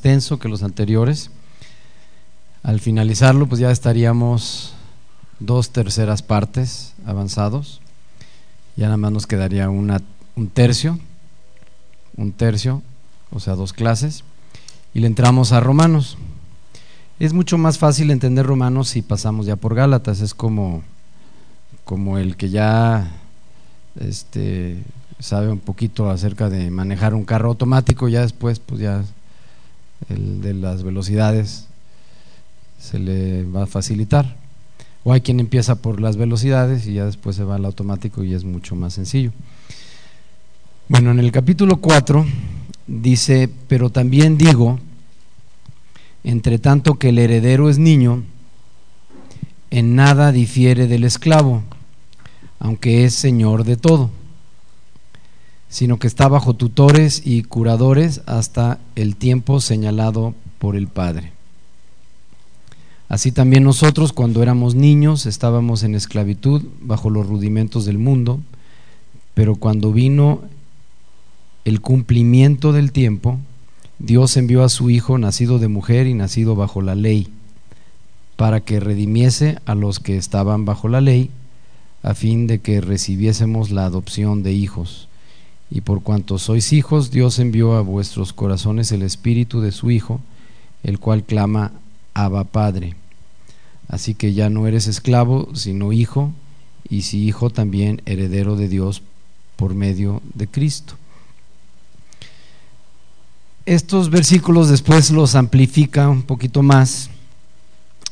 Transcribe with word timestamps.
extenso 0.00 0.38
que 0.38 0.48
los 0.48 0.62
anteriores. 0.62 1.30
Al 2.62 2.80
finalizarlo, 2.80 3.46
pues 3.46 3.60
ya 3.60 3.70
estaríamos 3.70 4.72
dos 5.40 5.72
terceras 5.72 6.22
partes 6.22 6.94
avanzados. 7.04 7.82
Ya 8.76 8.86
nada 8.86 8.96
más 8.96 9.12
nos 9.12 9.26
quedaría 9.26 9.68
una, 9.68 10.00
un 10.36 10.48
tercio, 10.48 10.98
un 12.16 12.32
tercio, 12.32 12.80
o 13.30 13.40
sea, 13.40 13.56
dos 13.56 13.74
clases. 13.74 14.24
Y 14.94 15.00
le 15.00 15.06
entramos 15.06 15.52
a 15.52 15.60
Romanos. 15.60 16.16
Es 17.18 17.34
mucho 17.34 17.58
más 17.58 17.76
fácil 17.76 18.10
entender 18.10 18.46
Romanos 18.46 18.88
si 18.88 19.02
pasamos 19.02 19.44
ya 19.44 19.56
por 19.56 19.74
Gálatas. 19.74 20.22
Es 20.22 20.32
como, 20.32 20.82
como 21.84 22.16
el 22.16 22.38
que 22.38 22.48
ya 22.48 23.10
este, 24.00 24.82
sabe 25.18 25.50
un 25.50 25.58
poquito 25.58 26.08
acerca 26.08 26.48
de 26.48 26.70
manejar 26.70 27.12
un 27.12 27.26
carro 27.26 27.50
automático, 27.50 28.08
ya 28.08 28.22
después, 28.22 28.60
pues 28.60 28.80
ya 28.80 29.04
el 30.08 30.40
de 30.40 30.54
las 30.54 30.82
velocidades 30.82 31.66
se 32.78 32.98
le 32.98 33.44
va 33.44 33.64
a 33.64 33.66
facilitar. 33.66 34.36
O 35.04 35.12
hay 35.12 35.20
quien 35.20 35.40
empieza 35.40 35.76
por 35.76 36.00
las 36.00 36.16
velocidades 36.16 36.86
y 36.86 36.94
ya 36.94 37.06
después 37.06 37.36
se 37.36 37.44
va 37.44 37.56
al 37.56 37.64
automático 37.64 38.24
y 38.24 38.34
es 38.34 38.44
mucho 38.44 38.74
más 38.74 38.94
sencillo. 38.94 39.32
Bueno, 40.88 41.10
en 41.10 41.20
el 41.20 41.32
capítulo 41.32 41.76
4 41.76 42.26
dice, 42.86 43.48
pero 43.68 43.90
también 43.90 44.36
digo, 44.36 44.78
entre 46.24 46.58
tanto 46.58 46.94
que 46.96 47.10
el 47.10 47.18
heredero 47.18 47.70
es 47.70 47.78
niño, 47.78 48.24
en 49.70 49.94
nada 49.94 50.32
difiere 50.32 50.88
del 50.88 51.04
esclavo, 51.04 51.62
aunque 52.58 53.04
es 53.04 53.14
señor 53.14 53.64
de 53.64 53.76
todo, 53.76 54.10
sino 55.70 55.98
que 55.98 56.08
está 56.08 56.28
bajo 56.28 56.54
tutores 56.54 57.22
y 57.24 57.44
curadores 57.44 58.22
hasta 58.26 58.80
el 58.96 59.16
tiempo 59.16 59.60
señalado 59.60 60.34
por 60.58 60.76
el 60.76 60.88
Padre. 60.88 61.32
Así 63.08 63.32
también 63.32 63.64
nosotros 63.64 64.12
cuando 64.12 64.42
éramos 64.42 64.74
niños 64.74 65.26
estábamos 65.26 65.82
en 65.84 65.94
esclavitud 65.94 66.62
bajo 66.80 67.08
los 67.08 67.26
rudimentos 67.26 67.84
del 67.84 67.98
mundo, 67.98 68.40
pero 69.34 69.54
cuando 69.54 69.92
vino 69.92 70.42
el 71.64 71.80
cumplimiento 71.80 72.72
del 72.72 72.90
tiempo, 72.90 73.38
Dios 74.00 74.36
envió 74.36 74.64
a 74.64 74.68
su 74.68 74.90
Hijo 74.90 75.18
nacido 75.18 75.58
de 75.58 75.68
mujer 75.68 76.06
y 76.06 76.14
nacido 76.14 76.56
bajo 76.56 76.82
la 76.82 76.94
ley, 76.94 77.28
para 78.36 78.60
que 78.60 78.80
redimiese 78.80 79.58
a 79.66 79.74
los 79.74 80.00
que 80.00 80.16
estaban 80.16 80.64
bajo 80.64 80.88
la 80.88 81.00
ley, 81.00 81.30
a 82.02 82.14
fin 82.14 82.46
de 82.46 82.60
que 82.60 82.80
recibiésemos 82.80 83.70
la 83.70 83.84
adopción 83.84 84.42
de 84.42 84.52
hijos. 84.52 85.09
Y 85.70 85.82
por 85.82 86.02
cuanto 86.02 86.38
sois 86.38 86.72
hijos, 86.72 87.10
Dios 87.10 87.38
envió 87.38 87.74
a 87.76 87.82
vuestros 87.82 88.32
corazones 88.32 88.90
el 88.90 89.02
Espíritu 89.02 89.60
de 89.60 89.70
su 89.70 89.90
Hijo, 89.90 90.20
el 90.82 90.98
cual 90.98 91.22
clama, 91.22 91.72
Abba 92.12 92.44
Padre. 92.44 92.96
Así 93.88 94.14
que 94.14 94.32
ya 94.34 94.50
no 94.50 94.66
eres 94.66 94.86
esclavo, 94.88 95.48
sino 95.54 95.92
hijo, 95.92 96.32
y 96.88 97.02
si 97.02 97.24
hijo 97.24 97.50
también 97.50 98.02
heredero 98.04 98.56
de 98.56 98.68
Dios 98.68 99.02
por 99.56 99.74
medio 99.74 100.22
de 100.34 100.48
Cristo. 100.48 100.94
Estos 103.66 104.10
versículos 104.10 104.68
después 104.68 105.10
los 105.10 105.34
amplifica 105.34 106.08
un 106.08 106.22
poquito 106.22 106.62
más 106.62 107.10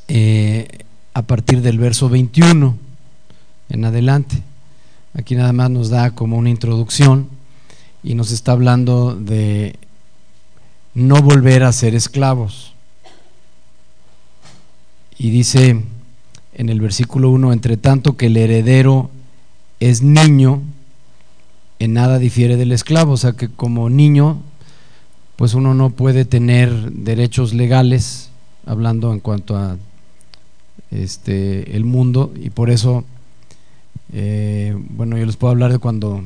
eh, 0.06 0.68
a 1.14 1.22
partir 1.22 1.62
del 1.62 1.78
verso 1.78 2.08
21 2.08 2.76
en 3.70 3.84
adelante. 3.84 4.42
Aquí 5.14 5.34
nada 5.34 5.52
más 5.52 5.70
nos 5.70 5.88
da 5.88 6.12
como 6.12 6.36
una 6.36 6.50
introducción 6.50 7.37
y 8.08 8.14
nos 8.14 8.30
está 8.30 8.52
hablando 8.52 9.14
de 9.14 9.76
no 10.94 11.20
volver 11.20 11.62
a 11.62 11.72
ser 11.72 11.94
esclavos. 11.94 12.72
Y 15.18 15.28
dice 15.28 15.84
en 16.54 16.68
el 16.70 16.80
versículo 16.80 17.28
1, 17.28 17.52
entre 17.52 17.76
tanto 17.76 18.16
que 18.16 18.28
el 18.28 18.38
heredero 18.38 19.10
es 19.78 20.00
niño, 20.00 20.62
en 21.80 21.92
nada 21.92 22.18
difiere 22.18 22.56
del 22.56 22.72
esclavo, 22.72 23.12
o 23.12 23.16
sea 23.18 23.32
que 23.32 23.50
como 23.50 23.90
niño, 23.90 24.40
pues 25.36 25.52
uno 25.52 25.74
no 25.74 25.90
puede 25.90 26.24
tener 26.24 26.72
derechos 26.92 27.52
legales, 27.52 28.30
hablando 28.64 29.12
en 29.12 29.20
cuanto 29.20 29.54
a 29.54 29.76
este 30.90 31.76
el 31.76 31.84
mundo, 31.84 32.32
y 32.42 32.48
por 32.48 32.70
eso, 32.70 33.04
eh, 34.14 34.74
bueno, 34.92 35.18
yo 35.18 35.26
les 35.26 35.36
puedo 35.36 35.50
hablar 35.50 35.72
de 35.72 35.78
cuando 35.78 36.24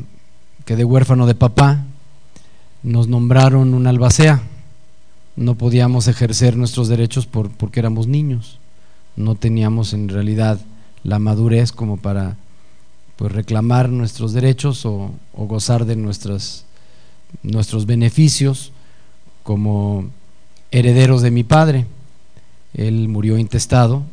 quedé 0.72 0.84
huérfano 0.86 1.26
de 1.26 1.34
papá, 1.34 1.84
nos 2.82 3.06
nombraron 3.06 3.74
un 3.74 3.86
albacea, 3.86 4.40
no 5.36 5.54
podíamos 5.54 6.08
ejercer 6.08 6.56
nuestros 6.56 6.88
derechos 6.88 7.26
por, 7.26 7.50
porque 7.50 7.78
éramos 7.78 8.06
niños 8.06 8.58
no 9.16 9.34
teníamos 9.34 9.92
en 9.92 10.08
realidad 10.08 10.58
la 11.04 11.18
madurez 11.18 11.72
como 11.72 11.98
para 11.98 12.38
pues, 13.16 13.32
reclamar 13.32 13.90
nuestros 13.90 14.32
derechos 14.32 14.86
o, 14.86 15.12
gozar 15.34 15.84
de 15.84 15.94
nuestros 15.96 16.64
beneficios 17.84 18.72
como 19.42 20.06
herederos 20.70 21.20
de 21.20 21.30
mi 21.30 21.44
padre. 21.44 21.84
Él 22.72 23.08
murió 23.08 23.36
intestado, 23.36 24.04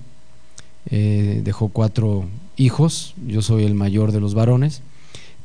eh, 0.89 1.39
dejó 1.41 1.69
cuatro 1.69 2.25
hijos, 2.57 3.13
yo 3.25 3.41
soy 3.41 3.63
el 3.63 3.75
mayor 3.75 4.11
de 4.11 4.19
los 4.19 4.33
varones. 4.33 4.81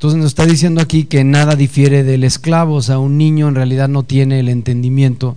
Entonces 0.05 0.21
nos 0.21 0.31
está 0.33 0.45
diciendo 0.45 0.81
aquí 0.81 1.05
que 1.05 1.23
nada 1.23 1.55
difiere 1.55 2.03
del 2.03 2.23
esclavo, 2.23 2.75
o 2.75 2.81
sea, 2.83 2.99
un 2.99 3.17
niño 3.17 3.47
en 3.47 3.55
realidad 3.55 3.89
no 3.89 4.03
tiene 4.03 4.39
el 4.39 4.49
entendimiento 4.49 5.35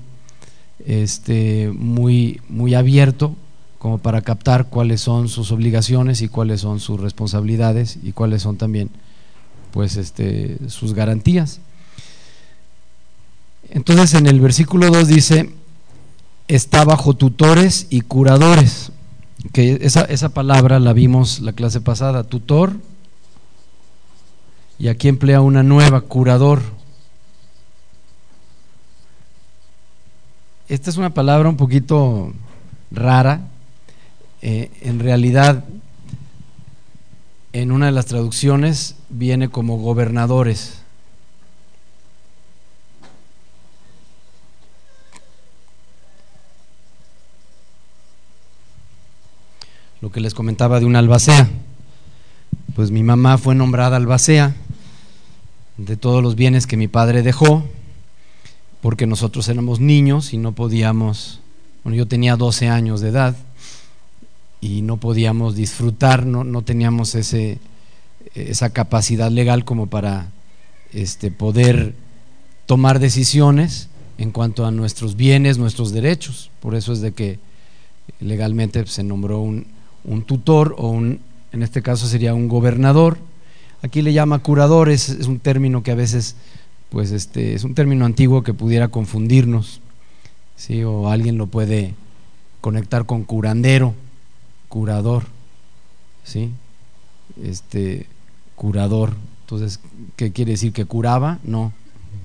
este, 0.85 1.73
muy, 1.75 2.43
muy 2.51 2.75
abierto 2.75 3.35
como 3.79 3.97
para 3.97 4.21
captar 4.21 4.67
cuáles 4.67 5.01
son 5.01 5.31
sus 5.31 5.53
obligaciones 5.53 6.21
y 6.21 6.29
cuáles 6.29 6.61
son 6.61 6.81
sus 6.81 7.01
responsabilidades 7.01 7.99
y 8.03 8.13
cuáles 8.13 8.43
son 8.43 8.59
también 8.59 8.91
pues 9.71 9.97
este 9.97 10.59
sus 10.69 10.93
garantías. 10.93 11.61
Entonces 13.71 14.13
en 14.13 14.27
el 14.27 14.39
versículo 14.39 14.91
2 14.91 15.09
dice 15.09 15.49
está 16.47 16.85
bajo 16.85 17.15
tutores 17.15 17.87
y 17.89 18.03
curadores. 18.03 18.93
Que 19.51 19.79
esa, 19.81 20.03
esa 20.03 20.29
palabra 20.29 20.79
la 20.79 20.93
vimos 20.93 21.41
la 21.41 21.55
clase 21.55 21.81
pasada, 21.81 22.25
tutor, 22.25 22.75
y 24.79 24.89
aquí 24.89 25.09
emplea 25.09 25.41
una 25.41 25.63
nueva, 25.63 26.03
curador. 26.03 26.63
Esta 30.69 30.91
es 30.91 30.97
una 30.97 31.11
palabra 31.11 31.49
un 31.49 31.57
poquito 31.57 32.33
rara, 32.91 33.41
eh, 34.41 34.71
en 34.83 35.01
realidad 35.01 35.65
en 37.53 37.73
una 37.73 37.87
de 37.87 37.93
las 37.93 38.07
traducciones 38.07 38.95
viene 39.09 39.49
como 39.49 39.79
gobernadores. 39.79 40.83
Lo 50.01 50.13
que 50.13 50.21
les 50.21 50.35
comentaba 50.35 50.79
de 50.79 50.87
una 50.87 51.01
albacea. 51.01 51.49
Pues 52.77 52.93
mi 52.93 53.03
mamá 53.03 53.39
fue 53.39 53.57
nombrada 53.57 53.97
albacea 53.97 54.55
de 55.79 55.97
todos 55.97 56.23
los 56.23 56.35
bienes 56.35 56.67
que 56.67 56.77
mi 56.77 56.89
padre 56.89 57.23
dejó, 57.23 57.65
porque 58.83 59.07
nosotros 59.07 59.49
éramos 59.49 59.81
niños 59.81 60.35
y 60.35 60.39
no 60.39 60.53
podíamos, 60.53 61.41
bueno, 61.85 61.97
yo 61.97 62.07
tenía 62.07 62.37
12 62.37 62.69
años 62.69 63.01
de 63.01 63.09
edad 63.09 63.37
y 64.61 64.83
no 64.83 64.99
podíamos 64.99 65.55
disfrutar, 65.55 66.27
no, 66.27 66.45
no 66.45 66.63
teníamos 66.63 67.15
ese, 67.15 67.59
esa 68.35 68.71
capacidad 68.71 69.31
legal 69.31 69.65
como 69.65 69.87
para 69.87 70.31
este, 70.93 71.31
poder 71.31 71.95
tomar 72.67 72.99
decisiones 72.99 73.89
en 74.19 74.33
cuanto 74.33 74.67
a 74.67 74.71
nuestros 74.71 75.17
bienes, 75.17 75.59
nuestros 75.59 75.93
derechos. 75.93 76.51
Por 76.61 76.75
eso 76.75 76.93
es 76.93 77.01
de 77.01 77.13
que 77.13 77.39
legalmente 78.21 78.85
se 78.87 79.05
nombró 79.05 79.39
un, 79.39 79.67
un 80.05 80.23
tutor 80.23 80.75
o 80.79 80.89
un, 80.89 81.21
en 81.53 81.63
este 81.63 81.83
caso 81.83 82.07
sería 82.07 82.35
un 82.35 82.49
gobernador. 82.49 83.19
Aquí 83.83 84.03
le 84.03 84.13
llama 84.13 84.41
curador, 84.41 84.89
es, 84.89 85.09
es 85.09 85.27
un 85.27 85.39
término 85.39 85.83
que 85.83 85.93
a 85.93 85.95
veces, 85.95 86.37
pues 86.91 87.11
este, 87.13 87.55
es 87.55 87.65
un 87.65 87.75
término 87.75 88.05
antiguo 88.05 88.43
que 88.43 88.55
pudiera 88.55 88.89
confundirnos, 88.89 89.81
¿sí? 90.57 90.83
o 90.83 91.09
alguien 91.09 91.39
lo 91.39 91.47
puede 91.47 91.95
conectar 92.61 93.07
con 93.07 93.25
curandero 93.25 93.95
curador, 94.69 95.25
¿sí? 96.25 96.51
Este, 97.43 98.07
curador. 98.55 99.15
Entonces, 99.43 99.81
¿qué 100.17 100.33
quiere 100.33 100.53
decir? 100.53 100.73
¿Que 100.73 100.85
curaba? 100.85 101.39
No, 101.43 101.73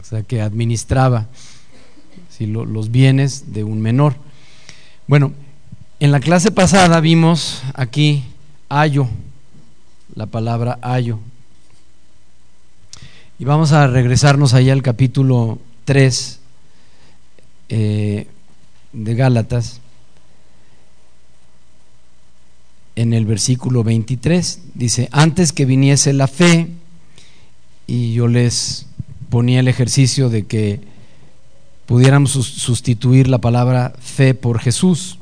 o 0.02 0.04
sea, 0.04 0.24
que 0.24 0.42
administraba 0.42 1.28
¿sí? 2.30 2.46
los 2.46 2.92
bienes 2.92 3.54
de 3.54 3.64
un 3.64 3.82
menor. 3.82 4.16
Bueno, 5.08 5.32
en 6.00 6.12
la 6.12 6.20
clase 6.20 6.52
pasada 6.52 7.00
vimos 7.00 7.62
aquí 7.74 8.26
ayo, 8.70 9.08
la 10.16 10.26
palabra 10.26 10.80
ayo. 10.82 11.20
Y 13.40 13.46
vamos 13.46 13.72
a 13.72 13.88
regresarnos 13.88 14.54
ahí 14.54 14.70
al 14.70 14.84
capítulo 14.84 15.58
3, 15.86 16.40
eh, 17.70 18.28
de 18.94 19.16
Gálatas, 19.16 19.82
en 22.96 23.14
el 23.14 23.26
versículo 23.26 23.84
23. 23.84 24.60
Dice, 24.76 25.10
antes 25.12 25.52
que 25.52 25.66
viniese 25.66 26.14
la 26.14 26.28
fe, 26.28 26.70
y 27.88 28.14
yo 28.14 28.28
les 28.28 28.86
ponía 29.32 29.62
el 29.62 29.68
ejercicio 29.68 30.30
de 30.30 30.46
que 30.46 30.82
pudiéramos 31.88 32.32
sustituir 32.34 33.28
la 33.28 33.40
palabra 33.40 33.94
fe 34.00 34.36
por 34.36 34.60
Jesús. 34.60 35.18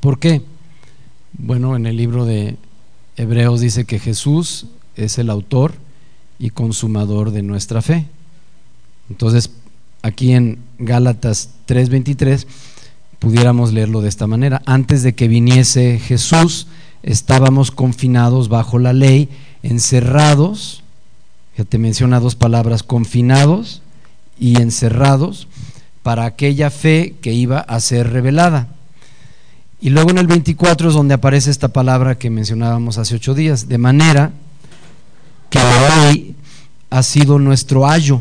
¿Por 0.00 0.18
qué? 0.18 0.42
Bueno, 1.32 1.74
en 1.74 1.86
el 1.86 1.96
libro 1.96 2.26
de 2.26 2.56
Hebreos 3.16 3.60
dice 3.60 3.86
que 3.86 3.98
Jesús 3.98 4.66
es 4.94 5.16
el 5.16 5.30
autor 5.30 5.85
y 6.38 6.50
consumador 6.50 7.30
de 7.30 7.42
nuestra 7.42 7.82
fe. 7.82 8.06
Entonces, 9.10 9.50
aquí 10.02 10.32
en 10.32 10.58
Gálatas 10.78 11.50
3:23 11.66 12.46
pudiéramos 13.18 13.72
leerlo 13.72 14.00
de 14.00 14.08
esta 14.08 14.26
manera. 14.26 14.62
Antes 14.66 15.02
de 15.02 15.14
que 15.14 15.28
viniese 15.28 15.98
Jesús, 15.98 16.66
estábamos 17.02 17.70
confinados 17.70 18.48
bajo 18.48 18.78
la 18.78 18.92
ley, 18.92 19.28
encerrados, 19.62 20.82
ya 21.56 21.64
te 21.64 21.78
menciona 21.78 22.20
dos 22.20 22.34
palabras, 22.34 22.82
confinados 22.82 23.82
y 24.38 24.60
encerrados 24.60 25.48
para 26.02 26.24
aquella 26.24 26.70
fe 26.70 27.14
que 27.20 27.32
iba 27.32 27.58
a 27.58 27.80
ser 27.80 28.10
revelada. 28.10 28.68
Y 29.80 29.90
luego 29.90 30.10
en 30.10 30.18
el 30.18 30.26
24 30.26 30.88
es 30.88 30.94
donde 30.94 31.14
aparece 31.14 31.50
esta 31.50 31.68
palabra 31.68 32.18
que 32.18 32.30
mencionábamos 32.30 32.98
hace 32.98 33.16
ocho 33.16 33.34
días, 33.34 33.68
de 33.68 33.78
manera 33.78 34.32
que 35.50 35.58
ley 35.58 36.36
ha 36.90 37.02
sido 37.02 37.38
nuestro 37.38 37.86
ayo 37.86 38.20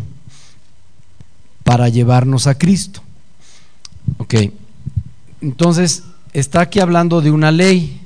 para 1.63 1.89
llevarnos 1.89 2.48
a 2.48 2.57
Cristo. 2.57 3.01
Ok, 4.18 4.36
entonces 5.42 6.04
está 6.33 6.62
aquí 6.62 6.80
hablando 6.80 7.22
de 7.22 7.31
una 7.31 7.51
ley, 7.51 8.01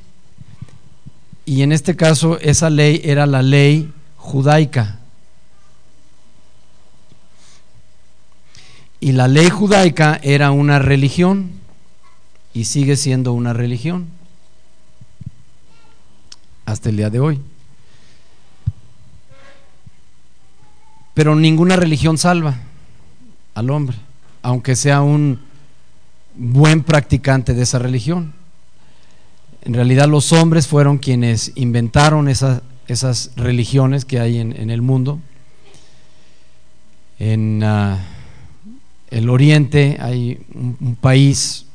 y 1.45 1.63
en 1.63 1.71
este 1.71 1.95
caso 1.95 2.39
esa 2.41 2.69
ley 2.69 3.01
era 3.03 3.25
la 3.25 3.41
ley 3.41 3.91
judaica. 4.17 4.99
Y 8.99 9.13
la 9.13 9.27
ley 9.27 9.49
judaica 9.49 10.19
era 10.21 10.51
una 10.51 10.77
religión 10.77 11.51
y 12.53 12.65
sigue 12.65 12.97
siendo 12.97 13.33
una 13.33 13.53
religión 13.53 14.07
hasta 16.65 16.89
el 16.89 16.97
día 16.97 17.09
de 17.09 17.19
hoy. 17.19 17.41
Pero 21.19 21.35
ninguna 21.35 21.75
religión 21.75 22.17
salva 22.17 22.55
al 23.53 23.71
hombre, 23.71 23.97
aunque 24.41 24.77
sea 24.77 25.01
un 25.01 25.41
buen 26.33 26.81
practicante 26.81 27.53
de 27.53 27.63
esa 27.63 27.77
religión. 27.77 28.31
En 29.63 29.73
realidad 29.73 30.07
los 30.07 30.31
hombres 30.31 30.65
fueron 30.65 30.97
quienes 30.97 31.51
inventaron 31.55 32.29
esas, 32.29 32.61
religiones 33.35 34.05
que 34.05 34.21
hay 34.21 34.39
en, 34.39 34.69
el 34.69 34.81
mundo. 34.81 35.19
En 37.19 37.63
ah, 37.65 37.99
el 39.11 39.29
oriente 39.29 39.97
hay 39.99 40.39
un 40.55 40.95
país 41.01 41.65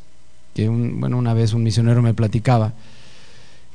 que 0.55 0.71
bueno, 0.71 1.19
una 1.19 1.35
vez 1.35 1.53
un 1.53 1.65
misionero 1.65 2.01
me 2.01 2.15
platicaba 2.15 2.73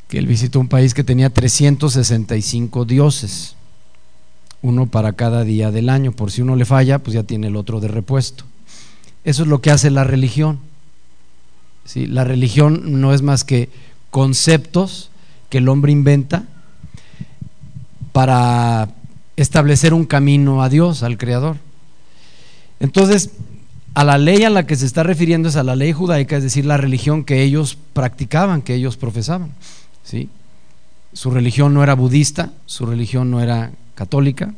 que 0.07 0.17
él 0.17 0.25
visitó 0.25 0.59
un 0.59 0.67
país 0.67 0.95
que 0.95 1.03
tenía 1.03 1.29
365 1.29 2.85
dioses, 2.85 3.55
uno 4.61 4.87
para 4.87 5.13
cada 5.13 5.43
día 5.43 5.71
del 5.71 5.89
año, 5.89 6.11
por 6.11 6.31
si 6.31 6.41
uno 6.41 6.55
le 6.55 6.65
falla, 6.65 6.99
pues 6.99 7.13
ya 7.13 7.23
tiene 7.23 7.47
el 7.47 7.55
otro 7.55 7.79
de 7.79 7.87
repuesto. 7.87 8.43
Eso 9.23 9.43
es 9.43 9.47
lo 9.49 9.61
que 9.61 9.71
hace 9.71 9.89
la 9.89 10.03
religión. 10.03 10.59
La 11.95 12.23
religión 12.23 13.01
no 13.01 13.13
es 13.13 13.21
más 13.21 13.43
que 13.43 13.69
conceptos 14.11 15.09
que 15.49 15.59
el 15.59 15.69
hombre 15.69 15.91
inventa 15.91 16.43
para 18.11 18.89
establecer 19.35 19.93
un 19.93 20.05
camino 20.05 20.61
a 20.61 20.69
Dios, 20.69 21.03
al 21.03 21.17
Creador. 21.17 21.57
Entonces, 22.79 23.31
a 23.93 24.03
la 24.03 24.17
ley 24.17 24.43
a 24.43 24.49
la 24.49 24.65
que 24.65 24.75
se 24.75 24.85
está 24.85 25.03
refiriendo 25.03 25.49
es 25.49 25.55
a 25.55 25.63
la 25.63 25.75
ley 25.75 25.91
judaica, 25.93 26.37
es 26.37 26.43
decir, 26.43 26.65
la 26.65 26.77
religión 26.77 27.23
que 27.23 27.43
ellos 27.43 27.77
practicaban, 27.93 28.61
que 28.61 28.75
ellos 28.75 28.97
profesaban. 28.97 29.51
¿sí? 30.03 30.29
Su 31.13 31.31
religión 31.31 31.73
no 31.73 31.83
era 31.83 31.95
budista, 31.95 32.51
su 32.65 32.85
religión 32.85 33.31
no 33.31 33.41
era 33.41 33.71
católica. 33.99 34.53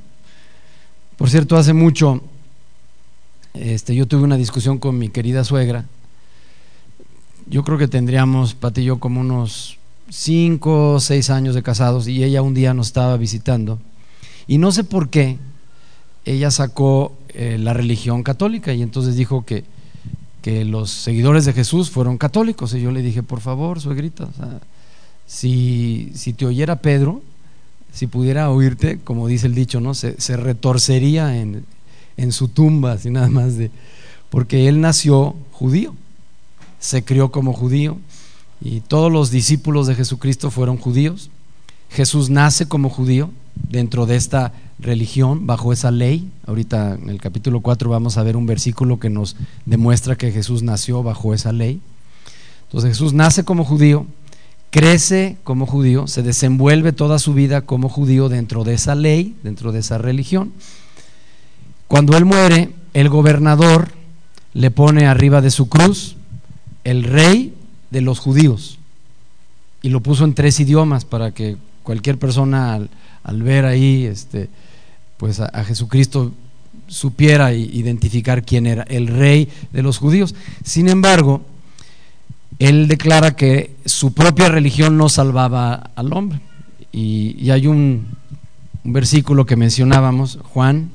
Por 1.17 1.31
cierto, 1.31 1.57
hace 1.57 1.73
mucho 1.73 2.21
este, 3.55 3.95
yo 3.95 4.05
tuve 4.05 4.21
una 4.21 4.37
discusión 4.37 4.77
con 4.77 4.99
mi 4.99 5.09
querida 5.09 5.43
suegra. 5.43 5.85
Yo 7.47 7.63
creo 7.63 7.79
que 7.79 7.87
tendríamos, 7.87 8.53
Pati 8.53 8.81
y 8.81 8.85
yo, 8.85 8.99
como 8.99 9.19
unos 9.19 9.79
cinco 10.09 10.93
o 10.93 10.99
seis 10.99 11.31
años 11.31 11.55
de 11.55 11.63
casados 11.63 12.07
y 12.07 12.23
ella 12.23 12.43
un 12.43 12.53
día 12.53 12.75
nos 12.75 12.87
estaba 12.87 13.17
visitando. 13.17 13.79
Y 14.45 14.59
no 14.59 14.71
sé 14.71 14.83
por 14.83 15.09
qué, 15.09 15.39
ella 16.23 16.51
sacó 16.51 17.13
eh, 17.29 17.57
la 17.59 17.73
religión 17.73 18.21
católica 18.21 18.73
y 18.73 18.83
entonces 18.83 19.15
dijo 19.15 19.43
que, 19.43 19.63
que, 20.43 20.65
los 20.65 20.91
seguidores 20.91 21.45
de 21.45 21.53
Jesús 21.53 21.89
fueron 21.89 22.19
católicos. 22.19 22.75
Y 22.75 22.81
yo 22.81 22.91
le 22.91 23.01
dije, 23.01 23.23
por 23.23 23.41
favor, 23.41 23.81
suegrita, 23.81 24.29
si, 25.25 26.11
si, 26.13 26.33
te 26.33 26.45
oyera 26.45 26.75
Pedro, 26.75 27.23
si 27.91 28.07
pudiera 28.07 28.49
oírte, 28.49 28.99
como 29.03 29.27
dice 29.27 29.47
el 29.47 29.55
dicho, 29.55 29.81
¿no? 29.81 29.93
Se, 29.93 30.37
retorcería 30.37 31.37
en, 31.37 31.65
en, 32.17 32.31
su 32.31 32.47
tumba, 32.47 32.97
nada 33.05 33.29
más 33.29 33.57
de. 33.57 33.71
Porque 34.29 34.67
él 34.67 34.81
nació 34.81 35.35
judío, 35.51 35.93
se 36.79 37.03
crió 37.03 37.31
como 37.31 37.53
judío, 37.53 37.97
y 38.61 38.81
todos 38.81 39.11
los 39.11 39.31
discípulos 39.31 39.87
de 39.87 39.95
Jesucristo 39.95 40.51
fueron 40.51 40.77
judíos. 40.77 41.29
Jesús 41.89 42.29
nace 42.29 42.67
como 42.67 42.89
judío 42.89 43.31
dentro 43.55 44.05
de 44.05 44.15
esta 44.15 44.53
religión, 44.79 45.45
bajo 45.45 45.73
esa 45.73 45.91
ley. 45.91 46.29
Ahorita 46.47 46.95
en 46.95 47.09
el 47.09 47.19
capítulo 47.19 47.61
4 47.61 47.89
vamos 47.89 48.17
a 48.17 48.23
ver 48.23 48.37
un 48.37 48.45
versículo 48.45 48.99
que 48.99 49.09
nos 49.09 49.35
demuestra 49.65 50.15
que 50.15 50.31
Jesús 50.31 50.63
nació 50.63 51.03
bajo 51.03 51.33
esa 51.33 51.51
ley. 51.51 51.81
Entonces 52.63 52.91
Jesús 52.91 53.13
nace 53.13 53.43
como 53.43 53.65
judío, 53.65 54.05
crece 54.71 55.37
como 55.43 55.67
judío, 55.67 56.07
se 56.07 56.23
desenvuelve 56.23 56.93
toda 56.93 57.19
su 57.19 57.33
vida 57.33 57.61
como 57.61 57.89
judío 57.89 58.29
dentro 58.29 58.63
de 58.63 58.73
esa 58.73 58.95
ley, 58.95 59.35
dentro 59.43 59.71
de 59.71 59.79
esa 59.79 59.97
religión. 59.97 60.53
Cuando 61.87 62.17
él 62.17 62.25
muere, 62.25 62.71
el 62.93 63.09
gobernador 63.09 63.89
le 64.53 64.71
pone 64.71 65.05
arriba 65.05 65.41
de 65.41 65.51
su 65.51 65.69
cruz 65.69 66.15
el 66.83 67.03
rey 67.03 67.53
de 67.91 68.01
los 68.01 68.19
judíos 68.19 68.79
y 69.81 69.89
lo 69.89 70.01
puso 70.01 70.23
en 70.23 70.33
tres 70.33 70.59
idiomas 70.59 71.05
para 71.05 71.31
que 71.31 71.57
cualquier 71.83 72.17
persona 72.17 72.73
al, 73.23 73.43
ver 73.43 73.65
ahí 73.65 74.05
este, 74.05 74.49
pues 75.17 75.39
a, 75.39 75.63
Jesucristo 75.63 76.31
supiera 76.87 77.53
identificar 77.53 78.43
quién 78.43 78.67
era 78.67 78.83
el 78.83 79.07
rey 79.07 79.49
de 79.71 79.83
los 79.83 79.97
judíos. 79.97 80.35
Sin 80.63 80.87
embargo, 80.89 81.41
él 82.67 82.87
declara 82.87 83.35
que 83.35 83.75
su 83.85 84.13
propia 84.13 84.49
religión 84.49 84.97
no 84.97 85.09
salvaba 85.09 85.91
al 85.95 86.13
hombre. 86.13 86.39
Y, 86.91 87.49
hay 87.49 87.67
un, 87.67 88.07
un, 88.83 88.93
versículo 88.93 89.45
que 89.45 89.55
mencionábamos, 89.55 90.39
Juan 90.43 90.91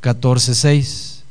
14, 0.00 0.54
6. 0.54 1.24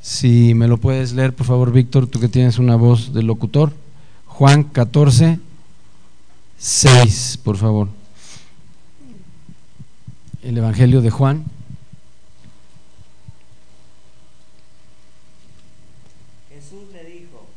Si 0.00 0.54
me 0.54 0.66
lo 0.66 0.78
puedes 0.78 1.12
leer, 1.12 1.34
por 1.34 1.46
favor, 1.46 1.72
Víctor, 1.72 2.06
tú 2.06 2.20
que 2.20 2.28
tienes 2.28 2.58
una 2.58 2.76
voz 2.76 3.12
de 3.12 3.22
locutor. 3.22 3.72
Juan 4.26 4.64
14, 4.64 5.38
6, 6.58 7.40
por 7.44 7.56
favor 7.56 7.88
el 10.42 10.58
Evangelio 10.58 11.00
de 11.00 11.10
Juan. 11.10 11.44
Jesús 16.70 16.92
le 16.92 17.02
dijo, 17.02 17.48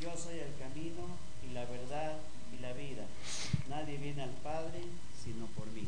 yo 0.00 0.08
soy 0.16 0.36
el 0.38 0.54
camino 0.58 1.02
y 1.46 1.52
la 1.52 1.60
verdad 1.60 2.12
y 2.56 2.62
la 2.62 2.72
vida. 2.72 3.02
Nadie 3.68 3.98
viene 3.98 4.22
al 4.22 4.30
Padre 4.42 4.80
sino 5.22 5.44
por 5.54 5.66
mí. 5.74 5.82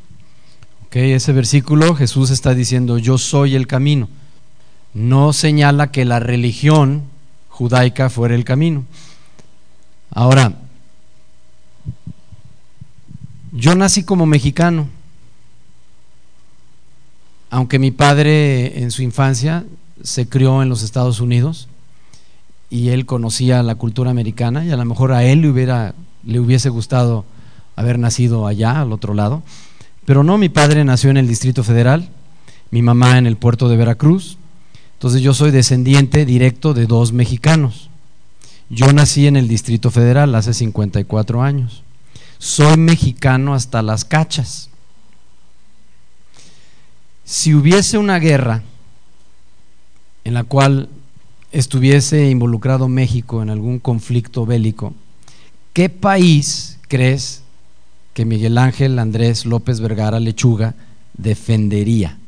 Ok, 0.87 0.97
ese 0.97 1.33
versículo 1.33 1.95
Jesús 1.95 2.29
está 2.29 2.53
diciendo, 2.53 2.99
yo 2.99 3.17
soy 3.17 3.55
el 3.55 3.67
camino. 3.67 4.11
No 4.93 5.33
señala 5.33 5.91
que 5.93 6.05
la 6.05 6.21
religión 6.21 7.05
judaica 7.49 8.11
fuera 8.11 8.35
el 8.35 8.45
camino. 8.45 8.85
Ahora, 10.11 10.53
yo 13.53 13.75
nací 13.75 14.05
como 14.05 14.27
mexicano 14.27 14.89
aunque 17.49 17.79
mi 17.79 17.91
padre 17.91 18.83
en 18.83 18.91
su 18.91 19.03
infancia 19.03 19.65
se 20.03 20.27
crió 20.27 20.63
en 20.63 20.71
los 20.71 20.83
Estados 20.83 21.21
Unidos 21.21 21.69
y 22.73 22.89
él 22.89 23.05
conocía 23.05 23.63
la 23.63 23.75
cultura 23.75 24.11
americana 24.11 24.65
y 24.65 24.71
a 24.71 24.79
lo 24.79 24.85
mejor 24.87 25.13
a 25.13 25.25
él 25.25 25.43
le, 25.43 25.51
hubiera, 25.51 25.95
le 26.25 26.41
hubiese 26.41 26.71
gustado 26.71 27.27
haber 27.77 27.99
nacido 27.99 28.47
allá, 28.47 28.81
al 28.81 28.95
otro 28.95 29.13
lado. 29.13 29.43
Pero 30.07 30.25
no, 30.25 30.39
mi 30.39 30.49
padre 30.49 30.83
nació 30.83 31.11
en 31.11 31.19
el 31.19 31.29
Distrito 31.29 31.65
Federal, 31.65 32.09
mi 32.71 32.81
mamá 32.81 33.19
en 33.19 33.27
el 33.27 33.37
puerto 33.37 33.69
de 33.69 33.77
Veracruz. 33.77 34.39
Entonces 34.95 35.21
yo 35.21 35.35
soy 35.35 35.51
descendiente 35.51 36.25
directo 36.25 36.73
de 36.73 36.87
dos 36.87 37.13
mexicanos. 37.13 37.91
Yo 38.71 38.91
nací 38.95 39.27
en 39.27 39.37
el 39.37 39.49
Distrito 39.49 39.91
Federal 39.91 40.35
hace 40.35 40.55
54 40.55 41.43
años. 41.43 41.83
Soy 42.39 42.79
mexicano 42.79 43.53
hasta 43.53 43.83
las 43.83 44.07
cachas. 44.07 44.71
Si 47.23 47.53
hubiese 47.53 47.99
una 47.99 48.19
guerra 48.19 48.63
en 50.25 50.33
la 50.33 50.45
cual 50.45 50.89
estuviese 51.53 52.29
involucrado 52.31 52.89
México 52.89 53.43
en 53.43 53.51
algún 53.51 53.79
conflicto 53.79 54.47
bélico, 54.47 54.95
¿qué 55.73 55.89
país 55.89 56.79
crees 56.89 57.43
que 58.15 58.25
Miguel 58.25 58.59
Ángel 58.59 58.99
Andrés 58.99 59.47
López 59.47 59.81
Vergara 59.81 60.19
Lechuga 60.19 60.75
defendería? 61.17 62.19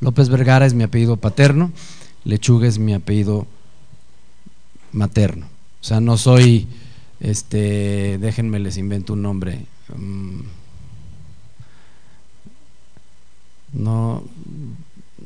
López 0.00 0.28
Vergara 0.28 0.66
es 0.66 0.74
mi 0.74 0.84
apellido 0.84 1.16
paterno, 1.16 1.72
Lechuga 2.24 2.68
es 2.68 2.78
mi 2.78 2.94
apellido 2.94 3.46
materno. 4.92 5.46
O 5.80 5.84
sea, 5.84 6.00
no 6.00 6.16
soy, 6.16 6.68
este, 7.20 8.18
déjenme 8.18 8.58
les 8.58 8.76
invento 8.76 9.14
un 9.14 9.22
nombre. 9.22 9.66
Mm, 9.96 10.40
no, 13.72 14.22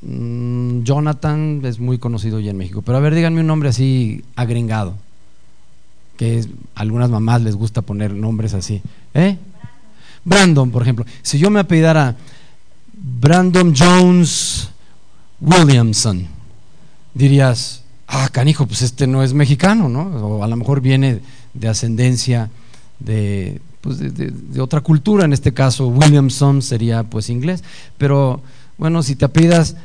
mm, 0.03 0.83
Jonathan 0.83 1.61
es 1.65 1.79
muy 1.79 1.99
conocido 1.99 2.41
ya 2.41 2.51
en 2.51 2.59
México, 2.59 2.83
pero 2.83 2.99
a 2.99 3.01
ver, 3.01 3.15
díganme 3.15 3.41
un 3.41 3.47
nombre 3.47 3.69
así 3.69 4.25
agringado, 4.37 4.95
que 6.17 6.45
algunas 6.75 7.11
mamás 7.11 7.43
les 7.43 7.57
gusta 7.57 7.83
poner 7.83 8.13
nombres 8.15 8.55
así. 8.55 8.83
¿Eh? 9.15 9.37
Brandon, 10.25 10.71
por 10.71 10.83
ejemplo. 10.83 11.05
Si 11.23 11.39
yo 11.39 11.51
me 11.51 11.61
apellidara 11.61 12.17
Brandon 12.93 13.75
Jones 13.77 14.69
Williamson, 15.41 16.27
dirías, 17.15 17.83
ah, 18.07 18.29
canijo, 18.31 18.67
pues 18.67 18.83
este 18.83 19.07
no 19.07 19.23
es 19.23 19.35
mexicano, 19.35 19.89
¿no? 19.89 20.03
O 20.03 20.45
a 20.45 20.49
lo 20.49 20.57
mejor 20.57 20.81
viene 20.81 21.21
de 21.55 21.69
ascendencia 21.69 22.51
de, 23.01 23.61
pues 23.81 23.99
de, 23.99 24.61
otra 24.61 24.81
cultura, 24.81 25.25
en 25.25 25.33
este 25.33 25.53
caso 25.53 25.89
Williamson 25.89 26.63
sería 26.63 27.03
pues 27.03 27.29
inglés, 27.29 27.65
pero 27.99 28.41
bueno, 28.79 29.03
si 29.03 29.17
te 29.17 29.25
apidas 29.25 29.77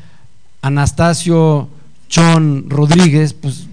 Anastasio 0.62 1.70
John 2.14 2.70
Rodríguez, 2.70 3.34
pues 3.34 3.68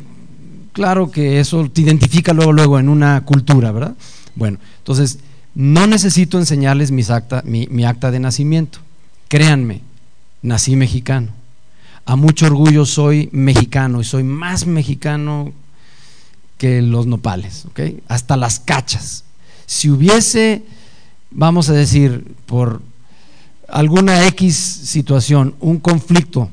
claro 0.73 1.11
que 1.11 1.41
eso 1.41 1.69
te 1.71 1.83
identifica 1.83 2.33
luego, 2.33 2.53
luego 2.53 2.79
en 2.79 2.89
una 2.89 3.25
cultura, 3.25 3.73
¿verdad? 3.73 3.95
Bueno, 4.35 4.59
entonces 4.79 5.19
no 5.55 5.87
necesito 5.87 6.39
enseñarles 6.39 7.11
acta, 7.11 7.43
mi 7.45 7.85
acta 7.85 8.11
de 8.11 8.21
nacimiento, 8.21 8.79
créanme, 9.29 9.83
nací 10.43 10.77
mexicano 10.77 11.33
a 12.07 12.17
mucho 12.17 12.47
orgullo 12.47 12.85
soy 12.85 13.29
mexicano 13.33 14.01
y 14.01 14.05
soy 14.05 14.25
más 14.25 14.67
mexicano 14.67 15.53
que 16.59 16.83
los 16.83 17.07
nopales, 17.07 17.65
¿ok? 17.67 17.81
Hasta 18.09 18.37
las 18.37 18.61
cachas. 18.61 19.25
Si 19.67 19.91
hubiese, 19.91 20.63
vamos 21.31 21.69
a 21.69 21.73
decir, 21.73 22.35
por 22.47 22.83
alguna 23.69 24.27
X 24.29 24.55
situación, 24.55 25.55
un 25.61 25.79
conflicto 25.79 26.51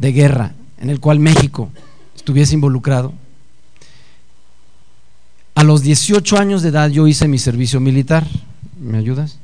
de 0.00 0.12
guerra 0.12 0.54
en 0.80 0.88
el 0.88 0.98
cual 0.98 1.20
México 1.20 1.70
estuviese 2.16 2.54
involucrado, 2.54 3.12
a 5.54 5.62
los 5.62 5.82
18 5.82 6.38
años 6.38 6.62
de 6.62 6.70
edad 6.70 6.88
yo 6.88 7.06
hice 7.06 7.28
mi 7.28 7.38
servicio 7.38 7.80
militar. 7.80 8.26
¿Me 8.80 8.96
ayudas? 8.96 9.38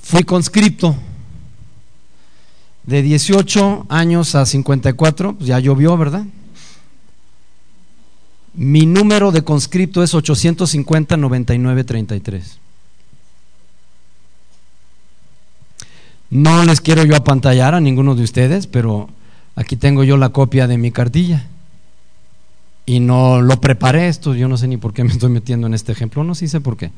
Fui 0.00 0.22
conscripto 0.22 0.96
de 2.84 3.02
18 3.02 3.86
años 3.90 4.34
a 4.34 4.46
54, 4.46 5.34
pues 5.34 5.46
ya 5.46 5.58
llovió, 5.58 5.98
¿verdad? 5.98 6.24
Mi 8.58 8.84
número 8.86 9.30
de 9.30 9.44
conscripto 9.44 10.02
es 10.02 10.14
850-9933. 10.14 12.42
No 16.30 16.64
les 16.64 16.80
quiero 16.80 17.04
yo 17.04 17.14
apantallar 17.14 17.76
a 17.76 17.80
ninguno 17.80 18.16
de 18.16 18.24
ustedes, 18.24 18.66
pero 18.66 19.10
aquí 19.54 19.76
tengo 19.76 20.02
yo 20.02 20.16
la 20.16 20.30
copia 20.30 20.66
de 20.66 20.76
mi 20.76 20.90
cartilla. 20.90 21.46
Y 22.84 22.98
no 22.98 23.40
lo 23.40 23.60
preparé 23.60 24.08
esto, 24.08 24.34
yo 24.34 24.48
no 24.48 24.56
sé 24.56 24.66
ni 24.66 24.76
por 24.76 24.92
qué 24.92 25.04
me 25.04 25.12
estoy 25.12 25.30
metiendo 25.30 25.68
en 25.68 25.74
este 25.74 25.92
ejemplo, 25.92 26.24
no 26.24 26.34
sí 26.34 26.48
sé 26.48 26.60
por 26.60 26.76
qué. 26.76 26.90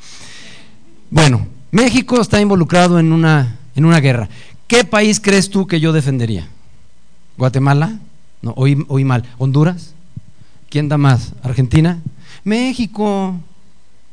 Bueno, 1.11 1.47
México 1.73 2.23
está 2.23 2.41
involucrado 2.41 2.99
en 2.99 3.13
una, 3.13 3.59
en 3.77 3.85
una 3.85 4.01
guerra. 4.01 4.31
¿Qué 4.67 4.85
país 4.85 5.21
crees 5.21 5.51
tú 5.51 5.67
que 5.67 5.79
yo 5.79 5.93
defendería? 5.93 6.49
¿Guatemala? 7.37 7.99
No, 8.41 8.55
oí, 8.57 8.83
oí 8.89 9.05
mal. 9.05 9.25
¿Honduras? 9.37 9.93
¿Quién 10.71 10.89
da 10.89 10.97
más? 10.97 11.33
¿Argentina? 11.43 12.01
México. 12.45 13.39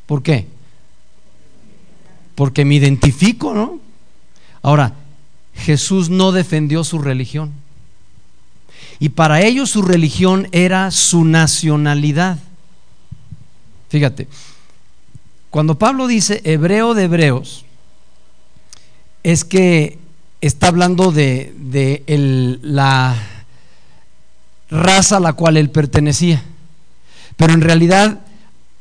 ¿Por 0.06 0.24
qué? 0.24 0.48
Porque 2.36 2.66
me 2.66 2.76
identifico, 2.76 3.54
¿no? 3.54 3.80
Ahora, 4.62 4.94
Jesús 5.56 6.10
no 6.10 6.32
defendió 6.32 6.84
su 6.84 7.00
religión. 7.00 7.52
Y 9.00 9.10
para 9.10 9.42
ellos 9.42 9.70
su 9.70 9.82
religión 9.82 10.48
era 10.52 10.92
su 10.92 11.24
nacionalidad. 11.24 12.40
Fíjate, 13.90 14.28
cuando 15.50 15.78
Pablo 15.78 16.08
dice 16.08 16.42
hebreo 16.44 16.94
de 16.94 17.04
hebreos, 17.04 17.66
es 19.24 19.44
que 19.44 20.00
está 20.42 20.68
hablando 20.68 21.12
de, 21.12 22.60
la 22.62 23.16
raza 24.70 25.18
a 25.18 25.20
la 25.22 25.34
cual 25.34 25.58
él 25.58 25.70
pertenecía. 25.70 26.44
Pero 27.36 27.54
en 27.54 27.62
realidad 27.62 28.22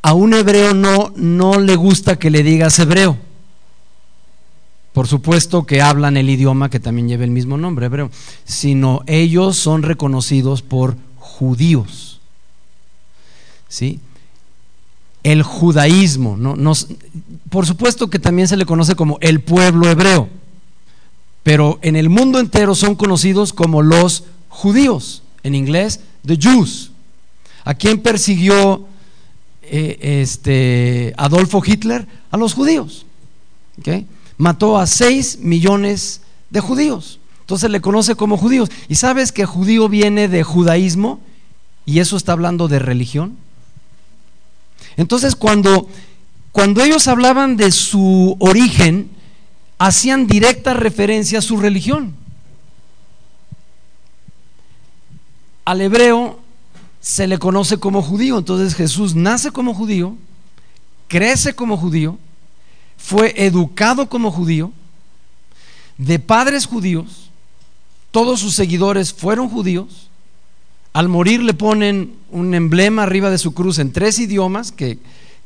a 0.03 0.13
un 0.15 0.35
hebreo 0.35 0.75
no, 0.75 1.13
no 1.17 1.61
le 1.61 1.77
gusta 1.77 2.19
que 2.19 2.31
le 2.31 2.43
digas 2.43 2.79
hebreo. 2.79 3.19
Por 4.93 5.07
supuesto 5.07 5.67
que 5.67 5.83
hablan 5.83 6.17
el 6.17 6.31
idioma 6.31 6.71
que 6.71 6.81
también 6.81 7.09
lleva 7.09 7.25
el 7.25 7.31
mismo 7.31 7.59
nombre, 7.59 7.87
hebreo, 7.87 8.11
sino 8.45 9.03
ellos 9.07 9.57
son 9.57 9.83
reconocidos 9.83 10.63
por 10.63 10.97
judíos. 11.19 12.21
¿Sí? 13.69 14.01
el 15.27 15.43
judaísmo. 15.43 16.37
¿no? 16.37 16.55
por 17.51 17.67
supuesto 17.67 18.09
que 18.09 18.21
también 18.21 18.47
se 18.47 18.57
le 18.57 18.65
conoce 18.65 18.95
como 18.95 19.19
el 19.21 19.41
pueblo 19.41 19.91
hebreo, 19.91 20.29
pero 21.43 21.81
en 21.83 21.97
el 21.97 22.09
mundo 22.09 22.39
entero 22.39 22.77
son 22.77 22.95
conocidos 22.95 23.53
como 23.53 23.83
los 23.83 24.23
judíos, 24.49 25.25
en 25.47 25.55
inglés, 25.55 26.01
the 26.27 26.37
Jews. 26.37 26.91
¿A 27.65 27.75
quién 27.75 28.01
persiguió 28.01 28.85
eh, 29.63 30.21
este, 30.23 31.15
Adolfo 31.17 31.63
Hitler? 31.65 32.07
A 32.33 32.37
los 32.37 32.53
judíos. 32.53 33.07
Mató 34.39 34.77
a 34.77 34.87
6 34.87 35.39
millones 35.41 36.21
de 36.51 36.61
judíos. 36.61 37.21
Entonces 37.41 37.71
le 37.71 37.81
conoce 37.81 38.17
como 38.17 38.37
judíos. 38.37 38.71
¿Y 38.89 38.97
sabes 38.97 39.31
que 39.31 39.47
judío 39.47 39.89
viene 39.89 40.27
de 40.27 40.43
judaísmo? 40.43 41.21
Y 41.85 42.01
eso 42.01 42.17
está 42.17 42.33
hablando 42.33 42.67
de 42.67 42.81
religión. 42.81 43.37
Entonces 44.97 45.37
cuando, 45.37 45.89
cuando 46.51 46.83
ellos 46.83 47.07
hablaban 47.07 47.57
de 47.57 47.71
su 47.71 48.37
origen, 48.41 49.11
hacían 49.79 50.27
directa 50.27 50.75
referencia 50.75 51.39
a 51.39 51.43
su 51.43 51.57
religión. 51.57 52.15
Al 55.67 55.81
hebreo 55.81 56.39
se 57.01 57.27
le 57.27 57.39
conoce 57.39 57.79
como 57.79 58.01
judío, 58.01 58.39
entonces 58.39 58.77
Jesús 58.77 59.17
nace 59.17 59.51
como 59.51 59.75
judío, 59.75 60.17
crece 61.09 61.55
como 61.55 61.77
judío, 61.77 62.19
fue 62.97 63.35
educado 63.45 64.09
como 64.09 64.31
judío, 64.31 64.73
de 65.99 66.21
padres 66.21 66.67
judíos, 66.67 67.31
todos 68.13 68.39
sus 68.39 68.55
seguidores 68.55 69.13
fueron 69.13 69.49
judíos, 69.49 70.09
al 70.93 71.09
morir 71.09 71.43
le 71.43 71.53
ponen 71.53 72.15
un 72.31 72.55
emblema 72.55 73.03
arriba 73.03 73.29
de 73.29 73.39
su 73.39 73.53
cruz 73.53 73.81
en 73.81 73.93
tres 73.93 74.21
idiomas 74.21 74.71
que, 74.71 75.01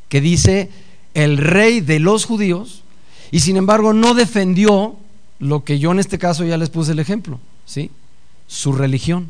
que 0.07 0.21
dice 0.21 0.69
el 1.15 1.39
rey 1.39 1.81
de 1.81 1.99
los 1.99 2.25
judíos 2.25 2.83
y 3.31 3.39
sin 3.39 3.57
embargo 3.57 3.91
no 3.91 4.13
defendió 4.13 4.97
lo 5.39 5.63
que 5.63 5.79
yo 5.79 5.91
en 5.91 5.99
este 5.99 6.19
caso 6.19 6.45
ya 6.45 6.57
les 6.57 6.69
puse 6.69 6.91
el 6.91 6.99
ejemplo, 6.99 7.39
¿sí? 7.65 7.89
Su 8.47 8.73
religión. 8.73 9.29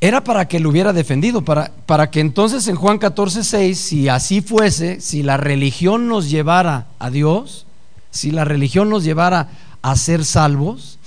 Era 0.00 0.22
para 0.22 0.46
que 0.46 0.60
lo 0.60 0.70
hubiera 0.70 0.92
defendido, 0.92 1.42
para, 1.42 1.72
para 1.86 2.10
que 2.10 2.20
entonces 2.20 2.68
en 2.68 2.76
Juan 2.76 2.98
14, 2.98 3.42
6, 3.42 3.78
si 3.78 4.08
así 4.08 4.40
fuese, 4.40 5.00
si 5.00 5.24
la 5.24 5.36
religión 5.36 6.06
nos 6.06 6.30
llevara 6.30 6.86
a 7.00 7.10
Dios, 7.10 7.66
si 8.10 8.30
la 8.30 8.44
religión 8.44 8.90
nos 8.90 9.02
llevara 9.02 9.48
a 9.82 9.96
ser 9.96 10.24
salvos, 10.24 10.98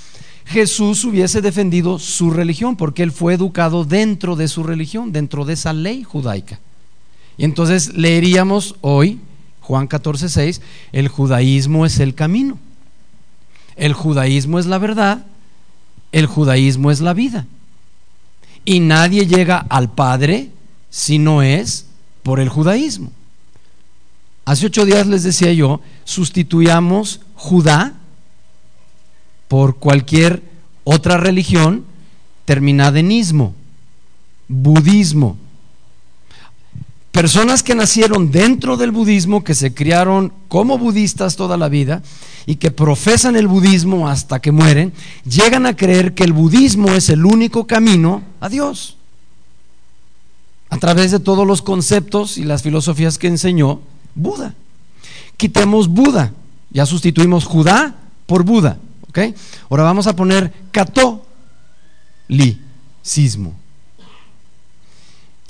Jesús 0.45 1.05
hubiese 1.05 1.41
defendido 1.41 2.00
su 2.00 2.31
religión, 2.31 2.75
porque 2.75 3.03
él 3.03 3.13
fue 3.13 3.33
educado 3.33 3.86
dentro 3.86 4.36
de 4.36 4.50
su 4.50 4.63
religión, 4.63 5.13
dentro 5.13 5.45
de 5.45 5.53
esa 5.53 5.71
ley 5.71 6.03
judaica. 6.03 6.60
Y 7.38 7.45
entonces 7.45 7.93
leeríamos 7.93 8.75
hoy, 8.81 9.19
Juan 9.62 9.88
14, 9.88 10.27
6, 10.27 10.62
el 10.91 11.07
judaísmo 11.07 11.86
es 11.86 12.00
el 12.00 12.13
camino. 12.13 12.60
El 13.77 13.93
judaísmo 13.93 14.60
es 14.60 14.65
la 14.65 14.77
verdad, 14.77 15.25
el 16.12 16.25
judaísmo 16.25 16.91
es 16.91 17.00
la 17.00 17.13
vida. 17.13 17.48
Y 18.65 18.79
nadie 18.79 19.25
llega 19.25 19.57
al 19.69 19.91
Padre 19.91 20.51
si 20.89 21.17
no 21.17 21.41
es 21.41 21.87
por 22.23 22.39
el 22.39 22.49
judaísmo. 22.49 23.11
Hace 24.45 24.67
ocho 24.67 24.85
días 24.85 25.07
les 25.07 25.23
decía 25.23 25.53
yo, 25.53 25.81
sustituyamos 26.03 27.21
Judá 27.35 27.93
por 29.47 29.77
cualquier 29.77 30.43
otra 30.83 31.17
religión 31.17 31.85
terminada 32.45 32.99
en 32.99 33.11
ismo, 33.11 33.53
budismo. 34.47 35.37
Personas 37.11 37.61
que 37.61 37.75
nacieron 37.75 38.31
dentro 38.31 38.77
del 38.77 38.91
budismo, 38.91 39.43
que 39.43 39.53
se 39.53 39.73
criaron 39.73 40.31
como 40.47 40.77
budistas 40.77 41.35
toda 41.35 41.57
la 41.57 41.67
vida 41.67 42.01
y 42.45 42.55
que 42.55 42.71
profesan 42.71 43.35
el 43.35 43.47
budismo 43.47 44.07
hasta 44.07 44.39
que 44.39 44.53
mueren, 44.53 44.93
llegan 45.25 45.65
a 45.65 45.75
creer 45.75 46.13
que 46.13 46.23
el 46.23 46.31
budismo 46.31 46.89
es 46.91 47.09
el 47.09 47.25
único 47.25 47.67
camino 47.67 48.23
a 48.39 48.47
Dios. 48.47 48.95
A 50.69 50.77
través 50.77 51.11
de 51.11 51.19
todos 51.19 51.45
los 51.45 51.61
conceptos 51.61 52.37
y 52.37 52.45
las 52.45 52.63
filosofías 52.63 53.17
que 53.17 53.27
enseñó 53.27 53.81
Buda. 54.15 54.55
Quitemos 55.35 55.89
Buda, 55.89 56.31
ya 56.69 56.85
sustituimos 56.85 57.43
Judá 57.43 57.93
por 58.25 58.45
Buda. 58.45 58.77
¿ok? 59.09 59.19
Ahora 59.69 59.83
vamos 59.83 60.07
a 60.07 60.15
poner 60.15 60.53
catolicismo. 60.71 63.60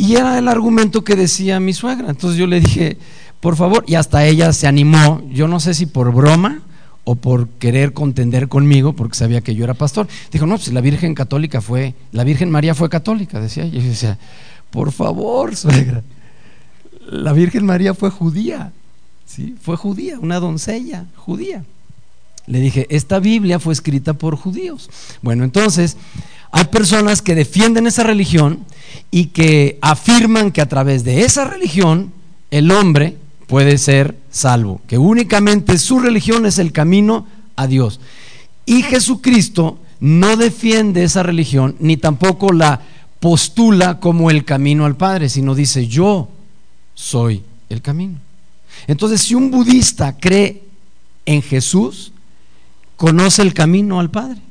Y 0.01 0.15
era 0.15 0.39
el 0.39 0.47
argumento 0.47 1.03
que 1.03 1.15
decía 1.15 1.59
mi 1.59 1.73
suegra. 1.73 2.09
Entonces 2.09 2.35
yo 2.39 2.47
le 2.47 2.59
dije, 2.59 2.97
por 3.39 3.55
favor, 3.55 3.83
y 3.85 3.93
hasta 3.93 4.25
ella 4.25 4.51
se 4.51 4.65
animó, 4.65 5.21
yo 5.29 5.47
no 5.47 5.59
sé 5.59 5.75
si 5.75 5.85
por 5.85 6.11
broma 6.11 6.63
o 7.03 7.13
por 7.13 7.47
querer 7.47 7.93
contender 7.93 8.47
conmigo, 8.47 8.93
porque 8.93 9.15
sabía 9.15 9.41
que 9.41 9.53
yo 9.53 9.63
era 9.63 9.75
pastor. 9.75 10.07
Dijo, 10.31 10.47
no, 10.47 10.55
pues 10.55 10.73
la 10.73 10.81
Virgen 10.81 11.13
Católica 11.13 11.61
fue, 11.61 11.93
la 12.11 12.23
Virgen 12.23 12.49
María 12.49 12.73
fue 12.73 12.89
católica, 12.89 13.39
decía. 13.39 13.63
Y 13.63 13.73
yo 13.73 13.83
decía, 13.83 14.17
por 14.71 14.91
favor, 14.91 15.55
suegra, 15.55 16.01
la 17.07 17.33
Virgen 17.33 17.63
María 17.67 17.93
fue 17.93 18.09
judía, 18.09 18.71
¿sí? 19.27 19.55
Fue 19.61 19.77
judía, 19.77 20.17
una 20.17 20.39
doncella 20.39 21.05
judía. 21.15 21.63
Le 22.47 22.59
dije, 22.59 22.87
esta 22.89 23.19
Biblia 23.19 23.59
fue 23.59 23.73
escrita 23.73 24.13
por 24.15 24.35
judíos. 24.35 24.89
Bueno, 25.21 25.43
entonces, 25.43 25.95
hay 26.51 26.65
personas 26.65 27.21
que 27.21 27.35
defienden 27.35 27.87
esa 27.87 28.03
religión 28.03 28.65
y 29.09 29.27
que 29.27 29.77
afirman 29.81 30.51
que 30.51 30.61
a 30.61 30.69
través 30.69 31.03
de 31.03 31.21
esa 31.23 31.45
religión 31.45 32.11
el 32.49 32.71
hombre 32.71 33.17
puede 33.47 33.77
ser 33.77 34.17
salvo, 34.29 34.81
que 34.87 34.97
únicamente 34.97 35.77
su 35.77 35.99
religión 35.99 36.45
es 36.45 36.57
el 36.57 36.71
camino 36.71 37.25
a 37.55 37.67
Dios. 37.67 37.99
Y 38.65 38.83
Jesucristo 38.83 39.79
no 39.99 40.37
defiende 40.37 41.03
esa 41.03 41.23
religión 41.23 41.75
ni 41.79 41.97
tampoco 41.97 42.51
la 42.51 42.81
postula 43.19 43.99
como 43.99 44.31
el 44.31 44.45
camino 44.45 44.85
al 44.85 44.97
Padre, 44.97 45.29
sino 45.29 45.55
dice, 45.55 45.87
yo 45.87 46.29
soy 46.95 47.43
el 47.69 47.81
camino. 47.81 48.19
Entonces, 48.87 49.21
si 49.21 49.35
un 49.35 49.51
budista 49.51 50.17
cree 50.17 50.63
en 51.25 51.41
Jesús, 51.41 52.13
conoce 52.97 53.41
el 53.41 53.53
camino 53.53 53.99
al 53.99 54.09
Padre. 54.09 54.41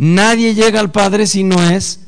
Nadie 0.00 0.54
llega 0.54 0.80
al 0.80 0.90
Padre 0.90 1.26
si 1.26 1.44
no 1.44 1.62
es 1.62 2.00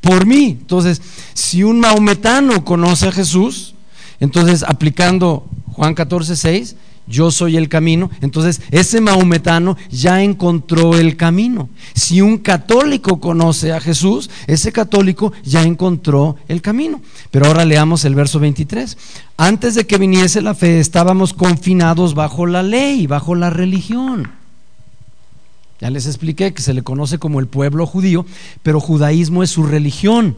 por 0.00 0.26
mí. 0.26 0.58
Entonces, 0.60 1.00
si 1.32 1.62
un 1.62 1.78
maometano 1.78 2.64
conoce 2.64 3.06
a 3.06 3.12
Jesús, 3.12 3.76
entonces 4.18 4.64
aplicando 4.64 5.46
Juan 5.74 5.94
14, 5.94 6.34
6, 6.34 6.74
yo 7.06 7.30
soy 7.30 7.56
el 7.56 7.68
camino. 7.68 8.10
Entonces, 8.20 8.60
ese 8.72 9.00
maometano 9.00 9.76
ya 9.92 10.24
encontró 10.24 10.96
el 10.98 11.16
camino. 11.16 11.68
Si 11.94 12.20
un 12.20 12.38
católico 12.38 13.20
conoce 13.20 13.72
a 13.72 13.80
Jesús, 13.80 14.28
ese 14.48 14.72
católico 14.72 15.32
ya 15.44 15.62
encontró 15.62 16.34
el 16.48 16.60
camino. 16.62 17.00
Pero 17.30 17.46
ahora 17.46 17.64
leamos 17.64 18.04
el 18.04 18.16
verso 18.16 18.40
23. 18.40 18.98
Antes 19.36 19.76
de 19.76 19.86
que 19.86 19.98
viniese 19.98 20.42
la 20.42 20.56
fe, 20.56 20.80
estábamos 20.80 21.32
confinados 21.32 22.14
bajo 22.14 22.44
la 22.44 22.64
ley, 22.64 23.06
bajo 23.06 23.36
la 23.36 23.50
religión. 23.50 24.32
Ya 25.80 25.90
les 25.90 26.06
expliqué 26.06 26.54
que 26.54 26.62
se 26.62 26.74
le 26.74 26.82
conoce 26.82 27.18
como 27.18 27.40
el 27.40 27.48
pueblo 27.48 27.86
judío, 27.86 28.24
pero 28.62 28.80
judaísmo 28.80 29.42
es 29.42 29.50
su 29.50 29.62
religión. 29.64 30.36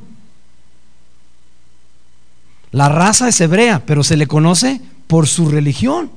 La 2.70 2.88
raza 2.88 3.28
es 3.28 3.40
hebrea, 3.40 3.84
pero 3.86 4.02
se 4.02 4.16
le 4.16 4.26
conoce 4.26 4.80
por 5.06 5.26
su 5.26 5.48
religión. 5.48 6.10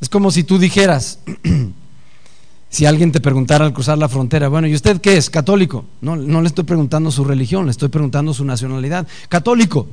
Es 0.00 0.08
como 0.08 0.30
si 0.30 0.44
tú 0.44 0.58
dijeras, 0.58 1.18
si 2.70 2.86
alguien 2.86 3.10
te 3.10 3.20
preguntara 3.20 3.64
al 3.64 3.72
cruzar 3.72 3.98
la 3.98 4.08
frontera, 4.08 4.48
bueno, 4.48 4.68
¿y 4.68 4.74
usted 4.74 5.00
qué 5.00 5.16
es? 5.16 5.30
Católico. 5.30 5.84
No, 6.00 6.16
no 6.16 6.40
le 6.42 6.48
estoy 6.48 6.64
preguntando 6.64 7.10
su 7.10 7.24
religión, 7.24 7.64
le 7.64 7.72
estoy 7.72 7.88
preguntando 7.88 8.32
su 8.34 8.44
nacionalidad. 8.44 9.06
Católico. 9.28 9.88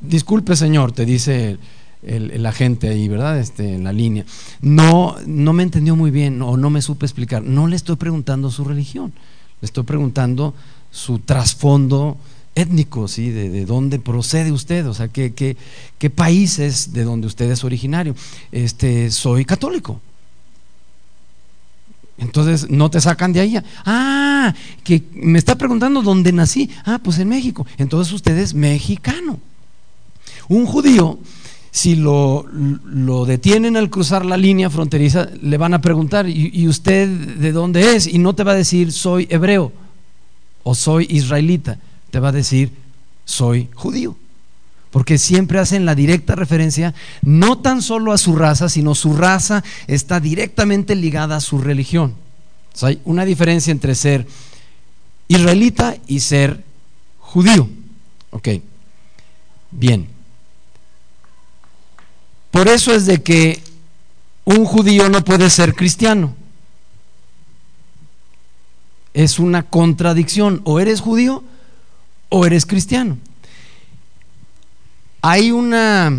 Disculpe, 0.00 0.56
señor, 0.56 0.92
te 0.92 1.04
dice 1.06 1.58
el, 2.02 2.46
agente 2.46 2.88
ahí, 2.88 3.08
¿verdad? 3.08 3.38
Este, 3.38 3.74
en 3.74 3.84
la 3.84 3.92
línea. 3.92 4.24
No, 4.60 5.16
no 5.26 5.52
me 5.52 5.62
entendió 5.62 5.96
muy 5.96 6.10
bien 6.10 6.40
o 6.42 6.56
no 6.56 6.70
me 6.70 6.82
supe 6.82 7.06
explicar. 7.06 7.42
No 7.42 7.66
le 7.66 7.76
estoy 7.76 7.96
preguntando 7.96 8.50
su 8.50 8.64
religión, 8.64 9.12
le 9.60 9.66
estoy 9.66 9.84
preguntando 9.84 10.54
su 10.90 11.18
trasfondo 11.18 12.16
étnico, 12.54 13.08
¿sí? 13.08 13.30
De, 13.30 13.64
dónde 13.66 13.98
procede 13.98 14.50
usted, 14.52 14.86
o 14.86 14.94
sea, 14.94 15.08
qué, 15.08 15.32
qué, 15.32 15.56
qué 15.98 16.10
país 16.10 16.58
es 16.58 16.92
de 16.92 17.04
donde 17.04 17.26
usted 17.26 17.50
es 17.50 17.64
originario. 17.64 18.14
Este, 18.52 19.10
soy 19.10 19.44
católico. 19.44 20.00
Entonces 22.18 22.68
no 22.68 22.90
te 22.90 23.00
sacan 23.00 23.32
de 23.32 23.40
ahí. 23.40 23.58
Ah, 23.86 24.52
que 24.82 25.04
me 25.12 25.38
está 25.38 25.56
preguntando 25.56 26.02
dónde 26.02 26.32
nací. 26.32 26.68
Ah, 26.84 27.00
pues 27.02 27.18
en 27.18 27.28
México. 27.28 27.66
Entonces 27.78 28.12
usted 28.12 28.36
es 28.36 28.54
mexicano. 28.54 29.38
Un 30.48 30.66
judío, 30.66 31.18
si 31.78 31.94
lo, 31.94 32.44
lo 32.50 33.24
detienen 33.24 33.76
al 33.76 33.88
cruzar 33.88 34.24
la 34.24 34.36
línea 34.36 34.68
fronteriza, 34.68 35.28
le 35.40 35.56
van 35.58 35.74
a 35.74 35.80
preguntar, 35.80 36.28
¿y, 36.28 36.50
¿y 36.52 36.66
usted 36.66 37.08
de 37.08 37.52
dónde 37.52 37.94
es? 37.94 38.06
Y 38.06 38.18
no 38.18 38.34
te 38.34 38.42
va 38.42 38.52
a 38.52 38.56
decir, 38.56 38.90
soy 38.92 39.28
hebreo 39.30 39.72
o 40.64 40.74
soy 40.74 41.06
israelita 41.10 41.78
te 42.10 42.20
va 42.20 42.28
a 42.28 42.32
decir, 42.32 42.72
soy 43.24 43.68
judío. 43.74 44.16
Porque 44.90 45.18
siempre 45.18 45.58
hacen 45.58 45.84
la 45.84 45.94
directa 45.94 46.34
referencia 46.34 46.94
no 47.22 47.58
tan 47.58 47.82
solo 47.82 48.12
a 48.12 48.18
su 48.18 48.34
raza, 48.34 48.68
sino 48.68 48.94
su 48.94 49.14
raza 49.14 49.62
está 49.86 50.18
directamente 50.18 50.94
ligada 50.94 51.36
a 51.36 51.40
su 51.40 51.58
religión. 51.58 52.14
hay 52.80 53.00
una 53.04 53.24
diferencia 53.24 53.70
entre 53.70 53.94
ser 53.94 54.26
israelita 55.28 55.96
y 56.06 56.20
ser 56.20 56.64
judío. 57.18 57.68
Ok, 58.30 58.48
bien. 59.70 60.17
Por 62.50 62.68
eso 62.68 62.94
es 62.94 63.06
de 63.06 63.22
que 63.22 63.62
un 64.44 64.64
judío 64.64 65.08
no 65.08 65.24
puede 65.24 65.50
ser 65.50 65.74
cristiano. 65.74 66.34
Es 69.12 69.38
una 69.38 69.62
contradicción. 69.62 70.60
O 70.64 70.80
eres 70.80 71.00
judío 71.00 71.44
o 72.28 72.46
eres 72.46 72.66
cristiano. 72.66 73.18
Hay 75.20 75.50
una 75.50 76.12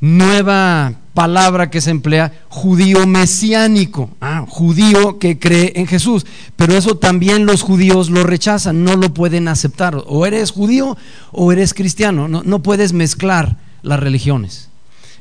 nueva 0.00 0.94
palabra 1.14 1.70
que 1.70 1.80
se 1.80 1.90
emplea, 1.90 2.32
judío 2.48 3.06
mesiánico, 3.06 4.10
ah, 4.20 4.44
judío 4.46 5.18
que 5.18 5.38
cree 5.38 5.72
en 5.76 5.86
Jesús, 5.86 6.26
pero 6.56 6.76
eso 6.76 6.98
también 6.98 7.46
los 7.46 7.62
judíos 7.62 8.10
lo 8.10 8.22
rechazan, 8.22 8.84
no 8.84 8.96
lo 8.96 9.14
pueden 9.14 9.48
aceptar, 9.48 9.96
o 10.06 10.26
eres 10.26 10.50
judío 10.50 10.96
o 11.32 11.52
eres 11.52 11.72
cristiano, 11.72 12.28
no, 12.28 12.42
no 12.44 12.62
puedes 12.62 12.92
mezclar 12.92 13.56
las 13.82 13.98
religiones. 13.98 14.65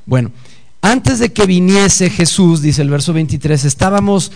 Bueno, 0.05 0.31
antes 0.81 1.19
de 1.19 1.33
que 1.33 1.45
viniese 1.45 2.09
Jesús, 2.09 2.61
dice 2.61 2.81
el 2.81 2.89
verso 2.89 3.13
23, 3.13 3.65
estábamos 3.65 4.31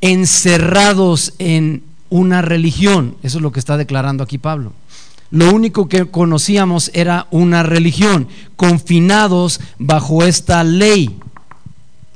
encerrados 0.00 1.34
en 1.38 1.82
una 2.10 2.42
religión. 2.42 3.16
Eso 3.22 3.38
es 3.38 3.42
lo 3.42 3.52
que 3.52 3.60
está 3.60 3.76
declarando 3.76 4.22
aquí 4.22 4.38
Pablo. 4.38 4.72
Lo 5.30 5.52
único 5.52 5.88
que 5.88 6.06
conocíamos 6.06 6.90
era 6.92 7.26
una 7.30 7.62
religión, 7.62 8.28
confinados 8.54 9.60
bajo 9.78 10.24
esta 10.24 10.62
ley. 10.62 11.18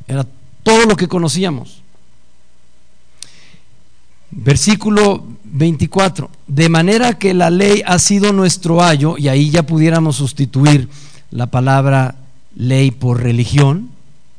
Era 0.06 0.26
todo 0.62 0.84
lo 0.84 0.96
que 0.96 1.08
conocíamos. 1.08 1.82
Versículo 4.30 5.24
24. 5.44 6.30
De 6.46 6.68
manera 6.68 7.18
que 7.18 7.32
la 7.32 7.48
ley 7.48 7.82
ha 7.86 7.98
sido 7.98 8.34
nuestro 8.34 8.82
ayo, 8.82 9.16
y 9.16 9.28
ahí 9.28 9.48
ya 9.50 9.64
pudiéramos 9.64 10.16
sustituir 10.16 10.90
la 11.30 11.46
palabra 11.46 12.16
ley 12.56 12.90
por 12.90 13.22
religión, 13.22 13.90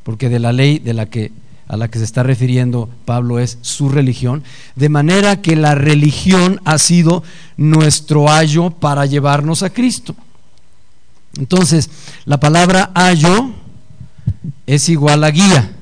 porque 0.03 0.29
de 0.29 0.39
la 0.39 0.51
ley 0.51 0.79
de 0.79 0.93
la 0.93 1.05
que 1.05 1.31
a 1.67 1.75
la 1.75 1.89
que 1.89 1.99
se 1.99 2.05
está 2.05 2.23
refiriendo 2.23 2.89
Pablo 3.05 3.39
es 3.39 3.57
su 3.61 3.89
religión, 3.89 4.43
de 4.75 4.89
manera 4.89 5.41
que 5.41 5.55
la 5.55 5.75
religión 5.75 6.61
ha 6.63 6.77
sido 6.77 7.23
nuestro 7.57 8.31
ayo 8.31 8.69
para 8.69 9.05
llevarnos 9.05 9.63
a 9.63 9.69
Cristo. 9.69 10.15
Entonces, 11.37 11.89
la 12.25 12.39
palabra 12.39 12.91
ayo 12.93 13.51
es 14.65 14.87
igual 14.89 15.23
a 15.23 15.31
guía. 15.31 15.73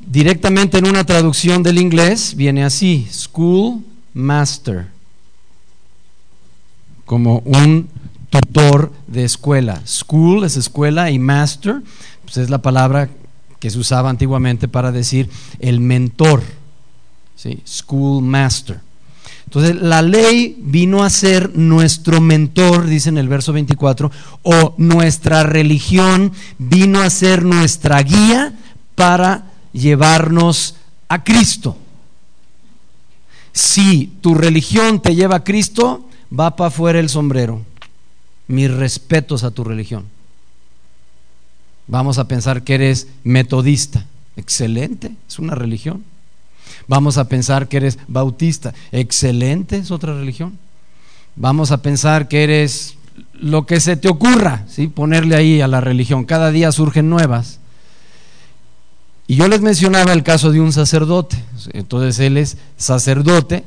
Directamente 0.00 0.78
en 0.78 0.86
una 0.86 1.04
traducción 1.04 1.62
del 1.62 1.78
inglés 1.78 2.34
viene 2.34 2.64
así, 2.64 3.06
school 3.12 3.84
master, 4.14 4.86
como 7.04 7.40
un 7.40 7.88
tutor 8.30 8.92
de 9.06 9.24
escuela. 9.24 9.82
School 9.86 10.44
es 10.44 10.56
escuela 10.56 11.10
y 11.10 11.18
master 11.18 11.82
pues 12.28 12.36
es 12.36 12.50
la 12.50 12.60
palabra 12.60 13.08
que 13.58 13.70
se 13.70 13.78
usaba 13.78 14.10
antiguamente 14.10 14.68
para 14.68 14.92
decir 14.92 15.30
el 15.60 15.80
mentor, 15.80 16.42
¿sí? 17.36 17.62
school 17.66 18.22
master. 18.22 18.80
Entonces 19.46 19.76
la 19.76 20.02
ley 20.02 20.58
vino 20.60 21.02
a 21.02 21.08
ser 21.08 21.56
nuestro 21.56 22.20
mentor, 22.20 22.84
dice 22.84 23.08
en 23.08 23.16
el 23.16 23.28
verso 23.28 23.54
24, 23.54 24.10
o 24.42 24.74
nuestra 24.76 25.42
religión 25.42 26.32
vino 26.58 27.00
a 27.00 27.08
ser 27.08 27.46
nuestra 27.46 28.02
guía 28.02 28.52
para 28.94 29.46
llevarnos 29.72 30.76
a 31.08 31.24
Cristo. 31.24 31.78
Si 33.52 34.18
tu 34.20 34.34
religión 34.34 35.00
te 35.00 35.14
lleva 35.14 35.36
a 35.36 35.44
Cristo, 35.44 36.06
va 36.38 36.54
para 36.56 36.68
afuera 36.68 37.00
el 37.00 37.08
sombrero. 37.08 37.62
Mis 38.48 38.70
respetos 38.70 39.44
a 39.44 39.50
tu 39.50 39.62
religión. 39.62 40.06
Vamos 41.86 42.18
a 42.18 42.28
pensar 42.28 42.62
que 42.62 42.74
eres 42.74 43.08
metodista. 43.24 44.06
Excelente, 44.36 45.12
es 45.26 45.38
una 45.38 45.54
religión. 45.54 46.04
Vamos 46.86 47.18
a 47.18 47.28
pensar 47.28 47.68
que 47.68 47.78
eres 47.78 47.98
bautista. 48.08 48.74
Excelente, 48.92 49.76
es 49.76 49.90
otra 49.90 50.14
religión. 50.14 50.58
Vamos 51.36 51.70
a 51.70 51.82
pensar 51.82 52.28
que 52.28 52.44
eres 52.44 52.96
lo 53.32 53.66
que 53.66 53.80
se 53.80 53.96
te 53.96 54.08
ocurra, 54.08 54.64
¿sí? 54.68 54.88
ponerle 54.88 55.36
ahí 55.36 55.60
a 55.60 55.68
la 55.68 55.80
religión. 55.80 56.24
Cada 56.24 56.50
día 56.50 56.72
surgen 56.72 57.08
nuevas. 57.08 57.60
Y 59.26 59.36
yo 59.36 59.46
les 59.48 59.60
mencionaba 59.60 60.12
el 60.12 60.22
caso 60.22 60.50
de 60.52 60.60
un 60.60 60.72
sacerdote. 60.72 61.36
Entonces 61.72 62.18
él 62.18 62.36
es 62.36 62.56
sacerdote 62.76 63.64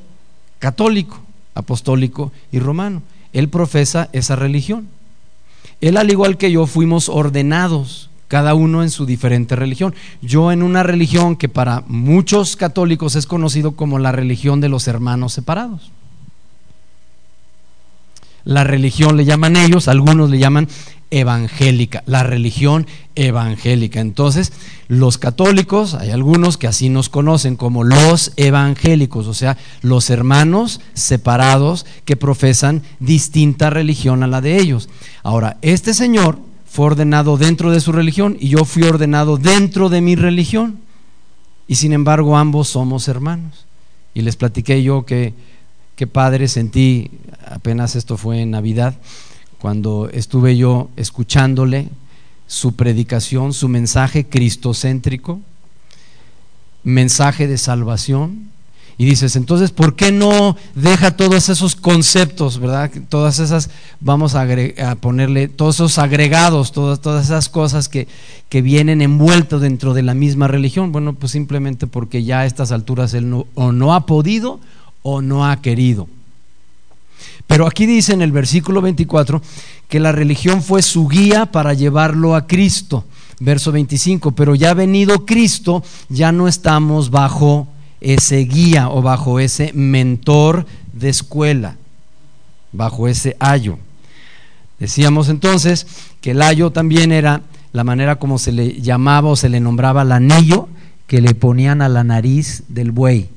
católico, 0.60 1.20
apostólico 1.54 2.32
y 2.52 2.60
romano. 2.60 3.02
Él 3.34 3.50
profesa 3.50 4.10
esa 4.13 4.36
religión. 4.36 4.88
Él, 5.80 5.98
al 5.98 6.12
igual 6.12 6.38
que 6.38 6.52
yo, 6.52 6.67
fuimos 6.67 7.10
ordenados, 7.10 8.10
cada 8.28 8.54
uno 8.54 8.84
en 8.84 8.89
su 8.89 9.06
diferente 9.06 9.56
religión. 9.56 9.94
Yo 10.22 10.52
en 10.52 10.63
una 10.63 10.84
religión 10.84 11.36
que 11.36 11.50
para 11.50 11.84
muchos 11.88 12.56
católicos 12.56 13.15
es 13.15 13.26
conocido 13.26 13.72
como 13.72 14.00
la 14.00 14.12
religión 14.12 14.62
de 14.62 14.70
los 14.70 14.88
hermanos 14.88 15.34
separados. 15.34 15.91
La 18.43 18.63
religión 18.63 19.17
le 19.17 19.25
llaman 19.25 19.56
ellos, 19.56 19.88
algunos 19.88 20.30
le 20.30 20.39
llaman 20.39 20.67
evangélica, 21.12 22.04
la 22.06 22.23
religión 22.23 22.88
evangélica. 23.15 23.99
Entonces, 23.99 24.54
los 24.88 25.17
católicos, 25.17 25.93
hay 25.93 26.10
algunos 26.10 26.58
que 26.58 26.67
así 26.67 26.89
nos 26.89 27.10
conocen 27.10 27.58
como 27.58 27.84
los 27.84 28.32
evangélicos, 28.38 29.27
o 29.27 29.34
sea, 29.34 29.58
los 29.82 30.10
hermanos 30.10 30.80
separados 30.93 31.86
que 32.06 32.15
profesan 32.15 32.82
distinta 32.99 33.69
religión 33.69 34.23
a 34.23 34.27
la 34.27 34.41
de 34.41 34.58
ellos. 34.58 34.89
Ahora, 35.21 35.58
este 35.62 35.93
señor 35.93 36.39
fue 36.65 36.86
ordenado 36.86 37.38
dentro 37.38 37.71
de 37.71 37.82
su 37.82 37.91
religión 37.91 38.38
y 38.39 38.47
yo 38.47 38.63
fui 38.63 38.84
ordenado 38.84 39.36
dentro 39.38 39.89
de 39.89 39.99
mi 39.99 40.15
religión. 40.15 40.80
Y 41.67 41.75
sin 41.75 41.91
embargo, 41.91 42.38
ambos 42.38 42.69
somos 42.69 43.10
hermanos. 43.10 43.65
Y 44.13 44.21
les 44.21 44.38
platiqué 44.38 44.82
yo 44.82 45.06
que, 45.06 45.34
que 45.97 46.08
padre 46.08 46.47
sentí, 46.47 47.12
apenas 47.54 47.96
esto 47.96 48.18
fue 48.18 48.42
en 48.42 48.52
Navidad, 48.52 48.96
cuando 49.60 50.10
estuve 50.12 50.58
yo 50.58 50.90
escuchándole 50.96 51.90
su 52.48 52.74
predicación, 52.74 53.54
su 53.54 53.70
mensaje 53.70 54.26
cristocéntrico, 54.26 55.40
mensaje 56.84 57.48
de 57.48 57.58
salvación. 57.58 58.50
Y 58.98 59.06
dices, 59.06 59.36
entonces, 59.36 59.72
¿por 59.72 59.96
qué 59.96 60.12
no 60.12 60.58
deja 60.76 61.16
todos 61.16 61.50
esos 61.50 61.76
conceptos, 61.76 62.60
verdad? 62.60 62.92
Todas 63.10 63.40
esas, 63.40 63.70
vamos 64.00 64.36
a, 64.36 64.46
ponerle, 65.00 65.48
todos 65.48 65.76
esos 65.76 65.98
agregados, 65.98 66.72
todas, 66.72 67.00
todas 67.00 67.26
esas 67.26 67.50
cosas 67.50 67.88
que, 67.88 68.08
que 68.50 68.62
vienen 68.62 69.02
envueltos 69.02 69.62
dentro 69.62 69.94
de 69.94 70.04
la 70.04 70.14
misma 70.14 70.48
religión. 70.48 70.92
Bueno, 70.92 71.14
pues 71.14 71.32
simplemente 71.32 71.88
porque 71.88 72.24
ya 72.24 72.42
a 72.42 72.46
estas 72.46 72.72
alturas 72.72 73.14
él 73.14 73.34
o 73.56 73.72
no 73.72 73.96
ha 73.96 74.06
podido 74.06 74.60
o 75.04 75.22
no 75.22 75.48
ha 75.50 75.62
querido. 75.62 76.08
Pero 77.52 77.68
aquí 77.68 77.86
dice 77.86 78.14
en 78.14 78.22
el 78.22 78.32
versículo 78.32 78.82
24 78.82 79.42
que 79.90 80.00
la 80.00 80.14
religión 80.14 80.64
fue 80.64 80.82
su 80.82 81.10
guía 81.10 81.48
para 81.48 81.74
llevarlo 81.74 82.34
a 82.34 82.48
Cristo. 82.48 83.04
Verso 83.42 83.74
25, 83.74 84.32
pero 84.32 84.56
ya 84.56 84.74
venido 84.74 85.26
Cristo, 85.26 85.84
ya 86.08 86.32
no 86.32 86.48
estamos 86.48 87.10
bajo 87.10 87.68
ese 88.00 88.38
guía 88.46 88.88
o 88.88 89.02
bajo 89.02 89.42
ese 89.42 89.74
mentor 89.74 90.66
de 90.94 91.10
escuela, 91.10 91.76
bajo 92.72 93.10
ese 93.10 93.36
ayo. 93.42 93.78
Decíamos 94.80 95.28
entonces 95.28 95.88
que 96.22 96.32
el 96.32 96.44
ayo 96.44 96.72
también 96.72 97.12
era 97.12 97.42
la 97.74 97.84
manera 97.84 98.16
como 98.16 98.40
se 98.40 98.54
le 98.54 98.80
llamaba 98.80 99.28
o 99.28 99.36
se 99.36 99.50
le 99.50 99.60
nombraba 99.60 100.04
el 100.04 100.14
anillo 100.14 100.70
que 101.06 101.20
le 101.20 101.36
ponían 101.36 101.82
a 101.82 101.90
la 101.90 102.06
nariz 102.06 102.64
del 102.70 102.94
buey. 102.94 103.28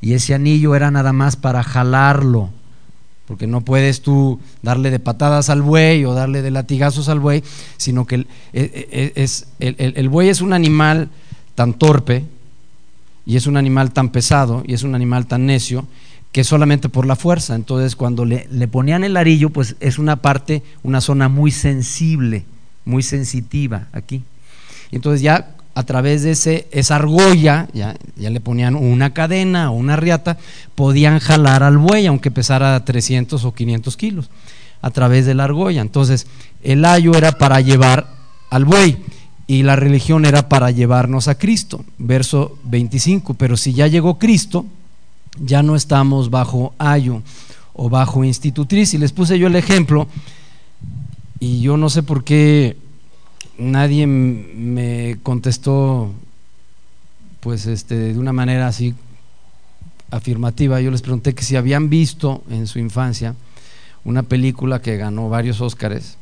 Y 0.00 0.12
ese 0.12 0.34
anillo 0.34 0.76
era 0.76 0.92
nada 0.92 1.12
más 1.12 1.34
para 1.34 1.64
jalarlo 1.64 2.50
porque 3.26 3.46
no 3.46 3.60
puedes 3.60 4.02
tú 4.02 4.40
darle 4.62 4.90
de 4.90 5.00
patadas 5.00 5.50
al 5.50 5.62
buey 5.62 6.04
o 6.04 6.14
darle 6.14 6.42
de 6.42 6.50
latigazos 6.50 7.08
al 7.08 7.20
buey, 7.20 7.42
sino 7.76 8.06
que 8.06 8.16
el, 8.16 8.26
e, 8.52 8.62
e, 8.62 9.12
e, 9.16 9.22
es, 9.22 9.48
el, 9.58 10.08
buey 10.08 10.28
es 10.28 10.40
un 10.40 10.52
animal 10.52 11.08
tan 11.54 11.74
torpe 11.74 12.24
y 13.24 13.36
es 13.36 13.46
un 13.46 13.56
animal 13.56 13.92
tan 13.92 14.10
pesado 14.10 14.62
y 14.66 14.74
es 14.74 14.84
un 14.84 14.94
animal 14.94 15.26
tan 15.26 15.46
necio 15.46 15.86
que 16.30 16.44
solamente 16.44 16.88
por 16.88 17.06
la 17.06 17.16
fuerza. 17.16 17.56
Entonces 17.56 17.96
cuando 17.96 18.24
le, 18.24 18.46
le 18.50 18.68
ponían 18.68 19.02
el 19.02 19.16
arillo, 19.16 19.50
pues 19.50 19.74
es 19.80 19.98
una 19.98 20.16
parte, 20.16 20.62
una 20.84 21.00
zona 21.00 21.28
muy 21.28 21.50
sensible, 21.50 22.44
muy 22.84 23.02
sensitiva 23.02 23.88
aquí. 23.92 24.22
Entonces 24.92 25.20
ya 25.20 25.55
a 25.76 25.82
través 25.82 26.22
de 26.22 26.30
ese, 26.30 26.68
esa 26.70 26.96
argolla, 26.96 27.68
ya, 27.74 27.96
ya, 28.16 28.30
le 28.30 28.40
ponían 28.40 28.76
una 28.76 29.12
cadena 29.12 29.70
o 29.70 29.74
una 29.74 29.94
riata, 29.94 30.38
podían 30.74 31.18
jalar 31.18 31.62
al 31.62 31.76
buey, 31.76 32.06
aunque 32.06 32.30
pesara 32.30 32.82
300 32.82 33.44
o 33.44 33.52
500 33.52 33.94
kilos, 33.98 34.30
a 34.80 34.90
través 34.90 35.26
de 35.26 35.34
la 35.34 35.44
argolla. 35.44 35.82
Entonces, 35.82 36.28
el 36.62 36.82
ayo 36.86 37.14
era 37.14 37.32
para 37.32 37.60
llevar 37.60 38.06
al 38.48 38.64
buey 38.64 39.04
y 39.46 39.64
la 39.64 39.76
religión 39.76 40.24
era 40.24 40.48
para 40.48 40.70
llevarnos 40.70 41.28
a 41.28 41.36
Cristo. 41.36 41.84
Verso 41.98 42.56
25, 42.64 43.34
pero 43.34 43.58
si 43.58 43.74
ya 43.74 43.86
llegó 43.86 44.18
Cristo, 44.18 44.64
ya 45.38 45.62
no 45.62 45.76
estamos 45.76 46.30
bajo 46.30 46.72
ayo 46.78 47.20
o 47.74 47.90
bajo 47.90 48.24
institutriz. 48.24 48.94
Y 48.94 48.98
les 48.98 49.12
puse 49.12 49.38
yo 49.38 49.48
el 49.48 49.56
ejemplo, 49.56 50.08
y 51.38 51.60
yo 51.60 51.76
no 51.76 51.90
sé 51.90 52.02
por 52.02 52.24
qué 52.24 52.78
nadie 53.58 54.06
me 54.06 55.18
contestó 55.22 56.12
pues 57.40 57.66
este 57.66 57.94
de 57.94 58.18
una 58.18 58.32
manera 58.32 58.66
así 58.66 58.94
afirmativa. 60.10 60.80
Yo 60.80 60.90
les 60.90 61.02
pregunté 61.02 61.34
que 61.34 61.44
si 61.44 61.56
habían 61.56 61.88
visto 61.88 62.42
en 62.50 62.66
su 62.66 62.78
infancia 62.78 63.34
una 64.04 64.22
película 64.22 64.80
que 64.80 64.96
ganó 64.96 65.28
varios 65.28 65.60
Óscares 65.60 66.16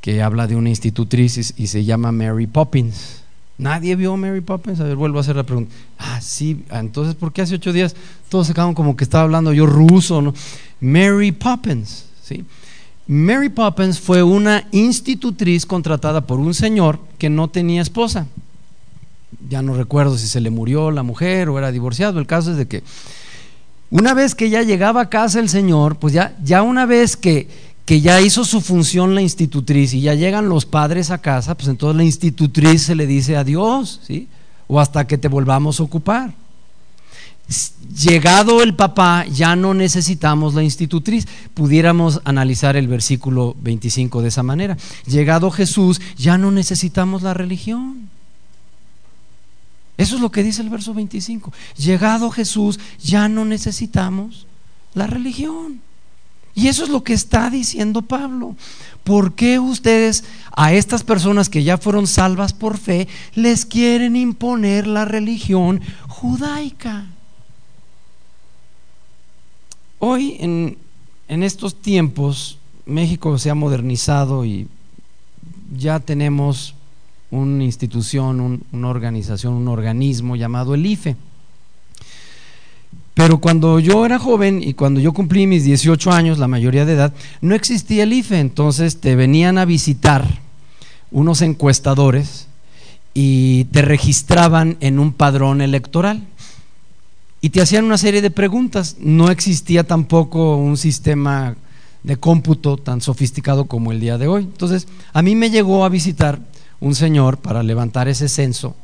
que 0.00 0.22
habla 0.22 0.46
de 0.46 0.54
una 0.54 0.68
institutriz 0.68 1.54
y 1.56 1.66
se 1.66 1.84
llama 1.84 2.12
Mary 2.12 2.46
Poppins. 2.46 3.22
Nadie 3.56 3.96
vio 3.96 4.16
Mary 4.18 4.42
Poppins. 4.42 4.78
A 4.80 4.84
ver, 4.84 4.96
vuelvo 4.96 5.16
a 5.16 5.22
hacer 5.22 5.34
la 5.34 5.44
pregunta. 5.44 5.74
Ah, 5.96 6.20
sí. 6.20 6.62
Entonces, 6.70 7.14
¿por 7.14 7.32
qué 7.32 7.40
hace 7.40 7.54
ocho 7.54 7.72
días 7.72 7.96
todos 8.28 8.46
se 8.46 8.52
quedaron 8.52 8.74
como 8.74 8.96
que 8.96 9.04
estaba 9.04 9.24
hablando 9.24 9.54
yo 9.54 9.64
ruso? 9.64 10.34
Mary 10.80 11.32
Poppins. 11.32 12.04
¿sí? 12.22 12.44
Mary 13.06 13.50
Poppins 13.50 14.00
fue 14.00 14.22
una 14.22 14.66
institutriz 14.72 15.66
contratada 15.66 16.22
por 16.22 16.38
un 16.38 16.54
señor 16.54 16.98
que 17.18 17.28
no 17.28 17.48
tenía 17.48 17.82
esposa. 17.82 18.26
Ya 19.48 19.60
no 19.60 19.74
recuerdo 19.74 20.16
si 20.16 20.26
se 20.26 20.40
le 20.40 20.50
murió 20.50 20.90
la 20.90 21.02
mujer 21.02 21.48
o 21.48 21.58
era 21.58 21.70
divorciado. 21.70 22.18
El 22.18 22.26
caso 22.26 22.52
es 22.52 22.56
de 22.56 22.66
que 22.66 22.82
una 23.90 24.14
vez 24.14 24.34
que 24.34 24.48
ya 24.48 24.62
llegaba 24.62 25.02
a 25.02 25.10
casa 25.10 25.38
el 25.38 25.50
señor, 25.50 25.96
pues 25.96 26.14
ya, 26.14 26.34
ya 26.42 26.62
una 26.62 26.86
vez 26.86 27.16
que, 27.16 27.48
que 27.84 28.00
ya 28.00 28.20
hizo 28.22 28.44
su 28.44 28.62
función 28.62 29.14
la 29.14 29.20
institutriz 29.20 29.92
y 29.92 30.00
ya 30.00 30.14
llegan 30.14 30.48
los 30.48 30.64
padres 30.64 31.10
a 31.10 31.18
casa, 31.18 31.54
pues 31.54 31.68
entonces 31.68 31.96
la 31.96 32.04
institutriz 32.04 32.82
se 32.82 32.94
le 32.94 33.06
dice 33.06 33.36
adiós, 33.36 34.00
¿sí? 34.02 34.28
O 34.66 34.80
hasta 34.80 35.06
que 35.06 35.18
te 35.18 35.28
volvamos 35.28 35.78
a 35.78 35.82
ocupar. 35.82 36.32
Llegado 37.94 38.62
el 38.62 38.74
papá, 38.74 39.24
ya 39.26 39.54
no 39.54 39.74
necesitamos 39.74 40.54
la 40.54 40.62
institutriz. 40.62 41.26
Pudiéramos 41.52 42.20
analizar 42.24 42.76
el 42.76 42.88
versículo 42.88 43.54
25 43.60 44.22
de 44.22 44.28
esa 44.28 44.42
manera. 44.42 44.76
Llegado 45.06 45.50
Jesús, 45.50 46.00
ya 46.16 46.38
no 46.38 46.50
necesitamos 46.50 47.22
la 47.22 47.34
religión. 47.34 48.08
Eso 49.96 50.16
es 50.16 50.20
lo 50.20 50.30
que 50.32 50.42
dice 50.42 50.62
el 50.62 50.70
verso 50.70 50.92
25. 50.92 51.52
Llegado 51.76 52.30
Jesús, 52.30 52.80
ya 53.00 53.28
no 53.28 53.44
necesitamos 53.44 54.46
la 54.94 55.06
religión. 55.06 55.80
Y 56.54 56.68
eso 56.68 56.84
es 56.84 56.90
lo 56.90 57.04
que 57.04 57.12
está 57.12 57.50
diciendo 57.50 58.02
Pablo. 58.02 58.56
¿Por 59.02 59.34
qué 59.34 59.58
ustedes 59.58 60.24
a 60.56 60.72
estas 60.72 61.02
personas 61.02 61.48
que 61.48 61.62
ya 61.62 61.78
fueron 61.78 62.06
salvas 62.06 62.52
por 62.52 62.78
fe 62.78 63.06
les 63.34 63.66
quieren 63.66 64.16
imponer 64.16 64.86
la 64.86 65.04
religión 65.04 65.80
judaica? 66.08 67.06
Hoy 70.06 70.36
en, 70.38 70.76
estos 71.28 71.76
tiempos 71.76 72.58
México 72.84 73.38
se 73.38 73.48
ha 73.48 73.54
modernizado 73.54 74.44
y 74.44 74.68
ya 75.74 75.98
tenemos 75.98 76.74
una 77.30 77.64
institución, 77.64 78.60
una 78.70 78.88
organización, 78.88 79.54
un 79.54 79.66
organismo 79.66 80.36
llamado 80.36 80.74
el 80.74 80.84
IFE. 80.84 81.16
Pero 83.14 83.38
cuando 83.38 83.80
yo 83.80 84.04
era 84.04 84.18
joven 84.18 84.62
y 84.62 84.74
cuando 84.74 85.00
yo 85.00 85.14
cumplí 85.14 85.46
mis 85.46 85.64
18 85.64 86.12
años, 86.12 86.36
la 86.36 86.48
mayoría 86.48 86.84
de 86.84 86.92
edad, 86.92 87.14
no 87.40 87.54
existía 87.54 88.02
el 88.02 88.12
IFE, 88.12 88.40
entonces 88.40 89.00
te 89.00 89.16
venían 89.16 89.56
a 89.56 89.64
visitar 89.64 90.42
unos 91.12 91.40
encuestadores 91.40 92.48
y 93.14 93.64
te 93.72 93.80
registraban 93.80 94.76
en 94.80 94.98
un 94.98 95.14
padrón 95.14 95.62
electoral 95.62 96.26
y 97.44 97.50
te 97.50 97.60
hacían 97.60 97.84
una 97.84 97.98
serie 97.98 98.22
de 98.22 98.30
preguntas. 98.30 98.96
No 99.00 99.30
existía 99.30 99.84
tampoco 99.84 100.56
un 100.56 100.78
sistema 100.78 101.56
de 102.02 102.16
cómputo 102.16 102.78
tan 102.78 103.02
sofisticado 103.02 103.66
como 103.66 103.92
el 103.92 104.00
día 104.00 104.16
de 104.16 104.26
hoy. 104.26 104.44
Entonces, 104.44 104.88
a 105.12 105.20
mí 105.20 105.36
me 105.36 105.50
llegó 105.50 105.84
a 105.84 105.90
visitar 105.90 106.40
un 106.80 106.94
señor 106.94 107.36
para 107.36 107.62
levantar 107.62 108.08
ese 108.08 108.30
censo 108.30 108.74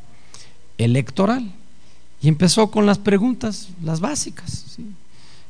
electoral. 0.77 1.51
Y 2.21 2.29
empezó 2.29 2.71
con 2.71 2.85
las 2.85 2.99
preguntas, 2.99 3.71
las 3.83 4.01
básicas, 4.01 4.77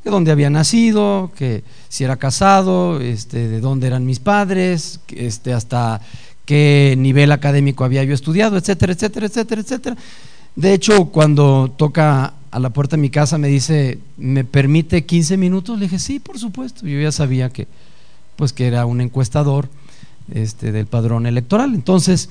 de 0.04 0.10
dónde 0.12 0.30
había 0.30 0.48
nacido, 0.48 1.32
que 1.34 1.64
si 1.88 2.04
era 2.04 2.14
casado, 2.14 3.00
este, 3.00 3.48
de 3.48 3.60
dónde 3.60 3.88
eran 3.88 4.06
mis 4.06 4.20
padres, 4.20 5.00
este, 5.08 5.52
hasta 5.52 6.00
qué 6.44 6.94
nivel 6.96 7.32
académico 7.32 7.82
había 7.82 8.04
yo 8.04 8.14
estudiado, 8.14 8.56
etcétera, 8.56 8.92
etcétera, 8.92 9.26
etcétera, 9.26 9.60
etcétera. 9.62 9.96
De 10.60 10.74
hecho, 10.74 11.06
cuando 11.06 11.72
toca 11.74 12.34
a 12.50 12.58
la 12.58 12.68
puerta 12.68 12.96
de 12.96 13.00
mi 13.00 13.08
casa 13.08 13.38
me 13.38 13.48
dice, 13.48 13.98
¿me 14.18 14.44
permite 14.44 15.06
15 15.06 15.38
minutos? 15.38 15.78
Le 15.78 15.86
dije, 15.86 15.98
sí, 15.98 16.20
por 16.20 16.38
supuesto. 16.38 16.86
Yo 16.86 17.00
ya 17.00 17.10
sabía 17.12 17.48
que, 17.48 17.66
pues, 18.36 18.52
que 18.52 18.66
era 18.66 18.84
un 18.84 19.00
encuestador 19.00 19.70
este, 20.30 20.70
del 20.70 20.84
padrón 20.84 21.24
electoral. 21.24 21.74
Entonces, 21.74 22.28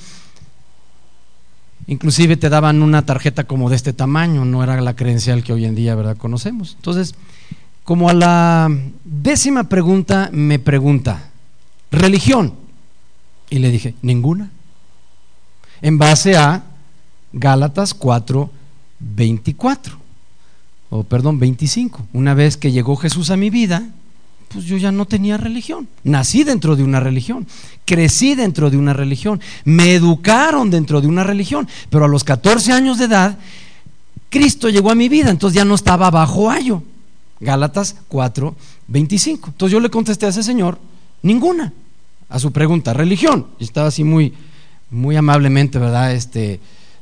inclusive 1.87 2.37
te 2.37 2.49
daban 2.49 2.83
una 2.83 3.03
tarjeta 3.03 3.45
como 3.45 3.67
de 3.71 3.77
este 3.77 3.93
tamaño, 3.93 4.45
no 4.45 4.63
era 4.63 4.79
la 4.79 4.95
credencial 4.95 5.43
que 5.43 5.53
hoy 5.53 5.65
en 5.65 5.73
día, 5.73 5.95
¿verdad? 5.95 6.15
Conocemos. 6.15 6.75
Entonces, 6.75 7.15
como 7.83 8.09
a 8.09 8.13
la 8.13 8.69
décima 9.05 9.69
pregunta 9.69 10.29
me 10.31 10.59
pregunta, 10.59 11.31
religión. 11.89 12.53
Y 13.49 13.57
le 13.57 13.71
dije, 13.71 13.95
ninguna. 14.03 14.51
En 15.81 15.97
base 15.97 16.37
a 16.37 16.68
Gálatas 17.33 17.93
4, 17.93 18.49
24 18.99 19.99
o 20.89 21.03
perdón, 21.03 21.39
25. 21.39 22.07
Una 22.13 22.33
vez 22.33 22.57
que 22.57 22.71
llegó 22.71 22.95
Jesús 22.95 23.29
a 23.29 23.37
mi 23.37 23.49
vida, 23.49 23.87
pues 24.49 24.65
yo 24.65 24.77
ya 24.77 24.91
no 24.91 25.05
tenía 25.05 25.37
religión. 25.37 25.87
Nací 26.03 26.43
dentro 26.43 26.75
de 26.75 26.83
una 26.83 26.99
religión, 26.99 27.47
crecí 27.85 28.35
dentro 28.35 28.69
de 28.69 28.77
una 28.77 28.93
religión, 28.93 29.39
me 29.63 29.93
educaron 29.93 30.71
dentro 30.71 31.01
de 31.01 31.07
una 31.07 31.23
religión, 31.23 31.67
pero 31.89 32.05
a 32.05 32.07
los 32.07 32.23
14 32.23 32.73
años 32.73 32.97
de 32.97 33.05
edad, 33.05 33.37
Cristo 34.29 34.69
llegó 34.69 34.91
a 34.91 34.95
mi 34.95 35.09
vida, 35.09 35.29
entonces 35.29 35.55
ya 35.55 35.65
no 35.65 35.75
estaba 35.75 36.09
bajo 36.09 36.49
ayo. 36.49 36.83
Gálatas 37.39 37.95
4, 38.07 38.55
25. 38.87 39.49
Entonces 39.49 39.71
yo 39.71 39.79
le 39.79 39.89
contesté 39.89 40.25
a 40.25 40.29
ese 40.29 40.43
señor, 40.43 40.79
ninguna, 41.21 41.71
a 42.27 42.39
su 42.39 42.51
pregunta, 42.51 42.93
religión. 42.93 43.47
Y 43.59 43.63
estaba 43.63 43.87
así 43.87 44.03
muy, 44.03 44.33
muy 44.89 45.15
amablemente, 45.15 45.79
¿verdad? 45.79 46.13
Este, 46.13 46.59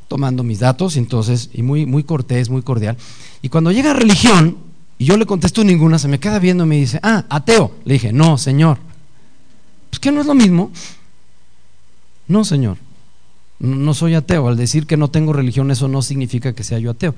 tomando 0.08 0.44
mis 0.44 0.60
datos, 0.60 0.98
entonces, 0.98 1.50
y 1.54 1.62
muy, 1.64 1.86
muy 1.86 2.04
cortés, 2.04 2.50
muy 2.50 2.62
cordial. 2.62 2.98
Y 3.42 3.50
cuando 3.50 3.72
llega 3.72 3.94
religión, 3.94 4.58
y 4.98 5.06
yo 5.06 5.18
le 5.18 5.26
contesto 5.26 5.64
ninguna, 5.64 6.00
se 6.00 6.08
me 6.08 6.20
queda 6.20 6.40
viendo 6.40 6.64
y 6.64 6.68
me 6.68 6.78
dice, 6.78 7.00
ah, 7.04 7.26
ateo. 7.30 7.72
Le 7.86 7.94
dije, 7.94 8.14
no, 8.14 8.38
señor. 8.38 8.80
Pues 9.90 10.00
que 10.00 10.12
no 10.12 10.22
es 10.22 10.28
lo 10.28 10.34
mismo. 10.34 10.72
No, 12.28 12.44
señor. 12.44 12.78
No 13.60 13.94
soy 13.94 14.16
ateo. 14.16 14.48
Al 14.48 14.58
decir 14.58 14.88
que 14.88 14.98
no 14.98 15.10
tengo 15.10 15.34
religión, 15.34 15.70
eso 15.70 15.88
no 15.88 16.02
significa 16.02 16.54
que 16.54 16.64
sea 16.64 16.80
yo 16.80 16.92
ateo. 16.92 17.14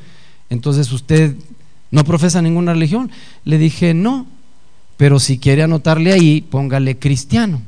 Entonces, 0.49 0.91
¿usted 0.91 1.36
no 1.91 2.04
profesa 2.04 2.41
ninguna 2.41 2.73
religión? 2.73 3.12
Le 3.45 3.58
dije, 3.58 3.93
no. 3.93 4.28
Pero 4.97 5.19
si 5.19 5.39
quiere 5.39 5.63
anotarle 5.63 6.12
ahí, 6.12 6.41
póngale 6.41 6.97
cristiano 6.97 7.62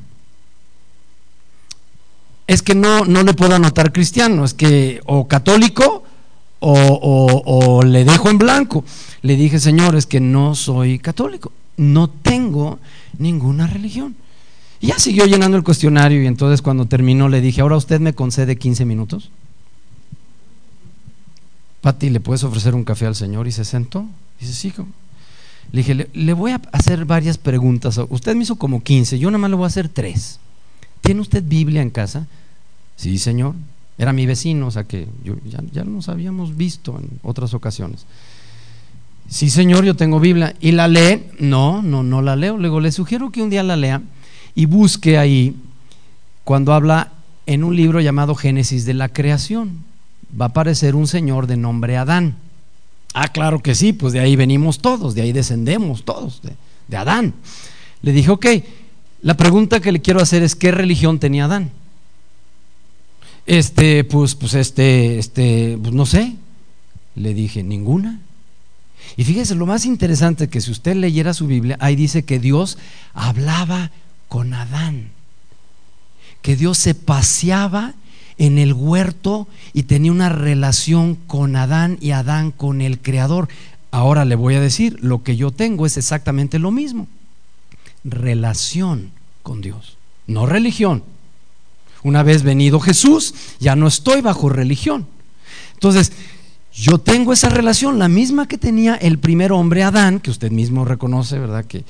es 2.52 2.62
que 2.62 2.76
no, 2.76 3.06
no 3.06 3.24
le 3.24 3.34
puedo 3.34 3.56
anotar 3.56 3.94
cristiano, 3.94 4.44
es 4.44 4.54
que 4.54 5.00
o 5.06 5.26
católico 5.26 6.04
o, 6.60 7.82
le 7.82 8.04
dejo 8.04 8.30
en 8.30 8.38
blanco. 8.38 8.84
Le 9.22 9.38
dije, 9.38 9.58
Señor, 9.58 9.96
es 9.96 10.06
que 10.06 10.20
no 10.20 10.54
soy 10.54 11.00
católico, 11.00 11.54
no 11.78 12.10
tengo 12.10 12.78
ninguna 13.18 13.68
religión. 13.68 14.16
Y 14.82 14.88
ya 14.88 15.00
siguió 15.00 15.26
llenando 15.28 15.56
el 15.56 15.64
cuestionario 15.64 16.22
y 16.22 16.28
entonces 16.28 16.62
cuando 16.62 16.88
terminó 16.88 17.30
le 17.30 17.40
dije, 17.40 17.62
ahora 17.62 17.78
usted 17.78 18.02
me 18.02 18.14
concede 18.14 18.58
15 18.58 18.84
minutos. 18.84 19.32
Pati, 21.80 22.10
¿le 22.10 22.20
puedes 22.20 22.44
ofrecer 22.44 22.76
un 22.76 22.84
café 22.84 23.06
al 23.06 23.16
Señor? 23.16 23.48
Y 23.48 23.54
se 23.54 23.64
sentó. 23.64 24.06
Dice, 24.42 24.52
sí. 24.52 24.74
Le 25.72 25.78
dije, 25.78 25.96
le, 25.96 26.10
le, 26.14 26.34
voy 26.34 26.52
a 26.52 26.62
hacer 26.74 27.06
varias 27.06 27.38
preguntas. 27.38 27.98
Usted 28.10 28.36
me 28.36 28.44
hizo 28.44 28.58
como 28.58 28.84
15, 28.84 29.18
yo 29.20 29.32
nada 29.32 29.38
más 29.38 29.50
le 29.52 29.56
voy 29.56 29.64
a 29.64 29.68
hacer 29.68 29.88
tres. 29.88 30.42
¿Tiene 31.00 31.22
usted 31.22 31.44
Biblia 31.44 31.82
en 31.82 31.92
casa? 31.92 32.28
Sí, 33.02 33.18
señor. 33.18 33.56
Era 33.98 34.14
mi 34.14 34.28
vecino, 34.28 34.68
o 34.68 34.72
sea 34.72 34.84
que 34.84 35.08
ya, 35.72 35.84
nos 35.84 36.08
habíamos 36.08 36.56
visto 36.56 37.00
en 37.00 37.10
otras 37.24 37.56
ocasiones. 37.56 38.06
Sí, 39.28 39.50
señor, 39.50 39.84
yo 39.84 39.96
tengo 39.96 40.20
Biblia. 40.20 40.56
¿Y 40.60 40.72
la 40.72 40.88
lee? 40.88 41.24
No, 41.40 41.82
no, 41.82 42.04
no 42.04 42.22
la 42.22 42.36
leo. 42.36 42.60
Luego 42.60 42.80
le 42.80 42.92
sugiero 42.92 43.32
que 43.32 43.42
un 43.42 43.50
día 43.50 43.64
la 43.64 43.76
lea 43.76 44.04
y 44.54 44.68
busque 44.68 45.18
ahí 45.18 45.56
cuando 46.44 46.74
habla 46.74 47.12
en 47.48 47.64
un 47.64 47.76
libro 47.76 48.02
llamado 48.02 48.36
Génesis 48.36 48.86
de 48.86 48.94
la 48.94 49.10
creación. 49.10 49.84
Va 50.40 50.46
a 50.46 50.50
aparecer 50.50 50.94
un 50.94 51.08
señor 51.08 51.48
de 51.48 51.58
nombre 51.58 51.98
Adán. 51.98 52.36
Ah, 53.16 53.30
claro 53.30 53.64
que 53.64 53.74
sí, 53.74 53.94
pues 53.94 54.14
de 54.14 54.20
ahí 54.20 54.36
venimos 54.36 54.78
todos, 54.78 55.16
de 55.16 55.24
ahí 55.24 55.32
descendemos 55.32 56.06
todos, 56.06 56.44
de, 56.44 56.54
de 56.88 56.98
Adán. 56.98 57.34
Le 58.04 58.12
dije, 58.12 58.30
ok, 58.30 58.46
la 59.24 59.36
pregunta 59.38 59.80
que 59.80 59.92
le 59.92 60.02
quiero 60.02 60.22
hacer 60.22 60.44
es, 60.44 60.56
¿qué 60.56 60.72
religión 60.72 61.18
tenía 61.18 61.46
Adán? 61.46 61.72
Este, 63.52 64.06
pues, 64.06 64.34
pues 64.36 64.54
este, 64.54 65.20
este, 65.20 65.78
pues 65.82 65.94
no 65.94 66.06
sé. 66.06 66.38
Le 67.16 67.34
dije, 67.34 67.64
ninguna. 67.64 68.22
Y 69.18 69.26
fíjese, 69.26 69.56
lo 69.56 69.66
más 69.66 69.84
interesante 69.84 70.48
que 70.48 70.62
si 70.62 70.72
usted 70.72 70.96
leyera 70.96 71.34
su 71.34 71.48
Biblia, 71.48 71.76
ahí 71.82 71.98
dice 71.98 72.24
que 72.24 72.40
Dios 72.40 72.78
hablaba 73.14 73.92
con 74.30 74.54
Adán, 74.54 75.10
que 76.42 76.56
Dios 76.56 76.78
se 76.78 76.96
paseaba 76.96 77.94
en 78.38 78.58
el 78.58 78.72
huerto 78.72 79.50
y 79.74 79.84
tenía 79.84 80.14
una 80.14 80.30
relación 80.30 81.16
con 81.16 81.58
Adán 81.58 81.98
y 82.00 82.12
Adán 82.12 82.52
con 82.52 82.80
el 82.80 83.02
Creador. 83.02 83.50
Ahora 83.92 84.24
le 84.24 84.36
voy 84.36 84.56
a 84.56 84.62
decir, 84.62 84.98
lo 85.02 85.24
que 85.24 85.36
yo 85.36 85.52
tengo 85.52 85.86
es 85.86 85.98
exactamente 85.98 86.58
lo 86.58 86.72
mismo, 86.72 87.10
relación 88.06 89.12
con 89.44 89.60
Dios, 89.60 89.98
no 90.26 90.46
religión. 90.46 91.04
Una 92.04 92.24
vez 92.24 92.44
venido 92.44 92.80
Jesús, 92.80 93.34
ya 93.60 93.76
no 93.76 93.88
estoy 93.88 94.22
bajo 94.22 94.50
religión. 94.50 95.08
Entonces, 95.74 96.12
yo 96.74 96.98
tengo 96.98 97.34
esa 97.34 97.50
relación, 97.50 98.00
la 98.00 98.08
misma 98.08 98.48
que 98.48 98.58
tenía 98.58 98.96
el 98.96 99.20
primer 99.20 99.52
hombre 99.52 99.84
Adán, 99.84 100.20
que 100.20 100.32
usted 100.32 100.52
mismo 100.52 100.86
reconoce, 100.86 101.38
¿verdad? 101.38 101.66
Que, 101.66 101.84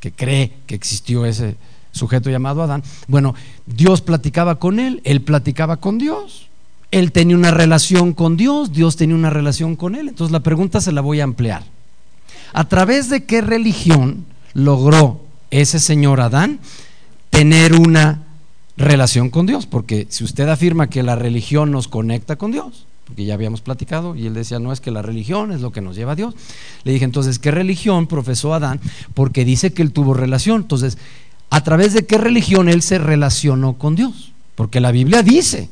que 0.00 0.12
cree 0.12 0.52
que 0.66 0.74
existió 0.74 1.24
ese 1.24 1.56
sujeto 1.92 2.30
llamado 2.30 2.62
Adán. 2.62 2.82
Bueno, 3.06 3.34
Dios 3.66 4.00
platicaba 4.00 4.58
con 4.58 4.80
él, 4.80 5.00
él 5.04 5.22
platicaba 5.22 5.76
con 5.76 5.98
Dios. 5.98 6.48
Él 6.90 7.12
tenía 7.12 7.36
una 7.36 7.50
relación 7.50 8.12
con 8.12 8.36
Dios, 8.36 8.72
Dios 8.72 8.96
tenía 8.96 9.16
una 9.16 9.30
relación 9.30 9.76
con 9.76 9.94
él. 9.94 10.08
Entonces 10.08 10.32
la 10.32 10.40
pregunta 10.40 10.80
se 10.80 10.92
la 10.92 11.00
voy 11.00 11.20
a 11.20 11.24
ampliar. 11.24 11.64
¿A 12.52 12.68
través 12.68 13.08
de 13.08 13.24
qué 13.24 13.40
religión 13.40 14.24
logró 14.52 15.20
ese 15.50 15.78
señor 15.80 16.20
Adán 16.20 16.60
tener 17.30 17.74
una 17.74 18.23
relación 18.76 19.30
con 19.30 19.46
Dios, 19.46 19.66
porque 19.66 20.06
si 20.10 20.24
usted 20.24 20.48
afirma 20.48 20.88
que 20.88 21.02
la 21.02 21.16
religión 21.16 21.70
nos 21.70 21.88
conecta 21.88 22.36
con 22.36 22.50
Dios, 22.50 22.86
porque 23.06 23.24
ya 23.24 23.34
habíamos 23.34 23.60
platicado, 23.60 24.16
y 24.16 24.26
él 24.26 24.34
decía, 24.34 24.58
no 24.58 24.72
es 24.72 24.80
que 24.80 24.90
la 24.90 25.02
religión 25.02 25.52
es 25.52 25.60
lo 25.60 25.72
que 25.72 25.80
nos 25.80 25.94
lleva 25.94 26.12
a 26.12 26.16
Dios. 26.16 26.34
Le 26.84 26.92
dije, 26.92 27.04
entonces, 27.04 27.38
¿qué 27.38 27.50
religión 27.50 28.06
profesó 28.06 28.54
Adán? 28.54 28.80
Porque 29.12 29.44
dice 29.44 29.72
que 29.72 29.82
él 29.82 29.92
tuvo 29.92 30.14
relación. 30.14 30.62
Entonces, 30.62 30.98
¿a 31.50 31.62
través 31.62 31.92
de 31.92 32.06
qué 32.06 32.18
religión 32.18 32.68
él 32.68 32.82
se 32.82 32.98
relacionó 32.98 33.74
con 33.74 33.94
Dios? 33.94 34.32
Porque 34.54 34.80
la 34.80 34.90
Biblia 34.90 35.22
dice 35.22 35.68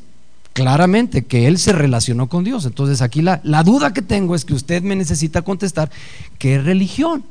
claramente 0.53 1.25
que 1.25 1.47
él 1.47 1.59
se 1.59 1.73
relacionó 1.73 2.29
con 2.29 2.45
Dios. 2.45 2.67
Entonces 2.67 3.01
aquí 3.01 3.23
la, 3.23 3.41
la 3.43 3.62
duda 3.62 3.93
que 3.93 4.03
tengo 4.03 4.35
es 4.35 4.45
que 4.45 4.55
usted 4.55 4.83
me 4.83 4.97
necesita 4.97 5.43
contestar, 5.43 5.91
¿qué 6.38 6.61
religión? 6.61 7.25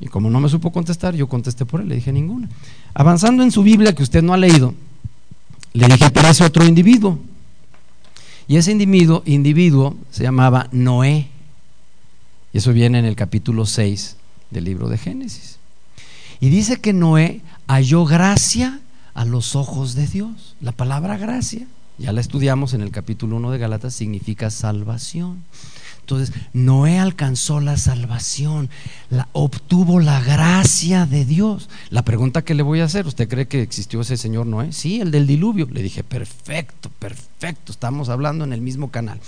Y 0.00 0.06
como 0.08 0.30
no 0.30 0.40
me 0.40 0.48
supo 0.48 0.72
contestar, 0.72 1.14
yo 1.14 1.28
contesté 1.28 1.64
por 1.64 1.80
él, 1.80 1.88
le 1.88 1.96
dije 1.96 2.12
ninguna. 2.12 2.48
Avanzando 2.94 3.42
en 3.42 3.50
su 3.50 3.62
Biblia 3.62 3.94
que 3.94 4.02
usted 4.02 4.22
no 4.22 4.34
ha 4.34 4.36
leído, 4.36 4.74
le 5.72 5.86
dije, 5.86 6.04
aparece 6.04 6.44
otro 6.44 6.64
individuo. 6.64 7.18
Y 8.46 8.56
ese 8.56 8.72
individuo, 8.72 9.96
se 10.10 10.22
llamaba 10.22 10.68
Noé. 10.72 11.28
Y 12.52 12.58
eso 12.58 12.72
viene 12.72 12.98
en 12.98 13.06
el 13.06 13.16
capítulo 13.16 13.64
6 13.64 14.16
del 14.50 14.64
libro 14.64 14.88
de 14.88 14.98
Génesis. 14.98 15.58
Y 16.40 16.50
dice 16.50 16.80
que 16.80 16.92
Noé 16.92 17.40
halló 17.66 18.04
gracia 18.04 18.80
a 19.14 19.24
los 19.24 19.56
ojos 19.56 19.94
de 19.94 20.06
Dios. 20.06 20.56
La 20.60 20.72
palabra 20.72 21.16
gracia, 21.16 21.66
ya 21.96 22.12
la 22.12 22.20
estudiamos 22.20 22.74
en 22.74 22.82
el 22.82 22.90
capítulo 22.90 23.36
1 23.36 23.52
de 23.52 23.58
Galatas, 23.58 23.94
significa 23.94 24.50
salvación. 24.50 25.44
Entonces, 26.02 26.34
Noé 26.52 26.98
alcanzó 26.98 27.60
la 27.60 27.76
salvación, 27.76 28.68
la, 29.08 29.28
obtuvo 29.32 30.00
la 30.00 30.20
gracia 30.20 31.06
de 31.06 31.24
Dios. 31.24 31.70
La 31.90 32.04
pregunta 32.04 32.42
que 32.42 32.54
le 32.54 32.64
voy 32.64 32.80
a 32.80 32.84
hacer, 32.84 33.06
¿usted 33.06 33.28
cree 33.28 33.46
que 33.46 33.62
existió 33.62 34.00
ese 34.00 34.16
señor 34.16 34.46
Noé? 34.46 34.72
Sí, 34.72 35.00
el 35.00 35.12
del 35.12 35.28
diluvio. 35.28 35.68
Le 35.70 35.80
dije, 35.80 36.02
perfecto, 36.02 36.90
perfecto, 36.98 37.70
estamos 37.70 38.08
hablando 38.08 38.44
en 38.44 38.52
el 38.52 38.60
mismo 38.60 38.90
canal. 38.90 39.20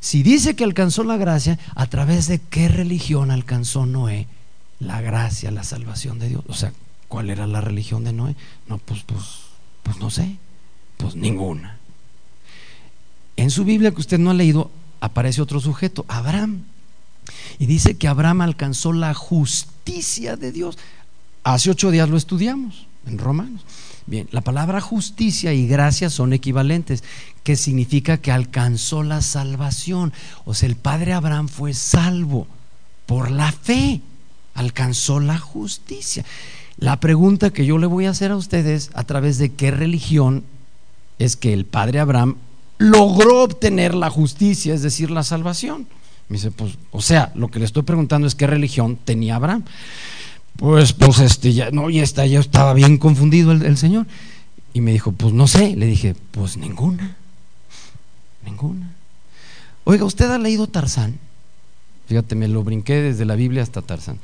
Si 0.00 0.22
dice 0.22 0.56
que 0.56 0.64
alcanzó 0.64 1.04
la 1.04 1.18
gracia, 1.18 1.58
¿a 1.74 1.86
través 1.86 2.26
de 2.26 2.38
qué 2.38 2.68
religión 2.68 3.30
alcanzó 3.30 3.84
Noé 3.84 4.26
la 4.80 5.02
gracia, 5.02 5.50
la 5.50 5.62
salvación 5.62 6.18
de 6.18 6.30
Dios? 6.30 6.42
O 6.48 6.54
sea, 6.54 6.72
¿cuál 7.08 7.28
era 7.28 7.46
la 7.46 7.60
religión 7.60 8.04
de 8.04 8.14
Noé? 8.14 8.34
No, 8.66 8.78
pues, 8.78 9.02
pues, 9.04 9.22
pues 9.82 9.98
no 9.98 10.08
sé, 10.08 10.36
pues 10.96 11.16
ninguna. 11.16 11.76
En 13.36 13.50
su 13.50 13.64
Biblia 13.64 13.90
que 13.90 14.00
usted 14.00 14.18
no 14.18 14.30
ha 14.30 14.34
leído, 14.34 14.70
aparece 15.00 15.42
otro 15.42 15.60
sujeto, 15.60 16.04
Abraham. 16.08 16.64
Y 17.58 17.66
dice 17.66 17.96
que 17.96 18.08
Abraham 18.08 18.42
alcanzó 18.42 18.92
la 18.92 19.14
justicia 19.14 20.36
de 20.36 20.52
Dios. 20.52 20.78
Hace 21.44 21.70
ocho 21.70 21.90
días 21.90 22.08
lo 22.08 22.16
estudiamos 22.16 22.86
en 23.06 23.18
Romanos. 23.18 23.62
Bien, 24.06 24.26
la 24.32 24.40
palabra 24.40 24.80
justicia 24.80 25.52
y 25.52 25.66
gracia 25.66 26.08
son 26.08 26.32
equivalentes, 26.32 27.04
que 27.44 27.56
significa 27.56 28.16
que 28.16 28.32
alcanzó 28.32 29.02
la 29.02 29.20
salvación. 29.20 30.12
O 30.46 30.54
sea, 30.54 30.68
el 30.68 30.76
padre 30.76 31.12
Abraham 31.12 31.48
fue 31.48 31.74
salvo 31.74 32.46
por 33.04 33.30
la 33.30 33.52
fe, 33.52 34.00
alcanzó 34.54 35.20
la 35.20 35.38
justicia. 35.38 36.24
La 36.78 37.00
pregunta 37.00 37.50
que 37.50 37.66
yo 37.66 37.76
le 37.76 37.86
voy 37.86 38.06
a 38.06 38.10
hacer 38.10 38.30
a 38.30 38.36
ustedes, 38.36 38.90
a 38.94 39.04
través 39.04 39.36
de 39.36 39.52
qué 39.52 39.70
religión 39.70 40.44
es 41.18 41.36
que 41.36 41.52
el 41.52 41.66
padre 41.66 42.00
Abraham 42.00 42.36
logró 42.78 43.42
obtener 43.42 43.94
la 43.94 44.10
justicia, 44.10 44.74
es 44.74 44.82
decir, 44.82 45.10
la 45.10 45.22
salvación. 45.22 45.86
Me 46.28 46.36
dice, 46.36 46.50
pues, 46.50 46.78
o 46.90 47.00
sea, 47.00 47.32
lo 47.34 47.48
que 47.48 47.58
le 47.58 47.64
estoy 47.64 47.82
preguntando 47.82 48.26
es 48.26 48.34
qué 48.34 48.46
religión 48.46 48.98
tenía 49.04 49.36
Abraham. 49.36 49.64
Pues, 50.56 50.92
pues, 50.92 51.18
este, 51.20 51.52
ya, 51.52 51.70
no, 51.70 51.90
ya 51.90 52.02
está, 52.02 52.26
ya 52.26 52.40
estaba 52.40 52.74
bien 52.74 52.98
confundido 52.98 53.52
el, 53.52 53.64
el 53.64 53.76
Señor. 53.76 54.06
Y 54.74 54.80
me 54.80 54.92
dijo, 54.92 55.12
pues 55.12 55.32
no 55.32 55.46
sé. 55.46 55.74
Le 55.76 55.86
dije, 55.86 56.14
pues 56.30 56.56
ninguna, 56.56 57.16
ninguna. 58.44 58.94
Oiga, 59.84 60.04
¿usted 60.04 60.30
ha 60.30 60.38
leído 60.38 60.66
Tarzán? 60.66 61.18
Fíjate, 62.06 62.34
me 62.34 62.48
lo 62.48 62.62
brinqué 62.62 62.96
desde 63.02 63.24
la 63.24 63.34
Biblia 63.34 63.62
hasta 63.62 63.82
Tarzán. 63.82 64.18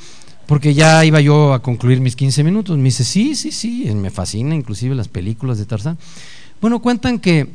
Porque 0.47 0.75
ya 0.75 1.05
iba 1.05 1.21
yo 1.21 1.55
a 1.55 1.63
concluir 1.63 2.01
mis 2.01 2.17
15 2.17 2.45
minutos. 2.45 2.77
Me 2.77 2.85
dice, 2.85 3.05
sí, 3.05 3.35
sí, 3.35 3.51
sí, 3.51 3.91
me 3.95 4.11
fascina 4.11 4.55
inclusive 4.55 4.95
las 4.95 5.09
películas 5.09 5.59
de 5.59 5.65
Tarzán. 5.65 5.99
Bueno, 6.61 6.81
cuentan 6.81 7.19
que 7.19 7.49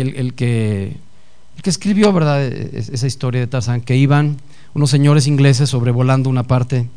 el, 0.00 0.34
que, 0.34 0.96
escribió 1.64 2.12
¿verdad? 2.12 2.44
esa 2.44 3.06
historia 3.06 3.40
de 3.40 3.46
Tarzán, 3.46 3.80
que 3.80 3.96
iban 3.96 4.36
unos 4.74 4.90
señores 4.90 5.26
ingleses 5.26 5.70
sobrevolando 5.70 6.28
una 6.28 6.42
parte 6.42 6.88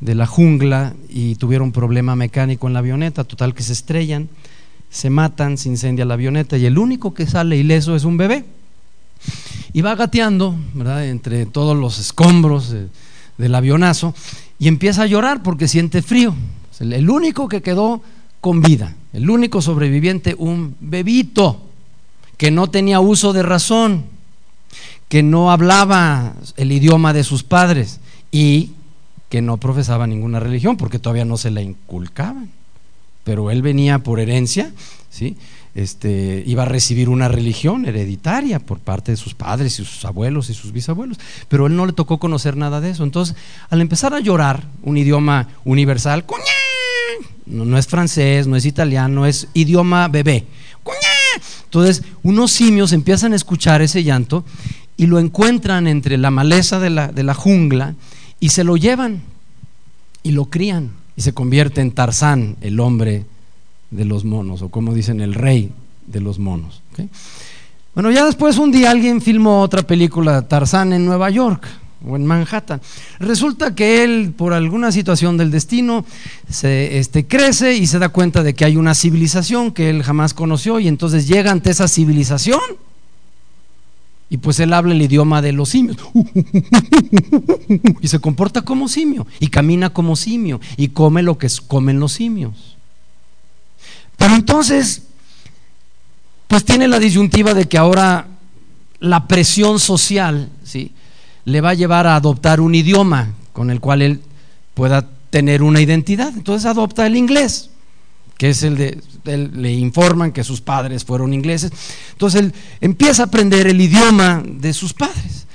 de 0.00 0.14
la 0.14 0.26
jungla 0.26 0.94
y 1.08 1.34
tuvieron 1.34 1.68
un 1.68 1.72
problema 1.72 2.16
mecánico 2.16 2.66
en 2.66 2.74
la 2.74 2.78
avioneta, 2.78 3.24
total 3.24 3.54
que 3.54 3.62
se 3.62 3.72
estrellan, 3.72 4.28
se 4.90 5.10
matan, 5.10 5.58
se 5.58 5.68
incendia 5.68 6.04
la 6.04 6.14
avioneta 6.14 6.56
y 6.56 6.66
el 6.66 6.78
único 6.78 7.12
que 7.14 7.26
sale 7.26 7.56
ileso 7.56 7.96
es 7.96 8.04
un 8.04 8.16
bebé. 8.16 8.44
Y 9.72 9.80
va 9.80 9.96
gateando 9.96 10.54
¿verdad? 10.74 11.06
entre 11.06 11.46
todos 11.46 11.76
los 11.76 11.98
escombros 11.98 12.74
del 13.38 13.54
avionazo 13.54 14.14
y 14.58 14.68
empieza 14.68 15.02
a 15.02 15.06
llorar 15.06 15.42
porque 15.42 15.66
siente 15.66 16.02
frío. 16.02 16.34
El 16.78 17.10
único 17.10 17.48
que 17.48 17.62
quedó 17.62 18.02
con 18.40 18.60
vida, 18.60 18.94
el 19.12 19.30
único 19.30 19.62
sobreviviente, 19.62 20.34
un 20.38 20.76
bebito 20.80 21.60
que 22.36 22.50
no 22.50 22.68
tenía 22.68 23.00
uso 23.00 23.32
de 23.32 23.42
razón, 23.42 24.04
que 25.08 25.22
no 25.22 25.50
hablaba 25.50 26.34
el 26.56 26.72
idioma 26.72 27.12
de 27.12 27.24
sus 27.24 27.42
padres 27.42 28.00
y 28.30 28.72
que 29.28 29.42
no 29.42 29.56
profesaba 29.56 30.06
ninguna 30.06 30.40
religión 30.40 30.76
porque 30.76 30.98
todavía 30.98 31.24
no 31.24 31.36
se 31.36 31.50
la 31.50 31.62
inculcaban. 31.62 32.50
Pero 33.24 33.50
él 33.50 33.62
venía 33.62 34.00
por 34.00 34.20
herencia, 34.20 34.72
¿sí? 35.10 35.36
Este, 35.74 36.44
iba 36.46 36.62
a 36.62 36.66
recibir 36.66 37.08
una 37.08 37.26
religión 37.26 37.84
hereditaria 37.84 38.60
por 38.60 38.78
parte 38.78 39.10
de 39.10 39.16
sus 39.16 39.34
padres 39.34 39.80
y 39.80 39.84
sus 39.84 40.04
abuelos 40.04 40.48
y 40.50 40.54
sus 40.54 40.70
bisabuelos, 40.70 41.18
pero 41.48 41.66
él 41.66 41.74
no 41.74 41.84
le 41.84 41.92
tocó 41.92 42.18
conocer 42.18 42.56
nada 42.56 42.80
de 42.80 42.90
eso. 42.90 43.02
Entonces, 43.02 43.34
al 43.70 43.80
empezar 43.80 44.14
a 44.14 44.20
llorar 44.20 44.62
un 44.82 44.96
idioma 44.96 45.48
universal, 45.64 46.24
no, 47.46 47.64
no 47.64 47.76
es 47.76 47.86
francés, 47.88 48.46
no 48.46 48.56
es 48.56 48.66
italiano, 48.66 49.26
es 49.26 49.48
idioma 49.52 50.06
bebé. 50.08 50.46
Entonces, 51.80 52.04
unos 52.22 52.52
simios 52.52 52.92
empiezan 52.92 53.32
a 53.32 53.36
escuchar 53.36 53.82
ese 53.82 54.04
llanto 54.04 54.44
y 54.96 55.06
lo 55.06 55.18
encuentran 55.18 55.88
entre 55.88 56.18
la 56.18 56.30
maleza 56.30 56.78
de 56.78 56.90
la, 56.90 57.08
de 57.08 57.24
la 57.24 57.34
jungla 57.34 57.94
y 58.38 58.50
se 58.50 58.62
lo 58.62 58.76
llevan 58.76 59.22
y 60.22 60.30
lo 60.30 60.44
crían 60.46 60.92
y 61.16 61.22
se 61.22 61.34
convierte 61.34 61.80
en 61.80 61.90
Tarzán, 61.90 62.56
el 62.60 62.78
hombre 62.78 63.24
de 63.90 64.04
los 64.04 64.24
monos, 64.24 64.62
o 64.62 64.68
como 64.68 64.94
dicen, 64.94 65.20
el 65.20 65.34
rey 65.34 65.72
de 66.06 66.20
los 66.20 66.38
monos. 66.38 66.82
Bueno, 67.94 68.10
ya 68.10 68.24
después 68.24 68.58
un 68.58 68.70
día 68.70 68.90
alguien 68.90 69.20
filmó 69.20 69.60
otra 69.60 69.82
película, 69.82 70.42
Tarzán 70.42 70.92
en 70.92 71.04
Nueva 71.04 71.30
York 71.30 71.66
o 72.06 72.16
en 72.16 72.26
Manhattan. 72.26 72.80
Resulta 73.18 73.74
que 73.74 74.04
él, 74.04 74.32
por 74.36 74.52
alguna 74.52 74.92
situación 74.92 75.36
del 75.36 75.50
destino, 75.50 76.04
se 76.48 76.98
este, 76.98 77.26
crece 77.26 77.74
y 77.74 77.86
se 77.86 77.98
da 77.98 78.08
cuenta 78.08 78.42
de 78.42 78.54
que 78.54 78.64
hay 78.64 78.76
una 78.76 78.94
civilización 78.94 79.72
que 79.72 79.90
él 79.90 80.02
jamás 80.02 80.34
conoció 80.34 80.80
y 80.80 80.88
entonces 80.88 81.26
llega 81.26 81.50
ante 81.50 81.70
esa 81.70 81.88
civilización 81.88 82.60
y 84.30 84.38
pues 84.38 84.58
él 84.58 84.72
habla 84.72 84.94
el 84.94 85.02
idioma 85.02 85.42
de 85.42 85.52
los 85.52 85.68
simios 85.68 85.96
y 88.00 88.08
se 88.08 88.18
comporta 88.18 88.62
como 88.62 88.88
simio 88.88 89.26
y 89.38 89.48
camina 89.48 89.90
como 89.90 90.16
simio 90.16 90.60
y 90.76 90.88
come 90.88 91.22
lo 91.22 91.38
que 91.38 91.48
comen 91.66 92.00
los 92.00 92.12
simios. 92.12 92.76
Pero 94.16 94.34
entonces, 94.34 95.02
pues 96.48 96.64
tiene 96.64 96.88
la 96.88 96.98
disyuntiva 96.98 97.54
de 97.54 97.66
que 97.66 97.78
ahora 97.78 98.28
la 99.00 99.28
presión 99.28 99.78
social, 99.78 100.48
¿sí? 100.64 100.92
Le 101.44 101.60
va 101.60 101.70
a 101.70 101.74
llevar 101.74 102.06
a 102.06 102.16
adoptar 102.16 102.60
un 102.60 102.74
idioma 102.74 103.32
con 103.52 103.70
el 103.70 103.80
cual 103.80 104.02
él 104.02 104.20
pueda 104.74 105.08
tener 105.30 105.62
una 105.62 105.80
identidad. 105.80 106.32
Entonces 106.34 106.66
adopta 106.66 107.06
el 107.06 107.16
inglés, 107.16 107.70
que 108.38 108.50
es 108.50 108.62
el 108.62 108.76
de, 108.76 109.00
le 109.24 109.72
informan 109.72 110.32
que 110.32 110.44
sus 110.44 110.60
padres 110.60 111.04
fueron 111.04 111.32
ingleses. 111.32 111.72
Entonces 112.12 112.40
él 112.40 112.54
empieza 112.80 113.22
a 113.22 113.26
aprender 113.26 113.66
el 113.66 113.80
idioma 113.80 114.42
de 114.44 114.72
sus 114.72 114.92
padres. 114.92 115.46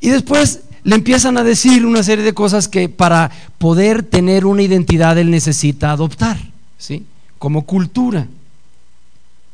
Y 0.00 0.08
después 0.08 0.60
le 0.84 0.94
empiezan 0.94 1.36
a 1.36 1.42
decir 1.42 1.84
una 1.84 2.02
serie 2.02 2.24
de 2.24 2.32
cosas 2.34 2.68
que 2.68 2.88
para 2.88 3.30
poder 3.58 4.02
tener 4.02 4.46
una 4.46 4.62
identidad 4.62 5.18
él 5.18 5.30
necesita 5.30 5.90
adoptar, 5.90 6.38
¿sí? 6.78 7.04
Como 7.38 7.62
cultura, 7.62 8.28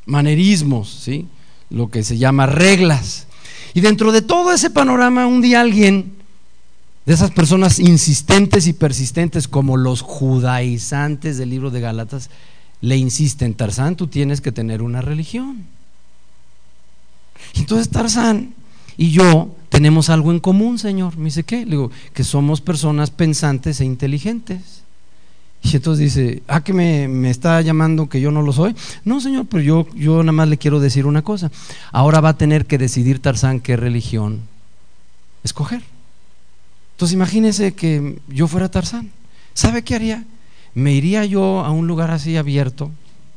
manerismos, 0.05 0.91
¿sí? 0.91 1.27
Lo 1.71 1.91
que 1.91 2.03
se 2.03 2.19
llama 2.19 2.47
reglas. 2.47 3.27
Y 3.75 3.81
dentro 3.81 4.13
de 4.13 4.23
todo 4.23 4.53
ese 4.53 4.71
panorama, 4.71 5.27
un 5.27 5.41
día 5.41 5.61
alguien 5.61 6.13
de 7.07 7.15
esas 7.15 7.31
personas 7.31 7.79
insistentes 7.79 8.67
y 8.67 8.73
persistentes 8.73 9.49
como 9.49 9.77
los 9.77 10.03
judaizantes 10.03 11.39
del 11.39 11.51
libro 11.51 11.71
de 11.71 11.81
Galatas, 11.81 12.31
le 12.81 12.97
insisten, 12.97 13.55
Tarzán, 13.55 13.97
tú 13.97 14.07
tienes 14.07 14.41
que 14.41 14.53
tener 14.53 14.83
una 14.83 15.01
religión. 15.01 15.65
Entonces 17.55 17.89
Tarzán 17.89 18.55
y 18.97 19.11
yo 19.11 19.55
tenemos 19.69 20.11
algo 20.11 20.31
en 20.33 20.41
común, 20.41 20.79
Señor. 20.79 21.17
Me 21.17 21.27
dice, 21.27 21.45
¿qué? 21.45 21.65
Le 21.65 21.73
digo, 21.73 21.91
que 22.13 22.25
somos 22.25 22.61
personas 22.61 23.11
pensantes 23.11 23.81
e 23.81 23.85
inteligentes. 23.85 24.82
Y 25.63 25.77
entonces 25.77 26.15
dice, 26.15 26.43
ah, 26.49 26.63
que 26.63 26.73
me, 26.73 27.31
está 27.31 27.61
llamando 27.61 28.09
que 28.09 28.21
yo 28.21 28.33
no 28.33 28.43
lo 28.43 28.53
soy. 28.53 28.75
No, 29.05 29.21
señor, 29.21 29.47
pero 29.49 29.63
yo, 29.63 29.87
yo 29.95 30.23
nada 30.23 30.33
más 30.33 30.49
le 30.49 30.59
quiero 30.59 30.81
decir 30.81 31.07
una 31.07 31.23
cosa. 31.23 31.53
Ahora 31.93 32.21
va 32.21 32.31
a 32.31 32.37
tener 32.37 32.67
que 32.67 32.79
decidir 32.79 33.21
Tarzán 33.21 33.61
qué 33.61 33.77
religión 33.77 34.41
escoger. 35.45 35.83
Entonces 36.93 37.15
imagínese 37.15 37.75
que 37.75 38.19
yo 38.29 38.49
fuera 38.49 38.71
Tarzán. 38.71 39.11
¿Sabe 39.55 39.83
qué 39.83 39.95
haría? 39.95 40.25
Me 40.75 40.93
iría 40.93 41.25
yo 41.25 41.61
a 41.61 41.71
un 41.71 41.87
lugar 41.87 42.11
así 42.11 42.37
abierto, 42.37 42.91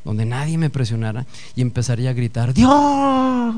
donde 0.03 0.25
nadie 0.25 0.57
me 0.57 0.69
presionara, 0.69 1.25
y 1.55 1.61
empezaría 1.61 2.09
a 2.09 2.13
gritar, 2.13 2.53
Dios, 2.53 3.55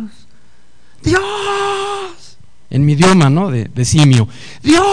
Dios, 1.03 2.37
en 2.69 2.85
mi 2.85 2.93
idioma, 2.93 3.29
¿no? 3.29 3.51
De, 3.51 3.65
de 3.65 3.85
simio, 3.85 4.27
Dios. 4.63 4.83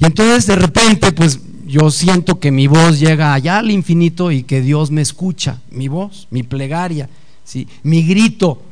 Y 0.00 0.04
entonces 0.04 0.46
de 0.46 0.56
repente, 0.56 1.12
pues 1.12 1.38
yo 1.68 1.90
siento 1.90 2.40
que 2.40 2.50
mi 2.50 2.66
voz 2.66 2.98
llega 2.98 3.34
allá 3.34 3.58
al 3.58 3.70
infinito 3.70 4.32
y 4.32 4.42
que 4.42 4.62
Dios 4.62 4.90
me 4.90 5.02
escucha, 5.02 5.60
mi 5.70 5.86
voz, 5.88 6.26
mi 6.30 6.42
plegaria, 6.42 7.08
¿sí? 7.44 7.68
mi 7.82 8.02
grito, 8.02 8.62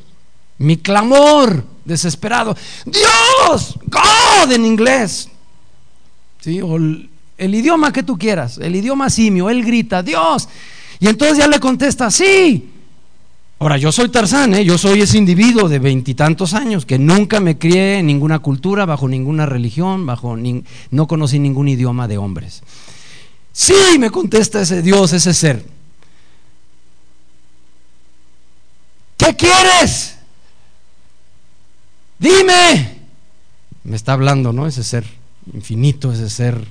mi 0.59 0.79
clamor 0.79 1.65
desesperado. 1.85 2.57
Dios, 2.87 3.79
God 3.87 4.51
en 4.51 4.65
inglés. 4.65 5.29
¿Sí? 6.41 6.61
O 6.63 6.77
el, 6.77 7.55
idioma 7.55 7.93
que 7.93 8.03
tú 8.03 8.17
quieras, 8.19 8.59
el 8.59 8.75
idioma 8.75 9.11
simio, 9.11 9.51
él 9.51 9.65
grita, 9.65 10.03
Dios. 10.03 10.49
Y 10.99 11.09
entonces 11.09 11.39
ya 11.39 11.49
le 11.49 11.61
contesta, 11.61 12.11
sí. 12.11 12.71
Ahora, 13.59 13.79
yo 13.79 13.91
soy 13.93 14.11
Tarzán, 14.11 14.55
¿eh? 14.55 14.65
yo 14.65 14.77
soy 14.77 15.01
ese 15.01 15.17
individuo 15.17 15.69
de 15.69 15.79
veintitantos 15.79 16.53
años 16.55 16.85
que 16.85 16.99
nunca 16.99 17.41
me 17.41 17.57
crié 17.57 17.99
en 17.99 18.07
ninguna 18.07 18.39
cultura, 18.39 18.85
bajo 18.85 19.09
ninguna 19.09 19.47
religión, 19.47 20.05
bajo 20.07 20.37
no 20.37 21.07
conocí 21.07 21.39
ningún 21.39 21.69
idioma 21.69 22.07
de 22.09 22.19
hombres. 22.19 22.63
Sí, 23.57 23.99
me 23.99 24.11
contesta 24.11 24.61
ese 24.61 24.83
Dios, 24.83 25.15
ese 25.15 25.33
ser. 25.33 25.65
¿Qué 29.17 29.35
quieres? 29.35 30.17
Dime. 32.19 32.99
Me 33.83 33.97
está 33.97 34.13
hablando, 34.13 34.53
¿no? 34.53 34.67
Ese 34.67 34.85
ser 34.85 35.07
infinito, 35.55 36.13
ese 36.13 36.29
ser, 36.29 36.63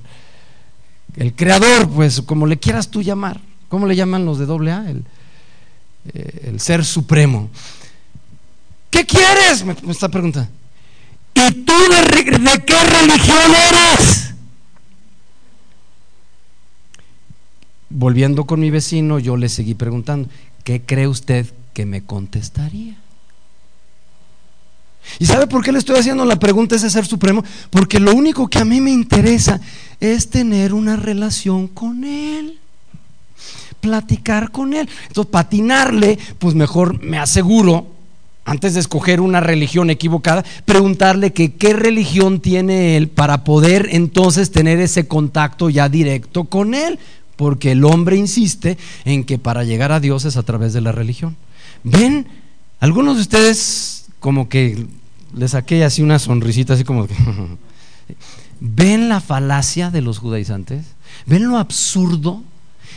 el 1.15 1.33
creador, 1.33 1.89
pues 1.89 2.21
como 2.21 2.45
le 2.45 2.59
quieras 2.59 2.89
tú 2.89 3.01
llamar. 3.01 3.41
¿Cómo 3.67 3.87
le 3.87 3.95
llaman 3.95 4.23
los 4.23 4.37
de 4.37 4.45
doble 4.45 4.71
A? 4.71 4.87
El, 4.87 5.05
eh, 6.13 6.53
ser 6.59 6.85
supremo. 6.85 7.49
¿Qué 8.91 9.07
quieres? 9.07 9.65
Me, 9.65 9.75
está 9.89 10.07
preguntando. 10.07 10.51
¿Y 11.33 11.51
tú 11.51 11.73
de, 11.73 12.37
de 12.37 12.63
qué 12.63 12.83
religión 12.83 13.55
eres? 13.71 14.34
Volviendo 17.97 18.45
con 18.45 18.59
mi 18.59 18.69
vecino, 18.69 19.19
yo 19.19 19.37
le 19.37 19.47
seguí 19.47 19.73
preguntando, 19.73 20.27
¿qué 20.63 20.81
cree 20.81 21.07
usted 21.07 21.47
que 21.73 21.85
me 21.85 22.03
contestaría? 22.03 22.97
¿Y 25.19 25.25
sabe 25.25 25.47
por 25.47 25.63
qué 25.63 25.71
le 25.71 25.77
estoy 25.77 25.97
haciendo 25.97 26.25
la 26.25 26.37
pregunta 26.37 26.75
ese 26.75 26.89
ser 26.89 27.05
supremo? 27.05 27.43
Porque 27.69 27.99
lo 27.99 28.13
único 28.13 28.49
que 28.49 28.59
a 28.59 28.65
mí 28.65 28.81
me 28.81 28.91
interesa 28.91 29.61
es 29.99 30.29
tener 30.29 30.73
una 30.73 30.95
relación 30.95 31.67
con 31.67 32.03
Él 32.03 32.59
platicar 33.85 34.51
con 34.51 34.73
él. 34.73 34.89
Entonces, 35.07 35.31
patinarle, 35.31 36.17
pues 36.39 36.55
mejor 36.55 37.03
me 37.03 37.19
aseguro, 37.19 37.85
antes 38.43 38.73
de 38.73 38.79
escoger 38.79 39.21
una 39.21 39.41
religión 39.41 39.91
equivocada, 39.91 40.43
preguntarle 40.65 41.33
qué 41.33 41.73
religión 41.73 42.39
tiene 42.39 42.97
él 42.97 43.09
para 43.09 43.43
poder 43.43 43.89
entonces 43.91 44.51
tener 44.51 44.79
ese 44.79 45.07
contacto 45.07 45.69
ya 45.69 45.87
directo 45.87 46.45
con 46.45 46.73
él. 46.73 46.97
Porque 47.35 47.71
el 47.71 47.83
hombre 47.83 48.17
insiste 48.17 48.77
en 49.03 49.23
que 49.23 49.37
para 49.37 49.63
llegar 49.63 49.91
a 49.91 49.99
Dios 49.99 50.25
es 50.25 50.37
a 50.37 50.43
través 50.43 50.73
de 50.73 50.81
la 50.81 50.91
religión. 50.91 51.35
¿Ven? 51.83 52.27
Algunos 52.79 53.15
de 53.15 53.21
ustedes 53.21 54.05
como 54.19 54.49
que 54.49 54.87
les 55.35 55.51
saqué 55.51 55.83
así 55.83 56.01
una 56.01 56.19
sonrisita, 56.19 56.73
así 56.73 56.83
como... 56.83 57.07
¿Ven 58.61 59.09
la 59.09 59.19
falacia 59.19 59.91
de 59.91 60.01
los 60.01 60.17
judaizantes? 60.17 60.85
¿Ven 61.25 61.47
lo 61.47 61.57
absurdo? 61.57 62.41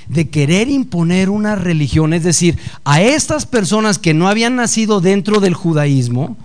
de 0.08 0.30
querer 0.30 0.70
imponer 0.70 1.28
una 1.28 1.54
religión, 1.54 2.14
es 2.14 2.24
decir, 2.24 2.58
a 2.84 3.02
estas 3.02 3.46
personas 3.46 3.98
que 3.98 4.14
no 4.14 4.28
habían 4.28 4.56
nacido 4.56 5.00
dentro 5.00 5.40
del 5.40 5.54
judaísmo, 5.54 6.36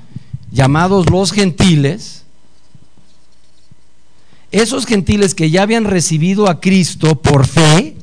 llamados 0.51 1.09
los 1.09 1.31
gentiles, 1.31 2.22
esos 4.53 4.85
gentiles 4.85 5.35
que 5.35 5.49
ya 5.49 5.63
habían 5.63 5.83
recibido 5.83 6.47
a 6.47 6.61
Cristo 6.61 7.21
por 7.21 7.45
fe, 7.45 7.95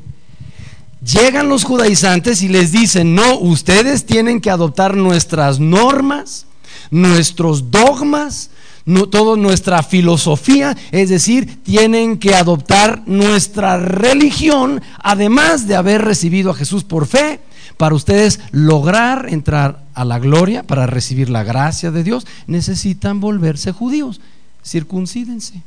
llegan 1.03 1.49
los 1.49 1.65
judaizantes 1.65 2.43
y 2.43 2.49
les 2.49 2.73
dicen, 2.73 3.15
no, 3.15 3.39
ustedes 3.39 4.05
tienen 4.05 4.41
que 4.41 4.51
adoptar 4.51 4.97
nuestras 4.97 5.61
normas, 5.61 6.47
nuestros 6.91 7.71
dogmas, 7.71 8.51
toda 9.11 9.37
nuestra 9.37 9.85
filosofía, 9.85 10.77
es 10.91 11.09
decir, 11.09 11.63
tienen 11.63 12.19
que 12.19 12.35
adoptar 12.35 13.05
nuestra 13.07 13.79
religión, 13.79 14.83
además 14.99 15.69
de 15.69 15.77
haber 15.77 16.03
recibido 16.03 16.51
a 16.51 16.55
Jesús 16.55 16.83
por 16.83 17.07
fe, 17.07 17.41
para 17.77 17.95
ustedes 17.95 18.41
lograr 18.51 19.29
entrar 19.31 19.85
a 19.95 20.05
la 20.05 20.19
gloria, 20.19 20.65
para 20.65 20.87
recibir 20.87 21.31
la 21.31 21.45
gracia 21.45 21.93
de 21.93 22.03
Dios, 22.03 22.27
necesitan 22.49 23.21
volverse 23.21 23.71
judíos, 23.71 24.21
circuncídense. 24.65 25.63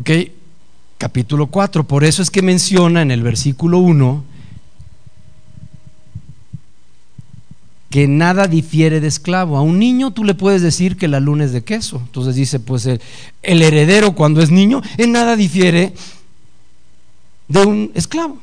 Ok, 0.00 0.10
capítulo 0.96 1.48
4, 1.48 1.82
por 1.82 2.04
eso 2.04 2.22
es 2.22 2.30
que 2.30 2.40
menciona 2.40 3.02
en 3.02 3.10
el 3.10 3.20
versículo 3.24 3.78
1, 3.78 4.22
que 7.90 8.06
nada 8.06 8.46
difiere 8.46 9.00
de 9.00 9.08
esclavo. 9.08 9.56
A 9.56 9.62
un 9.62 9.80
niño 9.80 10.12
tú 10.12 10.22
le 10.22 10.34
puedes 10.34 10.62
decir 10.62 10.96
que 10.96 11.08
la 11.08 11.18
luna 11.18 11.46
es 11.46 11.52
de 11.52 11.64
queso. 11.64 11.96
Entonces 11.96 12.36
dice, 12.36 12.60
pues 12.60 12.86
el, 12.86 13.00
heredero 13.42 14.12
cuando 14.12 14.40
es 14.40 14.52
niño, 14.52 14.82
en 14.98 15.10
nada 15.10 15.34
difiere 15.34 15.94
de 17.48 17.64
un 17.64 17.90
esclavo. 17.96 18.38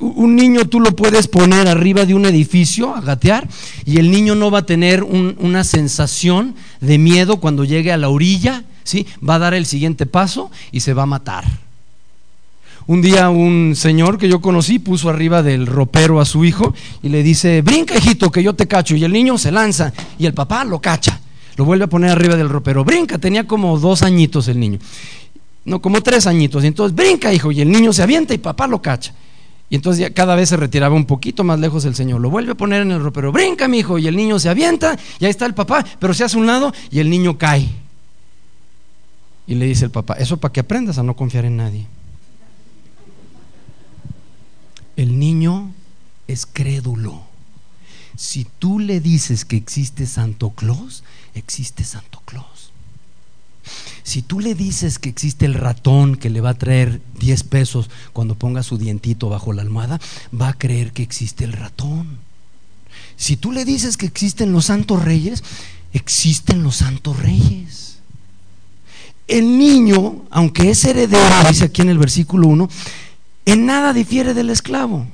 un 0.00 0.36
niño 0.36 0.66
tú 0.66 0.80
lo 0.80 0.94
puedes 0.94 1.28
poner 1.28 1.66
arriba 1.66 2.04
de 2.04 2.12
un 2.12 2.26
edificio 2.26 2.94
a 2.94 3.00
gatear 3.00 3.48
y 3.86 3.96
el 3.96 4.10
niño 4.10 4.34
no 4.34 4.50
va 4.50 4.58
a 4.58 4.66
tener 4.66 5.02
una 5.02 5.64
sensación 5.64 6.56
de 6.82 6.98
miedo 6.98 7.38
cuando 7.38 7.64
llegue 7.64 7.90
a 7.90 7.96
la 7.96 8.10
orilla, 8.10 8.66
va 9.26 9.36
a 9.36 9.38
dar 9.38 9.54
el 9.54 9.66
siguiente 9.66 10.06
paso 10.06 10.50
y 10.72 10.80
se 10.80 10.94
va 10.94 11.04
a 11.04 11.06
matar. 11.06 11.44
Un 12.86 13.02
día 13.02 13.28
un 13.30 13.74
señor 13.76 14.18
que 14.18 14.28
yo 14.28 14.40
conocí 14.40 14.78
puso 14.78 15.10
arriba 15.10 15.42
del 15.42 15.66
ropero 15.66 16.20
a 16.20 16.24
su 16.24 16.44
hijo 16.44 16.74
y 17.02 17.08
le 17.08 17.22
dice, 17.22 17.62
brinca 17.62 17.96
hijito 17.96 18.32
que 18.32 18.42
yo 18.42 18.54
te 18.54 18.66
cacho. 18.66 18.96
Y 18.96 19.04
el 19.04 19.12
niño 19.12 19.38
se 19.38 19.52
lanza 19.52 19.92
y 20.18 20.26
el 20.26 20.34
papá 20.34 20.64
lo 20.64 20.80
cacha. 20.80 21.20
Lo 21.56 21.64
vuelve 21.64 21.84
a 21.84 21.88
poner 21.88 22.10
arriba 22.10 22.36
del 22.36 22.48
ropero. 22.48 22.84
Brinca, 22.84 23.18
tenía 23.18 23.46
como 23.46 23.78
dos 23.78 24.02
añitos 24.02 24.48
el 24.48 24.58
niño. 24.58 24.78
No, 25.64 25.82
como 25.82 26.02
tres 26.02 26.26
añitos. 26.26 26.64
Y 26.64 26.68
entonces, 26.68 26.96
brinca 26.96 27.32
hijo. 27.32 27.52
Y 27.52 27.60
el 27.60 27.70
niño 27.70 27.92
se 27.92 28.02
avienta 28.02 28.32
y 28.34 28.38
papá 28.38 28.66
lo 28.66 28.80
cacha. 28.80 29.12
Y 29.68 29.76
entonces 29.76 30.10
cada 30.14 30.34
vez 30.34 30.48
se 30.48 30.56
retiraba 30.56 30.94
un 30.94 31.04
poquito 31.04 31.44
más 31.44 31.60
lejos 31.60 31.84
el 31.84 31.94
señor. 31.94 32.20
Lo 32.20 32.30
vuelve 32.30 32.52
a 32.52 32.54
poner 32.56 32.82
en 32.82 32.90
el 32.92 33.00
ropero. 33.00 33.30
Brinca, 33.30 33.68
mi 33.68 33.80
hijo. 33.80 33.98
Y 33.98 34.06
el 34.06 34.16
niño 34.16 34.38
se 34.38 34.48
avienta. 34.48 34.98
Y 35.18 35.26
ahí 35.26 35.30
está 35.30 35.46
el 35.46 35.54
papá. 35.54 35.84
Pero 35.98 36.14
se 36.14 36.24
hace 36.24 36.38
un 36.38 36.46
lado 36.46 36.72
y 36.90 36.98
el 36.98 37.10
niño 37.10 37.36
cae. 37.38 37.68
Y 39.50 39.56
le 39.56 39.66
dice 39.66 39.86
el 39.86 39.90
papá, 39.90 40.14
eso 40.14 40.36
para 40.36 40.52
que 40.52 40.60
aprendas 40.60 40.98
a 40.98 41.02
no 41.02 41.16
confiar 41.16 41.44
en 41.44 41.56
nadie. 41.56 41.88
El 44.94 45.18
niño 45.18 45.72
es 46.28 46.46
crédulo. 46.46 47.24
Si 48.16 48.46
tú 48.60 48.78
le 48.78 49.00
dices 49.00 49.44
que 49.44 49.56
existe 49.56 50.06
Santo 50.06 50.50
Claus, 50.50 51.02
existe 51.34 51.82
Santo 51.82 52.22
Claus. 52.26 52.70
Si 54.04 54.22
tú 54.22 54.38
le 54.38 54.54
dices 54.54 55.00
que 55.00 55.08
existe 55.08 55.46
el 55.46 55.54
ratón 55.54 56.14
que 56.14 56.30
le 56.30 56.40
va 56.40 56.50
a 56.50 56.54
traer 56.54 57.02
10 57.18 57.42
pesos 57.42 57.90
cuando 58.12 58.36
ponga 58.36 58.62
su 58.62 58.78
dientito 58.78 59.30
bajo 59.30 59.52
la 59.52 59.62
almohada, 59.62 60.00
va 60.32 60.50
a 60.50 60.58
creer 60.58 60.92
que 60.92 61.02
existe 61.02 61.42
el 61.42 61.54
ratón. 61.54 62.18
Si 63.16 63.36
tú 63.36 63.50
le 63.50 63.64
dices 63.64 63.96
que 63.96 64.06
existen 64.06 64.52
los 64.52 64.66
santos 64.66 65.02
reyes, 65.02 65.42
existen 65.92 66.62
los 66.62 66.76
santos 66.76 67.18
reyes. 67.18 67.89
El 69.30 69.56
niño, 69.58 70.24
aunque 70.28 70.70
es 70.70 70.84
heredero, 70.84 71.48
dice 71.48 71.66
aquí 71.66 71.82
en 71.82 71.88
el 71.88 71.98
versículo 71.98 72.48
1, 72.48 72.68
en 73.46 73.64
nada 73.64 73.92
difiere 73.92 74.34
del 74.34 74.50
esclavo, 74.50 75.06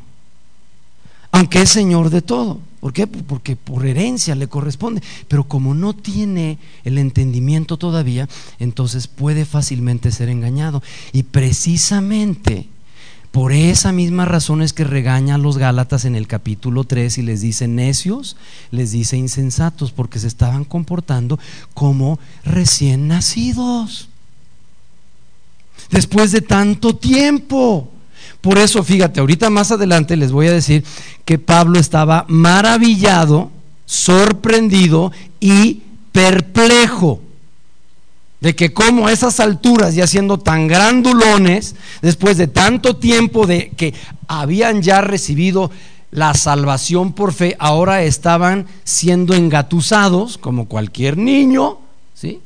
aunque 1.33 1.61
es 1.61 1.69
señor 1.69 2.09
de 2.09 2.23
todo. 2.23 2.59
¿Por 2.81 2.95
qué? 2.95 3.07
Porque 3.07 3.57
por 3.57 3.85
herencia 3.85 4.35
le 4.35 4.49
corresponde. 4.49 5.03
Pero 5.29 5.45
como 5.45 5.75
no 5.75 5.93
tiene 5.93 6.59
el 6.85 6.97
entendimiento 6.97 7.77
todavía, 7.77 8.27
entonces 8.59 9.07
puede 9.07 9.45
fácilmente 9.45 10.11
ser 10.13 10.31
engañado. 10.31 10.83
Y 11.13 11.25
precisamente 11.25 12.69
por 13.37 13.53
esa 13.53 13.93
misma 13.93 14.25
razón 14.25 14.63
es 14.63 14.73
que 14.73 14.83
regaña 14.83 15.35
a 15.35 15.39
los 15.39 15.59
Gálatas 15.59 16.07
en 16.07 16.17
el 16.17 16.27
capítulo 16.27 16.85
3 16.85 17.19
y 17.19 17.23
les 17.23 17.43
dice 17.43 17.69
necios, 17.69 18.39
les 18.71 18.93
dice 18.93 19.19
insensatos, 19.19 19.93
porque 19.93 20.19
se 20.19 20.27
estaban 20.27 20.65
comportando 20.65 21.39
como 21.75 22.19
recién 22.45 23.09
nacidos. 23.09 24.09
Después 25.91 26.33
de 26.33 26.41
tanto 26.41 26.97
tiempo. 26.97 27.91
Por 28.41 28.57
eso, 28.57 28.83
fíjate, 28.83 29.21
ahorita 29.21 29.51
más 29.51 29.71
adelante 29.71 30.17
les 30.17 30.33
voy 30.33 30.47
a 30.47 30.53
decir 30.53 30.83
que 31.27 31.39
Pablo 31.39 31.79
estaba 31.79 32.25
maravillado, 32.29 33.51
sorprendido 33.85 35.13
y 35.41 35.83
perplejo. 36.11 37.21
De 38.41 38.55
que 38.55 38.73
como 38.73 39.07
a 39.07 39.13
esas 39.13 39.41
alturas, 39.41 39.95
ya 39.95 40.07
siendo 40.07 40.39
tan 40.39 40.69
grandulones, 40.69 41.75
después 42.03 42.37
de 42.37 42.47
tanto 42.47 42.97
tiempo 42.97 43.47
de 43.47 43.71
que 43.71 43.95
habían 44.29 44.83
ya 44.83 45.01
recibido 45.01 45.71
la 46.11 46.35
salvación 46.35 47.13
por 47.13 47.33
fe, 47.33 47.57
ahora 47.59 48.03
estaban 48.03 48.67
siendo 48.85 49.35
engatusados, 49.35 50.39
como 50.39 50.67
cualquier 50.67 51.19
niño, 51.19 51.79
¿sí? 52.15 52.41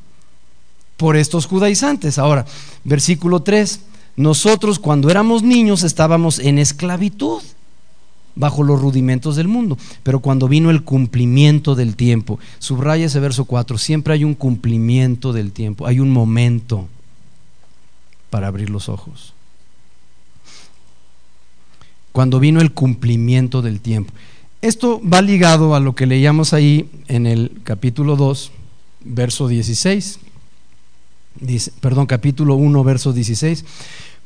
Por 0.97 1.15
estos 1.15 1.45
judaizantes. 1.45 2.17
Ahora, 2.17 2.45
versículo 2.83 3.41
3, 3.41 3.81
nosotros 4.15 4.79
cuando 4.79 5.09
éramos 5.09 5.43
niños 5.43 5.83
estábamos 5.83 6.39
en 6.39 6.59
esclavitud 6.59 7.41
bajo 8.35 8.63
los 8.63 8.81
rudimentos 8.81 9.35
del 9.35 9.47
mundo. 9.47 9.77
Pero 10.03 10.19
cuando 10.19 10.47
vino 10.47 10.69
el 10.69 10.83
cumplimiento 10.83 11.75
del 11.75 11.95
tiempo, 11.95 12.39
subraya 12.59 13.05
ese 13.05 13.19
verso 13.19 13.45
4, 13.45 13.77
siempre 13.77 14.13
hay 14.13 14.23
un 14.23 14.33
cumplimiento 14.33 15.33
del 15.33 15.51
tiempo, 15.51 15.87
hay 15.87 15.99
un 15.99 16.11
momento 16.11 16.87
para 18.29 18.47
abrir 18.47 18.69
los 18.69 18.89
ojos. 18.89 19.33
Cuando 22.11 22.39
vino 22.39 22.61
el 22.61 22.71
cumplimiento 22.71 23.61
del 23.61 23.79
tiempo. 23.79 24.13
Esto 24.61 25.01
va 25.01 25.21
ligado 25.21 25.73
a 25.73 25.79
lo 25.79 25.95
que 25.95 26.05
leíamos 26.05 26.53
ahí 26.53 26.87
en 27.07 27.25
el 27.25 27.51
capítulo 27.63 28.15
2, 28.15 28.51
verso 29.05 29.47
16. 29.47 30.19
Dice, 31.39 31.71
perdón, 31.79 32.05
capítulo 32.05 32.55
1, 32.55 32.83
verso 32.83 33.11
16. 33.11 33.65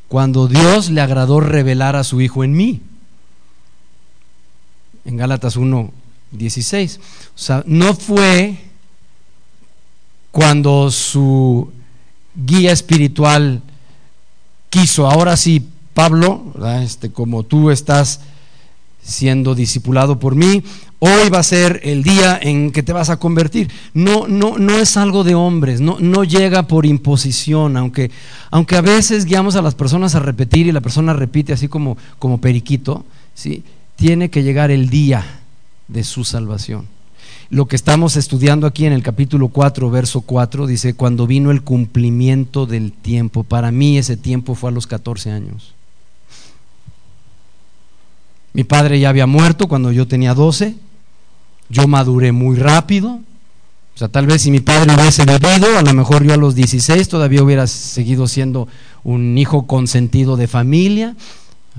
Cuando 0.10 0.48
Dios 0.48 0.90
le 0.90 1.02
agradó 1.02 1.40
revelar 1.40 1.96
a 1.96 2.04
su 2.04 2.20
Hijo 2.22 2.44
en 2.44 2.54
mí 2.54 2.82
en 5.06 5.18
Gálatas 5.18 5.56
1, 5.56 5.92
16. 6.32 7.00
O 7.00 7.38
sea, 7.38 7.64
no 7.66 7.94
fue 7.94 8.58
cuando 10.32 10.92
su 10.92 11.70
guía 12.36 12.72
espiritual 12.72 13.62
quiso, 14.70 15.10
ahora 15.10 15.38
sí, 15.38 15.70
Pablo, 15.94 16.44
este, 16.82 17.12
como 17.12 17.44
tú 17.44 17.72
estás 17.72 18.20
siendo 19.02 19.56
discipulado 19.56 20.20
por 20.20 20.36
mí, 20.36 20.64
hoy 21.00 21.30
va 21.30 21.40
a 21.40 21.44
ser 21.44 21.80
el 21.84 22.04
día 22.04 22.38
en 22.42 22.72
que 22.72 22.84
te 22.84 22.92
vas 22.92 23.10
a 23.10 23.18
convertir. 23.18 23.72
No, 23.94 24.28
no, 24.28 24.58
no 24.58 24.78
es 24.78 24.98
algo 24.98 25.24
de 25.24 25.36
hombres, 25.36 25.80
no, 25.80 25.98
no 26.00 26.24
llega 26.24 26.68
por 26.68 26.86
imposición, 26.86 27.78
aunque, 27.78 28.12
aunque 28.52 28.76
a 28.76 28.82
veces 28.82 29.26
guiamos 29.26 29.56
a 29.56 29.62
las 29.62 29.76
personas 29.76 30.16
a 30.16 30.20
repetir 30.20 30.68
y 30.68 30.72
la 30.72 30.82
persona 30.82 31.14
repite 31.14 31.54
así 31.54 31.68
como, 31.68 31.98
como 32.20 32.42
periquito, 32.42 33.06
¿sí? 33.36 33.64
Tiene 33.96 34.30
que 34.30 34.44
llegar 34.44 34.72
el 34.72 34.90
día 34.90 35.24
de 35.88 36.04
su 36.04 36.24
salvación. 36.24 36.88
Lo 37.50 37.68
que 37.68 37.76
estamos 37.76 38.16
estudiando 38.16 38.66
aquí 38.66 38.86
en 38.86 38.94
el 38.94 39.04
capítulo 39.04 39.50
4, 39.50 39.90
verso 39.92 40.22
4, 40.22 40.66
dice, 40.66 40.96
cuando 40.96 41.28
vino 41.28 41.52
el 41.52 41.62
cumplimiento 41.62 42.66
del 42.66 42.92
tiempo. 42.92 43.44
Para 43.44 43.72
mí 43.72 43.98
ese 43.98 44.18
tiempo 44.18 44.56
fue 44.56 44.72
a 44.72 44.74
los 44.74 44.88
14 44.88 45.32
años. 45.32 45.74
Mi 48.54 48.64
padre 48.64 49.00
ya 49.00 49.10
había 49.10 49.28
muerto 49.28 49.68
cuando 49.68 49.92
yo 49.92 50.08
tenía 50.08 50.34
12. 50.34 50.76
Yo 51.70 51.88
maduré 51.88 52.32
muy 52.32 52.58
rápido. 52.58 53.20
O 53.96 53.98
sea, 53.98 54.08
tal 54.08 54.26
vez 54.26 54.42
si 54.42 54.52
mi 54.52 54.60
padre 54.60 54.94
hubiese 54.94 55.24
vivido, 55.24 55.78
a 55.78 55.82
lo 55.82 55.94
mejor 55.94 56.24
yo 56.24 56.34
a 56.34 56.38
los 56.38 56.56
16 56.56 57.08
todavía 57.08 57.44
hubiera 57.44 57.68
seguido 57.68 58.28
siendo 58.28 58.68
un 59.04 59.38
hijo 59.38 59.68
consentido 59.68 60.36
de 60.36 60.48
familia, 60.48 61.16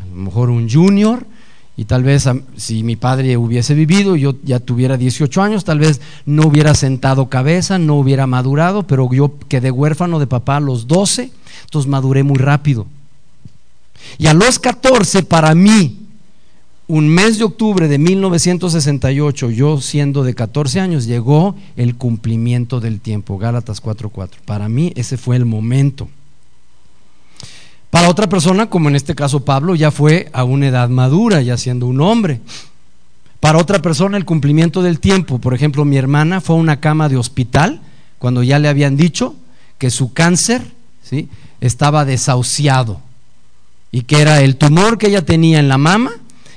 a 0.01 0.07
lo 0.07 0.15
mejor 0.15 0.49
un 0.49 0.71
junior 0.71 1.27
y 1.77 1.85
tal 1.85 2.03
vez 2.03 2.27
si 2.57 2.83
mi 2.83 2.97
padre 2.97 3.37
hubiese 3.37 3.75
vivido, 3.75 4.17
yo 4.17 4.35
ya 4.43 4.61
tuviera 4.61 4.97
18 4.97 5.43
años, 5.43 5.65
tal 5.65 5.79
vez 5.79 6.01
no 6.25 6.47
hubiera 6.47 6.75
sentado 6.75 7.29
cabeza, 7.29 7.79
no 7.79 7.97
hubiera 7.97 8.27
madurado, 8.27 8.85
pero 8.85 9.13
yo 9.13 9.35
quedé 9.49 9.71
huérfano 9.71 10.19
de 10.19 10.27
papá 10.27 10.57
a 10.57 10.61
los 10.61 10.87
12, 10.87 11.31
entonces 11.65 11.91
maduré 11.91 12.23
muy 12.23 12.39
rápido. 12.39 12.87
Y 14.19 14.27
a 14.27 14.35
los 14.35 14.59
14, 14.59 15.23
para 15.23 15.55
mí, 15.55 15.99
un 16.89 17.09
mes 17.09 17.39
de 17.39 17.45
octubre 17.45 17.89
de 17.89 17.99
1968, 17.99 19.51
yo 19.51 19.81
siendo 19.81 20.23
de 20.23 20.35
14 20.35 20.81
años, 20.81 21.05
llegó 21.05 21.57
el 21.77 21.97
cumplimiento 21.97 22.81
del 22.81 23.01
tiempo, 23.01 23.39
Gálatas 23.39 23.83
4:4. 23.83 24.39
Para 24.45 24.69
mí 24.69 24.93
ese 24.97 25.17
fue 25.17 25.37
el 25.37 25.45
momento. 25.45 26.09
Para 27.97 28.11
otra 28.11 28.29
persona, 28.29 28.69
como 28.69 28.91
en 28.91 28.95
este 28.95 29.15
caso 29.15 29.47
Pablo, 29.47 29.75
ya 29.75 29.91
fue 29.91 30.29
a 30.35 30.45
una 30.45 30.69
edad 30.69 30.91
madura, 30.91 31.41
ya 31.41 31.57
siendo 31.57 31.87
un 31.87 32.03
hombre. 32.03 32.43
Para 33.41 33.57
otra 33.57 33.81
persona, 33.81 34.19
el 34.19 34.27
cumplimiento 34.27 34.83
del 34.83 35.01
tiempo. 35.01 35.39
Por 35.39 35.55
ejemplo, 35.55 35.87
mi 35.87 35.97
hermana 35.97 36.43
fue 36.43 36.57
a 36.57 36.59
una 36.59 36.79
cama 36.79 37.09
de 37.09 37.17
hospital 37.17 37.81
cuando 38.19 38.43
ya 38.43 38.59
le 38.59 38.69
habían 38.69 38.99
dicho 38.99 39.35
que 39.79 39.89
su 39.89 40.13
cáncer 40.13 40.61
¿sí? 41.03 41.31
estaba 41.63 42.05
desahuciado 42.05 43.01
y 43.91 44.03
que 44.03 44.21
era 44.21 44.43
el 44.43 44.57
tumor 44.57 44.99
que 44.99 45.07
ella 45.07 45.25
tenía 45.25 45.59
en 45.59 45.69
la 45.69 45.79
mama, 45.79 46.11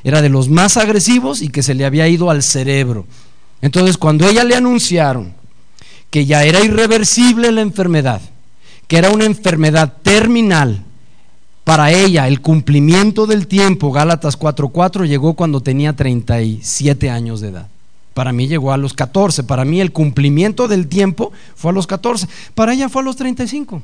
era 0.03 0.21
de 0.21 0.27
los 0.27 0.49
más 0.49 0.75
agresivos 0.75 1.41
y 1.41 1.47
que 1.47 1.63
se 1.63 1.73
le 1.73 1.85
había 1.85 2.09
ido 2.09 2.31
al 2.31 2.43
cerebro. 2.43 3.07
Entonces, 3.61 3.97
cuando 3.97 4.27
ella 4.27 4.43
le 4.43 4.57
anunciaron 4.57 5.33
que 6.09 6.25
ya 6.25 6.43
era 6.43 6.65
irreversible 6.65 7.49
la 7.53 7.61
enfermedad, 7.61 8.19
que 8.89 8.97
era 8.97 9.09
una 9.09 9.23
enfermedad 9.23 9.93
terminal, 10.03 10.83
para 11.69 11.91
ella 11.91 12.27
el 12.27 12.41
cumplimiento 12.41 13.27
del 13.27 13.45
tiempo, 13.45 13.91
Gálatas 13.91 14.39
4:4, 14.39 15.05
llegó 15.05 15.35
cuando 15.35 15.61
tenía 15.61 15.95
37 15.95 17.11
años 17.11 17.41
de 17.41 17.49
edad. 17.49 17.67
Para 18.15 18.31
mí 18.31 18.47
llegó 18.47 18.73
a 18.73 18.77
los 18.77 18.95
14. 18.95 19.43
Para 19.43 19.65
mí 19.65 19.79
el 19.79 19.91
cumplimiento 19.91 20.67
del 20.67 20.87
tiempo 20.87 21.31
fue 21.55 21.69
a 21.69 21.75
los 21.75 21.85
14. 21.85 22.27
Para 22.55 22.73
ella 22.73 22.89
fue 22.89 23.03
a 23.03 23.05
los 23.05 23.17
35. 23.17 23.83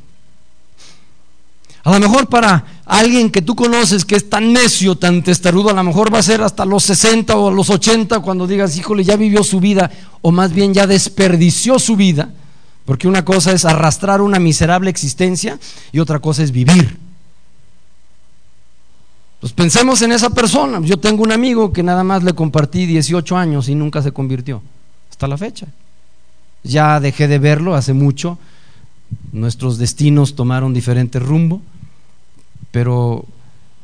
A 1.83 1.91
lo 1.91 1.99
mejor 1.99 2.27
para 2.27 2.65
alguien 2.85 3.29
que 3.29 3.43
tú 3.43 3.55
conoces 3.55 4.03
que 4.03 4.15
es 4.15 4.31
tan 4.31 4.51
necio, 4.51 4.95
tan 4.95 5.21
testarudo, 5.21 5.69
a 5.69 5.73
lo 5.73 5.83
mejor 5.83 6.11
va 6.11 6.17
a 6.17 6.23
ser 6.23 6.41
hasta 6.41 6.65
los 6.65 6.81
60 6.85 7.37
o 7.37 7.51
los 7.51 7.69
80 7.69 8.19
cuando 8.21 8.47
digas, 8.47 8.75
híjole, 8.77 9.03
ya 9.03 9.15
vivió 9.15 9.43
su 9.43 9.59
vida, 9.59 9.91
o 10.23 10.31
más 10.31 10.53
bien 10.53 10.73
ya 10.73 10.87
desperdició 10.87 11.77
su 11.77 11.95
vida, 11.95 12.33
porque 12.83 13.07
una 13.07 13.23
cosa 13.23 13.51
es 13.51 13.63
arrastrar 13.63 14.21
una 14.21 14.39
miserable 14.39 14.89
existencia 14.89 15.59
y 15.91 15.99
otra 15.99 16.17
cosa 16.17 16.41
es 16.41 16.51
vivir. 16.51 17.04
Pues 19.45 19.53
pensemos 19.53 20.01
en 20.01 20.11
esa 20.11 20.31
persona. 20.31 20.81
Yo 20.81 20.97
tengo 20.97 21.21
un 21.21 21.31
amigo 21.31 21.71
que 21.71 21.83
nada 21.83 22.03
más 22.03 22.23
le 22.23 22.33
compartí 22.33 22.87
18 22.87 23.37
años 23.37 23.69
y 23.69 23.75
nunca 23.75 24.01
se 24.01 24.11
convirtió, 24.11 24.63
hasta 25.11 25.27
la 25.27 25.37
fecha. 25.37 25.67
Ya 26.63 26.99
dejé 26.99 27.27
de 27.27 27.37
verlo 27.37 27.75
hace 27.75 27.93
mucho, 27.93 28.39
nuestros 29.33 29.77
destinos 29.77 30.33
tomaron 30.33 30.73
diferente 30.73 31.19
rumbo, 31.19 31.61
pero 32.71 33.25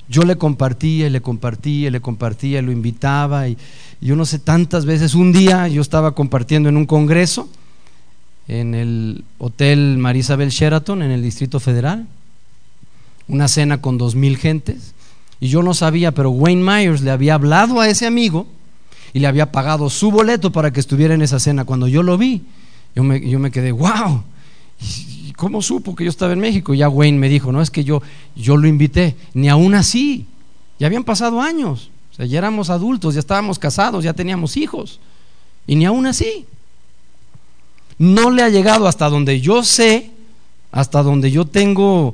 yo 0.09 0.24
le 0.24 0.36
compartía 0.36 1.05
y 1.05 1.09
le 1.12 1.22
compartía 1.22 1.89
y 1.89 1.91
le 1.91 2.01
compartía, 2.01 2.57
y 2.57 2.64
lo 2.64 2.72
invitaba 2.72 3.47
y, 3.47 3.55
y 4.01 4.07
yo 4.07 4.16
no 4.16 4.26
sé 4.26 4.39
tantas 4.39 4.86
veces, 4.86 5.14
un 5.14 5.32
día 5.32 5.68
yo 5.68 5.84
estaba 5.84 6.16
compartiendo 6.16 6.70
en 6.70 6.78
un 6.78 6.88
congreso 6.88 7.47
en 8.47 8.74
el 8.74 9.24
Hotel 9.38 9.99
Marisabel 9.99 10.49
Sheraton 10.49 11.03
en 11.03 11.12
el 11.12 11.22
Distrito 11.22 11.59
Federal, 11.59 12.07
una 13.28 13.47
cena 13.47 13.80
con 13.80 13.99
dos 13.99 14.16
mil 14.16 14.38
gentes 14.38 14.95
y 15.42 15.50
yo 15.50 15.64
no 15.64 15.74
sabía, 15.74 16.12
pero 16.14 16.30
Wayne 16.30 16.64
Myers 16.64 17.02
le 17.02 17.10
había 17.10 17.34
hablado 17.34 17.82
a 17.82 17.89
ese 17.89 18.06
amigo 18.06 18.46
y 19.12 19.20
le 19.20 19.28
había 19.28 19.52
pagado 19.52 19.89
su 19.89 20.12
boleto 20.12 20.52
para 20.52 20.72
que 20.72 20.80
estuviera 20.80 21.16
en 21.16 21.24
esa 21.24 21.39
cena. 21.39 21.66
Cuando 21.66 21.88
yo 21.88 22.04
lo 22.04 22.16
vi, 22.16 22.44
yo 22.96 23.04
me, 23.04 23.52
quedé, 23.52 23.72
wow, 23.72 24.24
¿y 24.80 25.34
¿cómo 25.34 25.64
supo 25.64 25.96
que 25.96 26.04
yo 26.04 26.12
estaba 26.12 26.34
en 26.34 26.39
México? 26.39 26.76
ya 26.76 26.88
Wayne 26.89 27.18
me 27.18 27.28
dijo, 27.28 27.52
no, 27.52 27.60
es 27.60 27.72
que 27.72 27.84
yo, 27.84 28.04
yo 28.36 28.56
lo 28.56 28.68
invité, 28.68 29.16
ni 29.34 29.50
aún 29.50 29.74
así, 29.74 30.28
ya 30.80 30.86
habían 30.86 31.04
pasado 31.04 31.42
años, 31.42 31.89
o 32.12 32.16
sea, 32.16 32.28
ya 32.28 32.38
éramos 32.38 32.70
adultos, 32.70 33.16
ya 33.16 33.20
estábamos 33.20 33.58
casados, 33.58 34.04
ya 34.04 34.14
teníamos 34.14 34.58
hijos, 34.58 35.00
y 35.66 35.76
ni 35.76 35.86
aún 35.86 36.06
así. 36.06 36.46
No 37.98 38.30
le 38.30 38.44
ha 38.44 38.50
llegado 38.50 38.88
hasta 38.88 39.10
donde 39.10 39.42
yo 39.42 39.64
sé, 39.64 40.12
hasta 40.72 41.02
donde 41.02 41.32
yo 41.32 41.46
tengo 41.46 42.14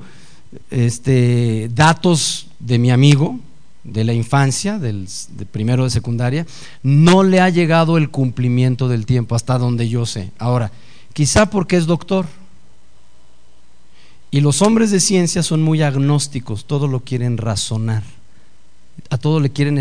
este, 0.70 1.70
datos 1.74 2.47
de 2.60 2.78
mi 2.78 2.92
amigo 2.92 3.40
de 3.88 4.04
la 4.04 4.14
infancia, 4.14 4.80
del, 4.80 5.08
primero 5.52 5.86
de 5.86 5.90
secundaria, 5.90 6.46
no 6.84 7.24
le 7.24 7.40
ha 7.40 7.50
llegado 7.50 7.98
el 7.98 8.10
cumplimiento 8.10 8.90
del 8.90 9.06
tiempo, 9.06 9.34
hasta 9.34 9.58
donde 9.58 9.88
yo 9.88 10.06
sé. 10.06 10.32
Ahora, 10.38 10.72
quizá 11.14 11.50
porque 11.50 11.78
es 11.78 11.86
doctor. 11.86 12.26
Y 14.30 14.42
los 14.42 14.62
hombres 14.62 14.92
de 14.92 15.00
ciencia 15.00 15.42
son 15.42 15.62
muy 15.62 15.82
agnósticos, 15.82 16.66
todo 16.66 16.88
lo 16.88 17.00
quieren 17.00 17.38
razonar. 17.38 18.04
A 19.10 19.18
todo 19.18 19.40
le 19.40 19.52
quieren, 19.52 19.80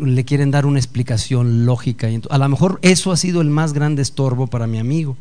le 0.00 0.24
quieren 0.24 0.50
dar 0.50 0.66
una 0.66 0.80
explicación 0.80 1.64
lógica. 1.64 2.08
A 2.30 2.38
lo 2.38 2.48
mejor 2.48 2.80
eso 2.82 3.12
ha 3.12 3.16
sido 3.16 3.40
el 3.40 3.50
más 3.50 3.72
grande 3.72 4.02
estorbo 4.02 4.48
para 4.48 4.66
mi 4.66 4.78
amigo. 4.78 5.16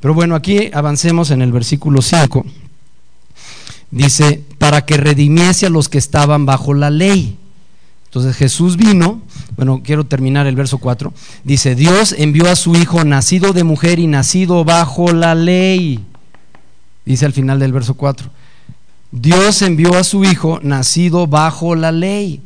Pero 0.00 0.12
bueno, 0.14 0.34
aquí 0.34 0.70
avancemos 0.72 1.30
en 1.30 1.42
el 1.42 1.52
versículo 1.52 2.02
5 2.02 2.44
dice, 3.90 4.42
para 4.58 4.84
que 4.84 4.96
redimiese 4.96 5.66
a 5.66 5.70
los 5.70 5.88
que 5.88 5.98
estaban 5.98 6.46
bajo 6.46 6.74
la 6.74 6.90
ley. 6.90 7.36
Entonces 8.06 8.34
Jesús 8.36 8.76
vino, 8.76 9.22
bueno, 9.56 9.82
quiero 9.84 10.04
terminar 10.04 10.46
el 10.48 10.56
verso 10.56 10.78
4, 10.78 11.12
dice, 11.44 11.76
Dios 11.76 12.12
envió 12.18 12.50
a 12.50 12.56
su 12.56 12.74
Hijo 12.74 13.04
nacido 13.04 13.52
de 13.52 13.62
mujer 13.62 14.00
y 14.00 14.08
nacido 14.08 14.64
bajo 14.64 15.12
la 15.12 15.36
ley. 15.36 16.04
Dice 17.04 17.24
al 17.24 17.32
final 17.32 17.60
del 17.60 17.72
verso 17.72 17.94
4. 17.94 18.28
Dios 19.12 19.62
envió 19.62 19.96
a 19.96 20.04
su 20.04 20.24
Hijo 20.24 20.58
nacido 20.62 21.26
bajo 21.26 21.74
la 21.74 21.92
ley. 21.92 22.40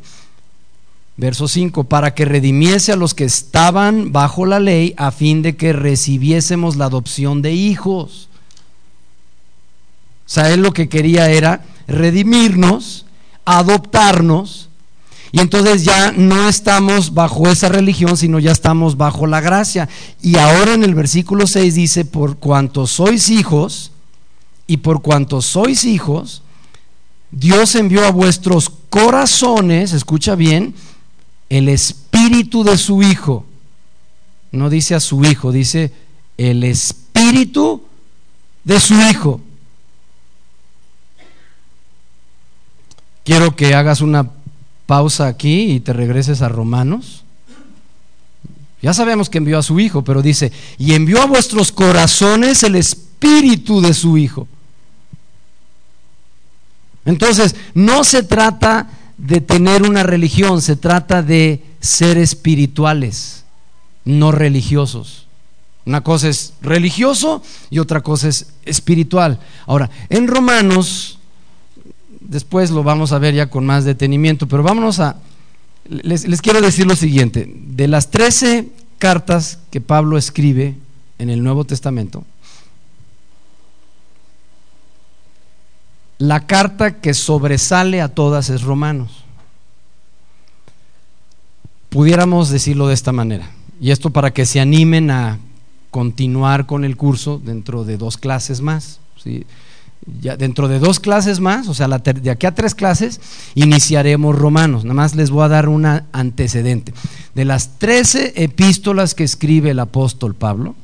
Verso 1.17 1.47
5, 1.47 1.85
para 1.85 2.13
que 2.13 2.25
redimiese 2.25 2.91
a 2.91 2.97
los 2.97 3.13
que 3.13 3.23
estaban 3.23 4.11
bajo 4.11 4.45
la 4.45 4.59
ley 4.59 4.93
a 4.97 5.11
fin 5.11 5.41
de 5.41 5.55
que 5.55 5.71
recibiésemos 5.71 6.75
la 6.75 6.85
adopción 6.85 7.41
de 7.41 7.53
hijos. 7.53 8.29
O 10.25 10.29
sea, 10.29 10.51
él 10.51 10.61
lo 10.61 10.73
que 10.73 10.89
quería 10.89 11.29
era 11.29 11.63
redimirnos, 11.87 13.05
adoptarnos, 13.45 14.69
y 15.31 15.39
entonces 15.39 15.83
ya 15.83 16.13
no 16.13 16.47
estamos 16.47 17.13
bajo 17.13 17.49
esa 17.49 17.67
religión, 17.67 18.15
sino 18.15 18.39
ya 18.39 18.53
estamos 18.53 18.95
bajo 18.95 19.27
la 19.27 19.41
gracia. 19.41 19.89
Y 20.21 20.37
ahora 20.37 20.73
en 20.73 20.83
el 20.83 20.95
versículo 20.95 21.45
6 21.45 21.75
dice, 21.75 22.05
por 22.05 22.37
cuanto 22.37 22.87
sois 22.87 23.29
hijos, 23.29 23.91
y 24.67 24.77
por 24.77 25.01
cuanto 25.01 25.41
sois 25.41 25.83
hijos, 25.83 26.41
Dios 27.31 27.75
envió 27.75 28.05
a 28.05 28.11
vuestros 28.11 28.71
corazones, 28.89 29.93
escucha 29.93 30.35
bien, 30.35 30.73
el 31.49 31.69
espíritu 31.69 32.63
de 32.63 32.77
su 32.77 33.03
Hijo. 33.03 33.45
No 34.51 34.69
dice 34.69 34.95
a 34.95 34.99
su 34.99 35.23
Hijo, 35.25 35.51
dice 35.51 35.91
el 36.37 36.63
espíritu 36.63 37.83
de 38.63 38.79
su 38.79 38.93
Hijo. 38.95 39.41
Quiero 43.25 43.55
que 43.55 43.73
hagas 43.73 44.01
una 44.01 44.29
pausa 44.85 45.27
aquí 45.27 45.71
y 45.71 45.79
te 45.79 45.93
regreses 45.93 46.41
a 46.41 46.47
Romanos. 46.47 47.23
Ya 48.81 48.93
sabemos 48.93 49.31
que 49.31 49.39
envió 49.39 49.57
a 49.57 49.63
su 49.63 49.79
Hijo, 49.79 50.03
pero 50.03 50.21
dice, 50.21 50.51
y 50.77 50.93
envió 50.93 51.21
a 51.21 51.25
vuestros 51.25 51.71
corazones 51.71 52.61
el 52.61 52.75
espíritu 52.75 53.81
de 53.81 53.95
su 53.95 54.17
Hijo. 54.17 54.47
Entonces, 57.03 57.55
no 57.73 58.03
se 58.03 58.21
trata 58.21 58.89
de 59.17 59.41
tener 59.41 59.81
una 59.81 60.03
religión, 60.03 60.61
se 60.61 60.75
trata 60.75 61.23
de 61.23 61.63
ser 61.79 62.19
espirituales, 62.19 63.43
no 64.03 64.31
religiosos. 64.31 65.25
Una 65.85 66.01
cosa 66.01 66.29
es 66.29 66.53
religioso 66.61 67.41
y 67.71 67.79
otra 67.79 68.01
cosa 68.01 68.27
es 68.27 68.47
espiritual. 68.65 69.39
Ahora, 69.65 69.89
en 70.09 70.27
Romanos, 70.27 71.14
después 72.27 72.71
lo 72.71 72.83
vamos 72.83 73.11
a 73.11 73.19
ver 73.19 73.33
ya 73.33 73.49
con 73.49 73.65
más 73.65 73.85
detenimiento, 73.85 74.47
pero 74.47 74.63
vámonos 74.63 74.99
a... 74.99 75.17
Les, 75.87 76.27
les 76.27 76.41
quiero 76.41 76.61
decir 76.61 76.87
lo 76.87 76.95
siguiente, 76.95 77.51
de 77.67 77.87
las 77.87 78.09
13 78.09 78.69
cartas 78.97 79.59
que 79.69 79.81
Pablo 79.81 80.17
escribe 80.17 80.75
en 81.19 81.29
el 81.29 81.43
Nuevo 81.43 81.63
Testamento, 81.65 82.23
la 86.17 86.47
carta 86.47 86.99
que 87.01 87.13
sobresale 87.13 88.01
a 88.01 88.09
todas 88.09 88.49
es 88.49 88.63
Romanos. 88.63 89.23
Pudiéramos 91.89 92.49
decirlo 92.49 92.87
de 92.87 92.93
esta 92.93 93.11
manera, 93.11 93.51
y 93.79 93.91
esto 93.91 94.09
para 94.09 94.31
que 94.31 94.45
se 94.45 94.59
animen 94.59 95.11
a 95.11 95.39
continuar 95.91 96.65
con 96.65 96.83
el 96.83 96.97
curso 96.97 97.39
dentro 97.43 97.85
de 97.85 97.97
dos 97.97 98.17
clases 98.17 98.61
más. 98.61 98.99
Dentro 100.05 100.67
de 100.67 100.77
dos 100.77 100.99
clases 100.99 101.39
más, 101.39 101.67
o 101.67 101.73
sea, 101.73 101.87
de 101.87 102.29
aquí 102.29 102.45
a 102.45 102.53
tres 102.53 102.75
clases, 102.75 103.19
iniciaremos 103.55 104.35
Romanos. 104.35 104.83
Nada 104.83 104.93
más 104.93 105.15
les 105.15 105.31
voy 105.31 105.43
a 105.43 105.47
dar 105.47 105.67
un 105.67 105.85
antecedente. 105.85 106.93
De 107.33 107.43
las 107.43 107.79
trece 107.79 108.33
epístolas 108.35 109.15
que 109.15 109.23
escribe 109.23 109.71
el 109.71 109.79
apóstol 109.79 110.35
Pablo, 110.35 110.75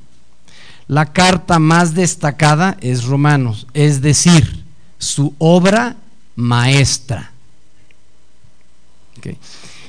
la 0.87 1.13
carta 1.13 1.59
más 1.59 1.93
destacada 1.93 2.77
es 2.81 3.05
Romanos, 3.05 3.67
es 3.73 4.01
decir, 4.01 4.65
su 4.97 5.35
obra 5.37 5.97
maestra. 6.35 7.31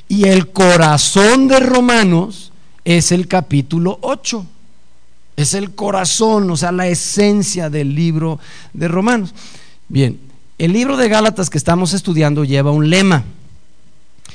Y 0.08 0.28
el 0.28 0.50
corazón 0.50 1.48
de 1.48 1.58
Romanos 1.58 2.52
es 2.84 3.12
el 3.12 3.28
capítulo 3.28 3.98
8. 4.02 4.46
Es 5.36 5.54
el 5.54 5.74
corazón, 5.74 6.50
o 6.50 6.56
sea, 6.56 6.72
la 6.72 6.88
esencia 6.88 7.70
del 7.70 7.94
libro 7.94 8.38
de 8.72 8.88
Romanos. 8.88 9.34
Bien, 9.88 10.18
el 10.58 10.72
libro 10.72 10.96
de 10.96 11.08
Gálatas 11.08 11.50
que 11.50 11.58
estamos 11.58 11.94
estudiando 11.94 12.44
lleva 12.44 12.70
un 12.70 12.90
lema. 12.90 13.24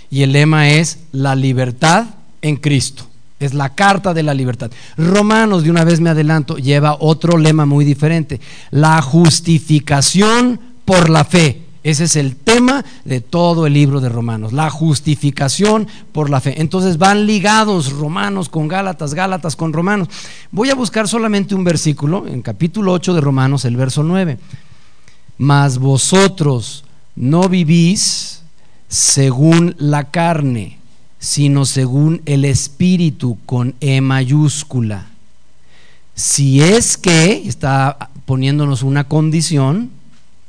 Y 0.10 0.24
el 0.24 0.32
lema 0.32 0.70
es 0.70 1.00
la 1.12 1.36
libertad 1.36 2.06
en 2.42 2.56
Cristo. 2.58 3.08
Es 3.40 3.54
la 3.54 3.76
carta 3.76 4.14
de 4.14 4.24
la 4.24 4.34
libertad. 4.34 4.72
Romanos, 4.98 5.64
de 5.64 5.70
una 5.70 5.84
vez 5.84 6.00
me 6.00 6.10
adelanto, 6.10 6.58
lleva 6.58 6.98
otro 7.00 7.38
lema 7.38 7.66
muy 7.66 7.86
diferente. 7.86 8.42
La 8.72 9.02
justificación 9.02 10.60
por 10.86 11.10
la 11.10 11.24
fe. 11.24 11.67
Ese 11.88 12.04
es 12.04 12.18
el 12.18 12.36
tema 12.36 12.84
de 13.06 13.22
todo 13.22 13.66
el 13.66 13.72
libro 13.72 14.02
de 14.02 14.10
Romanos, 14.10 14.52
la 14.52 14.70
justificación 14.70 15.88
por 16.12 16.30
la 16.30 16.42
fe. 16.42 16.60
Entonces 16.60 16.98
van 16.98 17.26
ligados 17.26 17.94
Romanos 17.94 18.50
con 18.50 18.68
Gálatas, 18.68 19.14
Gálatas 19.14 19.56
con 19.56 19.72
Romanos. 19.72 20.10
Voy 20.52 20.70
a 20.70 20.76
buscar 20.76 21.08
solamente 21.08 21.56
un 21.56 21.64
versículo, 21.64 22.28
en 22.28 22.42
capítulo 22.42 22.92
8 22.92 23.14
de 23.14 23.22
Romanos, 23.22 23.64
el 23.64 23.78
verso 23.78 24.04
9. 24.04 24.38
Mas 25.38 25.78
vosotros 25.78 26.84
no 27.16 27.48
vivís 27.48 28.42
según 28.90 29.74
la 29.78 30.12
carne, 30.12 30.80
sino 31.20 31.64
según 31.64 32.22
el 32.26 32.44
Espíritu 32.44 33.38
con 33.46 33.76
E 33.80 34.02
mayúscula. 34.02 35.08
Si 36.16 36.62
es 36.62 36.98
que, 36.98 37.48
está 37.48 38.10
poniéndonos 38.26 38.84
una 38.84 39.06
condición, 39.06 39.92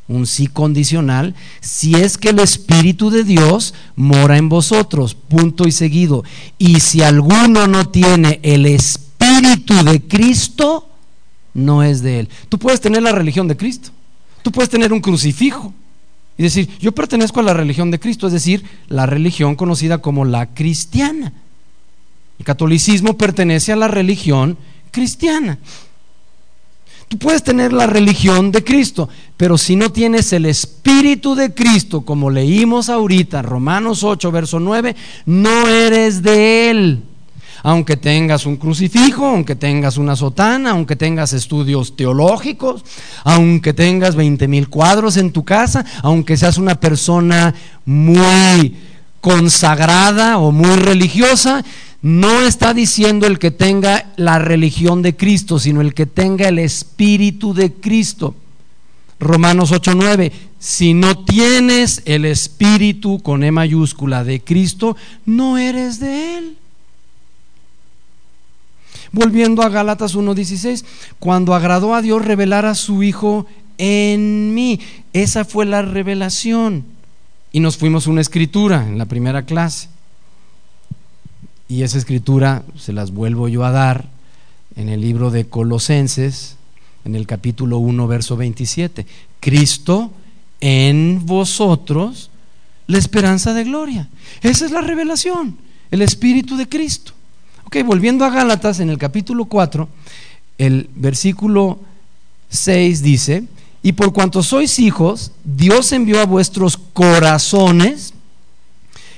un 0.09 0.27
sí 0.27 0.47
condicional, 0.47 1.35
si 1.61 1.95
es 1.95 2.17
que 2.17 2.31
el 2.31 2.39
Espíritu 2.39 3.11
de 3.11 3.25
Dios 3.25 3.75
mora 3.95 4.39
en 4.39 4.49
vosotros, 4.49 5.15
punto 5.15 5.69
y 5.69 5.73
seguido. 5.73 6.25
Y 6.57 6.81
si 6.81 7.03
alguno 7.03 7.67
no 7.67 7.89
tiene 7.91 8.41
el 8.43 8.67
Espíritu 8.67 9.85
de 9.85 10.03
Cristo, 10.03 10.89
no 11.53 11.83
es 11.83 12.03
de 12.03 12.21
él. 12.21 12.29
Tú 12.49 12.59
puedes 12.59 12.81
tener 12.81 13.03
la 13.03 13.13
religión 13.13 13.49
de 13.49 13.57
Cristo, 13.57 13.91
tú 14.43 14.51
puedes 14.51 14.71
tener 14.71 14.93
un 14.93 15.01
crucifijo 15.01 15.75
y 16.39 16.45
decir, 16.45 16.69
yo 16.79 16.93
pertenezco 16.93 17.41
a 17.41 17.43
la 17.43 17.55
religión 17.55 17.91
de 17.91 18.01
Cristo, 18.01 18.29
es 18.29 18.33
decir, 18.33 18.65
la 18.89 19.07
religión 19.07 19.57
conocida 19.57 19.99
como 19.99 20.25
la 20.25 20.47
cristiana. 20.47 21.33
El 22.39 22.45
catolicismo 22.45 23.19
pertenece 23.19 23.73
a 23.73 23.77
la 23.77 23.89
religión 23.89 24.57
cristiana. 24.91 25.59
Tú 27.09 27.17
puedes 27.17 27.43
tener 27.43 27.73
la 27.73 27.87
religión 27.87 28.53
de 28.53 28.63
Cristo, 28.63 29.09
pero 29.39 29.57
si 29.57 29.77
no 29.77 29.91
tienes 29.91 30.31
el 30.35 30.45
Espíritu 30.45 31.35
de 31.35 31.55
Cristo, 31.55 32.03
como 32.03 32.29
leímos 32.29 32.91
ahorita, 32.91 33.41
Romanos 33.41 34.05
8, 34.05 34.31
verso 34.31 34.61
9, 34.61 34.95
no 35.25 35.67
eres 35.69 36.23
de 36.23 36.71
Él. 36.71 37.03
Aunque 37.63 37.97
tengas 37.97 38.45
un 38.45 38.57
crucifijo, 38.57 39.27
aunque 39.27 39.57
tengas 39.57 39.97
una 39.97 40.17
sotana, 40.17 40.73
aunque 40.73 40.97
tengas 40.97 41.33
estudios 41.33 41.97
teológicos, 41.97 42.85
aunque 43.25 43.73
tengas 43.73 44.15
20 44.15 44.47
mil 44.47 44.69
cuadros 44.69 45.17
en 45.17 45.33
tu 45.33 45.45
casa, 45.45 45.85
aunque 46.03 46.37
seas 46.37 46.59
una 46.59 46.79
persona 46.79 47.55
muy 47.87 48.77
consagrada 49.21 50.39
o 50.39 50.53
muy 50.53 50.77
religiosa, 50.77 51.65
no 52.03 52.43
está 52.43 52.75
diciendo 52.75 53.27
el 53.27 53.39
que 53.39 53.51
tenga 53.51 54.13
la 54.17 54.39
religión 54.39 55.03
de 55.03 55.17
Cristo, 55.17 55.59
sino 55.59 55.81
el 55.81 55.95
que 55.95 56.07
tenga 56.07 56.49
el 56.49 56.59
espíritu 56.59 57.55
de 57.55 57.73
Cristo. 57.73 58.35
Romanos 59.19 59.73
8:9, 59.73 60.31
si 60.61 60.95
no 60.95 61.25
tienes 61.25 62.03
el 62.05 62.25
espíritu 62.25 63.21
con 63.21 63.43
E 63.43 63.51
mayúscula 63.51 64.23
de 64.23 64.41
Cristo, 64.41 64.97
no 65.27 65.59
eres 65.59 65.99
de 65.99 66.39
él. 66.39 66.57
Volviendo 69.11 69.63
a 69.63 69.69
Gálatas 69.69 70.15
1:16, 70.15 70.85
cuando 71.19 71.55
agradó 71.55 71.95
a 71.95 72.03
Dios 72.03 72.25
revelar 72.25 72.65
a 72.65 72.77
su 72.77 73.03
hijo 73.03 73.47
en 73.79 74.55
mí, 74.55 74.81
esa 75.13 75.45
fue 75.45 75.67
la 75.67 75.83
revelación. 75.83 76.85
Y 77.51 77.61
nos 77.61 77.77
fuimos 77.77 78.07
una 78.07 78.21
escritura 78.21 78.87
en 78.87 78.99
la 78.99 79.07
primera 79.07 79.45
clase. 79.45 79.89
Y 81.69 81.83
esa 81.83 81.99
escritura 81.99 82.65
se 82.79 82.95
las 82.95 83.11
vuelvo 83.11 83.47
yo 83.49 83.65
a 83.65 83.71
dar 83.71 84.09
en 84.75 84.89
el 84.89 85.03
libro 85.03 85.31
de 85.31 85.47
Colosenses, 85.47 86.57
en 87.05 87.15
el 87.15 87.27
capítulo 87.27 87.79
1, 87.79 88.07
verso 88.07 88.37
27. 88.39 89.07
Cristo 89.39 90.11
en 90.61 91.27
vosotros, 91.27 92.31
la 92.87 92.97
esperanza 92.97 93.53
de 93.53 93.65
gloria. 93.65 94.09
Esa 94.41 94.65
es 94.65 94.71
la 94.71 94.81
revelación, 94.81 95.59
el 95.91 96.01
Espíritu 96.01 96.57
de 96.57 96.69
Cristo. 96.69 97.13
Ok, 97.65 97.77
volviendo 97.85 98.25
a 98.25 98.31
Gálatas, 98.31 98.81
en 98.81 98.89
el 98.89 98.97
capítulo 98.97 99.45
4, 99.45 99.89
el 100.57 100.89
versículo 100.95 101.81
6 102.49 103.03
dice, 103.03 103.45
y 103.83 103.93
por 103.93 104.15
cuanto 104.15 104.43
sois 104.43 104.79
hijos, 104.79 105.33
Dios 105.45 105.93
envió 105.93 106.21
a 106.21 106.27
vuestros 106.27 106.79
corazones 106.79 108.15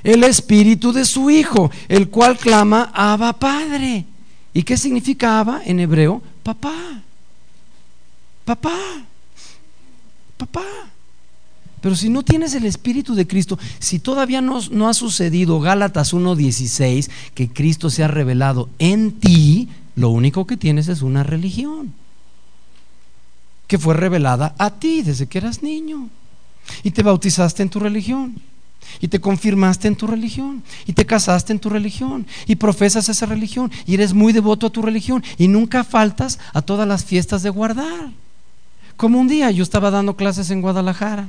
el 0.03 0.25
espíritu 0.25 0.93
de 0.93 1.05
su 1.05 1.31
Hijo, 1.31 1.71
el 1.89 2.09
cual 2.09 2.39
clama 2.39 2.91
Abba 2.95 3.33
Padre. 3.33 4.05
¿Y 4.53 4.63
qué 4.63 4.77
significa 4.77 5.41
Abba 5.41 5.63
en 5.65 5.81
hebreo? 5.81 6.23
Papá. 6.43 7.03
Papá. 8.45 8.77
papá. 10.37 10.65
Pero 11.81 11.97
si 11.97 12.11
no 12.11 12.23
tienes 12.23 12.55
el 12.55 12.67
Espíritu 12.67 13.15
de 13.15 13.27
Cristo, 13.27 13.59
si 13.79 14.01
todavía 14.01 14.41
no, 14.41 14.61
no 14.71 14.89
ha 14.89 14.95
sucedido 14.95 15.61
Gálatas 15.61 16.13
1.16, 16.13 17.09
que 17.33 17.49
Cristo 17.49 17.89
se 17.89 18.05
ha 18.05 18.09
revelado 18.09 18.69
en 18.79 19.13
ti, 19.13 19.69
lo 19.97 20.11
único 20.11 20.47
que 20.47 20.57
tienes 20.57 20.89
es 20.89 21.01
una 21.01 21.23
religión 21.23 21.95
que 23.71 23.79
fue 23.79 23.95
revelada 23.95 24.53
a 24.59 24.71
ti 24.71 25.03
desde 25.03 25.29
que 25.29 25.39
eras 25.39 25.63
niño. 25.63 26.09
Y 26.83 26.91
te 26.91 27.05
bautizaste 27.05 27.63
en 27.63 27.71
tu 27.71 27.79
religión. 27.79 28.35
Y 29.01 29.09
te 29.09 29.21
confirmaste 29.21 29.89
en 29.89 29.97
tu 29.97 30.07
religión. 30.07 30.63
Y 30.87 30.93
te 30.93 31.07
casaste 31.07 31.53
en 31.53 31.59
tu 31.59 31.71
religión. 31.71 32.27
Y 32.47 32.57
profesas 32.57 33.09
esa 33.09 33.27
religión. 33.27 33.71
Y 33.87 33.95
eres 33.95 34.15
muy 34.15 34.33
devoto 34.33 34.67
a 34.67 34.71
tu 34.71 34.83
religión. 34.83 35.23
Y 35.39 35.49
nunca 35.49 35.85
faltas 35.85 36.39
a 36.53 36.63
todas 36.63 36.89
las 36.89 37.05
fiestas 37.05 37.43
de 37.43 37.51
guardar. 37.51 38.11
Como 38.97 39.19
un 39.19 39.29
día 39.29 39.51
yo 39.51 39.63
estaba 39.63 39.91
dando 39.91 40.17
clases 40.17 40.51
en 40.51 40.61
Guadalajara. 40.61 41.29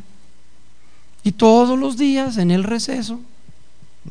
Y 1.24 1.34
todos 1.34 1.78
los 1.78 1.98
días 1.98 2.38
en 2.38 2.52
el 2.52 2.64
receso, 2.64 3.20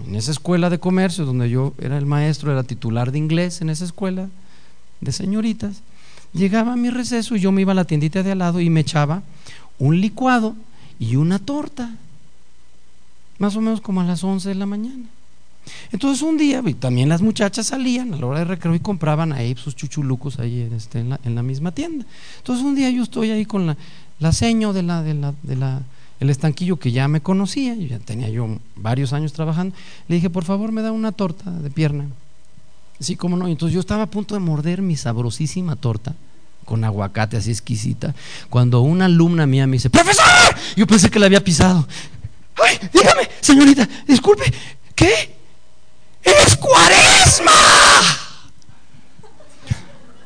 en 0.07 0.14
esa 0.14 0.30
escuela 0.30 0.70
de 0.70 0.78
comercio 0.78 1.24
donde 1.24 1.51
yo 1.51 1.74
era 1.78 1.98
el 1.98 2.07
maestro, 2.07 2.53
era 2.53 2.62
titular 2.62 3.11
de 3.11 3.18
inglés 3.18 3.61
en 3.61 3.70
esa 3.70 3.84
escuela 3.84 4.28
de 5.01 5.12
señoritas, 5.12 5.82
llegaba 6.32 6.74
a 6.74 6.76
mi 6.76 6.90
receso 6.90 7.34
y 7.34 7.40
yo 7.40 7.51
me 7.53 7.62
iba 7.62 7.72
a 7.72 7.74
la 7.74 7.84
tiendita 7.84 8.22
de 8.22 8.32
al 8.32 8.38
lado 8.38 8.61
y 8.61 8.70
me 8.70 8.80
echaba 8.80 9.22
un 9.78 10.01
licuado 10.01 10.55
y 10.98 11.16
una 11.16 11.38
torta, 11.38 11.90
más 13.41 13.57
o 13.57 13.61
menos 13.61 13.80
como 13.80 14.03
a 14.03 14.05
las 14.05 14.22
11 14.22 14.51
de 14.51 14.55
la 14.55 14.66
mañana. 14.66 15.05
Entonces 15.93 16.22
un 16.22 16.36
día, 16.36 16.62
también 16.78 17.09
las 17.09 17.22
muchachas 17.22 17.66
salían 17.66 18.14
a 18.14 18.16
la 18.16 18.26
hora 18.26 18.38
de 18.41 18.45
recreo 18.45 18.74
y 18.74 18.80
compraban 18.80 19.32
ahí 19.32 19.57
sus 19.57 19.74
chuchulucos 19.74 20.38
ahí 20.38 20.61
en, 20.61 20.74
este, 20.74 21.01
en, 21.01 21.34
la, 21.34 21.43
misma 21.43 21.72
tienda. 21.72 22.05
Entonces 22.38 22.64
un 22.64 22.74
día 22.74 22.91
yo 22.91 23.03
estoy 23.03 23.30
ahí 23.30 23.47
con 23.47 23.66
la, 23.66 23.76
la 24.18 24.32
seño 24.32 24.72
de 24.72 24.82
la, 24.82 25.03
de 25.03 25.14
la, 25.14 25.34
de 25.43 25.57
la 25.57 25.82
el 26.20 26.28
estanquillo 26.28 26.76
que 26.76 26.93
ya 26.93 27.09
me 27.09 27.22
conocía, 27.22 27.74
ya 27.74 27.99
tenía 27.99 28.28
yo 28.28 28.59
varios 28.76 29.14
años 29.14 29.32
trabajando, 29.32 29.74
le 30.07 30.16
dije, 30.16 30.28
por 30.28 30.45
favor, 30.45 30.70
me 30.70 30.82
da 30.82 30.93
una 30.93 31.12
torta 31.12 31.51
de 31.51 31.70
pierna. 31.70 32.05
Sí, 32.99 33.16
cómo 33.16 33.38
no. 33.38 33.49
Entonces 33.49 33.72
yo 33.72 33.80
estaba 33.80 34.03
a 34.03 34.07
punto 34.07 34.34
de 34.34 34.41
morder 34.41 34.82
mi 34.82 34.97
sabrosísima 34.97 35.76
torta 35.76 36.14
con 36.66 36.84
aguacate 36.84 37.36
así 37.36 37.51
exquisita, 37.51 38.14
cuando 38.49 38.82
una 38.82 39.07
alumna 39.07 39.45
mía 39.45 39.66
me 39.66 39.72
dice, 39.72 39.91
profesor, 39.91 40.24
yo 40.76 40.86
pensé 40.86 41.11
que 41.11 41.18
la 41.18 41.26
había 41.26 41.43
pisado. 41.43 41.88
Ay, 42.62 42.78
dígame, 42.92 43.28
señorita, 43.40 43.88
disculpe, 44.06 44.44
¿qué? 44.94 45.36
¡Es 46.22 46.56
cuaresma! 46.56 47.52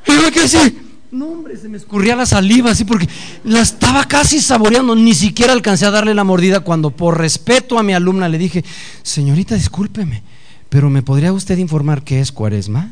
Y 0.07 0.13
yo 0.13 0.23
me 0.23 0.33
quedé 0.33 0.45
así, 0.45 0.85
no, 1.15 1.27
hombre, 1.29 1.57
se 1.57 1.69
me 1.69 1.77
escurría 1.77 2.17
la 2.17 2.27
saliva 2.27 2.73
así 2.73 2.85
porque 2.85 3.09
la 3.45 3.61
estaba 3.61 4.05
casi 4.05 4.41
saboreando. 4.41 4.97
Ni 4.97 5.15
siquiera 5.15 5.53
alcancé 5.53 5.87
a 5.87 5.93
darle 5.93 6.13
la 6.13 6.25
mordida 6.25 6.61
cuando, 6.61 6.91
por 6.91 7.19
respeto 7.19 7.79
a 7.79 7.85
mi 7.85 7.95
alumna, 7.95 8.29
le 8.29 8.37
dije: 8.37 8.65
Señorita, 9.05 9.55
discúlpeme, 9.55 10.25
pero 10.69 10.91
¿me 10.91 11.03
podría 11.03 11.33
usted 11.33 11.57
informar 11.59 12.03
qué 12.03 12.21
es 12.21 12.33
cuaresma? 12.33 12.91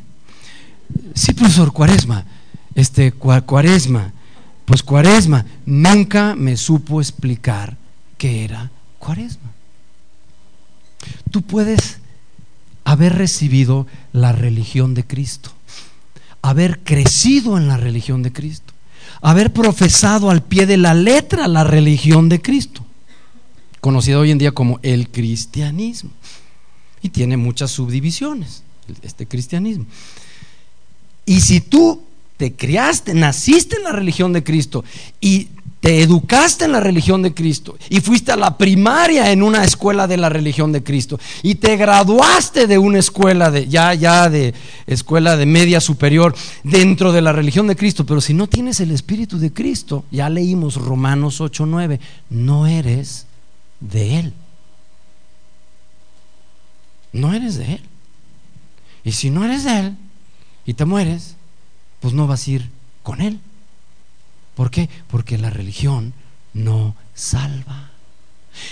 Sí, 1.14 1.32
profesor, 1.32 1.72
cuaresma. 1.72 2.24
Este, 2.76 3.11
cuaresma. 3.11 4.12
Pues 4.66 4.84
cuaresma. 4.84 5.45
Nunca 5.66 6.36
me 6.36 6.57
supo 6.57 7.01
explicar 7.01 7.76
qué 8.18 8.45
era 8.45 8.70
cuaresma. 9.03 9.50
Tú 11.32 11.42
puedes 11.42 11.98
haber 12.84 13.16
recibido 13.16 13.86
la 14.12 14.32
religión 14.32 14.94
de 14.94 15.05
Cristo 15.05 15.53
haber 16.42 16.80
crecido 16.80 17.57
en 17.57 17.68
la 17.68 17.76
religión 17.76 18.22
de 18.22 18.32
Cristo, 18.32 18.74
haber 19.22 19.53
profesado 19.53 20.28
al 20.28 20.42
pie 20.42 20.66
de 20.66 20.76
la 20.76 20.92
letra 20.92 21.48
la 21.48 21.64
religión 21.64 22.28
de 22.28 22.42
Cristo, 22.42 22.84
conocido 23.80 24.20
hoy 24.20 24.32
en 24.32 24.38
día 24.38 24.53
como 24.53 24.80
el 24.82 25.09
cristianismo. 25.09 26.11
Y 27.00 27.09
tiene 27.09 27.36
muchas 27.36 27.70
subdivisiones, 27.70 28.62
este 29.03 29.26
cristianismo. 29.26 29.86
Y 31.24 31.40
si 31.40 31.61
tú 31.61 32.03
te 32.36 32.53
criaste, 32.53 33.14
naciste 33.14 33.76
en 33.76 33.84
la 33.84 33.92
religión 33.92 34.32
de 34.32 34.44
Cristo 34.44 34.84
y 35.20 35.48
te 35.83 36.01
educaste 36.01 36.64
en 36.64 36.72
la 36.72 36.78
religión 36.78 37.22
de 37.22 37.35
Cristo 37.35 37.76
y 37.91 38.01
fuiste 38.01 38.30
a 38.30 38.37
la 38.37 38.57
primaria 38.57 39.33
en 39.33 39.43
una 39.43 39.64
escuela 39.64 40.07
de 40.07 40.16
la 40.16 40.28
religión 40.28 40.70
de 40.70 40.85
Cristo 40.85 41.18
y 41.43 41.57
te 41.57 41.76
graduaste 41.76 42.68
de 42.68 42.78
una 42.78 43.01
escuela 43.01 43.51
de 43.51 43.66
ya 43.66 43.93
ya 43.93 44.30
de 44.30 44.55
escuela 44.87 45.37
de 45.37 45.45
media 45.45 45.80
superior 45.80 46.37
dentro 46.62 47.11
de 47.11 47.20
la 47.20 47.33
religión 47.33 47.66
de 47.66 47.74
Cristo, 47.74 48.07
pero 48.07 48.20
si 48.20 48.33
no 48.33 48.47
tienes 48.47 48.78
el 48.78 48.93
espíritu 48.93 49.41
de 49.41 49.53
Cristo, 49.53 50.05
ya 50.12 50.30
leímos 50.30 50.76
Romanos 50.76 51.41
8:9, 51.41 51.99
no 52.30 52.68
eres 52.68 53.26
de 53.80 54.20
él. 54.20 54.33
No 57.12 57.35
eres 57.35 57.57
de 57.57 57.72
él. 57.72 57.80
Y 59.03 59.11
si 59.11 59.30
no 59.30 59.45
eres 59.45 59.64
de 59.64 59.80
él 59.80 59.97
y 60.64 60.74
te 60.74 60.85
mueres, 60.85 61.35
pues 61.99 62.14
no 62.14 62.28
vas 62.28 62.47
a 62.47 62.51
ir 62.53 62.70
con 63.03 63.20
él. 63.20 63.41
¿Por 64.55 64.70
qué? 64.70 64.88
Porque 65.09 65.38
la 65.38 65.50
religión 65.50 66.12
no 66.55 66.94
salva. 67.14 67.92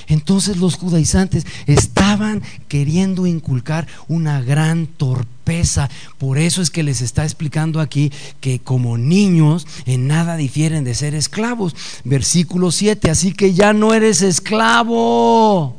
Entonces 0.09 0.59
los 0.59 0.77
judaizantes 0.77 1.47
estaban 1.67 2.43
queriendo 2.69 3.27
inculcar 3.27 3.87
una 4.09 4.43
gran 4.43 4.87
torpeza. 4.87 5.89
Por 6.19 6.39
eso 6.39 6.61
es 6.63 6.71
que 6.71 6.83
les 6.83 7.01
está 7.01 7.25
explicando 7.25 7.81
aquí 7.81 8.13
que 8.41 8.59
como 8.59 8.99
niños 8.99 9.67
en 9.87 10.07
nada 10.07 10.37
difieren 10.37 10.85
de 10.85 10.95
ser 10.95 11.15
esclavos. 11.15 11.75
Versículo 12.05 12.71
7, 12.71 13.11
así 13.11 13.33
que 13.33 13.55
ya 13.55 13.73
no 13.73 13.95
eres 13.95 14.23
esclavo. 14.23 15.77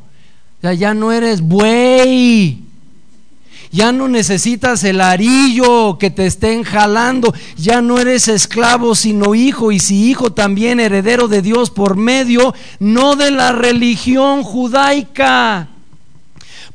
Ya, 0.62 0.72
ya 0.72 0.94
no 0.94 1.12
eres 1.12 1.40
buey. 1.40 2.71
Ya 3.72 3.90
no 3.90 4.06
necesitas 4.06 4.84
el 4.84 5.00
arillo 5.00 5.96
que 5.98 6.10
te 6.10 6.26
estén 6.26 6.62
jalando. 6.62 7.34
Ya 7.56 7.80
no 7.80 7.98
eres 7.98 8.28
esclavo 8.28 8.94
sino 8.94 9.34
hijo. 9.34 9.72
Y 9.72 9.78
si 9.78 10.10
hijo 10.10 10.30
también 10.30 10.78
heredero 10.78 11.26
de 11.26 11.40
Dios 11.40 11.70
por 11.70 11.96
medio, 11.96 12.54
no 12.78 13.16
de 13.16 13.30
la 13.30 13.52
religión 13.52 14.42
judaica 14.42 15.70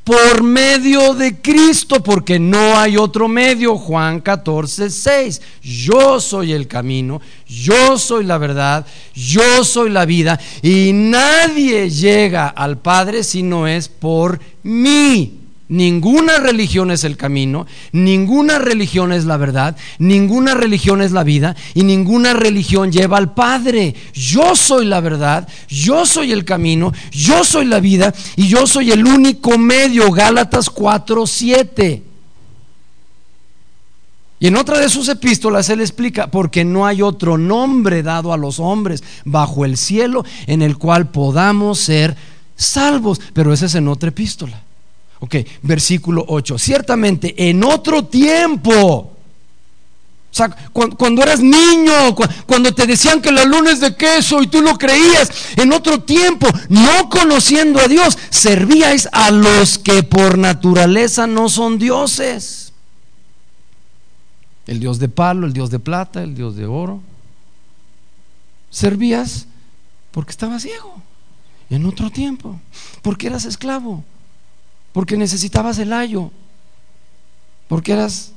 por 0.07 0.41
medio 0.41 1.13
de 1.13 1.41
Cristo, 1.41 2.01
porque 2.01 2.39
no 2.39 2.79
hay 2.79 2.95
otro 2.95 3.27
medio. 3.27 3.77
Juan 3.77 4.21
14, 4.21 4.89
6. 4.89 5.41
Yo 5.61 6.21
soy 6.21 6.53
el 6.53 6.65
camino, 6.67 7.21
yo 7.45 7.99
soy 7.99 8.23
la 8.23 8.37
verdad, 8.37 8.85
yo 9.13 9.65
soy 9.65 9.89
la 9.89 10.05
vida, 10.05 10.39
y 10.61 10.93
nadie 10.93 11.89
llega 11.89 12.47
al 12.47 12.77
Padre 12.77 13.21
si 13.23 13.43
no 13.43 13.67
es 13.67 13.89
por 13.89 14.39
mí. 14.63 15.36
Ninguna 15.69 16.37
religión 16.37 16.91
es 16.91 17.03
el 17.03 17.17
camino, 17.17 17.67
ninguna 17.91 18.57
religión 18.57 19.11
es 19.11 19.25
la 19.25 19.35
verdad, 19.35 19.75
ninguna 19.99 20.53
religión 20.53 21.01
es 21.01 21.11
la 21.11 21.25
vida 21.25 21.57
y 21.73 21.83
ninguna 21.83 22.33
religión 22.33 22.89
lleva 22.89 23.17
al 23.17 23.33
Padre. 23.33 23.93
Yo 24.13 24.55
soy 24.55 24.85
la 24.85 25.01
verdad, 25.01 25.45
yo 25.67 26.05
soy 26.05 26.31
el 26.31 26.45
camino, 26.45 26.93
yo 27.11 27.43
soy 27.43 27.65
la 27.65 27.81
vida 27.81 28.13
y 28.37 28.47
yo 28.47 28.65
soy 28.65 28.91
el 28.91 29.05
único 29.05 29.57
medio. 29.57 30.09
Gálatas 30.09 30.69
4, 30.69 31.27
7. 31.27 32.03
Y 34.39 34.47
en 34.47 34.55
otra 34.55 34.79
de 34.79 34.87
sus 34.87 35.09
epístolas 35.09 35.69
él 35.69 35.81
explica, 35.81 36.27
porque 36.27 36.63
no 36.63 36.85
hay 36.85 37.01
otro 37.01 37.37
nombre 37.37 38.03
dado 38.03 38.31
a 38.31 38.37
los 38.37 38.61
hombres 38.61 39.03
bajo 39.25 39.65
el 39.65 39.75
cielo 39.75 40.23
en 40.45 40.61
el 40.61 40.77
cual 40.77 41.09
podamos 41.09 41.79
ser 41.79 42.15
salvos. 42.55 43.19
Pero 43.33 43.51
ese 43.51 43.65
es 43.65 43.75
en 43.75 43.89
otra 43.89 44.09
epístola. 44.09 44.63
Ok, 45.19 45.35
versículo 45.63 46.23
8. 46.27 46.57
Ciertamente 46.57 47.49
en 47.49 47.63
otro 47.63 48.05
tiempo, 48.05 48.73
o 48.73 50.35
sea, 50.37 50.49
cuando, 50.71 51.23
eras 51.23 51.39
niño, 51.39 52.15
cuando 52.45 52.73
te 52.73 52.85
decían 52.85 53.21
que 53.21 53.31
la 53.31 53.43
luna 53.43 53.71
es 53.71 53.79
de 53.79 53.95
queso 53.95 54.43
y 54.43 54.47
tú 54.47 54.61
lo 54.61 54.77
creías, 54.77 55.57
en 55.57 55.73
otro 55.73 56.03
tiempo, 56.03 56.47
no 56.69 57.09
conociendo 57.09 57.79
a 57.79 57.87
Dios, 57.87 58.17
servíais 58.29 59.09
a 59.11 59.31
los 59.31 59.79
que 59.79 60.03
por 60.03 60.37
naturaleza 60.37 61.25
no 61.25 61.49
son 61.49 61.79
dioses. 61.79 62.73
El 64.67 64.79
dios 64.79 64.99
de 64.99 65.09
palo, 65.09 65.47
el 65.47 65.53
dios 65.53 65.71
de 65.71 65.79
plata, 65.79 66.21
el 66.21 66.35
dios 66.35 66.55
de 66.55 66.65
oro. 66.65 67.01
Servías 68.69 69.47
porque 70.11 70.31
estabas 70.31 70.61
ciego. 70.61 71.01
En 71.69 71.85
otro 71.85 72.11
tiempo, 72.11 72.59
porque 73.01 73.27
eras 73.27 73.45
esclavo 73.45 74.03
porque 74.97 75.15
necesitabas 75.15 75.77
el 75.77 75.93
ayo, 75.93 76.31
porque 77.67 77.91
eras 77.91 78.31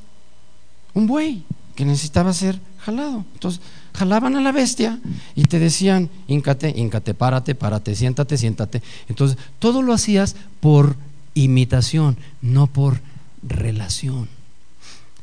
un 0.93 1.07
buey 1.07 1.43
que 1.75 1.87
necesitaba 1.87 2.35
ser 2.35 2.61
jalado. 2.81 3.25
Entonces, 3.33 3.63
jalaban 3.95 4.37
a 4.37 4.43
la 4.43 4.53
bestia 4.53 5.01
y 5.35 5.45
te 5.45 5.59
decían, 5.59 6.11
íncate, 6.29 6.75
íncate, 6.77 7.15
párate, 7.15 7.55
párate, 7.55 7.95
siéntate, 7.95 8.37
siéntate. 8.37 8.83
Entonces, 9.09 9.39
todo 9.59 9.81
lo 9.81 9.95
hacías 9.95 10.37
por 10.61 10.97
imitación, 11.33 12.19
no 12.43 12.67
por 12.67 13.01
relación. 13.43 14.29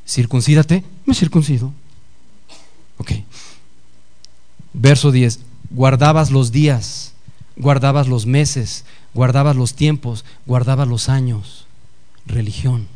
Circuncídate, 0.08 0.84
me 1.06 1.14
circuncido. 1.14 1.72
Ok. 2.98 3.12
Verso 4.74 5.12
10. 5.12 5.42
guardabas 5.70 6.32
los 6.32 6.52
días, 6.52 7.14
guardabas 7.58 8.08
los 8.08 8.26
meses, 8.26 8.86
guardabas 9.18 9.55
los 9.55 9.74
tiempos, 9.74 10.26
guardabas 10.45 10.88
los 10.88 11.09
años. 11.09 11.65
Religión, 12.28 12.88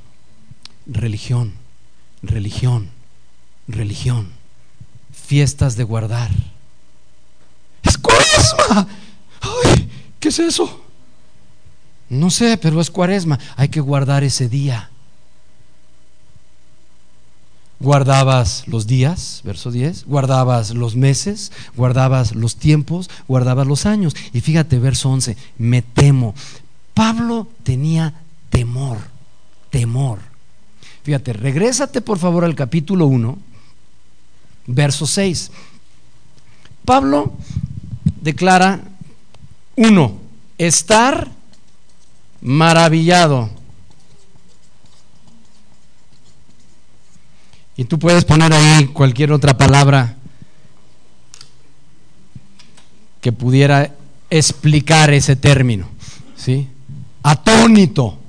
religión, 0.86 1.54
religión, 2.22 2.92
religión. 3.68 4.30
Fiestas 5.12 5.76
de 5.78 5.84
guardar. 5.84 6.30
¡Es 7.82 7.98
cuaresma! 7.98 8.88
¡Ay! 9.42 9.90
¿Qué 10.20 10.28
es 10.28 10.38
eso? 10.38 10.86
No 12.08 12.30
sé, 12.30 12.56
pero 12.58 12.80
es 12.80 12.92
cuaresma. 12.92 13.40
Hay 13.56 13.70
que 13.70 13.80
guardar 13.80 14.24
ese 14.24 14.48
día. 14.48 14.91
Guardabas 17.82 18.68
los 18.68 18.86
días, 18.86 19.42
verso 19.44 19.72
10, 19.72 20.06
guardabas 20.06 20.76
los 20.76 20.96
meses, 20.96 21.52
guardabas 21.76 22.36
los 22.36 22.56
tiempos, 22.56 23.10
guardabas 23.28 23.66
los 23.66 23.88
años. 23.88 24.16
Y 24.34 24.42
fíjate, 24.42 24.78
verso 24.78 25.10
11, 25.10 25.36
me 25.58 25.82
temo. 25.82 26.36
Pablo 26.94 27.48
tenía 27.64 28.14
temor, 28.52 29.00
temor. 29.72 30.20
Fíjate, 31.02 31.34
regrésate 31.34 32.02
por 32.02 32.20
favor 32.20 32.44
al 32.46 32.54
capítulo 32.54 33.08
1, 33.08 33.38
verso 34.68 35.08
6. 35.08 35.52
Pablo 36.86 37.34
declara, 38.22 38.82
uno, 39.76 40.20
estar 40.60 41.32
maravillado 42.42 43.50
Y 47.82 47.86
tú 47.86 47.98
puedes 47.98 48.26
poner 48.26 48.54
ahí 48.54 48.86
cualquier 48.90 49.32
otra 49.32 49.58
palabra 49.58 50.16
que 53.20 53.32
pudiera 53.32 53.92
explicar 54.30 55.12
ese 55.12 55.36
término, 55.36 55.90
¿sí? 56.36 56.68
Atónito, 57.24 58.20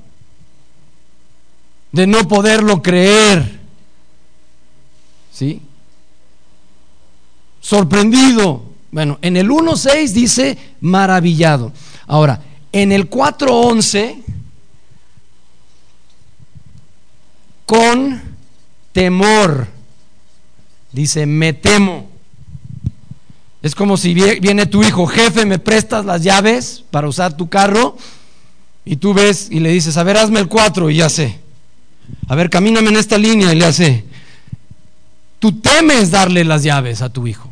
de 1.93 2.07
no 2.07 2.27
poderlo 2.27 2.81
creer, 2.81 3.61
¿sí? 5.31 5.61
Sorprendido. 7.61 8.63
Bueno, 8.91 9.19
en 9.21 9.37
el 9.37 9.51
1.6 9.51 10.13
dice 10.13 10.57
maravillado. 10.81 11.75
Ahora, 12.07 12.41
en 12.73 12.91
el 12.91 13.11
4.11, 13.11 14.23
con 17.67 18.32
temor. 18.93 19.69
Dice, 20.93 21.27
me 21.27 21.53
temo. 21.53 22.11
Es 23.63 23.75
como 23.75 23.97
si 23.97 24.13
viene 24.15 24.67
tu 24.67 24.83
hijo, 24.83 25.07
jefe, 25.07 25.47
me 25.47 25.59
prestas 25.59 26.05
las 26.05 26.23
llaves 26.23 26.85
para 26.91 27.09
usar 27.09 27.37
tu 27.37 27.49
carro 27.49 27.97
y 28.85 28.97
tú 28.97 29.15
ves 29.15 29.49
y 29.51 29.61
le 29.61 29.71
dices, 29.71 29.97
a 29.97 30.03
ver, 30.03 30.17
hazme 30.17 30.41
el 30.41 30.49
4 30.49 30.91
y 30.91 30.97
ya 30.97 31.09
sé. 31.09 31.39
A 32.27 32.35
ver, 32.35 32.51
camíname 32.51 32.89
en 32.89 32.97
esta 32.97 33.19
línea 33.19 33.53
y 33.53 33.57
le 33.57 33.65
hace. 33.65 34.05
Tú 35.39 35.61
temes 35.61 36.11
darle 36.11 36.45
las 36.45 36.65
llaves 36.65 37.03
a 37.03 37.09
tu 37.09 37.27
hijo, 37.27 37.51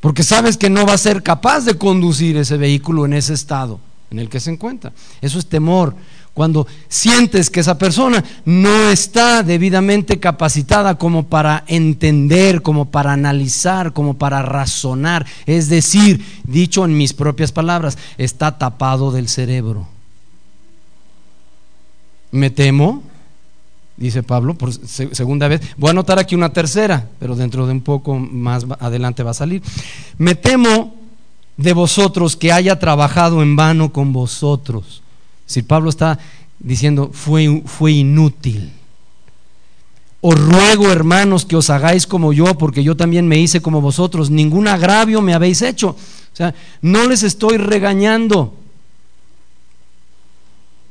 porque 0.00 0.22
sabes 0.22 0.56
que 0.56 0.70
no 0.70 0.86
va 0.86 0.94
a 0.94 0.98
ser 0.98 1.22
capaz 1.22 1.60
de 1.60 1.76
conducir 1.76 2.36
ese 2.36 2.56
vehículo 2.56 3.04
en 3.04 3.12
ese 3.12 3.34
estado 3.34 3.78
en 4.10 4.18
el 4.18 4.28
que 4.28 4.40
se 4.40 4.50
encuentra. 4.50 4.92
Eso 5.20 5.38
es 5.38 5.46
temor 5.46 5.94
cuando 6.34 6.66
sientes 6.88 7.50
que 7.50 7.60
esa 7.60 7.76
persona 7.76 8.24
no 8.44 8.88
está 8.88 9.42
debidamente 9.42 10.18
capacitada 10.18 10.96
como 10.96 11.24
para 11.24 11.64
entender, 11.66 12.62
como 12.62 12.86
para 12.86 13.12
analizar, 13.12 13.92
como 13.92 14.14
para 14.14 14.40
razonar. 14.40 15.26
Es 15.44 15.68
decir, 15.68 16.24
dicho 16.44 16.84
en 16.84 16.96
mis 16.96 17.12
propias 17.12 17.52
palabras, 17.52 17.98
está 18.16 18.56
tapado 18.56 19.10
del 19.10 19.28
cerebro. 19.28 19.86
Me 22.30 22.48
temo, 22.48 23.02
dice 23.98 24.22
Pablo, 24.22 24.54
por 24.54 24.72
segunda 24.72 25.48
vez. 25.48 25.60
Voy 25.76 25.88
a 25.88 25.90
anotar 25.90 26.18
aquí 26.18 26.34
una 26.34 26.54
tercera, 26.54 27.08
pero 27.18 27.36
dentro 27.36 27.66
de 27.66 27.72
un 27.72 27.82
poco 27.82 28.18
más 28.18 28.64
adelante 28.80 29.22
va 29.22 29.32
a 29.32 29.34
salir. 29.34 29.62
Me 30.16 30.34
temo 30.34 30.94
de 31.58 31.74
vosotros 31.74 32.36
que 32.36 32.52
haya 32.52 32.78
trabajado 32.78 33.42
en 33.42 33.54
vano 33.54 33.92
con 33.92 34.14
vosotros 34.14 35.02
si 35.46 35.62
Pablo 35.62 35.90
está 35.90 36.18
diciendo, 36.58 37.10
fue, 37.12 37.62
fue 37.66 37.92
inútil. 37.92 38.72
Os 40.24 40.38
ruego, 40.38 40.90
hermanos, 40.92 41.44
que 41.44 41.56
os 41.56 41.68
hagáis 41.68 42.06
como 42.06 42.32
yo, 42.32 42.56
porque 42.56 42.84
yo 42.84 42.96
también 42.96 43.26
me 43.26 43.40
hice 43.40 43.60
como 43.60 43.80
vosotros. 43.80 44.30
Ningún 44.30 44.68
agravio 44.68 45.20
me 45.20 45.34
habéis 45.34 45.62
hecho. 45.62 45.88
O 45.88 46.36
sea, 46.36 46.54
no 46.80 47.08
les 47.08 47.24
estoy 47.24 47.56
regañando. 47.56 48.54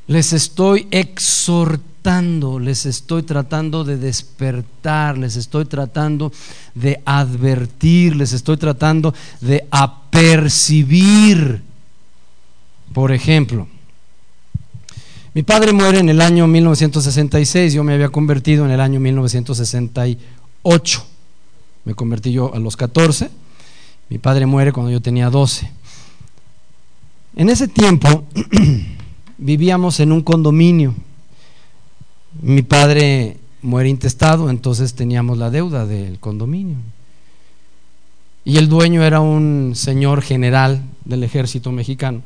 Les 0.06 0.34
estoy 0.34 0.86
exhortando, 0.90 2.58
les 2.58 2.84
estoy 2.84 3.22
tratando 3.22 3.84
de 3.84 3.96
despertar, 3.96 5.16
les 5.16 5.36
estoy 5.36 5.64
tratando 5.64 6.30
de 6.74 7.00
advertir, 7.06 8.14
les 8.16 8.34
estoy 8.34 8.58
tratando 8.58 9.14
de 9.40 9.66
apercibir. 9.70 11.62
Por 12.92 13.12
ejemplo, 13.12 13.66
mi 15.34 15.42
padre 15.42 15.72
muere 15.72 16.00
en 16.00 16.10
el 16.10 16.20
año 16.20 16.46
1966, 16.46 17.72
yo 17.72 17.82
me 17.84 17.94
había 17.94 18.10
convertido 18.10 18.66
en 18.66 18.70
el 18.70 18.80
año 18.80 19.00
1968. 19.00 21.06
Me 21.84 21.94
convertí 21.94 22.32
yo 22.32 22.54
a 22.54 22.58
los 22.58 22.76
14, 22.76 23.30
mi 24.10 24.18
padre 24.18 24.44
muere 24.44 24.72
cuando 24.72 24.92
yo 24.92 25.00
tenía 25.00 25.30
12. 25.30 25.70
En 27.36 27.48
ese 27.48 27.66
tiempo 27.66 28.26
vivíamos 29.38 30.00
en 30.00 30.12
un 30.12 30.20
condominio. 30.20 30.94
Mi 32.42 32.60
padre 32.60 33.38
muere 33.62 33.88
intestado, 33.88 34.50
entonces 34.50 34.92
teníamos 34.92 35.38
la 35.38 35.48
deuda 35.48 35.86
del 35.86 36.18
condominio. 36.18 36.76
Y 38.44 38.58
el 38.58 38.68
dueño 38.68 39.02
era 39.02 39.20
un 39.20 39.72
señor 39.76 40.20
general 40.20 40.82
del 41.06 41.24
ejército 41.24 41.72
mexicano 41.72 42.20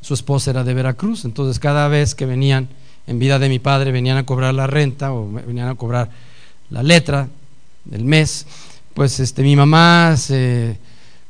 su 0.00 0.14
esposa 0.14 0.50
era 0.50 0.64
de 0.64 0.74
Veracruz, 0.74 1.24
entonces 1.24 1.58
cada 1.58 1.88
vez 1.88 2.14
que 2.14 2.26
venían 2.26 2.68
en 3.06 3.18
vida 3.18 3.38
de 3.38 3.48
mi 3.48 3.58
padre, 3.58 3.92
venían 3.92 4.16
a 4.16 4.26
cobrar 4.26 4.54
la 4.54 4.66
renta 4.66 5.12
o 5.12 5.30
venían 5.30 5.68
a 5.68 5.74
cobrar 5.74 6.10
la 6.70 6.82
letra 6.82 7.28
del 7.84 8.04
mes, 8.04 8.46
pues 8.94 9.20
este, 9.20 9.42
mi 9.42 9.56
mamá 9.56 10.16
se 10.16 10.78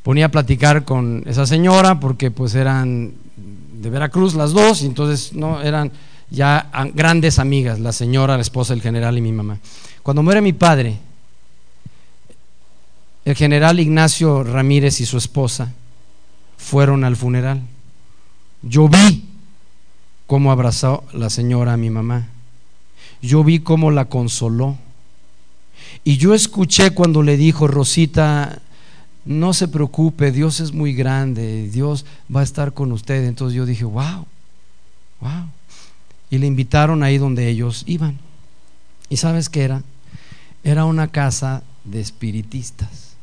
ponía 0.03 0.27
a 0.27 0.31
platicar 0.31 0.85
con 0.85 1.25
esa 1.27 1.47
señora 1.47 2.01
porque 2.01 2.31
pues 2.31 2.55
eran 2.55 3.13
de 3.37 3.91
Veracruz 3.91 4.35
las 4.35 4.53
dos 4.53 4.83
y 4.83 4.87
entonces 4.87 5.33
no 5.33 5.63
eran 5.63 5.91
ya 6.31 6.71
grandes 6.95 7.39
amigas, 7.39 7.81
la 7.81 7.93
señora, 7.93 8.37
la 8.37 8.43
esposa 8.43 8.73
del 8.73 8.83
general 8.83 9.19
y 9.19 9.21
mi 9.21 9.33
mamá. 9.33 9.59
Cuando 10.03 10.23
muere 10.23 10.41
mi 10.41 10.53
padre, 10.53 10.99
el 13.25 13.35
general 13.35 13.81
Ignacio 13.81 14.45
Ramírez 14.45 15.01
y 15.01 15.07
su 15.07 15.19
esposa 15.19 15.73
fueron 16.57 17.05
al 17.05 17.17
funeral. 17.17 17.63
Yo 18.63 18.89
vi 18.89 19.25
cómo 20.27 20.53
abrazó 20.53 21.05
la 21.13 21.31
señora 21.31 21.73
a 21.73 21.77
mi 21.77 21.91
mamá. 21.91 22.29
Yo 23.23 23.43
vi 23.43 23.61
cómo 23.61 23.91
la 23.91 24.05
consoló. 24.07 24.77
Y 26.05 26.19
yo 26.19 26.35
escuché 26.35 26.93
cuando 26.93 27.23
le 27.23 27.37
dijo, 27.37 27.67
Rosita, 27.67 28.61
no 29.25 29.53
se 29.55 29.69
preocupe, 29.69 30.31
Dios 30.31 30.61
es 30.61 30.73
muy 30.73 30.95
grande, 30.95 31.69
Dios 31.71 32.05
va 32.35 32.41
a 32.41 32.45
estar 32.45 32.73
con 32.73 32.93
usted. 32.93 33.25
Entonces 33.25 33.57
yo 33.57 33.67
dije, 33.67 33.85
wow, 33.85 34.27
wow. 35.21 35.49
Y 36.31 36.39
le 36.39 36.47
invitaron 36.47 37.03
ahí 37.03 37.19
donde 37.19 37.49
ellos 37.49 37.83
iban. 37.87 38.19
¿Y 39.09 39.17
sabes 39.17 39.49
qué 39.49 39.63
era? 39.63 39.83
Era 40.63 40.85
una 40.85 41.09
casa 41.09 41.63
de 41.85 42.01
espiritistas. 42.01 43.17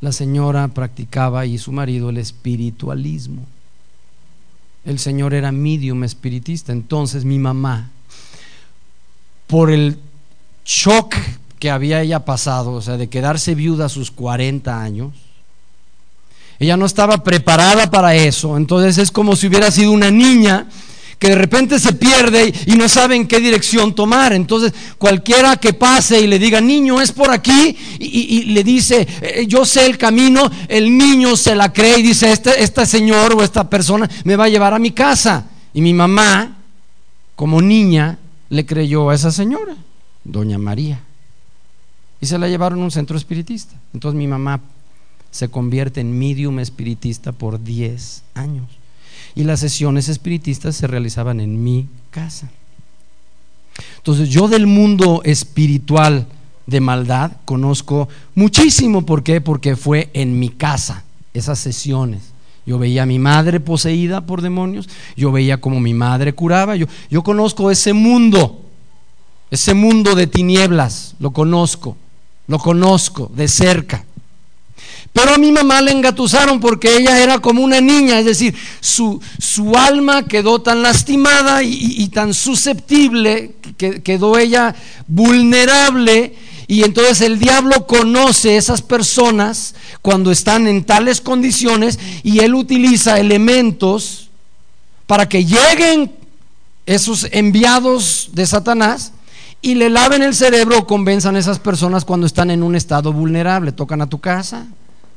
La 0.00 0.12
señora 0.12 0.68
practicaba 0.68 1.46
y 1.46 1.58
su 1.58 1.72
marido 1.72 2.10
el 2.10 2.18
espiritualismo 2.18 3.46
el 4.86 4.98
Señor 4.98 5.34
era 5.34 5.52
medium 5.52 6.04
espiritista. 6.04 6.72
Entonces 6.72 7.24
mi 7.24 7.38
mamá, 7.38 7.90
por 9.46 9.70
el 9.70 9.98
shock 10.64 11.14
que 11.58 11.70
había 11.70 12.00
ella 12.00 12.24
pasado, 12.24 12.72
o 12.72 12.80
sea, 12.80 12.96
de 12.96 13.08
quedarse 13.08 13.54
viuda 13.54 13.86
a 13.86 13.90
sus 13.90 14.10
40 14.10 14.80
años, 14.80 15.12
ella 16.58 16.76
no 16.76 16.86
estaba 16.86 17.22
preparada 17.22 17.90
para 17.90 18.14
eso. 18.14 18.56
Entonces 18.56 18.98
es 18.98 19.10
como 19.10 19.36
si 19.36 19.48
hubiera 19.48 19.70
sido 19.70 19.90
una 19.92 20.10
niña 20.10 20.68
que 21.18 21.28
de 21.28 21.34
repente 21.34 21.78
se 21.78 21.94
pierde 21.94 22.52
y 22.66 22.72
no 22.72 22.88
sabe 22.88 23.16
en 23.16 23.26
qué 23.26 23.40
dirección 23.40 23.94
tomar. 23.94 24.32
Entonces, 24.32 24.72
cualquiera 24.98 25.56
que 25.56 25.72
pase 25.72 26.20
y 26.20 26.26
le 26.26 26.38
diga, 26.38 26.60
niño, 26.60 27.00
es 27.00 27.12
por 27.12 27.30
aquí, 27.30 27.76
y, 27.98 28.44
le 28.44 28.62
dice, 28.62 29.06
eh, 29.22 29.46
yo 29.46 29.64
sé 29.64 29.86
el 29.86 29.96
camino, 29.96 30.50
el 30.68 30.96
niño 30.96 31.36
se 31.36 31.54
la 31.54 31.72
cree 31.72 31.98
y 31.98 32.02
dice, 32.02 32.30
este, 32.32 32.62
este 32.62 32.84
señor 32.84 33.34
o 33.34 33.42
esta 33.42 33.68
persona 33.70 34.08
me 34.24 34.36
va 34.36 34.44
a 34.44 34.48
llevar 34.48 34.74
a 34.74 34.78
mi 34.78 34.90
casa. 34.90 35.46
Y 35.72 35.80
mi 35.80 35.94
mamá, 35.94 36.58
como 37.34 37.62
niña, 37.62 38.18
le 38.48 38.66
creyó 38.66 39.10
a 39.10 39.14
esa 39.14 39.30
señora, 39.30 39.76
doña 40.24 40.58
María. 40.58 41.00
Y 42.20 42.26
se 42.26 42.38
la 42.38 42.48
llevaron 42.48 42.80
a 42.80 42.84
un 42.84 42.90
centro 42.90 43.16
espiritista. 43.16 43.74
Entonces 43.92 44.18
mi 44.18 44.26
mamá 44.26 44.60
se 45.30 45.48
convierte 45.48 46.00
en 46.00 46.18
medium 46.18 46.58
espiritista 46.58 47.32
por 47.32 47.62
10 47.62 48.22
años. 48.34 48.66
Y 49.36 49.44
las 49.44 49.60
sesiones 49.60 50.08
espiritistas 50.08 50.74
se 50.74 50.88
realizaban 50.88 51.38
en 51.38 51.62
mi 51.62 51.86
casa. 52.10 52.50
Entonces 53.98 54.28
yo 54.30 54.48
del 54.48 54.66
mundo 54.66 55.20
espiritual 55.24 56.26
de 56.66 56.80
maldad 56.80 57.32
conozco 57.44 58.08
muchísimo. 58.34 59.04
¿Por 59.04 59.22
qué? 59.22 59.40
Porque 59.40 59.76
fue 59.76 60.10
en 60.14 60.38
mi 60.38 60.48
casa, 60.48 61.04
esas 61.34 61.58
sesiones. 61.58 62.32
Yo 62.64 62.78
veía 62.78 63.02
a 63.02 63.06
mi 63.06 63.18
madre 63.18 63.60
poseída 63.60 64.22
por 64.22 64.42
demonios, 64.42 64.88
yo 65.16 65.30
veía 65.30 65.60
como 65.60 65.80
mi 65.80 65.94
madre 65.94 66.32
curaba, 66.32 66.74
yo, 66.74 66.86
yo 67.10 67.22
conozco 67.22 67.70
ese 67.70 67.92
mundo, 67.92 68.64
ese 69.52 69.74
mundo 69.74 70.16
de 70.16 70.26
tinieblas, 70.26 71.14
lo 71.20 71.30
conozco, 71.30 71.96
lo 72.48 72.58
conozco 72.58 73.30
de 73.36 73.46
cerca. 73.48 74.05
Pero 75.16 75.32
a 75.32 75.38
mi 75.38 75.50
mamá 75.50 75.80
le 75.80 75.92
engatusaron 75.92 76.60
porque 76.60 76.94
ella 76.94 77.18
era 77.18 77.38
como 77.38 77.62
una 77.62 77.80
niña, 77.80 78.18
es 78.18 78.26
decir, 78.26 78.54
su, 78.80 79.18
su 79.38 79.74
alma 79.74 80.28
quedó 80.28 80.60
tan 80.60 80.82
lastimada 80.82 81.62
y, 81.62 82.06
tan 82.08 82.34
susceptible, 82.34 83.54
que 83.78 84.02
quedó 84.02 84.36
ella 84.36 84.74
vulnerable. 85.06 86.34
Y 86.68 86.82
entonces 86.82 87.22
el 87.22 87.38
diablo 87.38 87.86
conoce 87.86 88.58
esas 88.58 88.82
personas 88.82 89.74
cuando 90.02 90.30
están 90.30 90.66
en 90.66 90.84
tales 90.84 91.22
condiciones 91.22 91.98
y 92.22 92.40
él 92.40 92.54
utiliza 92.54 93.18
elementos 93.18 94.28
para 95.06 95.30
que 95.30 95.46
lleguen 95.46 96.12
esos 96.84 97.26
enviados 97.32 98.28
de 98.34 98.44
Satanás 98.44 99.14
y 99.62 99.76
le 99.76 99.88
laven 99.88 100.22
el 100.22 100.34
cerebro 100.34 100.80
o 100.80 100.86
convenzan 100.86 101.36
a 101.36 101.38
esas 101.38 101.58
personas 101.58 102.04
cuando 102.04 102.26
están 102.26 102.50
en 102.50 102.62
un 102.62 102.76
estado 102.76 103.14
vulnerable. 103.14 103.72
Tocan 103.72 104.02
a 104.02 104.10
tu 104.10 104.20
casa, 104.20 104.66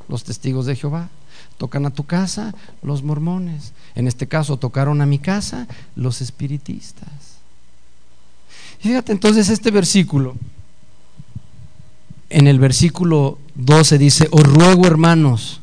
los 0.10 0.24
testigos 0.24 0.66
de 0.66 0.76
Jehová. 0.76 1.10
Tocan 1.58 1.86
a 1.86 1.92
tu 1.92 2.06
casa 2.06 2.54
los 2.82 3.04
mormones. 3.04 3.74
En 3.96 4.08
este 4.08 4.28
caso 4.28 4.58
tocaron 4.58 5.02
a 5.02 5.06
mi 5.06 5.20
casa 5.20 5.68
los 5.96 6.22
espiritistas. 6.22 7.40
Fíjate 8.80 9.12
entonces 9.12 9.50
este 9.50 9.72
versículo. 9.72 10.36
En 12.30 12.48
el 12.48 12.60
versículo 12.60 13.40
12 13.56 13.98
dice, 13.98 14.28
os 14.32 14.44
ruego 14.44 14.86
hermanos, 14.86 15.62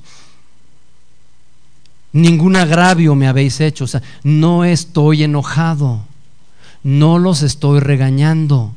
ningún 2.12 2.56
agravio 2.56 3.14
me 3.14 3.28
habéis 3.28 3.60
hecho. 3.60 3.84
O 3.84 3.88
sea, 3.88 4.02
no 4.22 4.64
estoy 4.64 5.22
enojado, 5.22 6.00
no 6.82 7.18
los 7.18 7.42
estoy 7.42 7.80
regañando. 7.80 8.74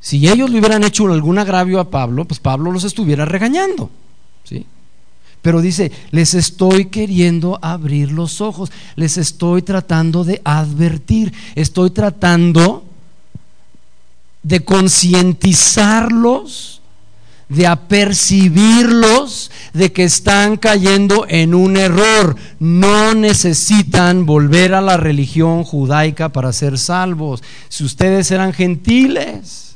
Si 0.00 0.28
ellos 0.28 0.50
le 0.50 0.58
hubieran 0.58 0.84
hecho 0.84 1.06
algún 1.12 1.38
agravio 1.38 1.80
a 1.80 1.90
Pablo, 1.90 2.24
pues 2.24 2.40
Pablo 2.40 2.72
los 2.72 2.84
estuviera 2.84 3.26
regañando. 3.26 3.90
¿Sí? 4.44 4.64
Pero 5.42 5.60
dice, 5.62 5.90
les 6.10 6.34
estoy 6.34 6.86
queriendo 6.86 7.58
abrir 7.62 8.10
los 8.12 8.40
ojos, 8.40 8.70
les 8.94 9.16
estoy 9.16 9.62
tratando 9.62 10.24
de 10.24 10.40
advertir, 10.44 11.32
estoy 11.54 11.90
tratando 11.90 12.84
de 14.42 14.64
concientizarlos, 14.64 16.80
de 17.48 17.66
apercibirlos 17.66 19.50
de 19.72 19.92
que 19.92 20.04
están 20.04 20.56
cayendo 20.56 21.26
en 21.28 21.54
un 21.54 21.76
error. 21.76 22.36
No 22.58 23.14
necesitan 23.14 24.26
volver 24.26 24.74
a 24.74 24.82
la 24.82 24.98
religión 24.98 25.64
judaica 25.64 26.28
para 26.28 26.52
ser 26.52 26.78
salvos. 26.78 27.42
Si 27.68 27.82
ustedes 27.82 28.30
eran 28.30 28.52
gentiles. 28.52 29.74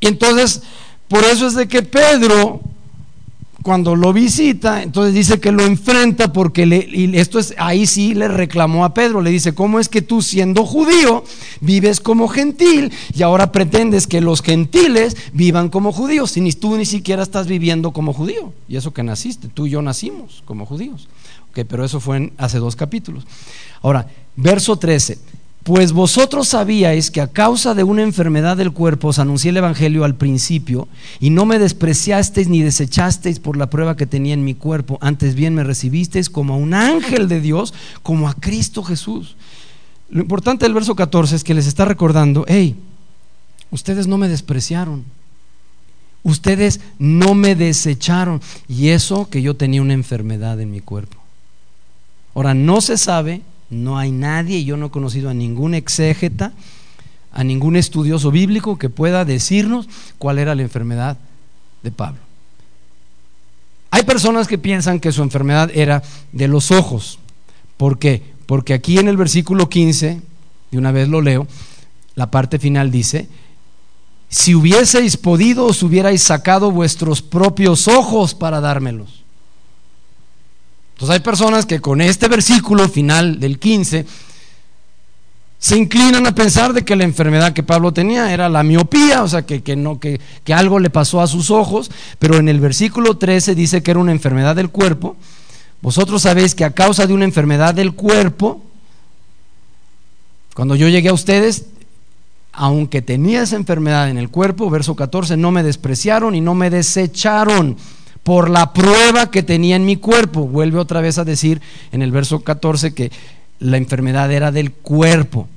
Y 0.00 0.08
entonces, 0.08 0.62
por 1.08 1.22
eso 1.24 1.46
es 1.46 1.54
de 1.54 1.68
que 1.68 1.82
Pedro 1.82 2.71
cuando 3.62 3.96
lo 3.96 4.12
visita, 4.12 4.82
entonces 4.82 5.14
dice 5.14 5.40
que 5.40 5.52
lo 5.52 5.64
enfrenta 5.64 6.32
porque 6.32 6.64
y 6.64 7.16
esto 7.16 7.38
es, 7.38 7.54
ahí 7.58 7.86
sí 7.86 8.14
le 8.14 8.28
reclamó 8.28 8.84
a 8.84 8.94
Pedro, 8.94 9.20
le 9.20 9.30
dice, 9.30 9.54
¿cómo 9.54 9.80
es 9.80 9.88
que 9.88 10.02
tú 10.02 10.22
siendo 10.22 10.64
judío 10.64 11.24
vives 11.60 12.00
como 12.00 12.28
gentil 12.28 12.92
y 13.14 13.22
ahora 13.22 13.52
pretendes 13.52 14.06
que 14.06 14.20
los 14.20 14.42
gentiles 14.42 15.16
vivan 15.32 15.68
como 15.68 15.92
judíos? 15.92 16.32
Si 16.32 16.40
ni 16.40 16.52
tú 16.52 16.76
ni 16.76 16.84
siquiera 16.84 17.22
estás 17.22 17.46
viviendo 17.46 17.92
como 17.92 18.12
judío. 18.12 18.52
Y 18.68 18.76
eso 18.76 18.92
que 18.92 19.02
naciste, 19.02 19.48
tú 19.48 19.66
y 19.66 19.70
yo 19.70 19.82
nacimos 19.82 20.42
como 20.44 20.66
judíos. 20.66 21.08
Ok, 21.50 21.66
pero 21.68 21.84
eso 21.84 22.00
fue 22.00 22.32
hace 22.38 22.58
dos 22.58 22.76
capítulos. 22.76 23.26
Ahora, 23.82 24.06
verso 24.36 24.76
13. 24.76 25.18
Pues 25.62 25.92
vosotros 25.92 26.48
sabíais 26.48 27.12
que 27.12 27.20
a 27.20 27.28
causa 27.28 27.74
de 27.74 27.84
una 27.84 28.02
enfermedad 28.02 28.56
del 28.56 28.72
cuerpo 28.72 29.08
os 29.08 29.20
anuncié 29.20 29.50
el 29.50 29.58
Evangelio 29.58 30.02
al 30.02 30.16
principio 30.16 30.88
y 31.20 31.30
no 31.30 31.46
me 31.46 31.60
despreciasteis 31.60 32.48
ni 32.48 32.62
desechasteis 32.62 33.38
por 33.38 33.56
la 33.56 33.70
prueba 33.70 33.96
que 33.96 34.06
tenía 34.06 34.34
en 34.34 34.44
mi 34.44 34.54
cuerpo, 34.54 34.98
antes 35.00 35.36
bien 35.36 35.54
me 35.54 35.62
recibisteis 35.62 36.30
como 36.30 36.54
a 36.54 36.56
un 36.56 36.74
ángel 36.74 37.28
de 37.28 37.40
Dios, 37.40 37.74
como 38.02 38.28
a 38.28 38.34
Cristo 38.34 38.82
Jesús. 38.82 39.36
Lo 40.10 40.22
importante 40.22 40.64
del 40.64 40.74
verso 40.74 40.96
14 40.96 41.36
es 41.36 41.44
que 41.44 41.54
les 41.54 41.68
está 41.68 41.84
recordando, 41.84 42.44
hey, 42.48 42.74
ustedes 43.70 44.08
no 44.08 44.18
me 44.18 44.28
despreciaron, 44.28 45.04
ustedes 46.24 46.80
no 46.98 47.34
me 47.34 47.54
desecharon 47.54 48.40
y 48.68 48.88
eso 48.88 49.28
que 49.30 49.42
yo 49.42 49.54
tenía 49.54 49.80
una 49.80 49.94
enfermedad 49.94 50.60
en 50.60 50.72
mi 50.72 50.80
cuerpo. 50.80 51.18
Ahora, 52.34 52.52
no 52.52 52.80
se 52.80 52.98
sabe 52.98 53.42
no 53.72 53.98
hay 53.98 54.12
nadie, 54.12 54.64
yo 54.64 54.76
no 54.76 54.86
he 54.86 54.90
conocido 54.90 55.30
a 55.30 55.34
ningún 55.34 55.74
exégeta, 55.74 56.52
a 57.32 57.42
ningún 57.42 57.76
estudioso 57.76 58.30
bíblico 58.30 58.78
que 58.78 58.90
pueda 58.90 59.24
decirnos 59.24 59.88
cuál 60.18 60.38
era 60.38 60.54
la 60.54 60.62
enfermedad 60.62 61.16
de 61.82 61.90
Pablo. 61.90 62.20
Hay 63.90 64.04
personas 64.04 64.46
que 64.46 64.58
piensan 64.58 65.00
que 65.00 65.12
su 65.12 65.22
enfermedad 65.22 65.70
era 65.74 66.02
de 66.32 66.48
los 66.48 66.70
ojos. 66.70 67.18
¿Por 67.76 67.98
qué? 67.98 68.22
Porque 68.46 68.74
aquí 68.74 68.98
en 68.98 69.08
el 69.08 69.16
versículo 69.16 69.68
15, 69.68 70.20
de 70.70 70.78
una 70.78 70.92
vez 70.92 71.08
lo 71.08 71.20
leo, 71.20 71.46
la 72.14 72.30
parte 72.30 72.58
final 72.58 72.90
dice, 72.90 73.28
si 74.28 74.54
hubieseis 74.54 75.16
podido 75.16 75.66
os 75.66 75.82
hubierais 75.82 76.22
sacado 76.22 76.70
vuestros 76.70 77.22
propios 77.22 77.88
ojos 77.88 78.34
para 78.34 78.60
dármelos. 78.60 79.21
Entonces 81.02 81.18
hay 81.18 81.24
personas 81.24 81.66
que 81.66 81.80
con 81.80 82.00
este 82.00 82.28
versículo 82.28 82.88
final 82.88 83.40
del 83.40 83.58
15 83.58 84.06
se 85.58 85.76
inclinan 85.76 86.24
a 86.28 86.32
pensar 86.32 86.72
de 86.72 86.84
que 86.84 86.94
la 86.94 87.02
enfermedad 87.02 87.52
que 87.52 87.64
Pablo 87.64 87.92
tenía 87.92 88.32
era 88.32 88.48
la 88.48 88.62
miopía, 88.62 89.24
o 89.24 89.28
sea, 89.28 89.42
que, 89.42 89.74
no, 89.74 89.98
que, 89.98 90.20
que 90.44 90.54
algo 90.54 90.78
le 90.78 90.90
pasó 90.90 91.20
a 91.20 91.26
sus 91.26 91.50
ojos, 91.50 91.90
pero 92.20 92.36
en 92.36 92.48
el 92.48 92.60
versículo 92.60 93.16
13 93.16 93.56
dice 93.56 93.82
que 93.82 93.90
era 93.90 93.98
una 93.98 94.12
enfermedad 94.12 94.54
del 94.54 94.70
cuerpo. 94.70 95.16
Vosotros 95.80 96.22
sabéis 96.22 96.54
que 96.54 96.64
a 96.64 96.70
causa 96.70 97.04
de 97.04 97.14
una 97.14 97.24
enfermedad 97.24 97.74
del 97.74 97.94
cuerpo, 97.94 98.62
cuando 100.54 100.76
yo 100.76 100.88
llegué 100.88 101.08
a 101.08 101.14
ustedes, 101.14 101.64
aunque 102.52 103.02
tenía 103.02 103.42
esa 103.42 103.56
enfermedad 103.56 104.08
en 104.08 104.18
el 104.18 104.28
cuerpo, 104.28 104.70
verso 104.70 104.94
14, 104.94 105.36
no 105.36 105.50
me 105.50 105.64
despreciaron 105.64 106.36
y 106.36 106.40
no 106.40 106.54
me 106.54 106.70
desecharon 106.70 107.76
por 108.22 108.50
la 108.50 108.72
prueba 108.72 109.30
que 109.30 109.42
tenía 109.42 109.76
en 109.76 109.84
mi 109.84 109.96
cuerpo. 109.96 110.46
Vuelve 110.46 110.78
otra 110.78 111.00
vez 111.00 111.18
a 111.18 111.24
decir 111.24 111.60
en 111.90 112.02
el 112.02 112.12
verso 112.12 112.40
14 112.40 112.94
que 112.94 113.10
la 113.58 113.76
enfermedad 113.76 114.30
era 114.32 114.52
del 114.52 114.72
cuerpo. 114.72 115.48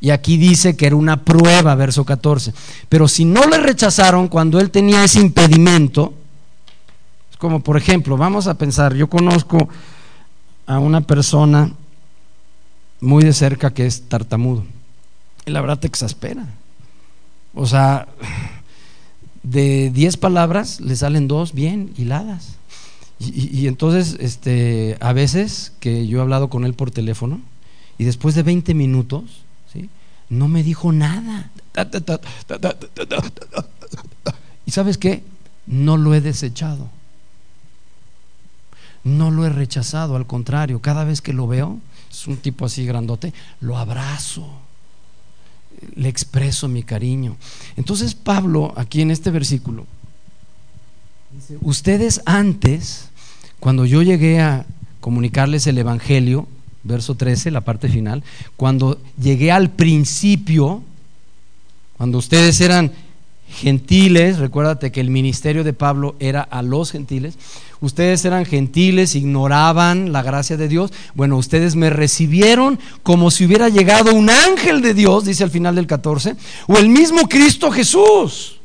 Y 0.00 0.10
aquí 0.10 0.38
dice 0.38 0.76
que 0.76 0.86
era 0.86 0.96
una 0.96 1.24
prueba, 1.24 1.74
verso 1.74 2.04
14. 2.04 2.54
Pero 2.88 3.06
si 3.06 3.24
no 3.24 3.46
le 3.46 3.58
rechazaron 3.58 4.28
cuando 4.28 4.58
él 4.58 4.70
tenía 4.70 5.04
ese 5.04 5.20
impedimento, 5.20 6.14
es 7.30 7.36
como 7.36 7.60
por 7.60 7.76
ejemplo, 7.76 8.16
vamos 8.16 8.46
a 8.46 8.54
pensar, 8.54 8.94
yo 8.94 9.08
conozco 9.08 9.68
a 10.66 10.78
una 10.78 11.02
persona 11.02 11.72
muy 13.00 13.24
de 13.24 13.32
cerca 13.32 13.72
que 13.72 13.86
es 13.86 14.08
tartamudo. 14.08 14.64
Y 15.44 15.50
la 15.50 15.60
verdad 15.60 15.78
te 15.78 15.86
exaspera. 15.86 16.46
O 17.54 17.66
sea, 17.66 18.06
de 19.42 19.90
10 19.90 20.16
palabras 20.16 20.80
le 20.80 20.96
salen 20.96 21.28
dos 21.28 21.52
bien 21.52 21.92
hiladas. 21.96 22.56
Y, 23.18 23.66
entonces, 23.66 24.16
este, 24.18 24.96
a 25.00 25.12
veces 25.12 25.74
que 25.78 26.06
yo 26.06 26.18
he 26.18 26.22
hablado 26.22 26.48
con 26.48 26.64
él 26.64 26.72
por 26.72 26.90
teléfono 26.90 27.42
y 27.98 28.04
después 28.04 28.34
de 28.34 28.42
20 28.42 28.72
minutos, 28.72 29.42
¿sí? 29.70 29.90
no 30.30 30.48
me 30.48 30.62
dijo 30.62 30.90
nada. 30.90 31.50
¿Y 34.64 34.70
sabes 34.70 34.96
qué? 34.96 35.22
No 35.66 35.98
lo 35.98 36.14
he 36.14 36.22
desechado. 36.22 36.88
No 39.04 39.30
lo 39.30 39.44
he 39.44 39.50
rechazado, 39.50 40.16
al 40.16 40.26
contrario, 40.26 40.80
cada 40.80 41.04
vez 41.04 41.20
que 41.20 41.34
lo 41.34 41.46
veo, 41.46 41.78
es 42.10 42.26
un 42.26 42.38
tipo 42.38 42.64
así 42.64 42.86
grandote, 42.86 43.34
lo 43.60 43.76
abrazo 43.76 44.50
le 45.94 46.08
expreso 46.08 46.68
mi 46.68 46.82
cariño. 46.82 47.36
Entonces 47.76 48.14
Pablo, 48.14 48.72
aquí 48.76 49.02
en 49.02 49.10
este 49.10 49.30
versículo, 49.30 49.86
dice, 51.32 51.58
ustedes 51.60 52.22
antes, 52.26 53.08
cuando 53.58 53.86
yo 53.86 54.02
llegué 54.02 54.40
a 54.40 54.66
comunicarles 55.00 55.66
el 55.66 55.78
Evangelio, 55.78 56.46
verso 56.82 57.14
13, 57.14 57.50
la 57.50 57.60
parte 57.62 57.88
final, 57.88 58.22
cuando 58.56 59.00
llegué 59.20 59.52
al 59.52 59.70
principio, 59.70 60.82
cuando 61.96 62.18
ustedes 62.18 62.60
eran 62.60 62.92
gentiles, 63.50 64.38
recuérdate 64.38 64.92
que 64.92 65.00
el 65.00 65.10
ministerio 65.10 65.64
de 65.64 65.72
Pablo 65.72 66.14
era 66.20 66.40
a 66.40 66.62
los 66.62 66.90
gentiles, 66.92 67.34
ustedes 67.80 68.24
eran 68.24 68.44
gentiles, 68.44 69.14
ignoraban 69.14 70.12
la 70.12 70.22
gracia 70.22 70.56
de 70.56 70.68
Dios, 70.68 70.92
bueno, 71.14 71.36
ustedes 71.36 71.76
me 71.76 71.90
recibieron 71.90 72.78
como 73.02 73.30
si 73.30 73.44
hubiera 73.44 73.68
llegado 73.68 74.14
un 74.14 74.30
ángel 74.30 74.80
de 74.82 74.94
Dios, 74.94 75.24
dice 75.24 75.44
al 75.44 75.50
final 75.50 75.74
del 75.74 75.86
14, 75.86 76.36
o 76.68 76.76
el 76.78 76.88
mismo 76.88 77.28
Cristo 77.28 77.70
Jesús. 77.70 78.56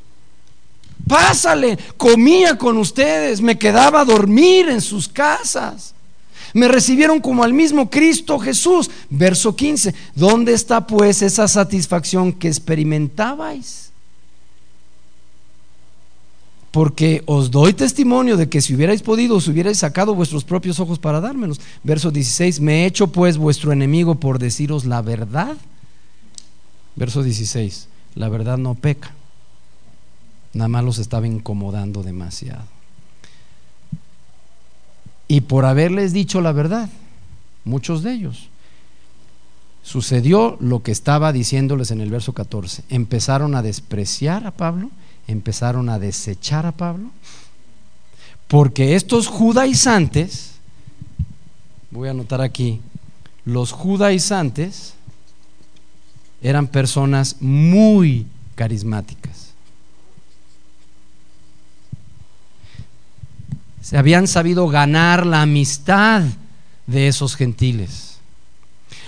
Pásale, 1.07 1.77
comía 1.97 2.57
con 2.57 2.77
ustedes, 2.77 3.41
me 3.41 3.57
quedaba 3.57 4.01
a 4.01 4.05
dormir 4.05 4.69
en 4.69 4.81
sus 4.81 5.07
casas. 5.07 5.93
Me 6.53 6.69
recibieron 6.69 7.19
como 7.19 7.43
al 7.43 7.51
mismo 7.51 7.89
Cristo 7.89 8.39
Jesús. 8.39 8.89
Verso 9.09 9.57
15. 9.57 9.93
¿Dónde 10.15 10.53
está 10.53 10.87
pues 10.87 11.21
esa 11.21 11.49
satisfacción 11.49 12.31
que 12.31 12.47
experimentabais? 12.47 13.91
Porque 16.75 17.23
os 17.25 17.51
doy 17.51 17.71
testimonio 17.71 18.35
de 18.35 18.49
que 18.49 18.59
si 18.59 18.75
hubierais 18.75 19.01
podido, 19.01 19.37
os 19.37 19.47
hubierais 19.47 19.77
sacado 19.77 20.13
vuestros 20.13 20.43
propios 20.43 20.81
ojos 20.81 20.99
para 20.99 21.21
dármelos. 21.21 21.61
Verso 21.85 22.11
16. 22.11 22.59
Me 22.59 22.83
he 22.83 22.85
hecho 22.85 23.07
pues 23.07 23.37
vuestro 23.37 23.71
enemigo 23.71 24.15
por 24.15 24.39
deciros 24.39 24.83
la 24.83 25.01
verdad. 25.01 25.55
Verso 26.97 27.23
16. 27.23 27.87
La 28.15 28.27
verdad 28.27 28.57
no 28.57 28.75
peca. 28.75 29.13
Nada 30.53 30.67
más 30.67 30.83
los 30.83 30.97
estaba 30.99 31.25
incomodando 31.25 32.03
demasiado. 32.03 32.65
Y 35.29 35.41
por 35.47 35.63
haberles 35.63 36.11
dicho 36.11 36.41
la 36.41 36.51
verdad, 36.51 36.89
muchos 37.63 38.03
de 38.03 38.11
ellos, 38.11 38.49
sucedió 39.81 40.57
lo 40.59 40.83
que 40.83 40.91
estaba 40.91 41.31
diciéndoles 41.31 41.91
en 41.91 42.01
el 42.01 42.09
verso 42.09 42.33
14. 42.33 42.83
Empezaron 42.89 43.55
a 43.55 43.61
despreciar 43.61 44.45
a 44.45 44.51
Pablo, 44.51 44.91
empezaron 45.27 45.89
a 45.89 45.99
desechar 45.99 46.65
a 46.65 46.71
Pablo, 46.71 47.09
porque 48.47 48.95
estos 48.95 49.27
judaizantes, 49.27 50.51
voy 51.91 52.07
a 52.07 52.11
anotar 52.11 52.41
aquí, 52.41 52.81
los 53.43 53.71
judaizantes 53.71 54.93
eran 56.41 56.67
personas 56.67 57.37
muy 57.39 58.27
carismáticas. 58.55 59.45
se 63.85 63.99
habían 63.99 64.27
sabido 64.27 64.67
ganar 64.67 65.27
la 65.27 65.43
amistad 65.43 66.23
de 66.87 67.07
esos 67.07 67.35
gentiles. 67.35 68.17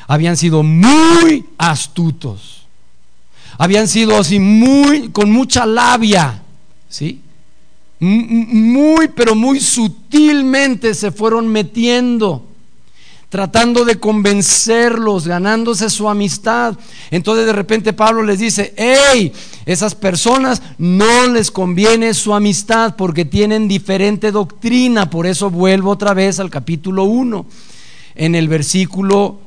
Habían 0.08 0.38
sido 0.38 0.62
muy 0.62 1.48
astutos. 1.58 2.57
Habían 3.58 3.88
sido 3.88 4.18
así 4.18 4.40
muy 4.40 5.10
con 5.10 5.32
mucha 5.32 5.66
labia, 5.66 6.44
¿sí? 6.90 7.22
Muy 8.00 9.08
pero 9.08 9.34
muy 9.34 9.60
sutilmente 9.60 10.94
se 10.94 11.12
fueron 11.12 11.48
metiendo 11.48 12.48
tratando 13.30 13.84
de 13.84 14.00
convencerlos, 14.00 15.28
ganándose 15.28 15.90
su 15.90 16.08
amistad. 16.08 16.78
Entonces 17.12 17.46
de 17.46 17.54
repente 17.54 17.94
Pablo 17.94 18.24
les 18.24 18.40
dice, 18.40 18.74
hey, 18.78 19.34
esas 19.66 19.96
personas 19.96 20.62
no 20.78 21.28
les 21.28 21.52
conviene 21.52 22.14
su 22.14 22.34
amistad 22.34 22.96
porque 22.96 23.26
tienen 23.26 23.68
diferente 23.68 24.32
doctrina. 24.32 25.10
Por 25.10 25.28
eso 25.28 25.50
vuelvo 25.50 25.92
otra 25.92 26.14
vez 26.14 26.40
al 26.40 26.50
capítulo 26.50 27.04
1, 27.04 27.46
en 28.16 28.36
el 28.36 28.48
versículo 28.48 29.40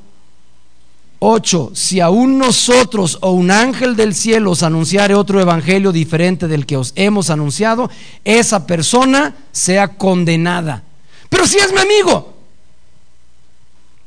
8, 1.23 1.73
si 1.75 2.01
aún 2.01 2.39
nosotros 2.39 3.19
o 3.21 3.31
un 3.33 3.51
ángel 3.51 3.95
del 3.95 4.15
cielo 4.15 4.53
os 4.53 4.63
anunciare 4.63 5.15
otro 5.15 5.39
evangelio 5.39 5.93
diferente 5.93 6.49
del 6.49 6.65
que 6.65 6.79
os 6.79 6.93
hemos 6.97 7.29
anunciado, 7.29 7.91
esa 8.25 8.67
persona 8.67 9.37
sea 9.53 9.89
condenada. 9.99 10.83
Pero 11.29 11.47
si 11.47 11.59
es 11.59 11.73
mi 11.73 11.79
amigo, 11.79 12.35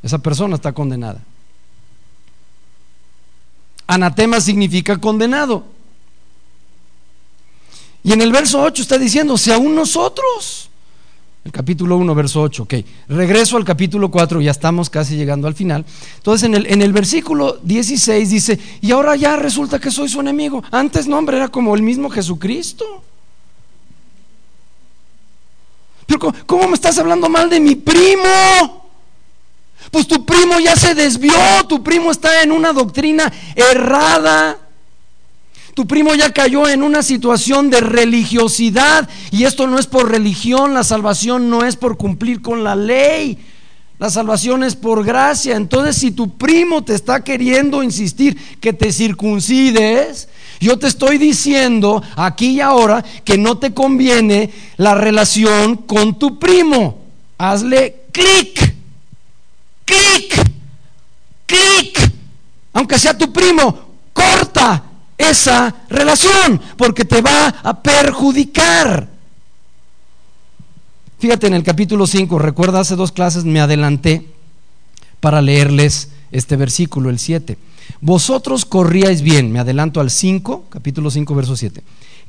esa 0.02 0.18
persona 0.18 0.56
está 0.56 0.74
condenada. 0.74 1.22
Anatema 3.86 4.42
significa 4.42 4.98
condenado. 4.98 5.66
Y 8.04 8.12
en 8.12 8.22
el 8.22 8.32
verso 8.32 8.60
8 8.60 8.82
está 8.82 8.98
diciendo, 8.98 9.38
si 9.38 9.52
aún 9.52 9.76
nosotros. 9.76 10.70
El 11.46 11.52
capítulo 11.52 11.98
1, 11.98 12.16
verso 12.16 12.42
8. 12.42 12.64
Ok, 12.64 12.74
regreso 13.10 13.58
al 13.58 13.66
capítulo 13.66 14.10
4, 14.10 14.40
ya 14.40 14.52
estamos 14.52 14.90
casi 14.90 15.18
llegando 15.18 15.48
al 15.48 15.54
final. 15.54 15.86
Entonces 16.16 16.48
en 16.48 16.56
el, 16.56 16.68
en 16.68 16.82
el 16.82 16.94
versículo 16.94 17.60
16 17.64 18.30
dice, 18.30 18.60
y 18.82 18.92
ahora 18.92 19.16
ya 19.18 19.36
resulta 19.36 19.78
que 19.78 19.92
soy 19.92 20.08
su 20.08 20.22
enemigo. 20.22 20.64
Antes 20.72 21.06
no, 21.06 21.18
hombre, 21.18 21.38
era 21.38 21.50
como 21.50 21.76
el 21.76 21.82
mismo 21.82 22.10
Jesucristo. 22.10 23.04
Pero 26.06 26.34
¿cómo 26.46 26.68
me 26.68 26.76
estás 26.76 26.98
hablando 26.98 27.28
mal 27.28 27.50
de 27.50 27.60
mi 27.60 27.76
primo? 27.76 28.84
Pues 29.92 30.08
tu 30.08 30.26
primo 30.26 30.60
ya 30.60 30.76
se 30.76 30.96
desvió, 30.96 31.34
tu 31.68 31.84
primo 31.84 32.12
está 32.12 32.42
en 32.42 32.52
una 32.52 32.72
doctrina 32.72 33.32
errada. 33.56 34.63
Tu 35.74 35.88
primo 35.88 36.14
ya 36.14 36.32
cayó 36.32 36.68
en 36.68 36.84
una 36.84 37.02
situación 37.02 37.70
de 37.70 37.82
religiosidad 37.82 39.10
y 39.32 39.46
esto 39.46 39.68
no 39.68 39.80
es 39.80 39.88
por 39.88 40.10
religión, 40.10 40.74
la 40.74 40.84
salvación 40.84 41.50
no 41.50 41.66
es 41.66 41.76
por 41.76 41.98
cumplir 41.98 42.42
con 42.42 42.64
la 42.64 42.76
ley. 42.76 43.40
La 43.98 44.10
salvación 44.10 44.64
es 44.64 44.76
por 44.76 45.04
gracia. 45.04 45.56
Entonces, 45.56 45.96
si 45.96 46.12
tu 46.12 46.38
primo 46.38 46.84
te 46.84 46.94
está 46.94 47.24
queriendo 47.24 47.82
insistir 47.82 48.38
que 48.60 48.74
te 48.74 48.92
circuncides, 48.92 50.28
yo 50.60 50.78
te 50.78 50.88
estoy 50.88 51.18
diciendo 51.18 52.04
aquí 52.16 52.52
y 52.52 52.62
ahora 52.62 53.04
que 53.24 53.38
no 53.38 53.58
te 53.58 53.74
conviene 53.74 54.52
la 54.78 54.96
relación 54.96 55.78
con 55.78 56.20
tu 56.20 56.38
primo. 56.38 57.00
Hazle 57.38 58.04
clic 58.12 58.74
clic, 59.86 60.34
clic, 61.46 62.12
aunque 62.74 63.00
sea 63.00 63.18
tu 63.18 63.32
primo, 63.32 63.80
corta 64.14 64.84
esa 65.34 65.76
relación 65.90 66.62
porque 66.78 67.04
te 67.06 67.22
va 67.22 67.48
a 67.48 67.82
perjudicar. 67.82 69.10
Fíjate 71.20 71.48
en 71.48 71.54
el 71.54 71.64
capítulo 71.64 72.08
5, 72.08 72.38
recuerda 72.40 72.80
hace 72.80 72.96
dos 72.96 73.12
clases 73.12 73.44
me 73.44 73.60
adelanté 73.60 74.28
para 75.20 75.42
leerles 75.42 76.10
este 76.32 76.56
versículo, 76.56 77.10
el 77.10 77.20
7. 77.20 77.58
Vosotros 78.02 78.66
corríais 78.66 79.22
bien, 79.22 79.52
me 79.52 79.60
adelanto 79.60 80.02
al 80.02 80.12
5, 80.12 80.66
capítulo 80.70 81.10
5, 81.10 81.36
verso 81.36 81.56
7. 81.56 81.84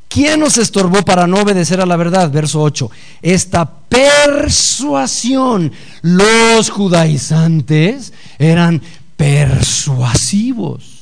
¿Quién 0.08 0.40
nos 0.40 0.58
estorbó 0.58 1.02
para 1.02 1.26
no 1.26 1.40
obedecer 1.40 1.80
a 1.80 1.86
la 1.86 1.96
verdad? 1.96 2.30
Verso 2.30 2.62
8. 2.62 2.90
Esta 3.20 3.68
persuasión, 3.88 5.72
los 6.02 6.70
judaizantes 6.70 8.12
eran 8.38 8.80
persuasivos. 9.16 10.93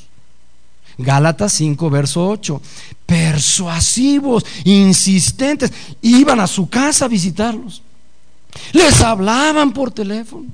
Gálatas 1.03 1.53
5, 1.53 1.91
verso 1.91 2.29
8. 2.29 2.61
Persuasivos, 3.07 4.45
insistentes. 4.65 5.73
Iban 6.01 6.41
a 6.41 6.47
su 6.47 6.69
casa 6.69 7.05
a 7.05 7.09
visitarlos. 7.09 7.83
Les 8.73 9.01
hablaban 9.01 9.73
por 9.73 9.91
teléfono. 9.91 10.47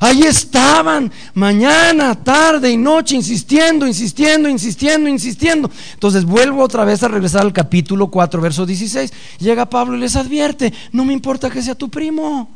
Ahí 0.00 0.22
estaban 0.22 1.12
mañana, 1.34 2.14
tarde 2.14 2.70
y 2.70 2.76
noche 2.76 3.14
insistiendo, 3.14 3.86
insistiendo, 3.86 4.48
insistiendo, 4.48 5.08
insistiendo. 5.08 5.70
Entonces 5.94 6.24
vuelvo 6.24 6.62
otra 6.62 6.84
vez 6.84 7.02
a 7.02 7.08
regresar 7.08 7.42
al 7.42 7.52
capítulo 7.52 8.08
4, 8.08 8.40
verso 8.40 8.66
16. 8.66 9.12
Llega 9.38 9.68
Pablo 9.68 9.96
y 9.96 10.00
les 10.00 10.16
advierte, 10.16 10.72
no 10.92 11.04
me 11.04 11.12
importa 11.12 11.50
que 11.50 11.62
sea 11.62 11.74
tu 11.74 11.88
primo. 11.88 12.48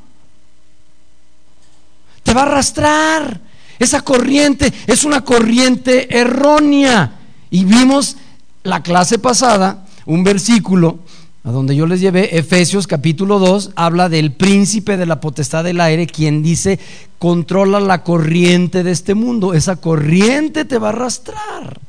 Te 2.23 2.35
va 2.35 2.43
a 2.43 2.47
arrastrar. 2.47 3.41
Esa 3.79 4.03
corriente 4.03 4.71
es 4.87 5.05
una 5.05 5.23
corriente 5.23 6.19
errónea. 6.19 7.20
Y 7.51 7.65
vimos 7.65 8.17
la 8.63 8.83
clase 8.83 9.19
pasada 9.19 9.85
un 10.07 10.25
versículo 10.25 10.99
a 11.43 11.51
donde 11.51 11.75
yo 11.75 11.87
les 11.87 12.01
llevé, 12.01 12.37
Efesios 12.37 12.87
capítulo 12.87 13.39
2, 13.39 13.71
habla 13.75 14.11
del 14.11 14.31
príncipe 14.33 14.99
de 14.99 15.07
la 15.07 15.21
potestad 15.21 15.65
del 15.65 15.81
aire, 15.81 16.07
quien 16.07 16.43
dice, 16.43 16.79
controla 17.19 17.81
la 17.81 18.03
corriente 18.03 18.83
de 18.83 18.91
este 18.91 19.15
mundo. 19.15 19.55
Esa 19.55 19.77
corriente 19.77 20.67
te 20.67 20.79
va 20.79 20.89
a 20.89 20.91
arrastrar. 20.91 21.81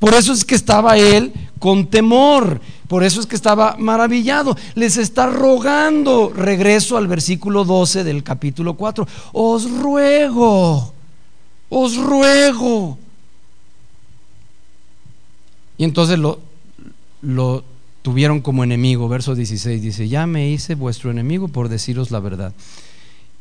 Por 0.00 0.14
eso 0.14 0.32
es 0.32 0.44
que 0.44 0.56
estaba 0.56 0.98
él 0.98 1.32
con 1.60 1.86
temor, 1.86 2.60
por 2.88 3.04
eso 3.04 3.20
es 3.20 3.26
que 3.26 3.36
estaba 3.36 3.76
maravillado. 3.78 4.56
Les 4.74 4.96
está 4.96 5.26
rogando, 5.26 6.32
regreso 6.34 6.96
al 6.96 7.06
versículo 7.06 7.64
12 7.64 8.02
del 8.02 8.24
capítulo 8.24 8.74
4, 8.74 9.06
os 9.32 9.70
ruego, 9.70 10.92
os 11.68 11.96
ruego. 11.96 12.98
Y 15.76 15.84
entonces 15.84 16.18
lo, 16.18 16.40
lo 17.22 17.64
tuvieron 18.02 18.40
como 18.40 18.64
enemigo. 18.64 19.08
Verso 19.08 19.34
16 19.34 19.82
dice, 19.82 20.08
ya 20.08 20.26
me 20.26 20.50
hice 20.50 20.74
vuestro 20.74 21.10
enemigo 21.10 21.48
por 21.48 21.68
deciros 21.68 22.10
la 22.10 22.20
verdad. 22.20 22.52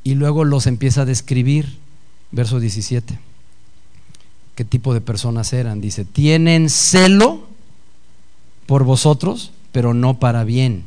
Y 0.04 0.16
luego 0.16 0.44
los 0.44 0.68
empieza 0.68 1.02
a 1.02 1.06
describir. 1.06 1.78
Verso 2.32 2.60
17. 2.60 3.20
¿Qué 4.56 4.66
tipo 4.66 4.94
de 4.94 5.02
personas 5.02 5.54
eran? 5.54 5.82
Dice, 5.82 6.06
tienen 6.06 6.70
celo 6.70 7.48
por 8.66 8.84
vosotros, 8.84 9.52
pero 9.72 9.94
no 9.94 10.20
para 10.20 10.44
bien, 10.44 10.84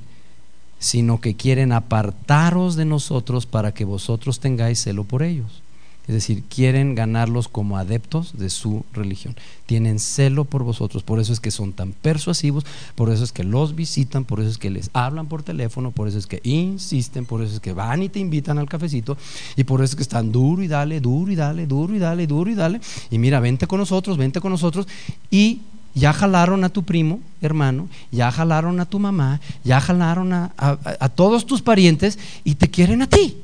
sino 0.78 1.20
que 1.20 1.34
quieren 1.34 1.72
apartaros 1.72 2.76
de 2.76 2.84
nosotros 2.84 3.46
para 3.46 3.72
que 3.72 3.84
vosotros 3.84 4.40
tengáis 4.40 4.82
celo 4.82 5.04
por 5.04 5.22
ellos. 5.22 5.62
Es 6.08 6.14
decir, 6.14 6.44
quieren 6.44 6.94
ganarlos 6.94 7.48
como 7.48 7.78
adeptos 7.78 8.38
de 8.38 8.48
su 8.48 8.84
religión. 8.92 9.34
Tienen 9.66 9.98
celo 9.98 10.44
por 10.44 10.62
vosotros. 10.62 11.02
Por 11.02 11.18
eso 11.18 11.32
es 11.32 11.40
que 11.40 11.50
son 11.50 11.72
tan 11.72 11.92
persuasivos, 11.92 12.64
por 12.94 13.10
eso 13.10 13.24
es 13.24 13.32
que 13.32 13.42
los 13.42 13.74
visitan, 13.74 14.24
por 14.24 14.38
eso 14.38 14.50
es 14.50 14.58
que 14.58 14.70
les 14.70 14.90
hablan 14.92 15.26
por 15.26 15.42
teléfono, 15.42 15.90
por 15.90 16.06
eso 16.06 16.18
es 16.18 16.28
que 16.28 16.40
insisten, 16.44 17.26
por 17.26 17.42
eso 17.42 17.54
es 17.54 17.60
que 17.60 17.72
van 17.72 18.04
y 18.04 18.08
te 18.08 18.20
invitan 18.20 18.58
al 18.58 18.68
cafecito, 18.68 19.16
y 19.56 19.64
por 19.64 19.80
eso 19.80 19.92
es 19.92 19.96
que 19.96 20.02
están 20.02 20.30
duro 20.30 20.62
y 20.62 20.68
dale, 20.68 21.00
duro 21.00 21.32
y 21.32 21.34
dale, 21.34 21.66
duro 21.66 21.96
y 21.96 21.98
dale, 21.98 22.26
duro 22.28 22.50
y 22.50 22.54
dale. 22.54 22.80
Y 23.10 23.18
mira, 23.18 23.40
vente 23.40 23.66
con 23.66 23.80
nosotros, 23.80 24.16
vente 24.16 24.40
con 24.40 24.52
nosotros. 24.52 24.86
Y 25.28 25.62
ya 25.92 26.12
jalaron 26.12 26.62
a 26.62 26.68
tu 26.68 26.84
primo, 26.84 27.18
hermano, 27.40 27.88
ya 28.12 28.30
jalaron 28.30 28.78
a 28.78 28.84
tu 28.84 29.00
mamá, 29.00 29.40
ya 29.64 29.80
jalaron 29.80 30.32
a, 30.32 30.52
a 30.56 31.08
todos 31.08 31.46
tus 31.46 31.62
parientes 31.62 32.18
y 32.44 32.54
te 32.54 32.68
quieren 32.68 33.02
a 33.02 33.08
ti 33.08 33.38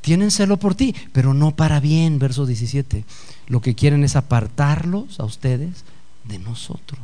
tienen 0.00 0.30
celo 0.30 0.56
por 0.56 0.74
ti, 0.74 0.94
pero 1.12 1.34
no 1.34 1.54
para 1.54 1.80
bien, 1.80 2.18
verso 2.18 2.46
17. 2.46 3.04
Lo 3.48 3.60
que 3.60 3.74
quieren 3.74 4.04
es 4.04 4.16
apartarlos 4.16 5.20
a 5.20 5.24
ustedes 5.24 5.84
de 6.24 6.38
nosotros. 6.38 7.00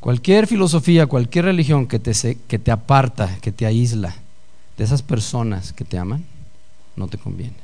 Cualquier 0.00 0.48
filosofía, 0.48 1.06
cualquier 1.06 1.44
religión 1.44 1.86
que 1.86 2.00
te, 2.00 2.36
que 2.48 2.58
te 2.58 2.70
aparta, 2.72 3.38
que 3.40 3.52
te 3.52 3.66
aísla 3.66 4.16
de 4.76 4.84
esas 4.84 5.02
personas 5.02 5.72
que 5.72 5.84
te 5.84 5.96
aman, 5.96 6.24
no 6.96 7.06
te 7.06 7.18
conviene. 7.18 7.54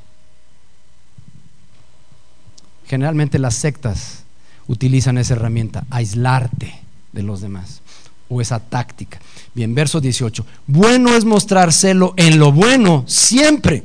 Generalmente 2.87 3.39
las 3.39 3.55
sectas 3.55 4.23
utilizan 4.67 5.17
esa 5.17 5.33
herramienta, 5.33 5.85
aislarte 5.89 6.79
de 7.11 7.23
los 7.23 7.41
demás 7.41 7.81
o 8.29 8.41
esa 8.41 8.59
táctica. 8.59 9.19
Bien, 9.53 9.73
verso 9.75 9.99
18. 9.99 10.45
Bueno 10.67 11.15
es 11.15 11.25
mostrar 11.25 11.73
celo 11.73 12.13
en 12.15 12.39
lo 12.39 12.51
bueno 12.51 13.03
siempre. 13.07 13.83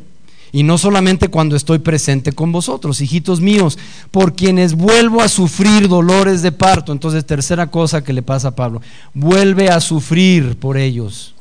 Y 0.53 0.62
no 0.62 0.79
solamente 0.79 1.29
cuando 1.29 1.57
estoy 1.57 1.81
presente 1.81 2.31
con 2.31 2.53
vosotros, 2.53 3.01
hijitos 3.01 3.41
míos, 3.41 3.77
por 4.12 4.37
quienes 4.37 4.75
vuelvo 4.75 5.21
a 5.21 5.29
sufrir 5.29 5.89
dolores 5.89 6.43
de 6.43 6.53
parto. 6.53 6.93
Entonces, 6.93 7.27
tercera 7.27 7.73
cosa 7.73 8.05
que 8.05 8.12
le 8.12 8.23
pasa 8.23 8.49
a 8.49 8.55
Pablo, 8.55 8.81
vuelve 9.15 9.69
a 9.69 9.81
sufrir 9.81 10.57
por 10.57 10.77
ellos. 10.77 11.35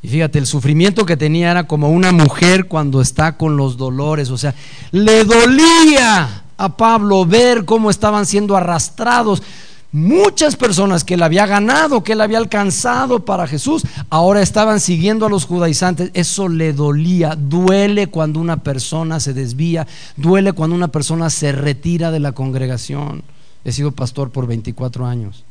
Y 0.00 0.08
fíjate, 0.08 0.38
el 0.38 0.46
sufrimiento 0.46 1.04
que 1.04 1.18
tenía 1.18 1.50
era 1.50 1.66
como 1.66 1.90
una 1.90 2.12
mujer 2.12 2.68
cuando 2.68 3.02
está 3.02 3.36
con 3.36 3.58
los 3.58 3.76
dolores. 3.76 4.30
O 4.30 4.38
sea, 4.38 4.54
le 4.90 5.24
dolía 5.24 6.44
a 6.56 6.76
Pablo 6.76 7.26
ver 7.26 7.66
cómo 7.66 7.90
estaban 7.90 8.24
siendo 8.24 8.56
arrastrados 8.56 9.42
Muchas 9.90 10.56
personas 10.56 11.02
que 11.02 11.14
él 11.14 11.22
había 11.22 11.46
ganado, 11.46 12.04
que 12.04 12.12
él 12.12 12.20
había 12.20 12.36
alcanzado 12.36 13.24
para 13.24 13.46
Jesús, 13.46 13.84
ahora 14.10 14.42
estaban 14.42 14.80
siguiendo 14.80 15.24
a 15.24 15.30
los 15.30 15.46
judaizantes. 15.46 16.10
Eso 16.12 16.48
le 16.48 16.74
dolía. 16.74 17.36
Duele 17.36 18.08
cuando 18.08 18.38
una 18.38 18.58
persona 18.58 19.18
se 19.18 19.32
desvía, 19.32 19.86
duele 20.16 20.52
cuando 20.52 20.76
una 20.76 20.88
persona 20.88 21.30
se 21.30 21.52
retira 21.52 22.10
de 22.10 22.20
la 22.20 22.32
congregación. 22.32 23.22
He 23.64 23.72
sido 23.72 23.92
pastor 23.92 24.30
por 24.30 24.46
24 24.46 25.06
años. 25.06 25.44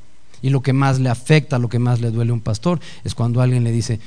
Y 0.44 0.52
lo 0.52 0.62
que 0.62 0.72
más 0.72 1.00
le 1.00 1.10
afecta, 1.10 1.58
lo 1.58 1.68
que 1.68 1.80
más 1.80 2.00
le 2.00 2.12
duele 2.12 2.30
a 2.30 2.36
un 2.36 2.42
pastor, 2.42 2.80
es 3.04 3.16
cuando 3.16 3.42
alguien 3.42 3.64
le 3.64 3.72
dice, 3.72 4.00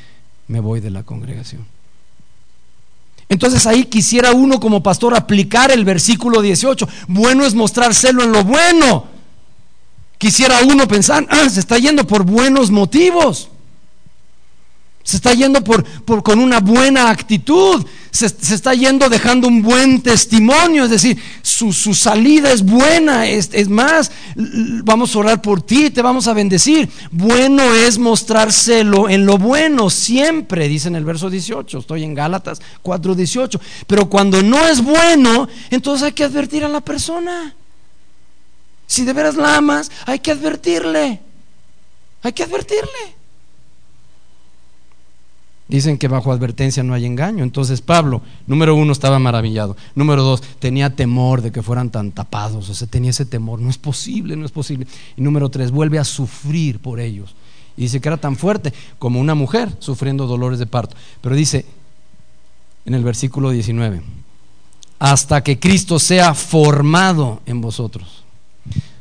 me 0.46 0.60
voy 0.60 0.78
de 0.78 0.90
la 0.90 1.02
congregación. 1.02 1.66
Entonces 3.28 3.66
ahí 3.66 3.84
quisiera 3.84 4.30
uno 4.30 4.60
como 4.60 4.80
pastor 4.80 5.16
aplicar 5.16 5.72
el 5.72 5.84
versículo 5.84 6.40
18. 6.40 6.88
Bueno 7.08 7.44
es 7.44 7.54
mostrárselo 7.54 8.22
en 8.22 8.30
lo 8.30 8.44
bueno 8.44 9.19
Quisiera 10.20 10.60
uno 10.68 10.86
pensar, 10.86 11.26
ah, 11.30 11.48
se 11.48 11.60
está 11.60 11.78
yendo 11.78 12.06
por 12.06 12.24
buenos 12.24 12.70
motivos. 12.70 13.48
Se 15.02 15.16
está 15.16 15.32
yendo 15.32 15.64
por, 15.64 15.82
con 16.22 16.38
una 16.38 16.60
buena 16.60 17.08
actitud. 17.08 17.86
Se, 18.10 18.26
está 18.26 18.74
yendo 18.74 19.08
dejando 19.08 19.48
un 19.48 19.62
buen 19.62 20.02
testimonio. 20.02 20.84
Es 20.84 20.90
decir, 20.90 21.16
su, 21.40 21.72
salida 21.72 22.52
es 22.52 22.62
buena. 22.62 23.26
Es, 23.28 23.70
más, 23.70 24.12
vamos 24.84 25.16
a 25.16 25.20
orar 25.20 25.40
por 25.40 25.62
ti, 25.62 25.88
te 25.88 26.02
vamos 26.02 26.28
a 26.28 26.34
bendecir. 26.34 26.90
Bueno 27.10 27.74
es 27.74 27.98
mostrárselo 27.98 29.08
en 29.08 29.24
lo 29.24 29.38
bueno 29.38 29.88
siempre, 29.88 30.68
dice 30.68 30.88
en 30.88 30.96
el 30.96 31.06
verso 31.06 31.30
18. 31.30 31.78
Estoy 31.78 32.04
en 32.04 32.14
Gálatas 32.14 32.60
4:18. 32.82 33.58
Pero 33.86 34.10
cuando 34.10 34.42
no 34.42 34.68
es 34.68 34.82
bueno, 34.82 35.48
entonces 35.70 36.04
hay 36.04 36.12
que 36.12 36.24
advertir 36.24 36.62
a 36.62 36.68
la 36.68 36.82
persona. 36.82 37.54
Si 38.90 39.04
de 39.04 39.12
veras 39.12 39.36
la 39.36 39.56
amas, 39.56 39.88
hay 40.04 40.18
que 40.18 40.32
advertirle. 40.32 41.20
Hay 42.24 42.32
que 42.32 42.42
advertirle. 42.42 43.14
Dicen 45.68 45.96
que 45.96 46.08
bajo 46.08 46.32
advertencia 46.32 46.82
no 46.82 46.92
hay 46.94 47.06
engaño. 47.06 47.44
Entonces 47.44 47.82
Pablo, 47.82 48.20
número 48.48 48.74
uno, 48.74 48.90
estaba 48.90 49.20
maravillado. 49.20 49.76
Número 49.94 50.24
dos, 50.24 50.42
tenía 50.58 50.90
temor 50.96 51.40
de 51.40 51.52
que 51.52 51.62
fueran 51.62 51.90
tan 51.90 52.10
tapados. 52.10 52.68
O 52.68 52.74
sea, 52.74 52.88
tenía 52.88 53.10
ese 53.10 53.24
temor. 53.24 53.60
No 53.60 53.70
es 53.70 53.78
posible, 53.78 54.34
no 54.34 54.44
es 54.44 54.50
posible. 54.50 54.88
Y 55.16 55.22
número 55.22 55.48
tres, 55.50 55.70
vuelve 55.70 56.00
a 56.00 56.04
sufrir 56.04 56.80
por 56.80 56.98
ellos. 56.98 57.36
Y 57.76 57.82
dice 57.82 58.00
que 58.00 58.08
era 58.08 58.16
tan 58.16 58.36
fuerte 58.36 58.72
como 58.98 59.20
una 59.20 59.36
mujer 59.36 59.72
sufriendo 59.78 60.26
dolores 60.26 60.58
de 60.58 60.66
parto. 60.66 60.96
Pero 61.20 61.36
dice 61.36 61.64
en 62.86 62.94
el 62.94 63.04
versículo 63.04 63.50
19, 63.50 64.02
hasta 64.98 65.44
que 65.44 65.60
Cristo 65.60 66.00
sea 66.00 66.34
formado 66.34 67.40
en 67.46 67.60
vosotros. 67.60 68.19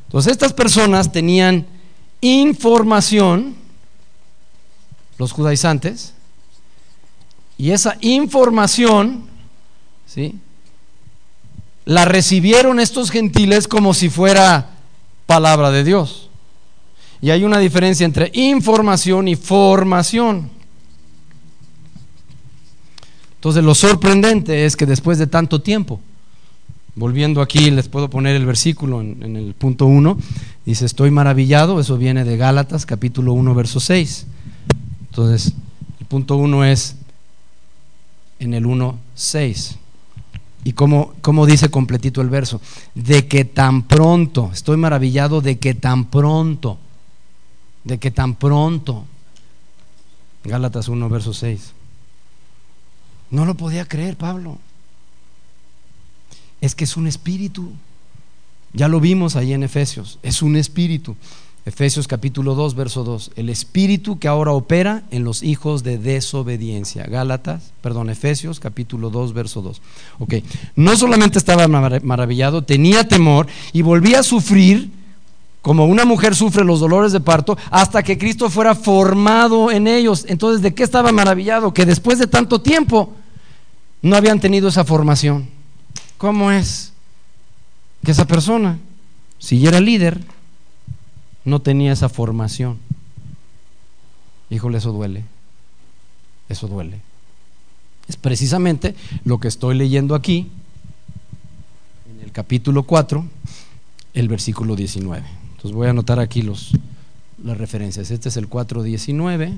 Entonces 0.10 0.32
estas 0.32 0.54
personas 0.54 1.12
tenían 1.12 1.68
información, 2.20 3.54
los 5.20 5.32
judaizantes, 5.32 6.16
y 7.60 7.70
esa 7.70 7.96
información, 8.02 9.26
¿sí? 10.08 10.40
La 11.86 12.06
recibieron 12.06 12.80
estos 12.80 13.12
gentiles 13.12 13.68
como 13.68 13.94
si 13.94 14.10
fuera 14.10 14.72
palabra 15.28 15.70
de 15.70 15.84
Dios. 15.84 16.32
Y 17.22 17.30
hay 17.30 17.44
una 17.44 17.60
diferencia 17.60 18.04
entre 18.04 18.32
información 18.34 19.28
y 19.28 19.36
formación. 19.36 20.50
Entonces 23.36 23.64
lo 23.64 23.76
sorprendente 23.76 24.66
es 24.66 24.76
que 24.76 24.88
después 24.88 25.20
de 25.20 25.28
tanto 25.28 25.62
tiempo, 25.62 26.00
Volviendo 26.96 27.42
aquí, 27.42 27.72
les 27.72 27.88
puedo 27.88 28.10
poner 28.10 28.36
el 28.36 28.46
versículo 28.46 29.02
en, 29.02 29.36
el 29.36 29.54
punto 29.54 29.86
1. 29.86 30.18
Dice, 30.66 30.86
estoy 30.86 31.12
maravillado, 31.12 31.80
eso 31.80 31.98
viene 31.98 32.24
de 32.24 32.38
Gálatas, 32.38 32.86
capítulo 32.86 33.34
1, 33.34 33.56
verso 33.56 33.80
6. 33.80 34.26
Entonces, 35.10 35.54
el 36.00 36.06
punto 36.08 36.36
1 36.38 36.66
es 36.66 36.96
en 38.40 38.54
el 38.54 38.66
1, 38.66 39.00
6. 39.16 39.78
¿Y 40.64 40.74
cómo, 40.74 41.14
cómo 41.22 41.46
dice 41.46 41.70
completito 41.70 42.22
el 42.22 42.30
verso? 42.30 42.60
De 42.96 43.28
que 43.28 43.46
tan 43.46 43.84
pronto, 43.84 44.50
estoy 44.54 44.78
maravillado 44.78 45.42
de 45.42 45.58
que 45.58 45.74
tan 45.74 46.06
pronto, 46.06 46.78
de 47.84 47.98
que 47.98 48.12
tan 48.12 48.36
pronto. 48.36 49.06
Gálatas 50.44 50.90
1, 50.90 51.08
verso 51.10 51.34
6. 51.34 51.74
No 53.32 53.46
lo 53.46 53.56
podía 53.56 53.86
creer 53.86 54.18
Pablo 54.18 54.58
es 56.62 56.76
que 56.76 56.84
es 56.84 56.98
un 56.98 57.08
espíritu. 57.08 57.72
Ya 58.74 58.88
lo 58.88 59.00
vimos 59.00 59.36
ahí 59.36 59.54
en 59.54 59.64
Efesios, 59.64 60.20
es 60.24 60.42
un 60.42 60.56
espíritu. 60.56 61.16
Efesios 61.66 62.08
capítulo 62.08 62.56
2, 62.56 62.74
verso 62.74 63.04
2, 63.04 63.32
el 63.36 63.50
espíritu 63.50 64.18
que 64.18 64.28
ahora 64.28 64.52
opera 64.52 65.04
en 65.12 65.24
los 65.24 65.44
hijos 65.44 65.84
de 65.84 65.98
desobediencia. 65.98 67.06
Gálatas, 67.06 67.74
perdón, 67.82 68.10
Efesios 68.10 68.60
capítulo 68.60 69.10
2, 69.10 69.34
verso 69.34 69.62
2. 69.62 69.82
Ok, 70.20 70.36
no 70.76 70.96
solamente 70.96 71.38
estaba 71.38 71.68
maravillado, 71.68 72.64
tenía 72.64 73.08
temor 73.08 73.48
y 73.74 73.82
volvía 73.82 74.20
a 74.20 74.24
sufrir 74.24 74.90
como 75.62 75.86
una 75.86 76.06
mujer 76.06 76.36
sufre 76.36 76.64
los 76.64 76.80
dolores 76.80 77.12
de 77.12 77.20
parto, 77.20 77.58
hasta 77.70 78.02
que 78.02 78.18
Cristo 78.18 78.50
fuera 78.50 78.76
formado 78.76 79.70
en 79.72 79.88
ellos. 79.88 80.26
Entonces, 80.28 80.62
¿de 80.62 80.74
qué 80.74 80.84
estaba 80.84 81.12
maravillado? 81.12 81.74
Que 81.74 81.86
después 81.86 82.18
de 82.18 82.28
tanto 82.28 82.62
tiempo 82.62 83.14
no 84.02 84.16
habían 84.16 84.40
tenido 84.40 84.70
esa 84.70 84.86
formación. 84.86 85.50
¿Cómo 86.20 86.52
es 86.52 86.92
que 88.04 88.12
esa 88.12 88.28
persona, 88.28 88.78
si 89.40 89.66
era 89.66 89.80
líder, 89.80 90.20
no 91.46 91.62
tenía 91.62 91.94
esa 91.94 92.10
formación? 92.10 92.78
Híjole, 94.50 94.80
eso 94.80 94.92
duele. 94.92 95.24
Eso 96.50 96.68
duele. 96.68 97.00
Es 98.10 98.18
precisamente 98.18 98.96
lo 99.24 99.40
que 99.40 99.48
estoy 99.48 99.76
leyendo 99.76 100.14
aquí, 100.14 100.50
en 102.14 102.22
el 102.22 102.34
capítulo 102.34 102.84
4, 102.84 103.26
el 104.14 104.28
versículo 104.28 104.76
19. 104.76 105.24
Entonces 105.52 105.72
voy 105.72 105.88
a 105.88 105.92
anotar 105.92 106.20
aquí 106.20 106.42
los, 106.42 106.72
las 107.42 107.58
referencias. 107.58 108.12
Este 108.12 108.28
es 108.28 108.36
el 108.36 108.50
4.19 108.50 109.58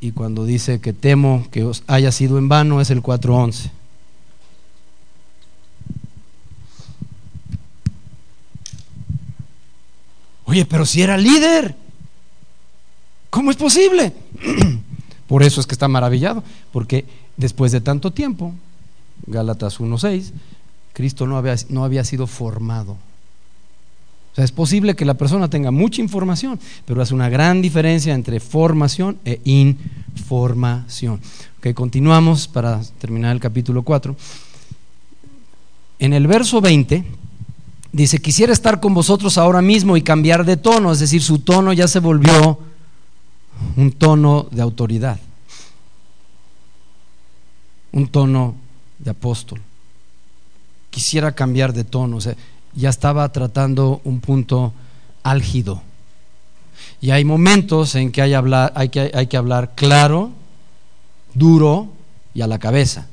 y 0.00 0.10
cuando 0.10 0.44
dice 0.44 0.80
que 0.80 0.92
temo 0.92 1.46
que 1.52 1.62
os 1.62 1.84
haya 1.86 2.10
sido 2.10 2.36
en 2.38 2.48
vano 2.48 2.80
es 2.80 2.90
el 2.90 3.00
4.11. 3.00 3.70
Oye, 10.48 10.64
pero 10.64 10.86
si 10.86 11.02
era 11.02 11.18
líder, 11.18 11.76
¿cómo 13.28 13.50
es 13.50 13.56
posible? 13.58 14.14
Por 15.28 15.42
eso 15.42 15.60
es 15.60 15.66
que 15.66 15.74
está 15.74 15.88
maravillado, 15.88 16.42
porque 16.72 17.04
después 17.36 17.70
de 17.70 17.82
tanto 17.82 18.12
tiempo, 18.12 18.54
Gálatas 19.26 19.78
1.6, 19.78 20.32
Cristo 20.94 21.26
no 21.26 21.36
había, 21.36 21.54
no 21.68 21.84
había 21.84 22.02
sido 22.02 22.26
formado. 22.26 22.92
O 22.92 24.34
sea, 24.36 24.42
es 24.42 24.52
posible 24.52 24.96
que 24.96 25.04
la 25.04 25.18
persona 25.18 25.50
tenga 25.50 25.70
mucha 25.70 26.00
información, 26.00 26.58
pero 26.86 27.02
hace 27.02 27.14
una 27.14 27.28
gran 27.28 27.60
diferencia 27.60 28.14
entre 28.14 28.40
formación 28.40 29.18
e 29.26 29.42
información. 29.44 31.20
Ok, 31.58 31.74
continuamos 31.74 32.48
para 32.48 32.80
terminar 32.98 33.32
el 33.32 33.40
capítulo 33.40 33.82
4. 33.82 34.16
En 35.98 36.14
el 36.14 36.26
verso 36.26 36.62
20 36.62 37.17
dice, 37.92 38.18
quisiera 38.18 38.52
estar 38.52 38.80
con 38.80 38.94
vosotros 38.94 39.38
ahora 39.38 39.62
mismo 39.62 39.96
y 39.96 40.02
cambiar 40.02 40.44
de 40.44 40.56
tono, 40.56 40.92
es 40.92 41.00
decir, 41.00 41.22
su 41.22 41.38
tono 41.38 41.72
ya 41.72 41.88
se 41.88 42.00
volvió 42.00 42.58
un 43.76 43.92
tono 43.92 44.46
de 44.50 44.62
autoridad, 44.62 45.18
un 47.92 48.08
tono 48.08 48.54
de 48.98 49.10
apóstol. 49.10 49.60
Quisiera 50.90 51.32
cambiar 51.32 51.72
de 51.72 51.84
tono, 51.84 52.16
o 52.16 52.20
sea, 52.20 52.34
ya 52.74 52.90
estaba 52.90 53.30
tratando 53.32 54.00
un 54.04 54.20
punto 54.20 54.72
álgido. 55.22 55.82
Y 57.00 57.10
hay 57.10 57.24
momentos 57.24 57.94
en 57.94 58.12
que 58.12 58.22
hay, 58.22 58.88
que, 58.90 59.10
hay 59.14 59.26
que 59.26 59.36
hablar 59.36 59.74
claro, 59.74 60.30
duro 61.34 61.88
y 62.34 62.40
a 62.40 62.46
la 62.46 62.58
cabeza. 62.58 63.06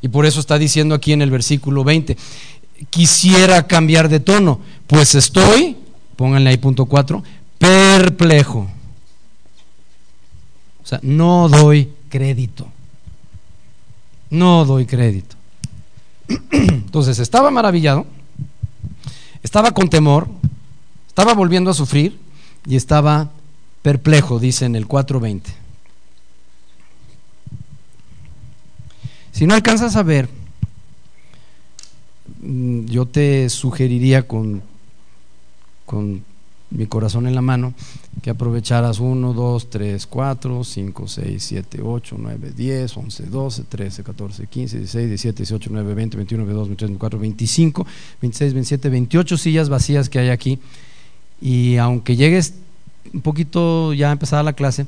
Y 0.00 0.08
por 0.08 0.26
eso 0.26 0.40
está 0.40 0.58
diciendo 0.58 0.94
aquí 0.94 1.12
en 1.12 1.22
el 1.22 1.30
versículo 1.30 1.84
20, 1.84 2.16
quisiera 2.90 3.66
cambiar 3.66 4.08
de 4.08 4.20
tono, 4.20 4.60
pues 4.86 5.14
estoy, 5.14 5.76
pónganle 6.16 6.50
ahí 6.50 6.56
punto 6.56 6.86
4, 6.86 7.22
perplejo. 7.58 8.70
O 10.82 10.86
sea, 10.86 11.00
no 11.02 11.48
doy 11.48 11.92
crédito. 12.08 12.66
No 14.30 14.64
doy 14.64 14.86
crédito. 14.86 15.36
Entonces 16.50 17.18
estaba 17.18 17.50
maravillado, 17.50 18.06
estaba 19.42 19.72
con 19.72 19.88
temor, 19.88 20.28
estaba 21.06 21.34
volviendo 21.34 21.70
a 21.70 21.74
sufrir 21.74 22.18
y 22.66 22.76
estaba 22.76 23.30
perplejo, 23.82 24.38
dice 24.38 24.66
en 24.66 24.76
el 24.76 24.86
420. 24.86 25.50
Si 29.32 29.46
no 29.46 29.54
alcanzas 29.54 29.96
a 29.96 30.02
ver, 30.02 30.28
yo 32.40 33.06
te 33.06 33.48
sugeriría 33.48 34.26
con, 34.26 34.62
con 35.86 36.22
mi 36.70 36.86
corazón 36.86 37.26
en 37.26 37.34
la 37.34 37.42
mano, 37.42 37.72
que 38.22 38.30
aprovecharas 38.30 39.00
1, 39.00 39.32
2, 39.32 39.70
3, 39.70 40.06
4, 40.06 40.64
5, 40.64 41.08
6, 41.08 41.42
7, 41.42 41.80
8, 41.82 42.16
9, 42.18 42.52
10, 42.56 42.96
11, 42.96 43.26
12, 43.26 43.62
13, 43.64 44.02
14, 44.02 44.46
15, 44.46 44.78
16, 44.78 45.08
17, 45.08 45.42
18, 45.42 45.70
19, 45.70 45.94
20, 45.94 46.16
21, 46.16 46.44
22, 46.44 46.68
23, 46.68 46.90
24, 46.90 47.18
25, 47.18 47.86
26, 48.20 48.54
27, 48.54 48.88
28 48.88 49.36
sillas 49.38 49.68
vacías 49.68 50.08
que 50.08 50.18
hay 50.18 50.28
aquí. 50.28 50.58
Y 51.40 51.76
aunque 51.76 52.16
llegues 52.16 52.54
un 53.14 53.22
poquito 53.22 53.94
ya 53.94 54.10
a 54.10 54.12
empezar 54.12 54.44
la 54.44 54.52
clase, 54.52 54.86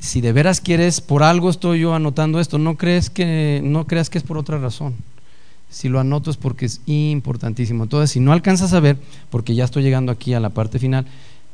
si 0.00 0.20
de 0.20 0.32
veras 0.32 0.60
quieres, 0.60 1.00
por 1.00 1.22
algo 1.22 1.50
estoy 1.50 1.80
yo 1.80 1.94
anotando 1.94 2.40
esto, 2.40 2.58
no 2.58 2.76
crees 2.76 3.10
que 3.10 3.60
no 3.62 3.86
creas 3.86 4.08
que 4.10 4.18
es 4.18 4.24
por 4.24 4.38
otra 4.38 4.58
razón. 4.58 4.94
Si 5.70 5.88
lo 5.88 6.00
anoto 6.00 6.30
es 6.30 6.36
porque 6.36 6.66
es 6.66 6.80
importantísimo. 6.86 7.84
Entonces, 7.84 8.10
si 8.10 8.20
no 8.20 8.32
alcanzas 8.32 8.72
a 8.72 8.80
ver, 8.80 8.98
porque 9.30 9.54
ya 9.54 9.64
estoy 9.64 9.82
llegando 9.82 10.10
aquí 10.10 10.34
a 10.34 10.40
la 10.40 10.50
parte 10.50 10.78
final 10.78 11.06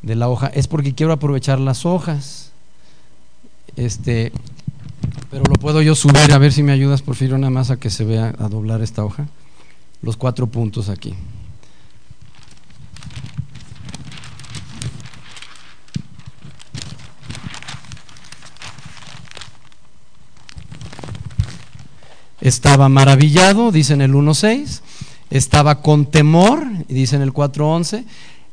de 0.03 0.15
la 0.15 0.29
hoja, 0.29 0.47
es 0.49 0.67
porque 0.69 0.95
quiero 0.95 1.13
aprovechar 1.13 1.61
las 1.61 1.85
hojas. 1.85 2.53
Este, 3.77 4.33
pero 5.31 5.45
lo 5.45 5.55
puedo 5.55 5.83
yo 5.83 5.95
subir, 5.95 6.33
a 6.33 6.39
ver 6.39 6.53
si 6.53 6.63
me 6.63 6.73
ayudas, 6.73 7.03
por 7.03 7.15
favor, 7.15 7.39
nada 7.39 7.51
más 7.51 7.71
a 7.71 7.77
que 7.77 7.91
se 7.91 8.05
vea 8.05 8.35
a 8.39 8.49
doblar 8.49 8.81
esta 8.81 9.05
hoja. 9.05 9.29
Los 10.03 10.17
cuatro 10.17 10.47
puntos 10.47 10.89
aquí. 10.89 11.15
Estaba 22.47 22.89
maravillado, 22.89 23.73
dice 23.73 23.95
en 23.95 24.03
el 24.03 24.13
1.6. 24.13 24.79
Estaba 25.31 25.83
con 25.83 26.07
temor, 26.07 26.65
dice 26.87 27.17
en 27.17 27.23
el 27.23 27.33
4.11. 27.33 28.05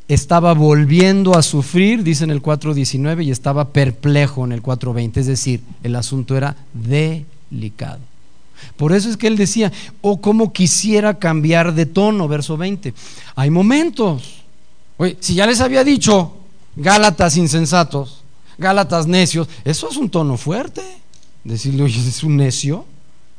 Estaba 0.08 0.56
volviendo 0.56 1.38
a 1.38 1.44
sufrir, 1.44 2.02
dice 2.02 2.24
en 2.24 2.32
el 2.32 2.42
4.19. 2.42 3.24
Y 3.24 3.30
estaba 3.30 3.70
perplejo 3.70 4.46
en 4.46 4.52
el 4.52 4.64
4.20. 4.64 5.18
Es 5.18 5.28
decir, 5.28 5.62
el 5.84 5.96
asunto 5.96 6.36
era 6.36 6.56
delicado. 6.74 8.00
Por 8.78 8.94
eso 8.94 9.12
es 9.12 9.16
que 9.16 9.28
él 9.28 9.38
decía, 9.38 9.72
o 10.02 10.14
oh, 10.14 10.22
como 10.22 10.52
quisiera 10.54 11.20
cambiar 11.20 11.76
de 11.76 11.86
tono, 11.86 12.28
verso 12.28 12.58
20. 12.58 12.96
Hay 13.36 13.52
momentos. 13.52 14.42
Oye, 14.98 15.18
si 15.20 15.36
ya 15.36 15.46
les 15.46 15.62
había 15.62 15.84
dicho, 15.84 16.34
Gálatas 16.76 17.38
insensatos, 17.38 18.24
Gálatas 18.58 19.06
necios, 19.06 19.48
eso 19.64 19.88
es 19.88 19.98
un 19.98 20.10
tono 20.10 20.36
fuerte. 20.36 20.82
Decirle, 21.44 21.84
oye, 21.84 22.00
es 22.00 22.24
un 22.24 22.38
necio. 22.38 22.88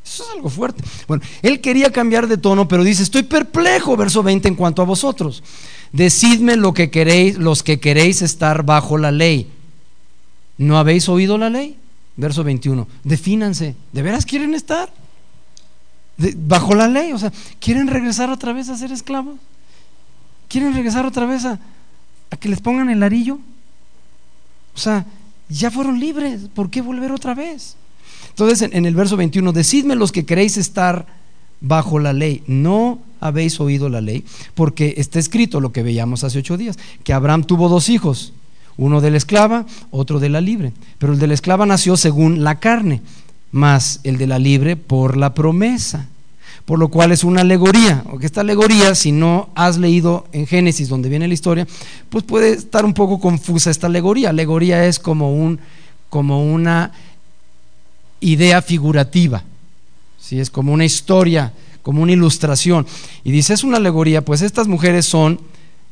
Eso 0.05 0.23
es 0.23 0.31
algo 0.35 0.51
fuerte. 0.51 0.85
Bueno, 1.09 1.23
él 1.43 1.61
quería 1.61 1.91
cambiar 1.91 2.27
de 2.27 2.37
tono, 2.37 2.69
pero 2.69 2.85
dice, 2.85 3.03
estoy 3.03 3.23
perplejo, 3.23 3.97
verso 3.97 4.23
20, 4.23 4.49
en 4.49 4.55
cuanto 4.55 4.83
a 4.83 4.85
vosotros. 4.85 5.43
Decidme 5.93 6.57
lo 6.57 6.75
que 6.75 6.91
queréis, 6.91 7.39
los 7.39 7.63
que 7.63 7.81
queréis 7.81 8.21
estar 8.21 8.65
bajo 8.65 8.99
la 8.99 9.11
ley. 9.11 9.49
¿No 10.59 10.79
habéis 10.79 11.09
oído 11.09 11.39
la 11.39 11.49
ley? 11.49 11.77
Verso 12.17 12.45
21. 12.45 12.87
Defínanse. 13.03 13.75
¿De 13.93 14.03
veras 14.03 14.27
quieren 14.27 14.55
estar? 14.55 14.93
bajo 16.37 16.75
la 16.75 16.87
ley. 16.87 17.13
O 17.13 17.19
sea, 17.19 17.33
¿quieren 17.61 17.89
regresar 17.89 18.31
otra 18.31 18.53
vez 18.53 18.69
a 18.69 18.77
ser 18.77 18.93
esclavos? 18.93 19.37
¿Quieren 20.49 20.75
regresar 20.75 21.07
otra 21.07 21.27
vez 21.27 21.45
a, 21.45 21.59
a 22.31 22.37
que 22.37 22.49
les 22.49 22.61
pongan 22.61 22.91
el 22.91 23.03
arillo? 23.03 23.39
O 24.75 24.79
sea, 24.79 25.07
ya 25.49 25.71
fueron 25.71 25.99
libres. 25.99 26.43
¿Por 26.55 26.71
qué 26.71 26.83
volver 26.83 27.11
otra 27.11 27.35
vez? 27.35 27.77
Entonces, 28.35 28.69
en, 28.73 28.85
el 28.85 28.97
verso 28.97 29.17
21, 29.17 29.53
decidme 29.53 29.95
los 29.95 30.11
que 30.11 30.25
queréis 30.27 30.57
estar 30.57 31.07
bajo 31.61 32.01
la 32.01 32.13
ley. 32.13 32.43
No 32.49 32.99
habéis 33.21 33.61
oído 33.61 33.89
la 33.89 34.01
ley, 34.01 34.25
porque 34.55 34.95
está 34.97 35.21
escrito 35.21 35.61
lo 35.61 35.71
que 35.71 35.85
veíamos 35.85 36.25
hace 36.25 36.41
ocho 36.41 36.57
días, 36.57 36.77
que 37.05 37.13
Abraham 37.13 37.45
tuvo 37.45 37.69
dos 37.69 37.89
hijos, 37.89 38.33
uno 38.77 39.01
de 39.01 39.13
la 39.13 39.19
esclava, 39.19 39.67
otro 39.93 40.19
de 40.19 40.31
la 40.31 40.41
libre. 40.41 40.73
Pero 40.99 41.13
el 41.13 41.21
de 41.21 41.29
la 41.29 41.35
esclava 41.35 41.65
nació 41.65 41.97
según 41.97 42.43
la 42.43 42.59
carne, 42.59 43.03
más 43.53 44.01
el 44.03 44.19
de 44.19 44.27
la 44.27 44.41
libre 44.41 44.75
por 44.75 45.17
la 45.17 45.33
promesa. 45.33 46.09
Por 46.65 46.81
lo 46.81 46.89
cual 46.89 47.13
es 47.13 47.23
una 47.23 47.43
alegoría, 47.43 48.03
o 48.11 48.19
que 48.19 48.27
esta 48.27 48.41
alegoría, 48.41 48.97
si 48.97 49.13
no 49.13 49.49
has 49.55 49.79
leído 49.79 50.27
en 50.33 50.49
Génesis 50.49 50.89
donde 50.89 51.09
viene 51.09 51.29
la 51.29 51.35
historia, 51.35 51.69
pues 52.11 52.25
puede 52.25 52.51
estar 52.51 52.85
un 52.85 52.95
poco 52.95 53.21
confusa 53.21 53.71
esta 53.71 53.87
alegoría. 53.87 54.31
Alegoría 54.31 54.85
es 54.87 54.99
como 54.99 55.33
un 55.33 55.61
como 56.11 56.45
una 56.45 56.93
idea 58.25 58.63
figurativa. 58.63 59.43
si 60.19 60.41
Es 60.41 60.51
como 60.51 60.73
una 60.73 60.85
historia, 60.85 61.53
como 61.83 62.03
una 62.03 62.13
ilustración. 62.13 62.87
Y 63.23 63.31
dice, 63.31 63.55
es 63.55 63.65
una 63.65 63.77
alegoría, 63.77 64.25
pues 64.25 64.43
estas 64.43 64.67
mujeres 64.69 65.07
son, 65.07 65.41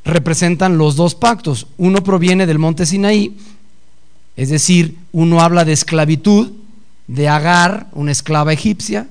representan 0.04 0.78
los 0.78 0.96
dos 0.96 1.14
pactos. 1.14 1.66
Uno 1.76 2.02
proviene 2.02 2.46
del 2.46 2.58
monte 2.58 2.86
Sinaí, 2.86 3.36
es 4.36 4.48
decir, 4.48 4.96
uno 5.12 5.40
habla 5.40 5.64
de 5.64 5.72
esclavitud, 5.72 6.52
de 7.06 7.28
Agar, 7.28 7.88
una 7.92 8.12
esclava 8.12 8.52
egipcia, 8.52 9.06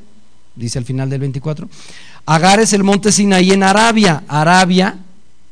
dice 0.56 0.80
al 0.80 0.86
final 0.86 1.10
del 1.10 1.20
24. 1.20 1.70
Agar 2.26 2.60
es 2.60 2.74
el 2.74 2.84
monte 2.84 3.12
Sinaí 3.12 3.52
en 3.52 3.64
Arabia. 3.64 4.24
Arabia, 4.28 4.98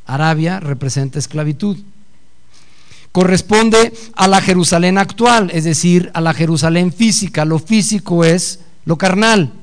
Arabia 0.05 0.59
representa 0.59 1.19
esclavitud 1.19 1.77
corresponde 3.11 3.93
a 4.15 4.27
la 4.27 4.41
Jerusalén 4.41 4.97
actual, 4.97 5.49
es 5.53 5.63
decir, 5.63 6.11
a 6.13 6.21
la 6.21 6.33
Jerusalén 6.33 6.91
física. 6.93 7.45
Lo 7.45 7.59
físico 7.59 8.23
es 8.23 8.59
lo 8.85 8.97
carnal. 8.97 9.53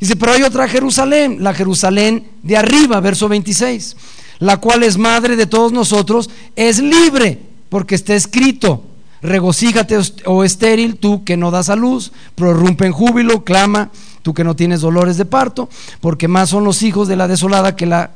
Dice, 0.00 0.16
pero 0.16 0.32
hay 0.32 0.42
otra 0.42 0.68
Jerusalén, 0.68 1.38
la 1.40 1.54
Jerusalén 1.54 2.28
de 2.42 2.56
arriba, 2.56 3.00
verso 3.00 3.28
26, 3.28 3.96
la 4.38 4.58
cual 4.58 4.84
es 4.84 4.96
madre 4.96 5.34
de 5.34 5.46
todos 5.46 5.72
nosotros, 5.72 6.30
es 6.54 6.78
libre, 6.78 7.40
porque 7.68 7.96
está 7.96 8.14
escrito, 8.14 8.84
regocíjate, 9.22 9.98
oh 10.26 10.44
estéril, 10.44 10.96
tú 10.96 11.24
que 11.24 11.36
no 11.36 11.50
das 11.50 11.68
a 11.68 11.74
luz, 11.74 12.12
prorrumpe 12.36 12.86
en 12.86 12.92
júbilo, 12.92 13.42
clama, 13.42 13.90
tú 14.22 14.34
que 14.34 14.44
no 14.44 14.54
tienes 14.54 14.80
dolores 14.80 15.16
de 15.16 15.24
parto, 15.24 15.68
porque 16.00 16.28
más 16.28 16.50
son 16.50 16.62
los 16.62 16.82
hijos 16.82 17.08
de 17.08 17.16
la 17.16 17.26
desolada 17.26 17.74
que 17.74 17.86
la 17.86 18.12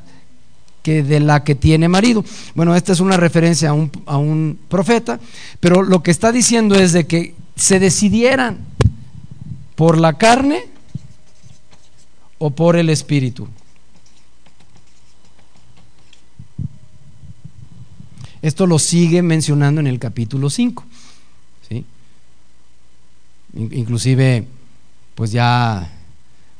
que 0.83 1.03
de 1.03 1.21
la 1.21 1.45
que 1.45 1.55
tiene 1.55 1.89
marido. 1.89 2.25
Bueno, 2.55 2.75
esta 2.75 2.93
es 2.93 3.01
una 3.01 3.17
referencia 3.17 3.71
a 3.71 3.73
un, 3.73 3.91
a 4.07 4.17
un 4.19 4.59
profeta, 4.69 5.21
pero 5.61 5.83
lo 5.83 6.03
que 6.03 6.11
está 6.11 6.33
diciendo 6.33 6.75
es 6.75 6.93
de 6.93 7.07
que 7.07 7.35
se 7.57 7.79
decidieran 7.79 8.59
por 9.77 9.99
la 9.99 10.15
carne 10.15 10.67
o 12.39 12.51
por 12.51 12.77
el 12.77 12.91
espíritu. 12.91 13.49
Esto 18.43 18.67
lo 18.67 18.81
sigue 18.81 19.23
mencionando 19.23 19.81
en 19.81 19.87
el 19.87 20.01
capítulo 20.01 20.51
5. 20.51 20.85
¿sí? 21.69 21.87
Inclusive, 23.55 24.49
pues 25.15 25.31
ya 25.31 25.93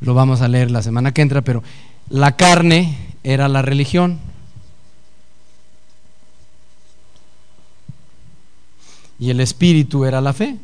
lo 0.01 0.15
vamos 0.15 0.41
a 0.43 0.49
leer 0.49 0.71
la 0.71 0.83
semana 0.83 1.13
que 1.13 1.23
entra, 1.23 1.43
pero 1.43 1.65
la 2.09 2.37
carne 2.37 2.97
era 3.25 3.49
la 3.49 3.63
religión. 3.63 4.19
Y 9.19 9.31
el 9.31 9.41
espíritu 9.41 10.05
era 10.05 10.21
la 10.21 10.33
fe. 10.33 10.59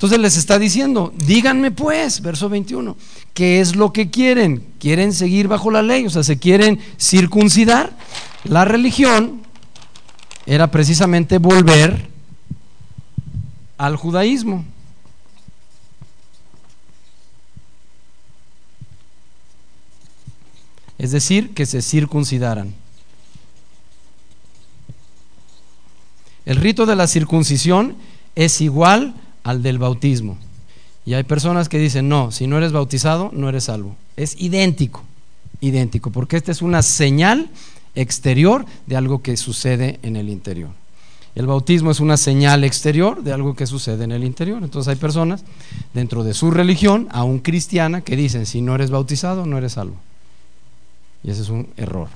Entonces 0.00 0.18
les 0.18 0.38
está 0.38 0.58
diciendo, 0.58 1.12
díganme 1.26 1.70
pues, 1.70 2.22
verso 2.22 2.48
21, 2.48 2.96
¿qué 3.34 3.60
es 3.60 3.76
lo 3.76 3.92
que 3.92 4.10
quieren? 4.10 4.64
¿Quieren 4.78 5.12
seguir 5.12 5.46
bajo 5.46 5.70
la 5.70 5.82
ley? 5.82 6.06
O 6.06 6.10
sea, 6.10 6.22
¿se 6.22 6.38
quieren 6.38 6.80
circuncidar? 6.98 7.94
La 8.44 8.64
religión 8.64 9.42
era 10.46 10.70
precisamente 10.70 11.36
volver 11.36 12.08
al 13.76 13.96
judaísmo. 13.96 14.64
Es 21.00 21.12
decir, 21.12 21.54
que 21.54 21.64
se 21.64 21.80
circuncidaran. 21.80 22.74
El 26.44 26.56
rito 26.56 26.84
de 26.84 26.94
la 26.94 27.06
circuncisión 27.06 27.96
es 28.34 28.60
igual 28.60 29.14
al 29.42 29.62
del 29.62 29.78
bautismo. 29.78 30.36
Y 31.06 31.14
hay 31.14 31.22
personas 31.22 31.70
que 31.70 31.78
dicen, 31.78 32.10
no, 32.10 32.32
si 32.32 32.46
no 32.46 32.58
eres 32.58 32.72
bautizado, 32.72 33.30
no 33.32 33.48
eres 33.48 33.64
salvo. 33.64 33.96
Es 34.18 34.38
idéntico, 34.38 35.02
idéntico, 35.62 36.10
porque 36.10 36.36
esta 36.36 36.52
es 36.52 36.60
una 36.60 36.82
señal 36.82 37.48
exterior 37.94 38.66
de 38.86 38.96
algo 38.96 39.22
que 39.22 39.38
sucede 39.38 40.00
en 40.02 40.16
el 40.16 40.28
interior. 40.28 40.68
El 41.34 41.46
bautismo 41.46 41.92
es 41.92 42.00
una 42.00 42.18
señal 42.18 42.62
exterior 42.62 43.22
de 43.22 43.32
algo 43.32 43.54
que 43.54 43.66
sucede 43.66 44.04
en 44.04 44.12
el 44.12 44.22
interior. 44.22 44.62
Entonces 44.62 44.90
hay 44.90 44.96
personas 44.96 45.44
dentro 45.94 46.24
de 46.24 46.34
su 46.34 46.50
religión, 46.50 47.08
aún 47.10 47.38
cristiana, 47.38 48.02
que 48.02 48.16
dicen, 48.16 48.44
si 48.44 48.60
no 48.60 48.74
eres 48.74 48.90
bautizado, 48.90 49.46
no 49.46 49.56
eres 49.56 49.72
salvo. 49.72 49.96
Y 51.22 51.30
ese 51.30 51.42
es 51.42 51.48
un 51.48 51.68
error. 51.76 52.08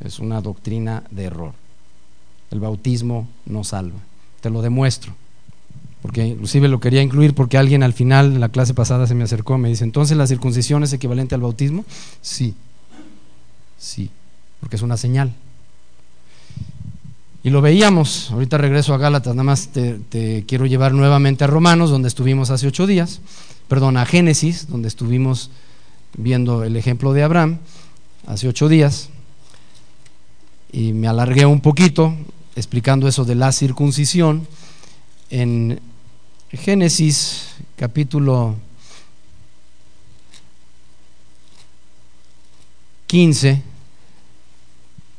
Es 0.00 0.18
una 0.18 0.40
doctrina 0.40 1.04
de 1.10 1.24
error. 1.24 1.52
El 2.50 2.60
bautismo 2.60 3.28
no 3.46 3.64
salva. 3.64 3.98
Te 4.40 4.50
lo 4.50 4.62
demuestro 4.62 5.14
porque 6.02 6.26
inclusive 6.26 6.66
lo 6.68 6.80
quería 6.80 7.00
incluir 7.00 7.32
porque 7.32 7.56
alguien 7.56 7.84
al 7.84 7.92
final 7.92 8.34
de 8.34 8.40
la 8.40 8.48
clase 8.48 8.74
pasada 8.74 9.06
se 9.06 9.14
me 9.14 9.22
acercó 9.22 9.54
y 9.54 9.60
me 9.60 9.68
dice, 9.68 9.84
entonces 9.84 10.16
la 10.16 10.26
circuncisión 10.26 10.82
es 10.82 10.92
equivalente 10.92 11.36
al 11.36 11.40
bautismo? 11.40 11.84
Sí, 12.20 12.54
sí, 13.78 14.10
porque 14.58 14.76
es 14.76 14.82
una 14.82 14.96
señal. 14.96 15.32
Y 17.44 17.50
lo 17.50 17.60
veíamos, 17.60 18.30
ahorita 18.32 18.58
regreso 18.58 18.94
a 18.94 18.98
Gálatas, 18.98 19.34
nada 19.34 19.44
más 19.44 19.68
te, 19.68 20.44
quiero 20.46 20.66
llevar 20.66 20.92
nuevamente 20.92 21.44
a 21.44 21.46
Romanos, 21.46 21.90
donde 21.90 22.08
estuvimos 22.08 22.50
hace 22.50 22.66
ocho 22.66 22.88
días, 22.88 23.20
perdón, 23.68 23.96
a 23.96 24.04
Génesis, 24.04 24.68
donde 24.68 24.88
estuvimos 24.88 25.50
viendo 26.16 26.64
el 26.64 26.76
ejemplo 26.76 27.12
de 27.12 27.22
Abraham, 27.22 27.58
hace 28.26 28.48
ocho 28.48 28.68
días, 28.68 29.08
y 30.72 30.92
me 30.92 31.08
alargué 31.08 31.44
un 31.46 31.60
poquito 31.60 32.14
explicando 32.56 33.08
eso 33.08 33.24
de 33.24 33.34
la 33.34 33.52
circuncisión 33.52 34.46
en 35.30 35.80
Génesis 36.50 37.54
capítulo 37.76 38.56
15, 43.06 43.62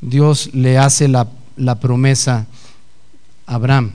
Dios 0.00 0.50
le 0.52 0.78
hace 0.78 1.08
la, 1.08 1.28
la, 1.56 1.78
promesa 1.78 2.46
a 3.46 3.54
Abraham, 3.54 3.92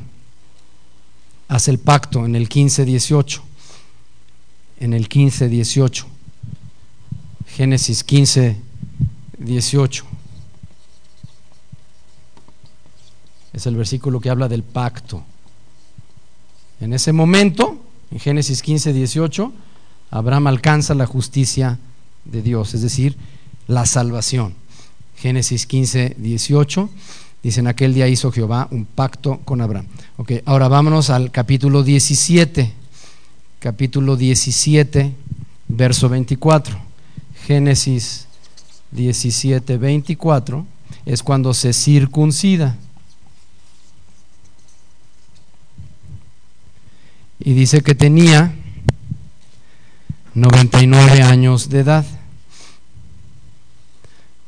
hace 1.48 1.72
el 1.72 1.80
pacto 1.80 2.26
en 2.26 2.36
el 2.36 2.48
15, 2.48 2.86
18, 2.86 3.44
en 4.80 4.94
el 4.94 5.10
15, 5.10 5.50
18, 5.50 6.08
Génesis 7.48 8.04
15, 8.04 8.69
18. 9.40 10.06
Es 13.54 13.66
el 13.66 13.76
versículo 13.76 14.20
que 14.20 14.30
habla 14.30 14.48
del 14.48 14.64
pacto. 14.64 15.24
En 16.80 16.94
ese 16.94 17.12
momento, 17.12 17.78
en 18.12 18.20
Génesis 18.20 18.62
15, 18.62 18.94
18, 18.94 19.52
Abraham 20.12 20.48
alcanza 20.48 20.94
la 20.94 21.06
justicia 21.06 21.80
de 22.26 22.42
Dios, 22.42 22.74
es 22.74 22.82
decir, 22.82 23.18
la 23.68 23.86
salvación. 23.86 24.54
Génesis 25.18 25.66
15, 25.66 26.16
18, 26.18 26.90
dice, 27.44 27.60
en 27.60 27.68
aquel 27.68 27.94
día 27.94 28.08
hizo 28.08 28.32
Jehová 28.32 28.68
un 28.72 28.86
pacto 28.86 29.40
con 29.44 29.62
Abraham. 29.62 29.88
Ok, 30.18 30.34
ahora 30.46 30.68
vámonos 30.68 31.10
al 31.10 31.32
capítulo 31.32 31.84
17, 31.84 32.72
capítulo 33.60 34.16
17, 34.16 35.14
verso 35.68 36.08
24. 36.08 36.80
Génesis 37.46 38.29
17, 38.92 39.78
24 39.78 40.66
es 41.06 41.24
cuando 41.24 41.54
se 41.54 41.74
circuncida. 41.74 42.78
y 47.40 47.54
dice 47.54 47.82
que 47.82 47.96
tenía 47.96 48.54
99 50.34 51.24
años 51.24 51.70
de 51.70 51.80
edad. 51.80 52.06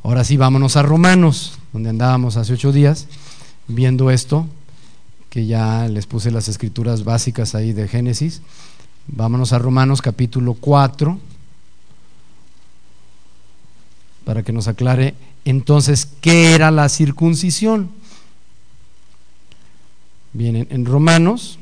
Ahora 0.03 0.23
sí, 0.23 0.38
vámonos 0.38 0.76
a 0.76 0.81
Romanos, 0.81 1.57
donde 1.73 1.89
andábamos 1.89 2.38
hace 2.38 2.53
ocho 2.53 2.72
días 2.72 3.07
viendo 3.68 4.11
esto, 4.11 4.47
que 5.30 5.45
ya 5.45 5.88
les 5.88 6.05
puse 6.05 6.31
las 6.31 6.49
escrituras 6.49 7.03
básicas 7.03 7.55
ahí 7.55 7.72
de 7.72 7.88
Génesis. 7.88 8.41
Vámonos 9.07 9.53
a 9.53 9.59
Romanos 9.59 10.01
capítulo 10.01 10.53
4, 10.55 11.18
para 14.26 14.43
que 14.43 14.52
nos 14.52 14.68
aclare 14.68 15.15
entonces 15.45 16.07
qué 16.22 16.53
era 16.53 16.72
la 16.72 16.89
circuncisión. 16.89 17.91
Bien, 20.34 20.68
en 20.69 20.85
Romanos 20.85 21.60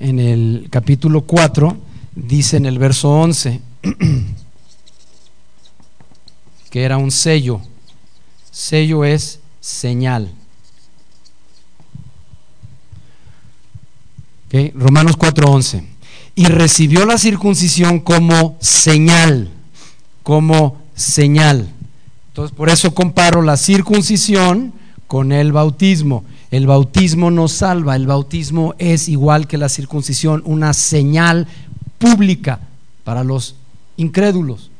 en 0.00 0.18
el 0.18 0.66
capítulo 0.70 1.20
4, 1.22 1.76
dice 2.14 2.56
en 2.56 2.64
el 2.64 2.78
verso 2.78 3.10
11, 3.10 3.60
que 6.70 6.82
era 6.82 6.96
un 6.96 7.10
sello. 7.10 7.60
Sello 8.50 9.04
es 9.04 9.40
señal. 9.60 10.32
Okay. 14.46 14.72
Romanos 14.74 15.16
4:11. 15.16 15.84
Y 16.34 16.46
recibió 16.46 17.04
la 17.04 17.18
circuncisión 17.18 18.00
como 18.00 18.56
señal, 18.60 19.52
como 20.22 20.79
señal. 21.00 21.68
Entonces, 22.28 22.56
por 22.56 22.68
eso 22.68 22.94
comparo 22.94 23.42
la 23.42 23.56
circuncisión 23.56 24.72
con 25.06 25.32
el 25.32 25.52
bautismo. 25.52 26.24
El 26.50 26.66
bautismo 26.66 27.30
no 27.30 27.48
salva, 27.48 27.96
el 27.96 28.06
bautismo 28.06 28.74
es 28.78 29.08
igual 29.08 29.46
que 29.46 29.58
la 29.58 29.68
circuncisión, 29.68 30.42
una 30.44 30.72
señal 30.74 31.46
pública 31.98 32.60
para 33.04 33.24
los 33.24 33.56
incrédulos 33.96 34.70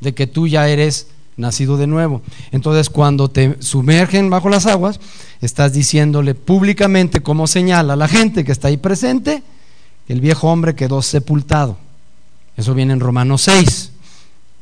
de 0.00 0.14
que 0.14 0.26
tú 0.26 0.46
ya 0.46 0.68
eres 0.68 1.08
nacido 1.36 1.76
de 1.76 1.86
nuevo. 1.86 2.22
Entonces, 2.52 2.90
cuando 2.90 3.28
te 3.28 3.56
sumergen 3.60 4.30
bajo 4.30 4.48
las 4.48 4.66
aguas, 4.66 5.00
estás 5.40 5.72
diciéndole 5.72 6.34
públicamente 6.34 7.22
como 7.22 7.46
señal 7.46 7.90
a 7.90 7.96
la 7.96 8.08
gente 8.08 8.44
que 8.44 8.52
está 8.52 8.68
ahí 8.68 8.76
presente, 8.76 9.42
que 10.06 10.12
el 10.12 10.20
viejo 10.20 10.48
hombre 10.48 10.74
quedó 10.74 11.02
sepultado. 11.02 11.76
Eso 12.56 12.74
viene 12.74 12.94
en 12.94 13.00
Romanos 13.00 13.42
6. 13.42 13.92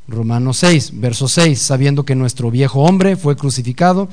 Romanos 0.07 0.59
6, 0.59 1.01
verso 1.01 1.29
6, 1.29 1.61
sabiendo 1.61 2.05
que 2.05 2.15
nuestro 2.15 2.51
viejo 2.51 2.81
hombre 2.83 3.17
fue 3.17 3.37
crucificado 3.37 4.09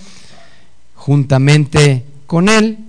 juntamente 0.96 2.06
con 2.28 2.48
él. 2.48 2.80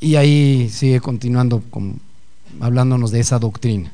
Y 0.00 0.16
ahí 0.16 0.68
sigue 0.70 1.00
continuando 1.00 1.62
con, 1.70 1.98
hablándonos 2.60 3.10
de 3.10 3.20
esa 3.20 3.38
doctrina. 3.38 3.90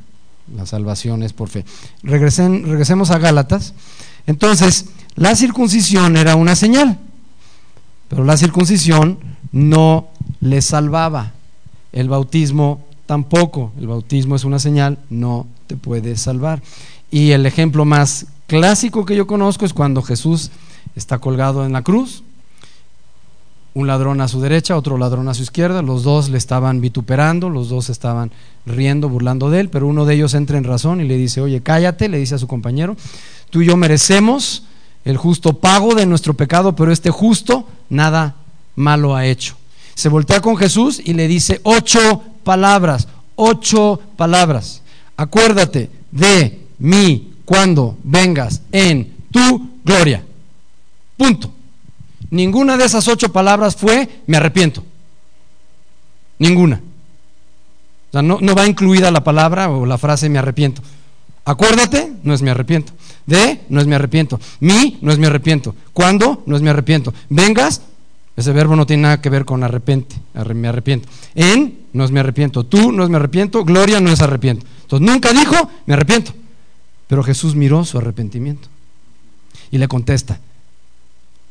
La 0.54 0.66
salvación 0.66 1.22
es 1.22 1.32
por 1.32 1.48
fe. 1.48 1.64
Regresen, 2.02 2.64
regresemos 2.64 3.10
a 3.10 3.18
Gálatas. 3.18 3.74
Entonces, 4.26 4.86
la 5.14 5.36
circuncisión 5.36 6.16
era 6.16 6.34
una 6.34 6.56
señal, 6.56 6.98
pero 8.08 8.24
la 8.24 8.36
circuncisión 8.36 9.18
no 9.52 10.08
le 10.40 10.60
salvaba. 10.60 11.32
El 11.92 12.08
bautismo 12.08 12.84
tampoco. 13.06 13.72
El 13.78 13.86
bautismo 13.86 14.36
es 14.36 14.44
una 14.44 14.58
señal, 14.58 14.98
no 15.08 15.46
te 15.70 15.76
puede 15.76 16.16
salvar. 16.16 16.60
Y 17.12 17.30
el 17.30 17.46
ejemplo 17.46 17.84
más 17.84 18.26
clásico 18.48 19.06
que 19.06 19.14
yo 19.14 19.28
conozco 19.28 19.64
es 19.64 19.72
cuando 19.72 20.02
Jesús 20.02 20.50
está 20.96 21.18
colgado 21.18 21.64
en 21.64 21.72
la 21.72 21.82
cruz 21.82 22.24
un 23.72 23.86
ladrón 23.86 24.20
a 24.20 24.26
su 24.26 24.40
derecha, 24.40 24.76
otro 24.76 24.98
ladrón 24.98 25.28
a 25.28 25.34
su 25.34 25.44
izquierda, 25.44 25.80
los 25.80 26.02
dos 26.02 26.28
le 26.28 26.38
estaban 26.38 26.80
vituperando, 26.80 27.48
los 27.50 27.68
dos 27.68 27.88
estaban 27.88 28.32
riendo, 28.66 29.08
burlando 29.08 29.48
de 29.48 29.60
él, 29.60 29.68
pero 29.68 29.86
uno 29.86 30.06
de 30.06 30.14
ellos 30.14 30.34
entra 30.34 30.58
en 30.58 30.64
razón 30.64 31.00
y 31.00 31.04
le 31.04 31.16
dice, 31.16 31.40
oye, 31.40 31.60
cállate, 31.60 32.08
le 32.08 32.18
dice 32.18 32.34
a 32.34 32.38
su 32.38 32.48
compañero, 32.48 32.96
tú 33.48 33.62
y 33.62 33.66
yo 33.66 33.76
merecemos 33.76 34.64
el 35.04 35.16
justo 35.18 35.52
pago 35.52 35.94
de 35.94 36.04
nuestro 36.04 36.34
pecado, 36.34 36.74
pero 36.74 36.90
este 36.90 37.10
justo 37.10 37.64
nada 37.88 38.34
malo 38.74 39.14
ha 39.14 39.24
hecho. 39.24 39.54
Se 39.94 40.08
voltea 40.08 40.40
con 40.40 40.56
Jesús 40.56 41.00
y 41.04 41.14
le 41.14 41.28
dice 41.28 41.60
ocho 41.62 42.24
palabras, 42.42 43.06
ocho 43.36 44.00
palabras. 44.16 44.82
Acuérdate 45.20 45.90
de 46.10 46.60
mí 46.78 47.34
cuando 47.44 47.98
vengas 48.04 48.62
en 48.72 49.16
tu 49.30 49.68
gloria. 49.84 50.24
Punto. 51.14 51.52
Ninguna 52.30 52.78
de 52.78 52.86
esas 52.86 53.06
ocho 53.06 53.30
palabras 53.30 53.76
fue 53.76 54.08
me 54.26 54.38
arrepiento. 54.38 54.82
Ninguna. 56.38 56.80
O 58.08 58.12
sea, 58.12 58.22
no, 58.22 58.38
no 58.40 58.54
va 58.54 58.66
incluida 58.66 59.10
la 59.10 59.22
palabra 59.22 59.68
o 59.68 59.84
la 59.84 59.98
frase 59.98 60.30
me 60.30 60.38
arrepiento. 60.38 60.80
Acuérdate, 61.44 62.14
no 62.22 62.32
es 62.32 62.40
me 62.40 62.52
arrepiento. 62.52 62.94
De, 63.26 63.60
no 63.68 63.78
es 63.82 63.86
me 63.86 63.96
arrepiento. 63.96 64.40
Mi, 64.60 64.96
no 65.02 65.12
es 65.12 65.18
me 65.18 65.26
arrepiento. 65.26 65.74
¿Cuándo? 65.92 66.42
No 66.46 66.56
es 66.56 66.62
me 66.62 66.70
arrepiento. 66.70 67.12
Vengas, 67.28 67.82
ese 68.38 68.52
verbo 68.52 68.74
no 68.74 68.86
tiene 68.86 69.02
nada 69.02 69.20
que 69.20 69.28
ver 69.28 69.44
con 69.44 69.62
arrepente, 69.64 70.16
me 70.54 70.68
arrepiento. 70.68 71.10
En, 71.34 71.80
no 71.92 72.04
es 72.04 72.10
me 72.10 72.20
arrepiento. 72.20 72.64
Tú, 72.64 72.90
no 72.90 73.04
es 73.04 73.10
me 73.10 73.16
arrepiento. 73.16 73.66
Gloria, 73.66 74.00
no 74.00 74.10
es 74.10 74.22
arrepiento. 74.22 74.64
Entonces 74.90 75.08
nunca 75.08 75.32
dijo, 75.32 75.70
me 75.86 75.94
arrepiento. 75.94 76.32
Pero 77.06 77.22
Jesús 77.22 77.54
miró 77.54 77.84
su 77.84 77.98
arrepentimiento 77.98 78.68
y 79.70 79.78
le 79.78 79.86
contesta, 79.86 80.40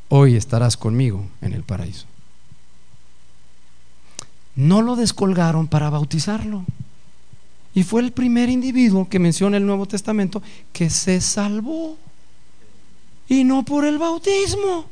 hoy 0.09 0.35
estarás 0.35 0.75
conmigo 0.75 1.25
en 1.41 1.53
el 1.53 1.63
paraíso. 1.63 2.05
No 4.57 4.81
lo 4.81 4.97
descolgaron 4.97 5.67
para 5.67 5.89
bautizarlo. 5.89 6.65
Y 7.73 7.83
fue 7.83 8.01
el 8.01 8.11
primer 8.11 8.49
individuo 8.49 9.07
que 9.07 9.19
menciona 9.19 9.55
el 9.55 9.65
Nuevo 9.65 9.85
Testamento 9.85 10.43
que 10.73 10.89
se 10.89 11.21
salvó. 11.21 11.97
Y 13.29 13.45
no 13.45 13.63
por 13.63 13.85
el 13.85 13.97
bautismo. 13.99 14.85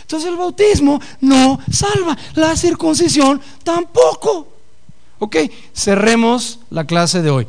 Entonces 0.00 0.30
el 0.30 0.36
bautismo 0.36 1.02
no 1.20 1.60
salva, 1.70 2.16
la 2.34 2.56
circuncisión 2.56 3.42
tampoco. 3.62 4.48
Ok, 5.18 5.36
cerremos 5.74 6.60
la 6.70 6.86
clase 6.86 7.20
de 7.20 7.30
hoy. 7.30 7.46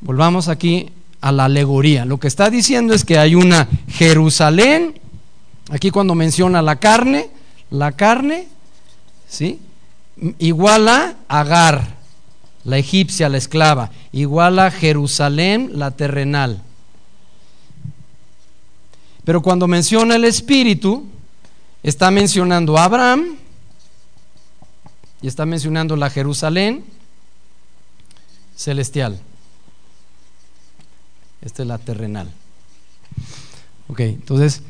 Volvamos 0.00 0.48
aquí 0.48 0.90
a 1.20 1.32
la 1.32 1.46
alegoría. 1.46 2.04
Lo 2.04 2.18
que 2.18 2.28
está 2.28 2.50
diciendo 2.50 2.94
es 2.94 3.04
que 3.04 3.18
hay 3.18 3.34
una 3.34 3.68
Jerusalén, 3.88 4.98
aquí 5.70 5.90
cuando 5.90 6.14
menciona 6.14 6.62
la 6.62 6.76
carne, 6.76 7.30
la 7.70 7.92
carne, 7.92 8.48
¿sí? 9.28 9.60
Igual 10.38 10.88
a 10.88 11.16
Agar, 11.28 11.96
la 12.64 12.78
egipcia, 12.78 13.28
la 13.28 13.38
esclava, 13.38 13.90
igual 14.12 14.58
a 14.58 14.70
Jerusalén, 14.70 15.72
la 15.74 15.90
terrenal. 15.90 16.62
Pero 19.24 19.42
cuando 19.42 19.66
menciona 19.66 20.14
el 20.14 20.24
espíritu, 20.24 21.06
está 21.82 22.10
mencionando 22.10 22.78
a 22.78 22.84
Abraham 22.84 23.36
y 25.20 25.26
está 25.26 25.46
mencionando 25.46 25.96
la 25.96 26.10
Jerusalén 26.10 26.84
celestial. 28.54 29.20
Esta 31.46 31.62
es 31.62 31.68
la 31.68 31.78
terrenal. 31.78 32.28
Ok, 33.86 34.00
entonces, 34.00 34.62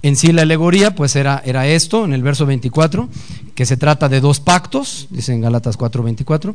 en 0.00 0.16
sí 0.16 0.32
la 0.32 0.42
alegoría 0.42 0.94
pues 0.94 1.14
era, 1.14 1.42
era 1.44 1.66
esto, 1.66 2.06
en 2.06 2.14
el 2.14 2.22
verso 2.22 2.46
24, 2.46 3.06
que 3.54 3.66
se 3.66 3.76
trata 3.76 4.08
de 4.08 4.22
dos 4.22 4.40
pactos, 4.40 5.08
dice 5.10 5.34
en 5.34 5.42
Galatas 5.42 5.78
4:24. 5.78 6.54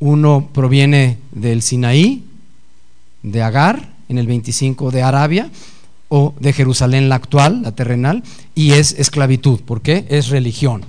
Uno 0.00 0.48
proviene 0.50 1.18
del 1.30 1.60
Sinaí, 1.60 2.24
de 3.22 3.42
Agar, 3.42 3.92
en 4.08 4.16
el 4.16 4.26
25 4.26 4.90
de 4.90 5.02
Arabia, 5.02 5.50
o 6.08 6.32
de 6.40 6.54
Jerusalén 6.54 7.10
la 7.10 7.16
actual, 7.16 7.60
la 7.60 7.72
terrenal, 7.72 8.22
y 8.54 8.72
es 8.72 8.92
esclavitud. 8.92 9.60
¿Por 9.60 9.82
qué? 9.82 10.06
Es 10.08 10.30
religión. 10.30 10.86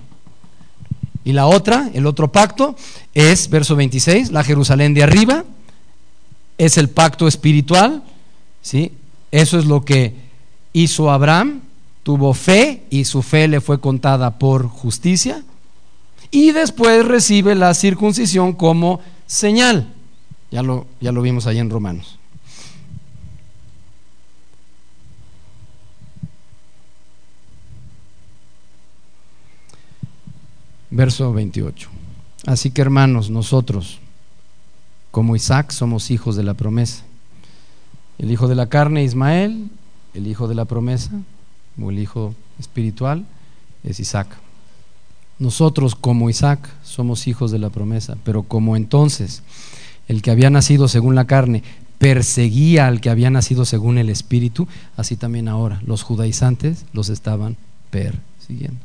Y 1.25 1.33
la 1.33 1.45
otra, 1.45 1.89
el 1.93 2.05
otro 2.05 2.31
pacto, 2.31 2.77
es, 3.13 3.49
verso 3.49 3.75
26, 3.75 4.31
la 4.31 4.45
Jerusalén 4.45 4.93
de 4.93 5.03
arriba, 5.03 5.43
es 6.57 6.77
el 6.77 6.89
pacto 6.89 7.27
espiritual, 7.27 8.03
¿sí? 8.61 8.91
Eso 9.31 9.59
es 9.59 9.65
lo 9.65 9.83
que 9.83 10.15
hizo 10.73 11.11
Abraham, 11.11 11.61
tuvo 12.03 12.33
fe 12.33 12.83
y 12.89 13.05
su 13.05 13.21
fe 13.21 13.47
le 13.47 13.61
fue 13.61 13.79
contada 13.79 14.39
por 14.39 14.67
justicia, 14.67 15.43
y 16.31 16.51
después 16.51 17.05
recibe 17.05 17.55
la 17.55 17.73
circuncisión 17.73 18.53
como 18.53 18.99
señal. 19.25 19.93
Ya 20.51 20.63
lo, 20.63 20.87
ya 21.01 21.11
lo 21.11 21.21
vimos 21.21 21.47
ahí 21.47 21.59
en 21.59 21.69
Romanos. 21.69 22.17
Verso 30.89 31.33
28. 31.33 31.89
Así 32.45 32.71
que 32.71 32.81
hermanos, 32.81 33.29
nosotros, 33.29 33.99
como 35.11 35.35
Isaac, 35.35 35.71
somos 35.71 36.11
hijos 36.11 36.35
de 36.35 36.43
la 36.43 36.53
promesa. 36.53 37.03
El 38.17 38.31
hijo 38.31 38.47
de 38.47 38.55
la 38.55 38.67
carne, 38.67 39.03
Ismael, 39.03 39.69
el 40.13 40.27
hijo 40.27 40.47
de 40.47 40.55
la 40.55 40.65
promesa, 40.65 41.11
o 41.81 41.89
el 41.89 41.99
hijo 41.99 42.33
espiritual, 42.59 43.25
es 43.83 43.99
Isaac. 43.99 44.27
Nosotros, 45.39 45.95
como 45.95 46.29
Isaac, 46.29 46.67
somos 46.83 47.27
hijos 47.27 47.51
de 47.51 47.59
la 47.59 47.69
promesa, 47.69 48.17
pero 48.23 48.43
como 48.43 48.75
entonces 48.75 49.43
el 50.07 50.21
que 50.21 50.31
había 50.31 50.49
nacido 50.49 50.87
según 50.87 51.15
la 51.15 51.25
carne 51.25 51.63
perseguía 51.99 52.87
al 52.87 53.01
que 53.01 53.09
había 53.09 53.29
nacido 53.29 53.65
según 53.65 53.97
el 53.97 54.09
espíritu, 54.09 54.67
así 54.95 55.15
también 55.15 55.47
ahora 55.47 55.81
los 55.85 56.03
judaizantes 56.03 56.85
los 56.93 57.09
estaban 57.09 57.57
persiguiendo. 57.89 58.79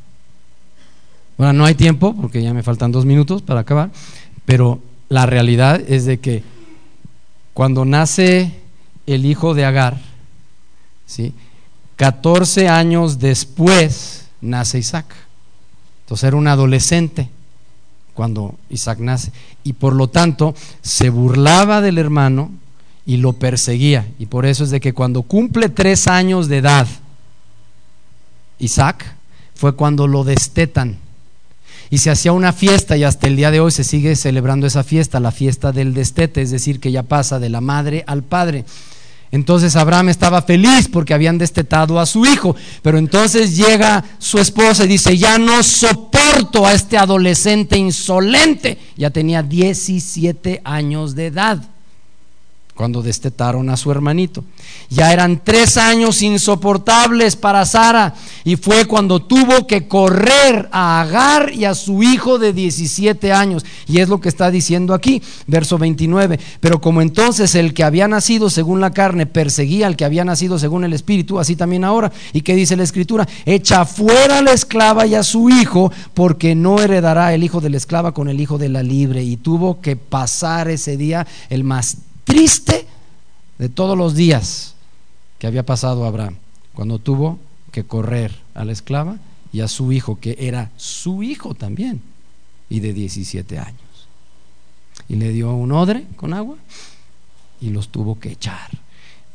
Bueno, 1.37 1.53
no 1.53 1.65
hay 1.65 1.75
tiempo 1.75 2.15
porque 2.15 2.43
ya 2.43 2.53
me 2.53 2.63
faltan 2.63 2.91
dos 2.91 3.05
minutos 3.05 3.41
para 3.41 3.61
acabar, 3.61 3.91
pero 4.45 4.79
la 5.09 5.25
realidad 5.25 5.81
es 5.87 6.05
de 6.05 6.19
que 6.19 6.43
cuando 7.53 7.85
nace 7.85 8.59
el 9.05 9.25
hijo 9.25 9.53
de 9.53 9.65
Agar, 9.65 9.99
¿sí? 11.05 11.33
14 11.95 12.67
años 12.69 13.19
después 13.19 14.25
nace 14.41 14.79
Isaac. 14.79 15.05
Entonces 16.01 16.27
era 16.27 16.37
un 16.37 16.47
adolescente 16.47 17.29
cuando 18.13 18.55
Isaac 18.69 18.99
nace. 18.99 19.31
Y 19.63 19.73
por 19.73 19.93
lo 19.93 20.07
tanto 20.07 20.55
se 20.81 21.09
burlaba 21.09 21.81
del 21.81 21.97
hermano 21.97 22.51
y 23.05 23.17
lo 23.17 23.33
perseguía. 23.33 24.07
Y 24.19 24.25
por 24.25 24.45
eso 24.45 24.63
es 24.63 24.71
de 24.71 24.79
que 24.79 24.93
cuando 24.93 25.21
cumple 25.23 25.69
tres 25.69 26.07
años 26.07 26.47
de 26.47 26.57
edad, 26.57 26.87
Isaac, 28.59 29.15
fue 29.55 29.75
cuando 29.75 30.07
lo 30.07 30.23
destetan 30.23 30.97
y 31.93 31.99
se 31.99 32.09
hacía 32.09 32.31
una 32.31 32.53
fiesta 32.53 32.97
y 32.97 33.03
hasta 33.03 33.27
el 33.27 33.35
día 33.35 33.51
de 33.51 33.59
hoy 33.59 33.69
se 33.69 33.83
sigue 33.83 34.15
celebrando 34.15 34.65
esa 34.65 34.83
fiesta, 34.83 35.19
la 35.19 35.29
fiesta 35.29 35.71
del 35.71 35.93
destete, 35.93 36.41
es 36.41 36.49
decir, 36.49 36.79
que 36.79 36.91
ya 36.91 37.03
pasa 37.03 37.37
de 37.37 37.49
la 37.49 37.61
madre 37.61 38.03
al 38.07 38.23
padre. 38.23 38.65
Entonces 39.29 39.75
Abraham 39.75 40.09
estaba 40.09 40.41
feliz 40.41 40.89
porque 40.91 41.13
habían 41.13 41.37
destetado 41.37 41.99
a 41.99 42.07
su 42.07 42.25
hijo, 42.25 42.55
pero 42.81 42.97
entonces 42.97 43.55
llega 43.55 44.03
su 44.17 44.39
esposa 44.39 44.85
y 44.85 44.87
dice, 44.87 45.15
ya 45.19 45.37
no 45.37 45.61
soporto 45.61 46.65
a 46.65 46.73
este 46.73 46.97
adolescente 46.97 47.77
insolente, 47.77 48.79
ya 48.97 49.11
tenía 49.11 49.43
17 49.43 50.61
años 50.63 51.13
de 51.13 51.27
edad 51.27 51.72
cuando 52.75 53.03
destetaron 53.03 53.69
a 53.69 53.77
su 53.77 53.91
hermanito. 53.91 54.43
Ya 54.89 55.13
eran 55.13 55.41
tres 55.43 55.77
años 55.77 56.21
insoportables 56.21 57.35
para 57.35 57.65
Sara 57.65 58.15
y 58.43 58.55
fue 58.55 58.85
cuando 58.85 59.21
tuvo 59.21 59.67
que 59.67 59.87
correr 59.87 60.69
a 60.71 61.01
Agar 61.01 61.53
y 61.53 61.65
a 61.65 61.75
su 61.75 62.01
hijo 62.01 62.39
de 62.39 62.51
17 62.51 63.31
años. 63.31 63.63
Y 63.87 63.99
es 63.99 64.09
lo 64.09 64.19
que 64.19 64.29
está 64.29 64.49
diciendo 64.49 64.93
aquí, 64.93 65.21
verso 65.45 65.77
29. 65.77 66.39
Pero 66.59 66.81
como 66.81 67.01
entonces 67.01 67.53
el 67.55 67.73
que 67.73 67.83
había 67.83 68.07
nacido 68.07 68.49
según 68.49 68.81
la 68.81 68.91
carne 68.91 69.25
perseguía 69.25 69.87
al 69.87 69.95
que 69.95 70.05
había 70.05 70.25
nacido 70.25 70.57
según 70.57 70.83
el 70.83 70.93
espíritu, 70.93 71.39
así 71.39 71.55
también 71.55 71.83
ahora. 71.83 72.11
¿Y 72.33 72.41
qué 72.41 72.55
dice 72.55 72.75
la 72.75 72.83
escritura? 72.83 73.27
Echa 73.45 73.85
fuera 73.85 74.39
a 74.39 74.41
la 74.41 74.51
esclava 74.51 75.05
y 75.05 75.15
a 75.15 75.23
su 75.23 75.49
hijo, 75.49 75.91
porque 76.13 76.55
no 76.55 76.79
heredará 76.79 77.33
el 77.33 77.43
hijo 77.43 77.61
de 77.61 77.69
la 77.69 77.77
esclava 77.77 78.13
con 78.13 78.29
el 78.29 78.39
hijo 78.39 78.57
de 78.57 78.69
la 78.69 78.81
libre. 78.81 79.23
Y 79.23 79.37
tuvo 79.37 79.79
que 79.79 79.95
pasar 79.95 80.69
ese 80.69 80.97
día 80.97 81.27
el 81.49 81.63
más 81.63 81.97
triste 82.33 82.87
de 83.59 83.69
todos 83.69 83.95
los 83.95 84.15
días 84.15 84.73
que 85.37 85.45
había 85.45 85.63
pasado 85.63 86.03
Abraham, 86.03 86.37
cuando 86.73 86.97
tuvo 86.97 87.37
que 87.71 87.83
correr 87.83 88.35
a 88.55 88.65
la 88.65 88.71
esclava 88.71 89.17
y 89.51 89.59
a 89.59 89.67
su 89.67 89.91
hijo, 89.91 90.19
que 90.19 90.35
era 90.39 90.71
su 90.75 91.21
hijo 91.21 91.53
también, 91.53 92.01
y 92.71 92.79
de 92.79 92.91
17 92.91 93.59
años. 93.59 94.07
Y 95.07 95.17
le 95.17 95.31
dio 95.31 95.53
un 95.53 95.73
odre 95.73 96.07
con 96.15 96.33
agua 96.33 96.57
y 97.61 97.69
los 97.69 97.89
tuvo 97.89 98.19
que 98.19 98.31
echar. 98.31 98.79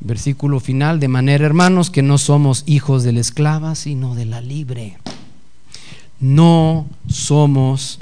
Versículo 0.00 0.58
final, 0.58 0.98
de 0.98 1.06
manera, 1.06 1.46
hermanos, 1.46 1.90
que 1.90 2.02
no 2.02 2.18
somos 2.18 2.64
hijos 2.66 3.04
de 3.04 3.12
la 3.12 3.20
esclava, 3.20 3.76
sino 3.76 4.16
de 4.16 4.24
la 4.24 4.40
libre. 4.40 4.98
No 6.18 6.88
somos 7.08 8.00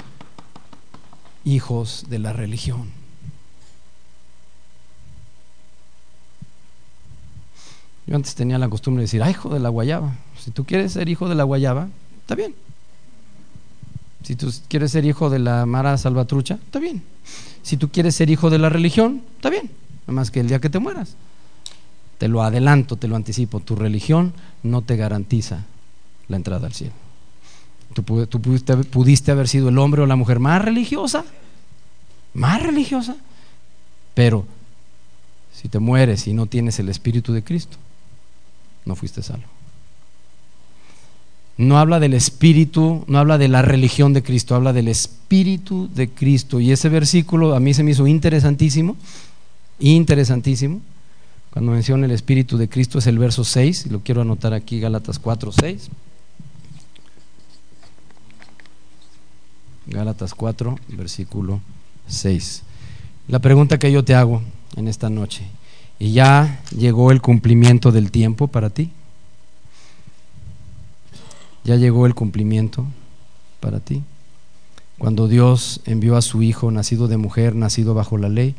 hijos 1.45 2.05
de 2.09 2.17
la 2.17 2.33
religión. 2.33 2.96
Yo 8.07 8.15
antes 8.15 8.35
tenía 8.35 8.57
la 8.57 8.69
costumbre 8.69 9.01
de 9.01 9.03
decir, 9.03 9.21
ah, 9.21 9.29
hijo 9.29 9.49
de 9.49 9.59
la 9.59 9.69
guayaba. 9.69 10.15
Si 10.39 10.51
tú 10.51 10.63
quieres 10.63 10.93
ser 10.93 11.09
hijo 11.09 11.27
de 11.27 11.35
la 11.35 11.43
guayaba, 11.43 11.89
está 12.21 12.35
bien. 12.35 12.55
Si 14.23 14.35
tú 14.35 14.51
quieres 14.69 14.91
ser 14.91 15.05
hijo 15.05 15.29
de 15.29 15.39
la 15.39 15.65
Mara 15.65 15.97
Salvatrucha, 15.97 16.55
está 16.55 16.79
bien. 16.79 17.03
Si 17.63 17.75
tú 17.75 17.89
quieres 17.89 18.15
ser 18.15 18.29
hijo 18.29 18.49
de 18.49 18.59
la 18.59 18.69
religión, 18.69 19.21
está 19.35 19.49
bien. 19.49 19.69
Nada 20.07 20.13
más 20.13 20.31
que 20.31 20.39
el 20.39 20.47
día 20.47 20.59
que 20.59 20.69
te 20.69 20.79
mueras. 20.79 21.15
Te 22.17 22.29
lo 22.29 22.41
adelanto, 22.41 22.95
te 22.95 23.09
lo 23.09 23.17
anticipo. 23.17 23.59
Tu 23.59 23.75
religión 23.75 24.33
no 24.63 24.81
te 24.81 24.95
garantiza 24.95 25.65
la 26.29 26.37
entrada 26.37 26.67
al 26.67 26.73
cielo. 26.73 26.93
Tú, 27.93 28.03
pudiste, 28.03 28.75
pudiste 28.77 29.31
haber 29.31 29.47
sido 29.47 29.69
el 29.69 29.77
hombre 29.77 30.01
o 30.01 30.05
la 30.05 30.15
mujer 30.15 30.39
más 30.39 30.61
religiosa, 30.61 31.25
más 32.33 32.61
religiosa, 32.61 33.15
pero 34.13 34.45
si 35.53 35.67
te 35.67 35.79
mueres 35.79 36.27
y 36.27 36.33
no 36.33 36.45
tienes 36.45 36.79
el 36.79 36.89
Espíritu 36.89 37.33
de 37.33 37.43
Cristo, 37.43 37.77
no 38.87 38.95
fuiste 38.95 39.21
salvo. 39.21 39.45
No 41.57 41.79
habla 41.79 41.99
del 41.99 42.13
Espíritu, 42.13 43.03
no 43.07 43.17
habla 43.17 43.37
de 43.37 43.47
la 43.47 43.63
religión 43.63 44.13
de 44.13 44.21
Cristo, 44.21 44.53
habla 44.53 44.73
del 44.73 44.87
Espíritu 44.87 45.89
de 45.93 46.09
Cristo. 46.09 46.59
Y 46.59 46.71
ese 46.71 46.87
versículo 46.87 47.55
a 47.55 47.59
mí 47.59 47.73
se 47.73 47.83
me 47.83 47.91
hizo 47.91 48.05
interesantísimo, 48.05 48.95
interesantísimo. 49.79 50.81
Cuando 51.51 51.71
menciona 51.71 52.05
el 52.05 52.11
Espíritu 52.11 52.57
de 52.57 52.69
Cristo 52.69 52.99
es 52.99 53.07
el 53.07 53.17
verso 53.17 53.43
6, 53.43 53.87
y 53.87 53.89
lo 53.89 54.01
quiero 54.01 54.21
anotar 54.21 54.53
aquí, 54.53 54.79
Gálatas 54.79 55.17
4, 55.17 55.51
6. 55.51 55.89
Gálatas 59.87 60.35
4, 60.35 60.77
versículo 60.89 61.59
6. 62.07 62.61
La 63.29 63.39
pregunta 63.39 63.79
que 63.79 63.91
yo 63.91 64.03
te 64.03 64.13
hago 64.13 64.43
en 64.75 64.87
esta 64.87 65.09
noche, 65.09 65.43
¿y 65.99 66.13
ya 66.13 66.61
llegó 66.75 67.11
el 67.11 67.21
cumplimiento 67.21 67.91
del 67.91 68.11
tiempo 68.11 68.47
para 68.47 68.69
ti? 68.69 68.91
¿Ya 71.63 71.75
llegó 71.75 72.05
el 72.05 72.15
cumplimiento 72.15 72.85
para 73.59 73.79
ti? 73.79 74.03
Cuando 74.97 75.27
Dios 75.27 75.81
envió 75.85 76.15
a 76.15 76.21
su 76.21 76.41
Hijo, 76.41 76.71
nacido 76.71 77.07
de 77.07 77.17
mujer, 77.17 77.55
nacido 77.55 77.93
bajo 77.93 78.17
la 78.17 78.29
ley, 78.29 78.55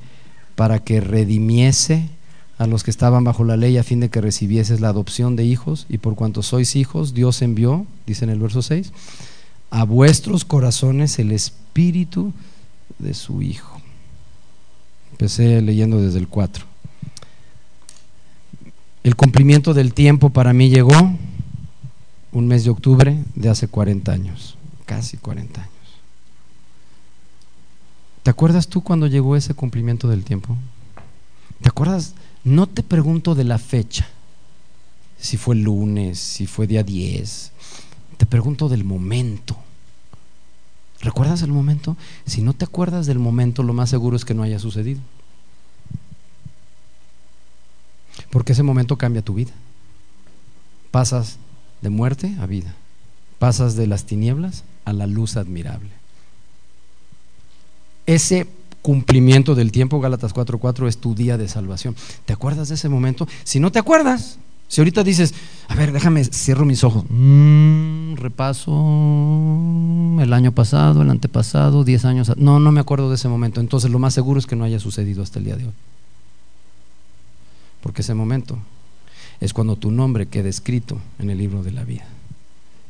para 0.54 0.78
que 0.80 1.00
redimiese 1.00 2.08
a 2.58 2.66
los 2.66 2.82
que 2.82 2.90
estaban 2.90 3.24
bajo 3.24 3.44
la 3.44 3.56
ley 3.56 3.78
a 3.78 3.84
fin 3.84 4.00
de 4.00 4.08
que 4.08 4.20
recibieses 4.20 4.80
la 4.80 4.88
adopción 4.88 5.36
de 5.36 5.44
hijos, 5.44 5.86
y 5.88 5.98
por 5.98 6.16
cuanto 6.16 6.42
sois 6.42 6.76
hijos, 6.76 7.14
Dios 7.14 7.42
envió, 7.42 7.86
dice 8.06 8.24
en 8.24 8.30
el 8.30 8.40
verso 8.40 8.62
6, 8.62 8.92
a 9.70 9.84
vuestros 9.84 10.44
corazones 10.44 11.18
el 11.18 11.32
espíritu 11.32 12.32
de 12.98 13.14
su 13.14 13.42
Hijo. 13.42 13.80
Empecé 15.12 15.60
leyendo 15.62 16.00
desde 16.00 16.18
el 16.18 16.28
4. 16.28 16.67
El 19.02 19.16
cumplimiento 19.16 19.74
del 19.74 19.94
tiempo 19.94 20.30
para 20.30 20.52
mí 20.52 20.70
llegó 20.70 20.94
un 22.32 22.46
mes 22.46 22.64
de 22.64 22.70
octubre 22.70 23.22
de 23.34 23.48
hace 23.48 23.68
40 23.68 24.12
años, 24.12 24.56
casi 24.86 25.16
40 25.16 25.60
años. 25.60 25.72
¿Te 28.22 28.30
acuerdas 28.30 28.68
tú 28.68 28.82
cuando 28.82 29.06
llegó 29.06 29.36
ese 29.36 29.54
cumplimiento 29.54 30.08
del 30.08 30.24
tiempo? 30.24 30.56
¿Te 31.62 31.68
acuerdas? 31.68 32.14
No 32.44 32.66
te 32.66 32.82
pregunto 32.82 33.34
de 33.34 33.44
la 33.44 33.58
fecha, 33.58 34.08
si 35.18 35.36
fue 35.36 35.56
lunes, 35.56 36.18
si 36.18 36.46
fue 36.46 36.66
día 36.66 36.82
10, 36.82 37.52
te 38.16 38.26
pregunto 38.26 38.68
del 38.68 38.84
momento. 38.84 39.56
¿Recuerdas 41.00 41.42
el 41.42 41.52
momento? 41.52 41.96
Si 42.26 42.42
no 42.42 42.52
te 42.52 42.64
acuerdas 42.64 43.06
del 43.06 43.18
momento, 43.18 43.62
lo 43.62 43.72
más 43.72 43.90
seguro 43.90 44.16
es 44.16 44.24
que 44.24 44.34
no 44.34 44.42
haya 44.42 44.58
sucedido. 44.58 45.00
Porque 48.30 48.52
ese 48.52 48.62
momento 48.62 48.96
cambia 48.96 49.22
tu 49.22 49.34
vida. 49.34 49.52
Pasas 50.90 51.38
de 51.82 51.90
muerte 51.90 52.34
a 52.40 52.46
vida. 52.46 52.74
Pasas 53.38 53.76
de 53.76 53.86
las 53.86 54.04
tinieblas 54.04 54.64
a 54.84 54.92
la 54.92 55.06
luz 55.06 55.36
admirable. 55.36 55.90
Ese 58.06 58.48
cumplimiento 58.82 59.54
del 59.54 59.70
tiempo, 59.70 60.00
Gálatas 60.00 60.34
4:4, 60.34 60.88
es 60.88 60.98
tu 60.98 61.14
día 61.14 61.36
de 61.36 61.48
salvación. 61.48 61.94
¿Te 62.24 62.32
acuerdas 62.32 62.68
de 62.68 62.74
ese 62.74 62.88
momento? 62.88 63.28
Si 63.44 63.60
no 63.60 63.70
te 63.70 63.78
acuerdas, 63.78 64.38
si 64.68 64.80
ahorita 64.80 65.02
dices, 65.02 65.34
a 65.68 65.74
ver, 65.74 65.92
déjame, 65.92 66.24
cierro 66.24 66.64
mis 66.64 66.84
ojos, 66.84 67.04
mm, 67.08 68.14
repaso 68.14 68.70
el 70.20 70.32
año 70.32 70.52
pasado, 70.52 71.02
el 71.02 71.10
antepasado, 71.10 71.84
10 71.84 72.04
años, 72.04 72.32
no, 72.36 72.60
no 72.60 72.72
me 72.72 72.80
acuerdo 72.80 73.08
de 73.08 73.14
ese 73.16 73.28
momento, 73.28 73.60
entonces 73.60 73.90
lo 73.90 73.98
más 73.98 74.14
seguro 74.14 74.38
es 74.38 74.46
que 74.46 74.56
no 74.56 74.64
haya 74.64 74.78
sucedido 74.78 75.22
hasta 75.22 75.38
el 75.38 75.46
día 75.46 75.56
de 75.56 75.66
hoy. 75.66 75.72
Porque 77.82 78.02
ese 78.02 78.14
momento 78.14 78.58
es 79.40 79.52
cuando 79.52 79.76
tu 79.76 79.90
nombre 79.90 80.26
queda 80.26 80.48
escrito 80.48 81.00
en 81.18 81.30
el 81.30 81.38
libro 81.38 81.62
de 81.62 81.70
la 81.70 81.84
vida, 81.84 82.06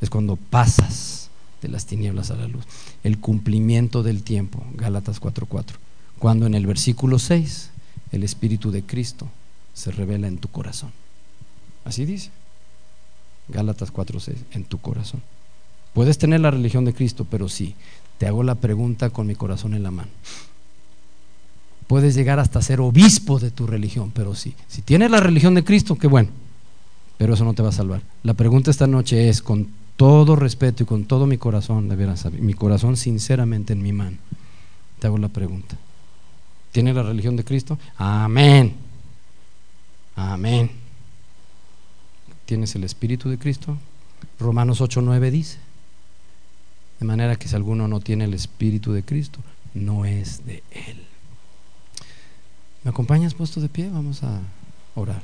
es 0.00 0.10
cuando 0.10 0.36
pasas 0.36 1.30
de 1.62 1.68
las 1.68 1.86
tinieblas 1.86 2.30
a 2.30 2.36
la 2.36 2.48
luz, 2.48 2.64
el 3.02 3.18
cumplimiento 3.18 4.02
del 4.02 4.22
tiempo, 4.22 4.64
Gálatas 4.74 5.20
4:4, 5.20 5.76
cuando 6.18 6.46
en 6.46 6.54
el 6.54 6.66
versículo 6.66 7.18
6 7.18 7.70
el 8.12 8.22
Espíritu 8.22 8.70
de 8.70 8.82
Cristo 8.82 9.28
se 9.74 9.90
revela 9.90 10.28
en 10.28 10.38
tu 10.38 10.48
corazón. 10.48 10.92
Así 11.84 12.04
dice. 12.04 12.30
Gálatas 13.48 13.92
4:6, 13.92 14.36
en 14.52 14.64
tu 14.64 14.78
corazón. 14.78 15.22
Puedes 15.94 16.18
tener 16.18 16.40
la 16.40 16.50
religión 16.50 16.84
de 16.84 16.94
Cristo, 16.94 17.26
pero 17.28 17.48
sí, 17.48 17.74
te 18.18 18.26
hago 18.26 18.42
la 18.42 18.56
pregunta 18.56 19.10
con 19.10 19.26
mi 19.26 19.34
corazón 19.34 19.74
en 19.74 19.82
la 19.82 19.90
mano. 19.90 20.10
Puedes 21.88 22.14
llegar 22.14 22.38
hasta 22.38 22.62
ser 22.62 22.80
obispo 22.80 23.40
de 23.40 23.50
tu 23.50 23.66
religión, 23.66 24.12
pero 24.14 24.36
sí. 24.36 24.54
Si 24.68 24.82
tienes 24.82 25.10
la 25.10 25.18
religión 25.18 25.54
de 25.54 25.64
Cristo, 25.64 25.96
qué 25.96 26.06
bueno, 26.06 26.28
pero 27.16 27.34
eso 27.34 27.44
no 27.44 27.54
te 27.54 27.62
va 27.62 27.70
a 27.70 27.72
salvar. 27.72 28.02
La 28.22 28.34
pregunta 28.34 28.70
esta 28.70 28.86
noche 28.86 29.28
es, 29.28 29.42
con 29.42 29.68
todo 29.96 30.36
respeto 30.36 30.84
y 30.84 30.86
con 30.86 31.04
todo 31.04 31.26
mi 31.26 31.38
corazón, 31.38 31.88
de 31.88 32.16
saber, 32.16 32.40
mi 32.40 32.54
corazón 32.54 32.96
sinceramente 32.96 33.72
en 33.72 33.82
mi 33.82 33.92
mano, 33.92 34.18
te 35.00 35.08
hago 35.08 35.18
la 35.18 35.28
pregunta. 35.28 35.76
¿Tienes 36.70 36.94
la 36.94 37.02
religión 37.02 37.34
de 37.34 37.44
Cristo? 37.44 37.76
Amén. 37.96 38.74
Amén 40.14 40.70
tienes 42.48 42.74
el 42.74 42.84
Espíritu 42.84 43.28
de 43.28 43.36
Cristo. 43.36 43.76
Romanos 44.40 44.80
8:9 44.80 45.30
dice, 45.30 45.58
de 46.98 47.04
manera 47.04 47.36
que 47.36 47.46
si 47.46 47.54
alguno 47.54 47.86
no 47.88 48.00
tiene 48.00 48.24
el 48.24 48.32
Espíritu 48.32 48.94
de 48.94 49.02
Cristo, 49.02 49.40
no 49.74 50.06
es 50.06 50.46
de 50.46 50.62
Él. 50.70 51.07
¿Me 52.88 52.92
acompañas 52.92 53.34
puesto 53.34 53.60
de 53.60 53.68
pie? 53.68 53.90
Vamos 53.90 54.22
a 54.22 54.40
orar. 54.94 55.20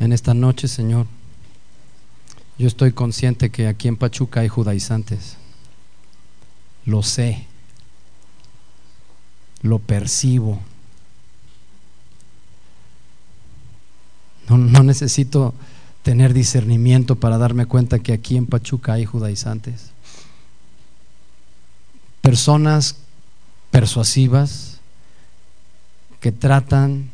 En 0.00 0.12
esta 0.12 0.34
noche, 0.34 0.66
Señor, 0.66 1.06
yo 2.58 2.66
estoy 2.66 2.90
consciente 2.90 3.50
que 3.50 3.68
aquí 3.68 3.86
en 3.86 3.96
Pachuca 3.96 4.40
hay 4.40 4.48
judaizantes. 4.48 5.36
Lo 6.84 7.04
sé. 7.04 7.46
Lo 9.62 9.78
percibo. 9.78 10.60
No, 14.48 14.82
necesito 14.82 15.54
tener 16.02 16.34
discernimiento 16.34 17.16
para 17.16 17.38
darme 17.38 17.66
cuenta 17.66 18.00
que 18.00 18.12
aquí 18.12 18.36
en 18.36 18.46
Pachuca 18.46 18.94
hay 18.94 19.04
judaizantes. 19.04 19.90
Personas 22.20 22.96
persuasivas 23.70 24.80
que 26.20 26.32
tratan 26.32 27.10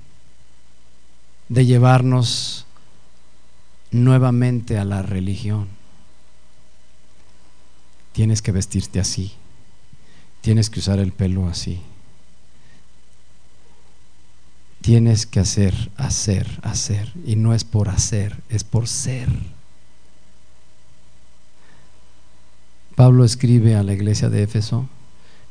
de 1.48 1.64
llevarnos 1.64 2.66
nuevamente 3.90 4.78
a 4.78 4.84
la 4.84 5.02
religión. 5.02 5.68
Tienes 8.12 8.42
que 8.42 8.52
vestirte 8.52 9.00
así, 9.00 9.32
tienes 10.40 10.68
que 10.70 10.80
usar 10.80 10.98
el 10.98 11.12
pelo 11.12 11.48
así, 11.48 11.80
tienes 14.88 15.26
que 15.26 15.38
hacer, 15.38 15.74
hacer, 15.98 16.48
hacer, 16.62 17.12
y 17.26 17.36
no 17.36 17.52
es 17.52 17.62
por 17.62 17.90
hacer, 17.90 18.38
es 18.48 18.64
por 18.64 18.88
ser. 18.88 19.28
Pablo 22.96 23.26
escribe 23.26 23.76
a 23.76 23.82
la 23.82 23.92
iglesia 23.92 24.30
de 24.30 24.42
Éfeso 24.42 24.88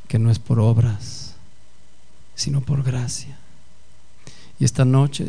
que 0.08 0.18
no 0.18 0.32
es 0.32 0.40
por 0.40 0.60
obras, 0.60 1.36
sino 2.34 2.62
por 2.62 2.82
gracia. 2.82 3.38
Y 4.60 4.66
esta 4.66 4.86
noche, 4.86 5.28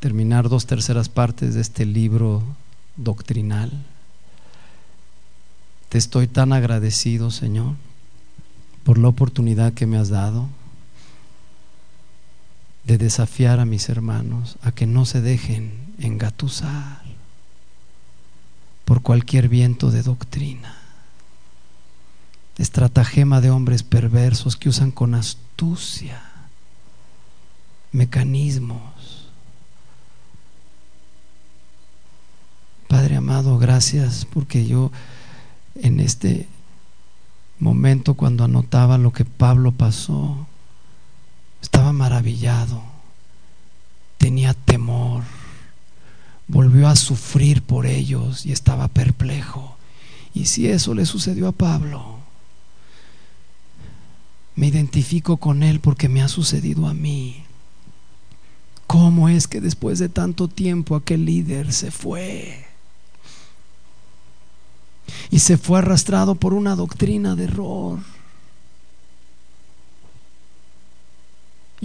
terminar 0.00 0.48
dos 0.48 0.66
terceras 0.66 1.08
partes 1.08 1.54
de 1.54 1.60
este 1.60 1.86
libro 1.86 2.42
doctrinal. 2.96 3.70
Te 5.90 5.98
estoy 5.98 6.26
tan 6.26 6.52
agradecido, 6.52 7.30
Señor, 7.30 7.76
por 8.82 8.98
la 8.98 9.06
oportunidad 9.06 9.74
que 9.74 9.86
me 9.86 9.96
has 9.96 10.08
dado 10.08 10.48
de 12.86 12.98
desafiar 12.98 13.58
a 13.58 13.64
mis 13.64 13.88
hermanos 13.88 14.56
a 14.62 14.70
que 14.70 14.86
no 14.86 15.04
se 15.04 15.20
dejen 15.20 15.72
engatusar 15.98 17.02
por 18.84 19.02
cualquier 19.02 19.48
viento 19.48 19.90
de 19.90 20.02
doctrina, 20.02 20.76
estratagema 22.56 23.40
de 23.40 23.50
hombres 23.50 23.82
perversos 23.82 24.56
que 24.56 24.68
usan 24.68 24.92
con 24.92 25.16
astucia 25.16 26.22
mecanismos. 27.90 29.30
Padre 32.86 33.16
amado, 33.16 33.58
gracias 33.58 34.26
porque 34.32 34.64
yo 34.64 34.92
en 35.74 35.98
este 35.98 36.46
momento 37.58 38.14
cuando 38.14 38.44
anotaba 38.44 38.96
lo 38.96 39.12
que 39.12 39.24
Pablo 39.24 39.72
pasó, 39.72 40.46
estaba 41.60 41.92
maravillado, 41.92 42.82
tenía 44.18 44.54
temor, 44.54 45.24
volvió 46.48 46.88
a 46.88 46.96
sufrir 46.96 47.62
por 47.62 47.86
ellos 47.86 48.46
y 48.46 48.52
estaba 48.52 48.88
perplejo. 48.88 49.76
Y 50.34 50.46
si 50.46 50.68
eso 50.68 50.94
le 50.94 51.06
sucedió 51.06 51.48
a 51.48 51.52
Pablo, 51.52 52.18
me 54.54 54.68
identifico 54.68 55.36
con 55.36 55.62
él 55.62 55.80
porque 55.80 56.08
me 56.08 56.22
ha 56.22 56.28
sucedido 56.28 56.88
a 56.88 56.94
mí. 56.94 57.44
¿Cómo 58.86 59.28
es 59.28 59.48
que 59.48 59.60
después 59.60 59.98
de 59.98 60.08
tanto 60.08 60.48
tiempo 60.48 60.96
aquel 60.96 61.24
líder 61.24 61.72
se 61.72 61.90
fue? 61.90 62.64
Y 65.30 65.40
se 65.40 65.58
fue 65.58 65.78
arrastrado 65.78 66.34
por 66.36 66.54
una 66.54 66.76
doctrina 66.76 67.34
de 67.34 67.44
error. 67.44 67.98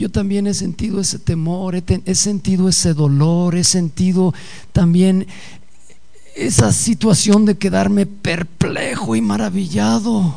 Yo 0.02 0.10
también 0.10 0.48
he 0.48 0.56
sentido 0.56 1.00
ese 1.00 1.20
temor, 1.20 1.76
he, 1.76 2.16
sentido 2.16 2.68
ese 2.68 2.96
dolor, 2.96 3.56
he 3.56 3.64
sentido 3.64 4.34
también 4.72 5.28
esa 6.36 6.72
situación 6.72 7.46
de 7.46 7.60
quedarme 7.60 8.08
perplejo 8.08 9.16
y 9.16 9.22
maravillado. 9.22 10.34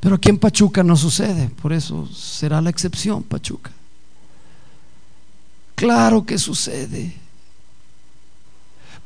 Pero 0.00 0.16
aquí 0.16 0.28
en 0.28 0.36
Pachuca 0.36 0.82
no 0.82 0.94
sucede, 0.94 1.48
por 1.62 1.72
eso 1.72 2.06
será 2.08 2.60
la 2.60 2.68
excepción, 2.68 3.22
Pachuca. 3.22 3.70
Claro 5.74 6.26
que 6.26 6.36
sucede. 6.36 7.14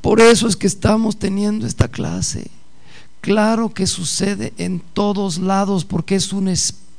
Por 0.01 0.21
eso 0.21 0.49
es 0.49 0.57
que 0.57 0.67
estamos 0.67 1.17
teniendo 1.17 1.65
esta 1.65 1.87
clase. 1.87 2.51
Claro 3.21 3.73
que 3.73 3.87
sucede 3.87 4.53
en 4.59 4.81
todos 4.81 5.39
lados 5.39 5.85
porque 5.85 6.17
es 6.17 6.33
un 6.33 6.49
espíritu 6.49 6.90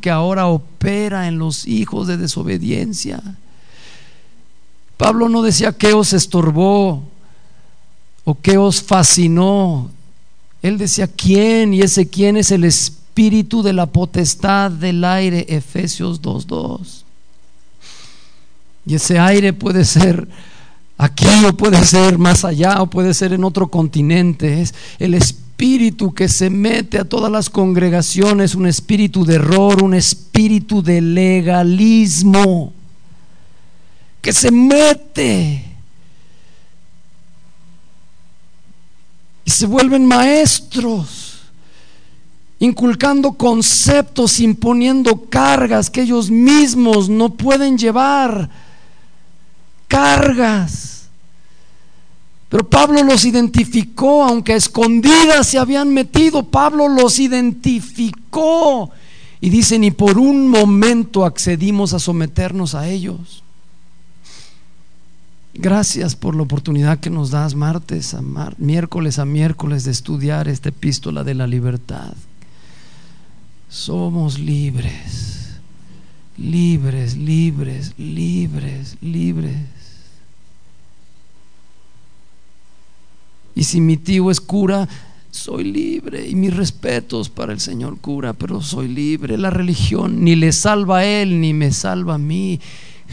que 0.00 0.10
ahora 0.10 0.46
opera 0.46 1.26
en 1.26 1.38
los 1.38 1.66
hijos 1.66 2.06
de 2.06 2.16
desobediencia. 2.16 3.20
Pablo 4.96 5.28
no 5.28 5.42
decía 5.42 5.72
que 5.72 5.92
os 5.92 6.12
estorbó 6.12 7.02
o 8.24 8.40
que 8.40 8.56
os 8.56 8.80
fascinó. 8.80 9.90
Él 10.62 10.78
decía 10.78 11.08
quién 11.08 11.74
y 11.74 11.80
ese 11.80 12.08
quién 12.08 12.36
es 12.36 12.52
el 12.52 12.62
espíritu 12.62 13.64
de 13.64 13.72
la 13.72 13.86
potestad 13.86 14.70
del 14.70 15.02
aire, 15.04 15.44
Efesios 15.48 16.22
2.2. 16.22 17.02
Y 18.86 18.94
ese 18.94 19.18
aire 19.18 19.52
puede 19.52 19.84
ser 19.84 20.28
aquí 20.96 21.44
o 21.44 21.56
puede 21.56 21.84
ser 21.84 22.18
más 22.18 22.44
allá 22.44 22.80
o 22.82 22.86
puede 22.86 23.12
ser 23.14 23.32
en 23.32 23.42
otro 23.42 23.66
continente. 23.66 24.62
Es 24.62 24.74
el 25.00 25.14
espíritu 25.14 25.43
que 26.14 26.28
se 26.28 26.50
mete 26.50 26.98
a 26.98 27.04
todas 27.04 27.30
las 27.30 27.48
congregaciones, 27.48 28.54
un 28.54 28.66
espíritu 28.66 29.24
de 29.24 29.36
error, 29.36 29.82
un 29.82 29.94
espíritu 29.94 30.82
de 30.82 31.00
legalismo 31.00 32.72
que 34.20 34.32
se 34.32 34.50
mete 34.50 35.64
y 39.44 39.50
se 39.50 39.66
vuelven 39.66 40.06
maestros 40.06 41.30
inculcando 42.58 43.32
conceptos, 43.32 44.40
imponiendo 44.40 45.26
cargas 45.28 45.90
que 45.90 46.02
ellos 46.02 46.30
mismos 46.30 47.08
no 47.08 47.30
pueden 47.30 47.76
llevar 47.76 48.48
cargas. 49.88 50.93
Pero 52.54 52.70
Pablo 52.70 53.02
los 53.02 53.24
identificó, 53.24 54.22
aunque 54.22 54.52
a 54.52 54.56
escondidas 54.56 55.48
se 55.48 55.58
habían 55.58 55.92
metido, 55.92 56.44
Pablo 56.44 56.86
los 56.86 57.18
identificó. 57.18 58.92
Y 59.40 59.50
dice, 59.50 59.76
ni 59.76 59.90
por 59.90 60.18
un 60.18 60.46
momento 60.46 61.24
accedimos 61.24 61.94
a 61.94 61.98
someternos 61.98 62.76
a 62.76 62.86
ellos. 62.86 63.42
Gracias 65.52 66.14
por 66.14 66.36
la 66.36 66.44
oportunidad 66.44 67.00
que 67.00 67.10
nos 67.10 67.32
das 67.32 67.56
martes 67.56 68.14
a 68.14 68.22
miércoles 68.58 69.18
a 69.18 69.24
miércoles 69.24 69.82
de 69.82 69.90
estudiar 69.90 70.46
esta 70.46 70.68
epístola 70.68 71.24
de 71.24 71.34
la 71.34 71.48
libertad. 71.48 72.14
Somos 73.68 74.38
libres, 74.38 75.56
libres, 76.36 77.16
libres, 77.16 77.94
libres, 77.98 78.96
libres. 79.00 79.73
Y 83.54 83.64
si 83.64 83.80
mi 83.80 83.96
tío 83.96 84.30
es 84.30 84.40
cura, 84.40 84.88
soy 85.30 85.64
libre 85.64 86.28
y 86.28 86.34
mis 86.34 86.56
respetos 86.56 87.28
para 87.28 87.52
el 87.52 87.60
Señor 87.60 87.98
cura, 87.98 88.32
pero 88.32 88.62
soy 88.62 88.88
libre. 88.88 89.36
La 89.36 89.50
religión 89.50 90.22
ni 90.24 90.36
le 90.36 90.52
salva 90.52 90.98
a 90.98 91.04
él 91.04 91.40
ni 91.40 91.52
me 91.52 91.72
salva 91.72 92.14
a 92.14 92.18
mí. 92.18 92.60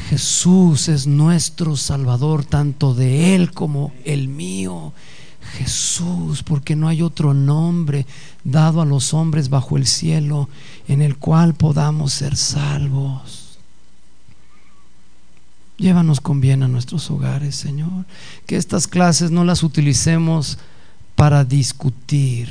Jesús 0.10 0.88
es 0.88 1.08
nuestro 1.08 1.76
Salvador, 1.76 2.46
tanto 2.46 2.94
de 2.94 3.36
Él 3.36 3.52
como 3.52 3.92
el 4.06 4.28
mío. 4.28 4.94
Jesús, 5.58 6.44
porque 6.44 6.76
no 6.76 6.88
hay 6.88 7.02
otro 7.02 7.34
nombre 7.34 8.06
dado 8.44 8.82
a 8.82 8.86
los 8.86 9.14
hombres 9.14 9.50
bajo 9.50 9.76
el 9.76 9.86
cielo 9.86 10.50
en 10.88 11.02
el 11.02 11.18
cual 11.18 11.56
podamos 11.56 12.14
ser 12.14 12.38
salvos. 12.38 13.41
Llévanos 15.82 16.22
con 16.22 16.42
bien 16.42 16.62
a 16.62 16.68
nuestros 16.68 17.10
hogares, 17.10 17.56
Señor. 17.56 18.06
Que 18.46 18.56
estas 18.56 18.88
clases 18.88 19.32
no 19.32 19.44
las 19.44 19.64
utilicemos 19.64 20.60
para 21.16 21.44
discutir, 21.44 22.50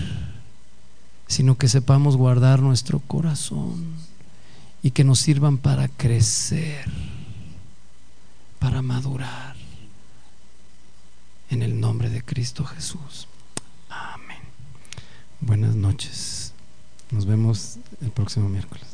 sino 1.28 1.56
que 1.56 1.68
sepamos 1.68 2.16
guardar 2.16 2.60
nuestro 2.60 2.98
corazón 2.98 3.84
y 4.82 4.90
que 4.90 5.04
nos 5.04 5.20
sirvan 5.20 5.58
para 5.58 5.86
crecer, 5.86 6.90
para 8.58 8.82
madurar. 8.82 9.54
En 11.50 11.62
el 11.62 11.78
nombre 11.78 12.10
de 12.10 12.22
Cristo 12.22 12.64
Jesús. 12.64 13.28
Amén. 13.88 14.42
Buenas 15.40 15.76
noches. 15.76 16.52
Nos 17.12 17.26
vemos 17.26 17.78
el 18.02 18.10
próximo 18.10 18.48
miércoles. 18.48 18.89